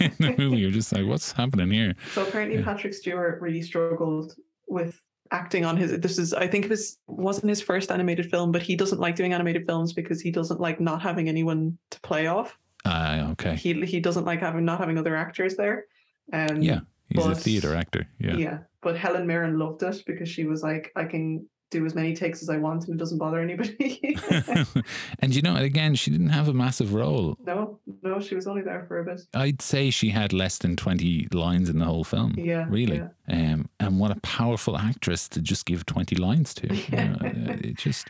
in 0.00 0.12
the 0.18 0.34
movie, 0.36 0.56
you're 0.58 0.70
just 0.72 0.92
like, 0.92 1.06
what's 1.06 1.32
happening 1.32 1.70
here? 1.70 1.94
so 2.12 2.22
apparently 2.26 2.58
Yeah. 2.58 2.64
Patrick 2.64 2.92
Stewart 2.94 3.40
really 3.40 3.62
struggled 3.62 4.34
with 4.68 5.00
acting 5.30 5.64
on 5.64 5.76
his 5.76 5.98
this 6.00 6.18
is 6.18 6.32
I 6.32 6.46
think 6.46 6.64
it 6.66 6.70
was 6.70 6.98
wasn't 7.06 7.48
his 7.48 7.60
first 7.60 7.90
animated 7.90 8.30
film, 8.30 8.52
but 8.52 8.62
he 8.62 8.76
doesn't 8.76 9.00
like 9.00 9.16
doing 9.16 9.32
animated 9.32 9.66
films 9.66 9.92
because 9.92 10.20
he 10.20 10.30
doesn't 10.30 10.60
like 10.60 10.80
not 10.80 11.02
having 11.02 11.28
anyone 11.28 11.78
to 11.90 12.00
play 12.00 12.26
off. 12.26 12.58
Ah, 12.84 13.30
okay. 13.32 13.56
He 13.56 13.84
he 13.84 14.00
doesn't 14.00 14.24
like 14.24 14.40
having 14.40 14.64
not 14.64 14.78
having 14.78 14.98
other 14.98 15.16
actors 15.16 15.56
there. 15.56 15.86
Um 16.32 16.62
Yeah. 16.62 16.80
He's 17.10 17.24
a 17.24 17.34
theater 17.34 17.74
actor. 17.74 18.06
Yeah. 18.18 18.36
Yeah. 18.36 18.58
But 18.82 18.96
Helen 18.96 19.26
Mirren 19.26 19.58
loved 19.58 19.82
it 19.82 20.02
because 20.06 20.28
she 20.28 20.44
was 20.44 20.62
like, 20.62 20.92
I 20.94 21.04
can 21.04 21.48
do 21.70 21.84
as 21.84 21.94
many 21.94 22.14
takes 22.14 22.42
as 22.42 22.48
I 22.48 22.56
want 22.56 22.84
and 22.86 22.94
it 22.94 22.98
doesn't 22.98 23.18
bother 23.18 23.40
anybody. 23.40 24.16
and 25.18 25.34
you 25.34 25.42
know, 25.42 25.56
again, 25.56 25.94
she 25.94 26.10
didn't 26.10 26.30
have 26.30 26.48
a 26.48 26.54
massive 26.54 26.94
role. 26.94 27.36
no, 27.44 27.78
no, 28.02 28.20
she 28.20 28.34
was 28.34 28.46
only 28.46 28.62
there 28.62 28.84
for 28.88 29.00
a 29.00 29.04
bit. 29.04 29.22
I'd 29.34 29.60
say 29.60 29.90
she 29.90 30.10
had 30.10 30.32
less 30.32 30.58
than 30.58 30.76
20 30.76 31.28
lines 31.32 31.68
in 31.68 31.78
the 31.78 31.84
whole 31.84 32.04
film. 32.04 32.34
Yeah. 32.38 32.66
Really. 32.68 32.96
yeah. 32.96 33.52
Um, 33.52 33.68
and 33.80 34.00
what 34.00 34.10
a 34.10 34.20
powerful 34.20 34.78
actress 34.78 35.28
to 35.30 35.40
just 35.40 35.66
give 35.66 35.84
20 35.86 36.16
lines 36.16 36.54
to. 36.54 36.74
You 36.74 36.96
know, 36.96 37.16
uh, 37.22 37.56
it 37.60 37.76
just, 37.76 38.08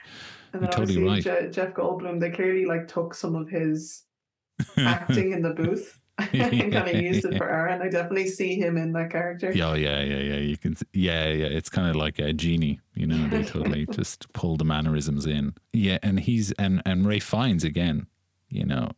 And 0.53 0.63
You're 0.63 0.71
totally 0.71 1.03
right. 1.03 1.23
Je- 1.23 1.51
Jeff 1.51 1.75
Goldblum, 1.75 2.21
they 2.21 2.31
clearly 2.31 2.65
like 2.65 2.87
took 2.89 3.15
some 3.15 3.35
of 3.35 3.49
his 3.49 4.05
acting 4.77 5.33
in 5.33 5.43
the 5.43 5.51
booth 5.51 5.99
and 6.19 6.73
kind 6.73 6.89
of 6.89 7.01
used 7.03 7.25
it 7.25 7.37
for 7.39 7.49
Aaron. 7.49 7.81
I 7.83 7.89
definitely 7.89 8.27
see 8.29 8.57
him 8.57 8.77
in 8.77 8.93
that 8.93 9.11
character. 9.11 9.53
Yeah, 9.53 9.71
oh, 9.71 9.75
yeah, 9.75 10.01
yeah, 10.03 10.19
yeah. 10.19 10.37
You 10.37 10.57
can, 10.57 10.77
yeah, 10.93 11.29
yeah. 11.29 11.47
It's 11.47 11.69
kind 11.69 11.89
of 11.89 11.97
like 11.97 12.19
a 12.19 12.33
genie, 12.33 12.81
you 12.95 13.07
know. 13.07 13.29
They 13.29 13.43
totally 13.57 13.87
just 13.87 14.33
pull 14.33 14.57
the 14.57 14.65
mannerisms 14.65 15.27
in. 15.27 15.55
Yeah, 15.73 15.99
and 16.03 16.21
he's 16.21 16.53
and 16.53 16.83
and 16.85 17.07
Ralph 17.07 17.23
Fiennes 17.23 17.65
again, 17.65 18.07
you 18.49 18.65
know, 18.67 18.91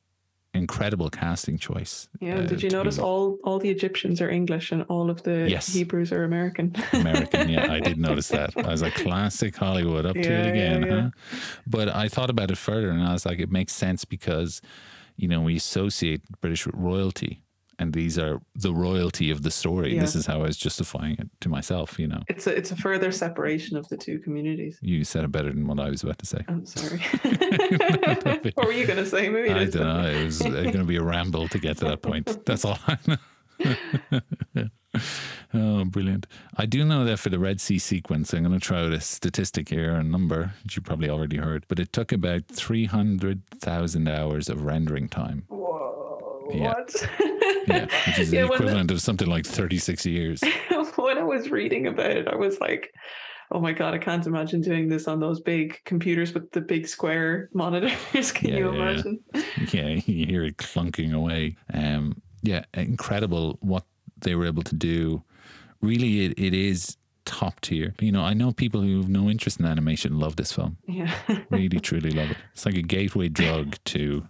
incredible 0.54 1.10
casting 1.10 1.58
choice. 1.58 2.08
Yeah, 2.20 2.38
uh, 2.38 2.46
did 2.46 2.62
you 2.62 2.70
to 2.70 2.76
be 2.76 2.78
notice 2.78 2.98
all 2.98 3.38
all 3.44 3.58
the 3.58 3.70
Egyptians 3.70 4.20
are 4.20 4.30
English 4.30 4.72
and 4.72 4.82
all 4.88 5.10
of 5.10 5.22
the 5.22 5.46
Yes. 5.48 5.72
Hebrews 5.72 6.12
are 6.12 6.24
American? 6.24 6.74
American? 6.92 7.48
Yeah, 7.50 7.70
I 7.70 7.80
did 7.80 7.98
notice 7.98 8.28
that. 8.28 8.56
I 8.56 8.68
was 8.70 8.82
like, 8.82 8.94
classic 8.94 9.54
Hollywood, 9.56 10.06
up 10.06 10.14
to 10.14 10.20
Yeah, 10.20 10.28
it 10.46 10.46
yeah, 10.46 10.50
again, 10.72 10.82
yeah. 10.86 11.00
huh? 11.02 11.10
But 11.66 11.88
I 11.94 12.08
thought 12.08 12.30
about 12.30 12.50
it 12.50 12.58
further, 12.58 12.90
and 12.90 13.02
I 13.02 13.12
was 13.12 13.24
like, 13.26 13.38
it 13.38 13.50
makes 13.50 13.72
sense 13.74 14.04
because, 14.04 14.60
you 15.20 15.28
know, 15.28 15.42
we 15.42 15.56
associate 15.56 16.22
British 16.40 16.66
with 16.66 16.74
royalty. 16.74 17.42
And 17.78 17.94
these 17.94 18.18
are 18.18 18.40
the 18.54 18.74
royalty 18.74 19.30
of 19.30 19.42
the 19.42 19.50
story. 19.50 19.94
Yeah. 19.94 20.02
This 20.02 20.14
is 20.14 20.26
how 20.26 20.40
I 20.40 20.46
was 20.48 20.58
justifying 20.58 21.16
it 21.18 21.30
to 21.40 21.48
myself, 21.48 21.98
you 21.98 22.08
know. 22.08 22.20
It's 22.28 22.46
a 22.46 22.54
it's 22.54 22.70
a 22.70 22.76
further 22.76 23.10
separation 23.10 23.78
of 23.78 23.88
the 23.88 23.96
two 23.96 24.18
communities. 24.18 24.78
You 24.82 25.02
said 25.02 25.24
it 25.24 25.32
better 25.32 25.50
than 25.50 25.66
what 25.66 25.80
I 25.80 25.88
was 25.88 26.02
about 26.02 26.18
to 26.18 26.26
say. 26.26 26.44
I'm 26.46 26.66
sorry. 26.66 27.02
What 28.54 28.66
were 28.66 28.72
you 28.72 28.86
going 28.86 28.98
to 28.98 29.06
say? 29.06 29.30
Maybe 29.30 29.50
I 29.50 29.64
don't 29.64 29.82
know. 29.82 30.08
It 30.08 30.24
was 30.24 30.42
uh, 30.42 30.48
going 30.48 30.72
to 30.72 30.84
be 30.84 30.96
a 30.96 31.02
ramble 31.02 31.48
to 31.48 31.58
get 31.58 31.78
to 31.78 31.86
that 31.86 32.02
point. 32.02 32.44
That's 32.44 32.64
all 32.66 32.78
I 32.86 32.98
know. 34.54 34.68
Oh, 35.52 35.84
brilliant. 35.84 36.26
I 36.56 36.66
do 36.66 36.84
know 36.84 37.04
that 37.04 37.18
for 37.18 37.28
the 37.28 37.38
Red 37.38 37.60
Sea 37.60 37.78
sequence, 37.78 38.32
I'm 38.32 38.44
going 38.44 38.58
to 38.58 38.64
throw 38.64 38.86
out 38.86 38.92
a 38.92 39.00
statistic 39.00 39.68
here, 39.68 39.94
a 39.94 40.02
number, 40.04 40.54
which 40.62 40.76
you 40.76 40.82
probably 40.82 41.10
already 41.10 41.38
heard, 41.38 41.64
but 41.66 41.80
it 41.80 41.92
took 41.92 42.12
about 42.12 42.42
300,000 42.46 44.08
hours 44.08 44.48
of 44.48 44.62
rendering 44.64 45.08
time. 45.08 45.44
Whoa. 45.48 46.50
Yeah. 46.54 46.68
What? 46.74 47.08
Yeah, 47.66 47.84
which 48.06 48.18
is 48.18 48.32
Yeah, 48.32 48.42
the 48.42 48.48
when 48.48 48.58
the- 48.58 48.64
equivalent 48.64 48.90
of 48.90 49.02
something 49.02 49.28
like 49.28 49.44
36 49.46 50.06
years. 50.06 50.40
when 50.96 51.18
I 51.18 51.22
was 51.22 51.50
reading 51.50 51.86
about 51.86 52.10
it, 52.12 52.26
I 52.26 52.34
was 52.34 52.58
like, 52.58 52.90
oh 53.52 53.60
my 53.60 53.72
God, 53.72 53.92
I 53.92 53.98
can't 53.98 54.26
imagine 54.26 54.60
doing 54.62 54.88
this 54.88 55.06
on 55.06 55.20
those 55.20 55.40
big 55.40 55.78
computers 55.84 56.32
with 56.32 56.50
the 56.52 56.62
big 56.62 56.88
square 56.88 57.50
monitors. 57.52 58.32
Can 58.32 58.48
Yeah, 58.50 58.56
you 58.56 58.72
yeah, 58.72 58.76
yeah. 58.76 58.82
imagine? 58.90 59.20
yeah, 59.72 59.88
you 60.06 60.26
hear 60.26 60.44
it 60.44 60.56
clunking 60.56 61.12
away. 61.12 61.56
Um, 61.72 62.22
yeah, 62.42 62.64
incredible 62.74 63.58
what 63.60 63.84
they 64.20 64.34
were 64.34 64.46
able 64.46 64.62
to 64.62 64.74
do. 64.74 65.22
Really, 65.82 66.26
it, 66.26 66.38
it 66.38 66.54
is 66.54 66.96
top 67.24 67.60
tier. 67.60 67.94
You 68.00 68.12
know, 68.12 68.22
I 68.22 68.34
know 68.34 68.52
people 68.52 68.82
who 68.82 68.98
have 68.98 69.08
no 69.08 69.28
interest 69.28 69.60
in 69.60 69.66
animation 69.66 70.18
love 70.18 70.36
this 70.36 70.52
film. 70.52 70.76
Yeah. 70.86 71.12
Really, 71.50 71.80
truly 71.80 72.10
love 72.10 72.30
it. 72.30 72.36
It's 72.52 72.64
like 72.64 72.76
a 72.76 72.82
gateway 72.82 73.28
drug 73.28 73.76
to, 73.86 74.28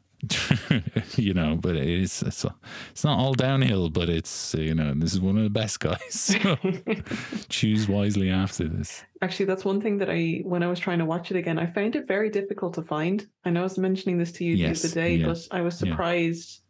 you 1.17 1.35
know, 1.35 1.57
but 1.57 1.77
it 1.77 1.87
is, 1.87 2.23
it's, 2.23 2.45
it's 2.91 3.05
not 3.05 3.19
all 3.19 3.35
downhill, 3.35 3.91
but 3.91 4.09
it's, 4.09 4.55
you 4.55 4.75
know, 4.75 4.93
this 4.95 5.13
is 5.13 5.21
one 5.21 5.37
of 5.37 5.45
the 5.45 5.51
best 5.51 5.81
guys. 5.81 5.99
So 6.41 6.57
choose 7.49 7.89
wisely 7.89 8.31
after 8.31 8.69
this. 8.69 9.05
Actually, 9.23 9.47
that's 9.47 9.65
one 9.65 9.81
thing 9.81 9.99
that 9.99 10.11
I, 10.11 10.43
when 10.45 10.63
I 10.63 10.69
was 10.69 10.79
trying 10.79 10.99
to 10.99 11.05
watch 11.05 11.31
it 11.31 11.37
again, 11.37 11.59
I 11.59 11.67
found 11.67 11.97
it 11.97 12.07
very 12.07 12.31
difficult 12.31 12.75
to 12.75 12.83
find. 12.83 13.27
I 13.45 13.51
know 13.51 13.61
I 13.61 13.65
was 13.65 13.79
mentioning 13.79 14.19
this 14.19 14.33
to 14.33 14.45
you 14.45 14.55
Yes, 14.55 14.83
the 14.83 14.89
other 14.89 14.95
day, 14.95 15.15
yeah, 15.17 15.27
but 15.27 15.49
I 15.51 15.61
was 15.61 15.81
yeah. 15.81 15.91
surprised 15.91 16.63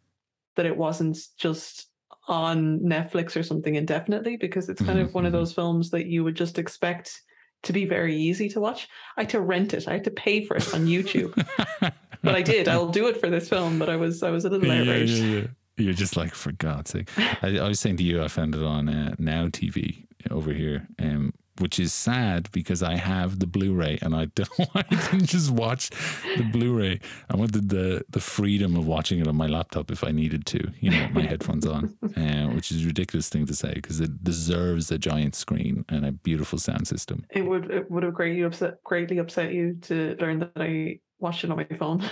that 0.55 0.65
it 0.65 0.75
wasn't 0.75 1.17
just 1.37 1.90
on 2.27 2.79
Netflix 2.79 3.35
or 3.35 3.43
something 3.43 3.75
indefinitely 3.75 4.37
because 4.37 4.69
it's 4.69 4.81
kind 4.81 4.99
of 4.99 5.13
one 5.13 5.25
of 5.25 5.31
mhm. 5.31 5.37
those 5.37 5.53
films 5.53 5.89
that 5.89 6.05
you 6.05 6.23
would 6.23 6.35
just 6.35 6.59
expect 6.59 7.21
to 7.63 7.73
be 7.73 7.85
very 7.85 8.15
easy 8.15 8.49
to 8.49 8.59
watch. 8.59 8.87
I 9.17 9.21
had 9.21 9.29
to 9.31 9.41
rent 9.41 9.73
it. 9.73 9.87
I 9.87 9.93
had 9.93 10.03
to 10.05 10.11
pay 10.11 10.45
for 10.45 10.57
it 10.57 10.73
on 10.73 10.85
YouTube. 10.85 11.33
but 11.79 12.35
I 12.35 12.41
did. 12.41 12.67
I'll 12.69 12.87
do 12.87 13.07
it 13.07 13.19
for 13.19 13.29
this 13.29 13.49
film, 13.49 13.79
but 13.79 13.89
I 13.89 13.95
was 13.95 14.23
I 14.23 14.29
was 14.29 14.45
a 14.45 14.49
little 14.49 14.67
yeah, 14.67 14.81
outraged. 14.81 15.13
yeah, 15.13 15.35
yeah. 15.39 15.47
You're 15.77 15.93
just 15.93 16.15
like, 16.15 16.35
for 16.35 16.51
God's 16.51 16.91
sake. 16.91 17.09
I, 17.41 17.57
I 17.57 17.67
was 17.67 17.79
saying 17.79 17.97
to 17.97 18.03
you, 18.03 18.23
I 18.23 18.27
found 18.27 18.53
it 18.55 18.61
on 18.61 18.87
uh, 18.87 19.15
Now 19.17 19.47
TV 19.47 20.05
over 20.29 20.53
here, 20.53 20.87
um, 20.99 21.33
which 21.59 21.79
is 21.79 21.93
sad 21.93 22.49
because 22.51 22.81
I 22.81 22.95
have 22.95 23.39
the 23.39 23.47
Blu-ray 23.47 23.99
and 24.01 24.15
I 24.15 24.25
don't 24.35 24.49
I 24.75 24.83
didn't 24.83 25.27
just 25.27 25.51
watch 25.51 25.89
the 26.37 26.43
Blu-ray. 26.51 26.99
I 27.29 27.35
wanted 27.35 27.69
the 27.69 28.03
the 28.09 28.19
freedom 28.19 28.75
of 28.75 28.87
watching 28.87 29.19
it 29.19 29.27
on 29.27 29.35
my 29.35 29.47
laptop 29.47 29.91
if 29.91 30.03
I 30.03 30.11
needed 30.11 30.45
to, 30.47 30.71
you 30.79 30.91
know, 30.91 31.01
with 31.03 31.11
my 31.11 31.21
headphones 31.23 31.65
on, 31.65 31.97
uh, 32.17 32.47
which 32.55 32.71
is 32.71 32.83
a 32.83 32.87
ridiculous 32.87 33.29
thing 33.29 33.45
to 33.45 33.53
say 33.53 33.73
because 33.73 33.99
it 33.99 34.23
deserves 34.23 34.91
a 34.91 34.97
giant 34.97 35.35
screen 35.35 35.85
and 35.89 36.05
a 36.05 36.11
beautiful 36.11 36.59
sound 36.59 36.87
system. 36.87 37.25
It 37.29 37.45
would 37.45 37.69
it 37.71 37.89
would 37.89 38.03
have 38.03 38.13
greatly 38.13 38.41
upset 38.43 38.83
greatly 38.83 39.17
upset 39.17 39.53
you 39.53 39.77
to 39.83 40.15
learn 40.19 40.39
that 40.39 40.51
I 40.55 40.99
watched 41.19 41.43
it 41.43 41.51
on 41.51 41.57
my 41.57 41.67
phone. 41.77 42.03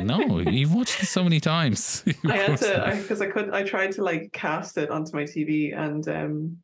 No, 0.00 0.38
you've 0.40 0.74
watched 0.74 1.02
it 1.02 1.06
so 1.06 1.22
many 1.22 1.40
times. 1.40 2.02
I 2.26 2.36
had 2.36 2.58
to 2.58 2.98
because 3.00 3.20
I, 3.20 3.26
could 3.26 3.50
I 3.50 3.62
tried 3.62 3.92
to 3.92 4.02
like 4.02 4.32
cast 4.32 4.78
it 4.78 4.90
onto 4.90 5.14
my 5.14 5.24
TV 5.24 5.76
and 5.76 6.06
um 6.08 6.56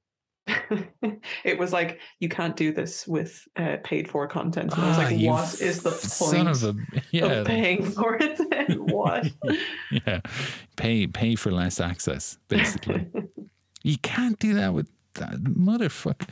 it 1.45 1.59
was 1.59 1.73
like 1.73 2.01
you 2.19 2.29
can't 2.29 2.57
do 2.57 2.73
this 2.73 3.07
with 3.07 3.47
uh, 3.57 3.77
paid 3.85 4.09
for 4.11 4.27
content. 4.27 4.73
And 4.73 4.83
I 4.83 4.89
was 4.89 4.99
Ah, 4.99 5.03
like, 5.03 5.21
what 5.21 5.61
is 5.61 5.83
the 5.83 5.91
point 6.19 6.49
of 6.65 6.65
a 6.65 6.75
yeah, 7.11 7.25
of 7.27 7.47
paying 7.47 7.85
for 7.85 8.17
it? 8.21 8.39
what? 8.91 9.27
yeah, 9.91 10.21
pay 10.77 11.07
pay 11.07 11.35
for 11.37 11.51
less 11.53 11.81
access, 11.81 12.39
basically. 12.49 13.07
you 13.85 13.99
can't 13.99 14.39
do 14.39 14.55
that 14.55 14.75
with 14.75 14.89
that 15.15 15.43
motherfucker. 15.45 16.29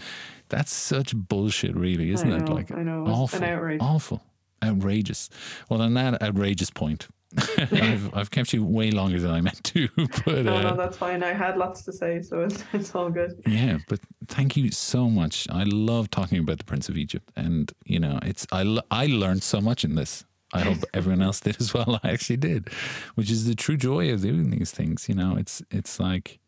That's 0.49 0.73
such 0.73 1.15
bullshit, 1.15 1.77
really, 1.77 2.11
isn't 2.11 2.33
I 2.33 2.39
it? 2.39 2.49
Like 2.49 2.73
I 2.73 2.83
know. 2.83 3.05
Awful, 3.07 3.39
an 3.39 3.45
outrage. 3.45 3.81
awful, 3.81 4.23
outrageous. 4.65 5.31
Well, 5.69 5.81
on 5.83 5.95
that 5.95 6.21
outrageous 6.21 6.71
point, 6.71 7.07
I've 7.59 8.15
I've 8.15 8.31
kept 8.31 8.53
you 8.53 8.65
way 8.65 8.91
longer 8.91 9.21
than 9.21 9.31
I 9.31 9.41
meant 9.41 9.63
to, 9.65 9.89
but 9.97 10.45
No, 10.45 10.57
uh, 10.57 10.63
no, 10.63 10.77
that's 10.77 10.97
fine. 10.97 11.23
I 11.23 11.33
had 11.33 11.57
lots 11.57 11.83
to 11.85 11.93
say, 11.93 12.23
so 12.23 12.43
it's 12.43 12.63
it's 12.73 12.95
all 12.95 13.11
good. 13.11 13.41
yeah, 13.47 13.79
but 13.89 14.01
thank 14.27 14.57
you 14.57 14.71
so 14.73 15.09
much. 15.09 15.47
I 15.51 15.63
love 15.65 16.11
talking 16.11 16.39
about 16.39 16.59
the 16.59 16.65
Prince 16.65 16.89
of 16.89 16.97
Egypt, 16.97 17.31
and 17.37 17.73
you 17.85 18.01
know, 18.01 18.19
it's 18.23 18.47
I 18.51 18.81
I 18.91 19.07
learned 19.07 19.43
so 19.43 19.61
much 19.61 19.85
in 19.85 19.95
this. 19.95 20.25
I 20.53 20.63
hope 20.63 20.79
everyone 20.93 21.23
else 21.23 21.39
did 21.39 21.61
as 21.61 21.73
well. 21.73 22.01
I 22.03 22.11
actually 22.11 22.39
did, 22.39 22.69
which 23.15 23.31
is 23.31 23.47
the 23.47 23.55
true 23.55 23.77
joy 23.77 24.13
of 24.13 24.23
doing 24.23 24.51
these 24.51 24.73
things. 24.73 25.09
You 25.09 25.15
know, 25.15 25.37
it's 25.37 25.63
it's 25.71 26.01
like 26.01 26.41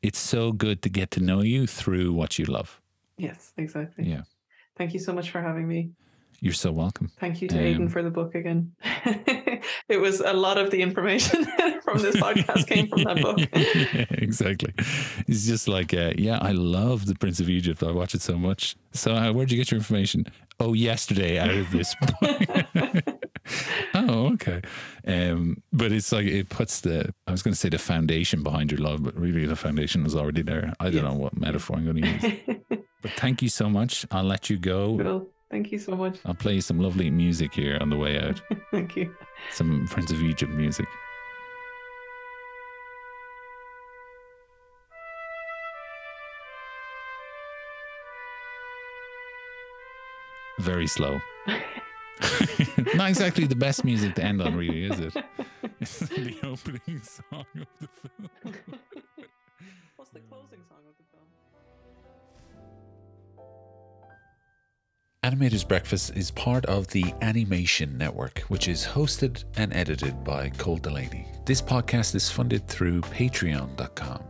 it's 0.00 0.18
so 0.18 0.52
good 0.52 0.80
to 0.82 0.88
get 0.88 1.10
to 1.10 1.20
know 1.20 1.42
you 1.42 1.66
through 1.66 2.14
what 2.14 2.38
you 2.38 2.46
love. 2.46 2.80
Yes, 3.18 3.52
exactly. 3.58 4.06
Yeah, 4.08 4.22
Thank 4.76 4.94
you 4.94 5.00
so 5.00 5.12
much 5.12 5.30
for 5.30 5.42
having 5.42 5.68
me. 5.68 5.90
You're 6.40 6.52
so 6.54 6.70
welcome. 6.70 7.10
Thank 7.18 7.42
you 7.42 7.48
to 7.48 7.56
Um, 7.58 7.64
Aidan 7.64 7.88
for 7.88 8.02
the 8.02 8.10
book 8.10 8.34
again. 8.34 8.72
it 9.88 10.00
was 10.00 10.20
a 10.20 10.32
lot 10.32 10.56
of 10.58 10.70
the 10.70 10.80
information 10.82 11.44
from 11.84 11.98
this 11.98 12.16
podcast 12.16 12.66
came 12.66 12.86
from 12.86 13.02
that 13.04 13.20
book. 13.20 13.38
yeah, 13.54 14.04
exactly. 14.10 14.72
It's 15.26 15.46
just 15.46 15.68
like, 15.68 15.92
uh, 15.92 16.12
yeah, 16.16 16.38
I 16.40 16.52
love 16.52 17.06
the 17.06 17.14
Prince 17.14 17.40
of 17.40 17.48
Egypt. 17.48 17.82
I 17.82 17.90
watch 17.90 18.14
it 18.14 18.22
so 18.22 18.38
much. 18.38 18.76
So, 18.92 19.14
uh, 19.14 19.32
where'd 19.32 19.50
you 19.50 19.56
get 19.56 19.70
your 19.70 19.78
information? 19.78 20.26
Oh, 20.60 20.74
yesterday 20.74 21.38
out 21.38 21.50
of 21.50 21.70
this 21.70 21.94
book. 21.96 23.04
oh, 23.94 24.32
okay. 24.34 24.60
Um, 25.06 25.62
but 25.72 25.92
it's 25.92 26.12
like 26.12 26.26
it 26.26 26.48
puts 26.48 26.80
the 26.80 27.12
I 27.26 27.32
was 27.32 27.42
going 27.42 27.52
to 27.52 27.58
say 27.58 27.68
the 27.68 27.78
foundation 27.78 28.42
behind 28.42 28.70
your 28.70 28.80
love, 28.80 29.02
but 29.02 29.16
really 29.18 29.46
the 29.46 29.56
foundation 29.56 30.04
is 30.06 30.14
already 30.14 30.42
there. 30.42 30.72
I 30.80 30.90
don't 30.90 31.04
know 31.04 31.14
what 31.14 31.36
metaphor 31.36 31.76
I'm 31.76 31.84
going 31.84 32.02
to 32.02 32.08
use. 32.08 32.78
But 33.00 33.12
thank 33.12 33.42
you 33.42 33.48
so 33.48 33.68
much. 33.68 34.04
I'll 34.10 34.24
let 34.24 34.50
you 34.50 34.58
go. 34.58 34.98
Cool. 35.00 35.28
Thank 35.50 35.72
you 35.72 35.78
so 35.78 35.96
much. 35.96 36.18
I'll 36.26 36.34
play 36.34 36.54
you 36.54 36.60
some 36.60 36.78
lovely 36.78 37.10
music 37.10 37.54
here 37.54 37.78
on 37.80 37.88
the 37.88 37.96
way 37.96 38.18
out. 38.20 38.40
Thank 38.70 38.96
you. 38.96 39.14
Some 39.50 39.86
Prince 39.88 40.10
of 40.10 40.22
Egypt 40.22 40.52
music. 40.52 40.86
Very 50.58 50.86
slow. 50.86 51.20
Not 52.94 53.08
exactly 53.08 53.46
the 53.46 53.54
best 53.56 53.84
music 53.84 54.16
to 54.16 54.24
end 54.24 54.42
on, 54.42 54.56
really, 54.56 54.84
is 54.84 54.98
it? 55.00 55.16
It's 55.80 55.98
the 56.00 56.36
opening 56.42 57.00
song 57.02 57.46
of 57.54 57.66
the 57.80 57.88
film. 57.88 58.30
What's 59.96 60.10
the 60.10 60.20
closing 60.20 60.58
song 60.68 60.78
of 60.88 60.94
the 60.98 61.04
film? 61.04 61.07
Animators 65.28 65.68
Breakfast 65.68 66.16
is 66.16 66.30
part 66.30 66.64
of 66.64 66.86
the 66.86 67.04
Animation 67.20 67.98
Network, 67.98 68.38
which 68.48 68.66
is 68.66 68.86
hosted 68.86 69.44
and 69.58 69.74
edited 69.74 70.24
by 70.24 70.48
Cole 70.48 70.78
Delaney. 70.78 71.26
This 71.44 71.60
podcast 71.60 72.14
is 72.14 72.30
funded 72.30 72.66
through 72.66 73.02
patreon.com. 73.02 74.22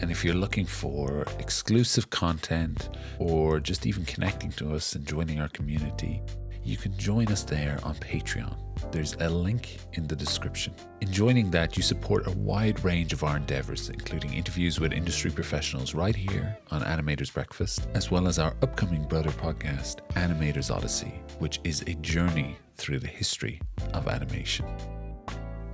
And 0.00 0.10
if 0.10 0.22
you're 0.22 0.34
looking 0.34 0.66
for 0.66 1.24
exclusive 1.38 2.10
content 2.10 2.90
or 3.18 3.60
just 3.60 3.86
even 3.86 4.04
connecting 4.04 4.50
to 4.52 4.74
us 4.74 4.94
and 4.94 5.06
joining 5.06 5.40
our 5.40 5.48
community, 5.48 6.20
you 6.64 6.76
can 6.76 6.96
join 6.96 7.28
us 7.28 7.42
there 7.42 7.78
on 7.82 7.94
Patreon. 7.96 8.54
There's 8.90 9.14
a 9.20 9.28
link 9.28 9.78
in 9.94 10.06
the 10.06 10.16
description. 10.16 10.74
In 11.00 11.12
joining 11.12 11.50
that, 11.50 11.76
you 11.76 11.82
support 11.82 12.26
a 12.26 12.30
wide 12.30 12.84
range 12.84 13.12
of 13.12 13.24
our 13.24 13.36
endeavors, 13.36 13.88
including 13.88 14.34
interviews 14.34 14.78
with 14.80 14.92
industry 14.92 15.30
professionals 15.30 15.94
right 15.94 16.14
here 16.14 16.56
on 16.70 16.82
Animators 16.82 17.32
Breakfast, 17.32 17.86
as 17.94 18.10
well 18.10 18.28
as 18.28 18.38
our 18.38 18.54
upcoming 18.62 19.04
brother 19.04 19.30
podcast, 19.30 19.96
Animators 20.10 20.74
Odyssey, 20.74 21.14
which 21.38 21.60
is 21.64 21.82
a 21.82 21.94
journey 21.94 22.56
through 22.74 22.98
the 22.98 23.06
history 23.06 23.60
of 23.94 24.08
animation. 24.08 24.66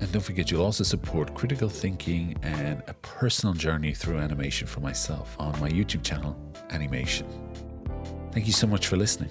And 0.00 0.12
don't 0.12 0.22
forget, 0.22 0.50
you'll 0.50 0.64
also 0.64 0.84
support 0.84 1.34
critical 1.34 1.68
thinking 1.68 2.36
and 2.42 2.82
a 2.86 2.94
personal 2.94 3.54
journey 3.54 3.94
through 3.94 4.18
animation 4.18 4.66
for 4.66 4.80
myself 4.80 5.34
on 5.38 5.58
my 5.60 5.68
YouTube 5.68 6.04
channel, 6.04 6.36
Animation. 6.70 7.26
Thank 8.30 8.46
you 8.46 8.52
so 8.52 8.66
much 8.66 8.86
for 8.86 8.96
listening. 8.96 9.30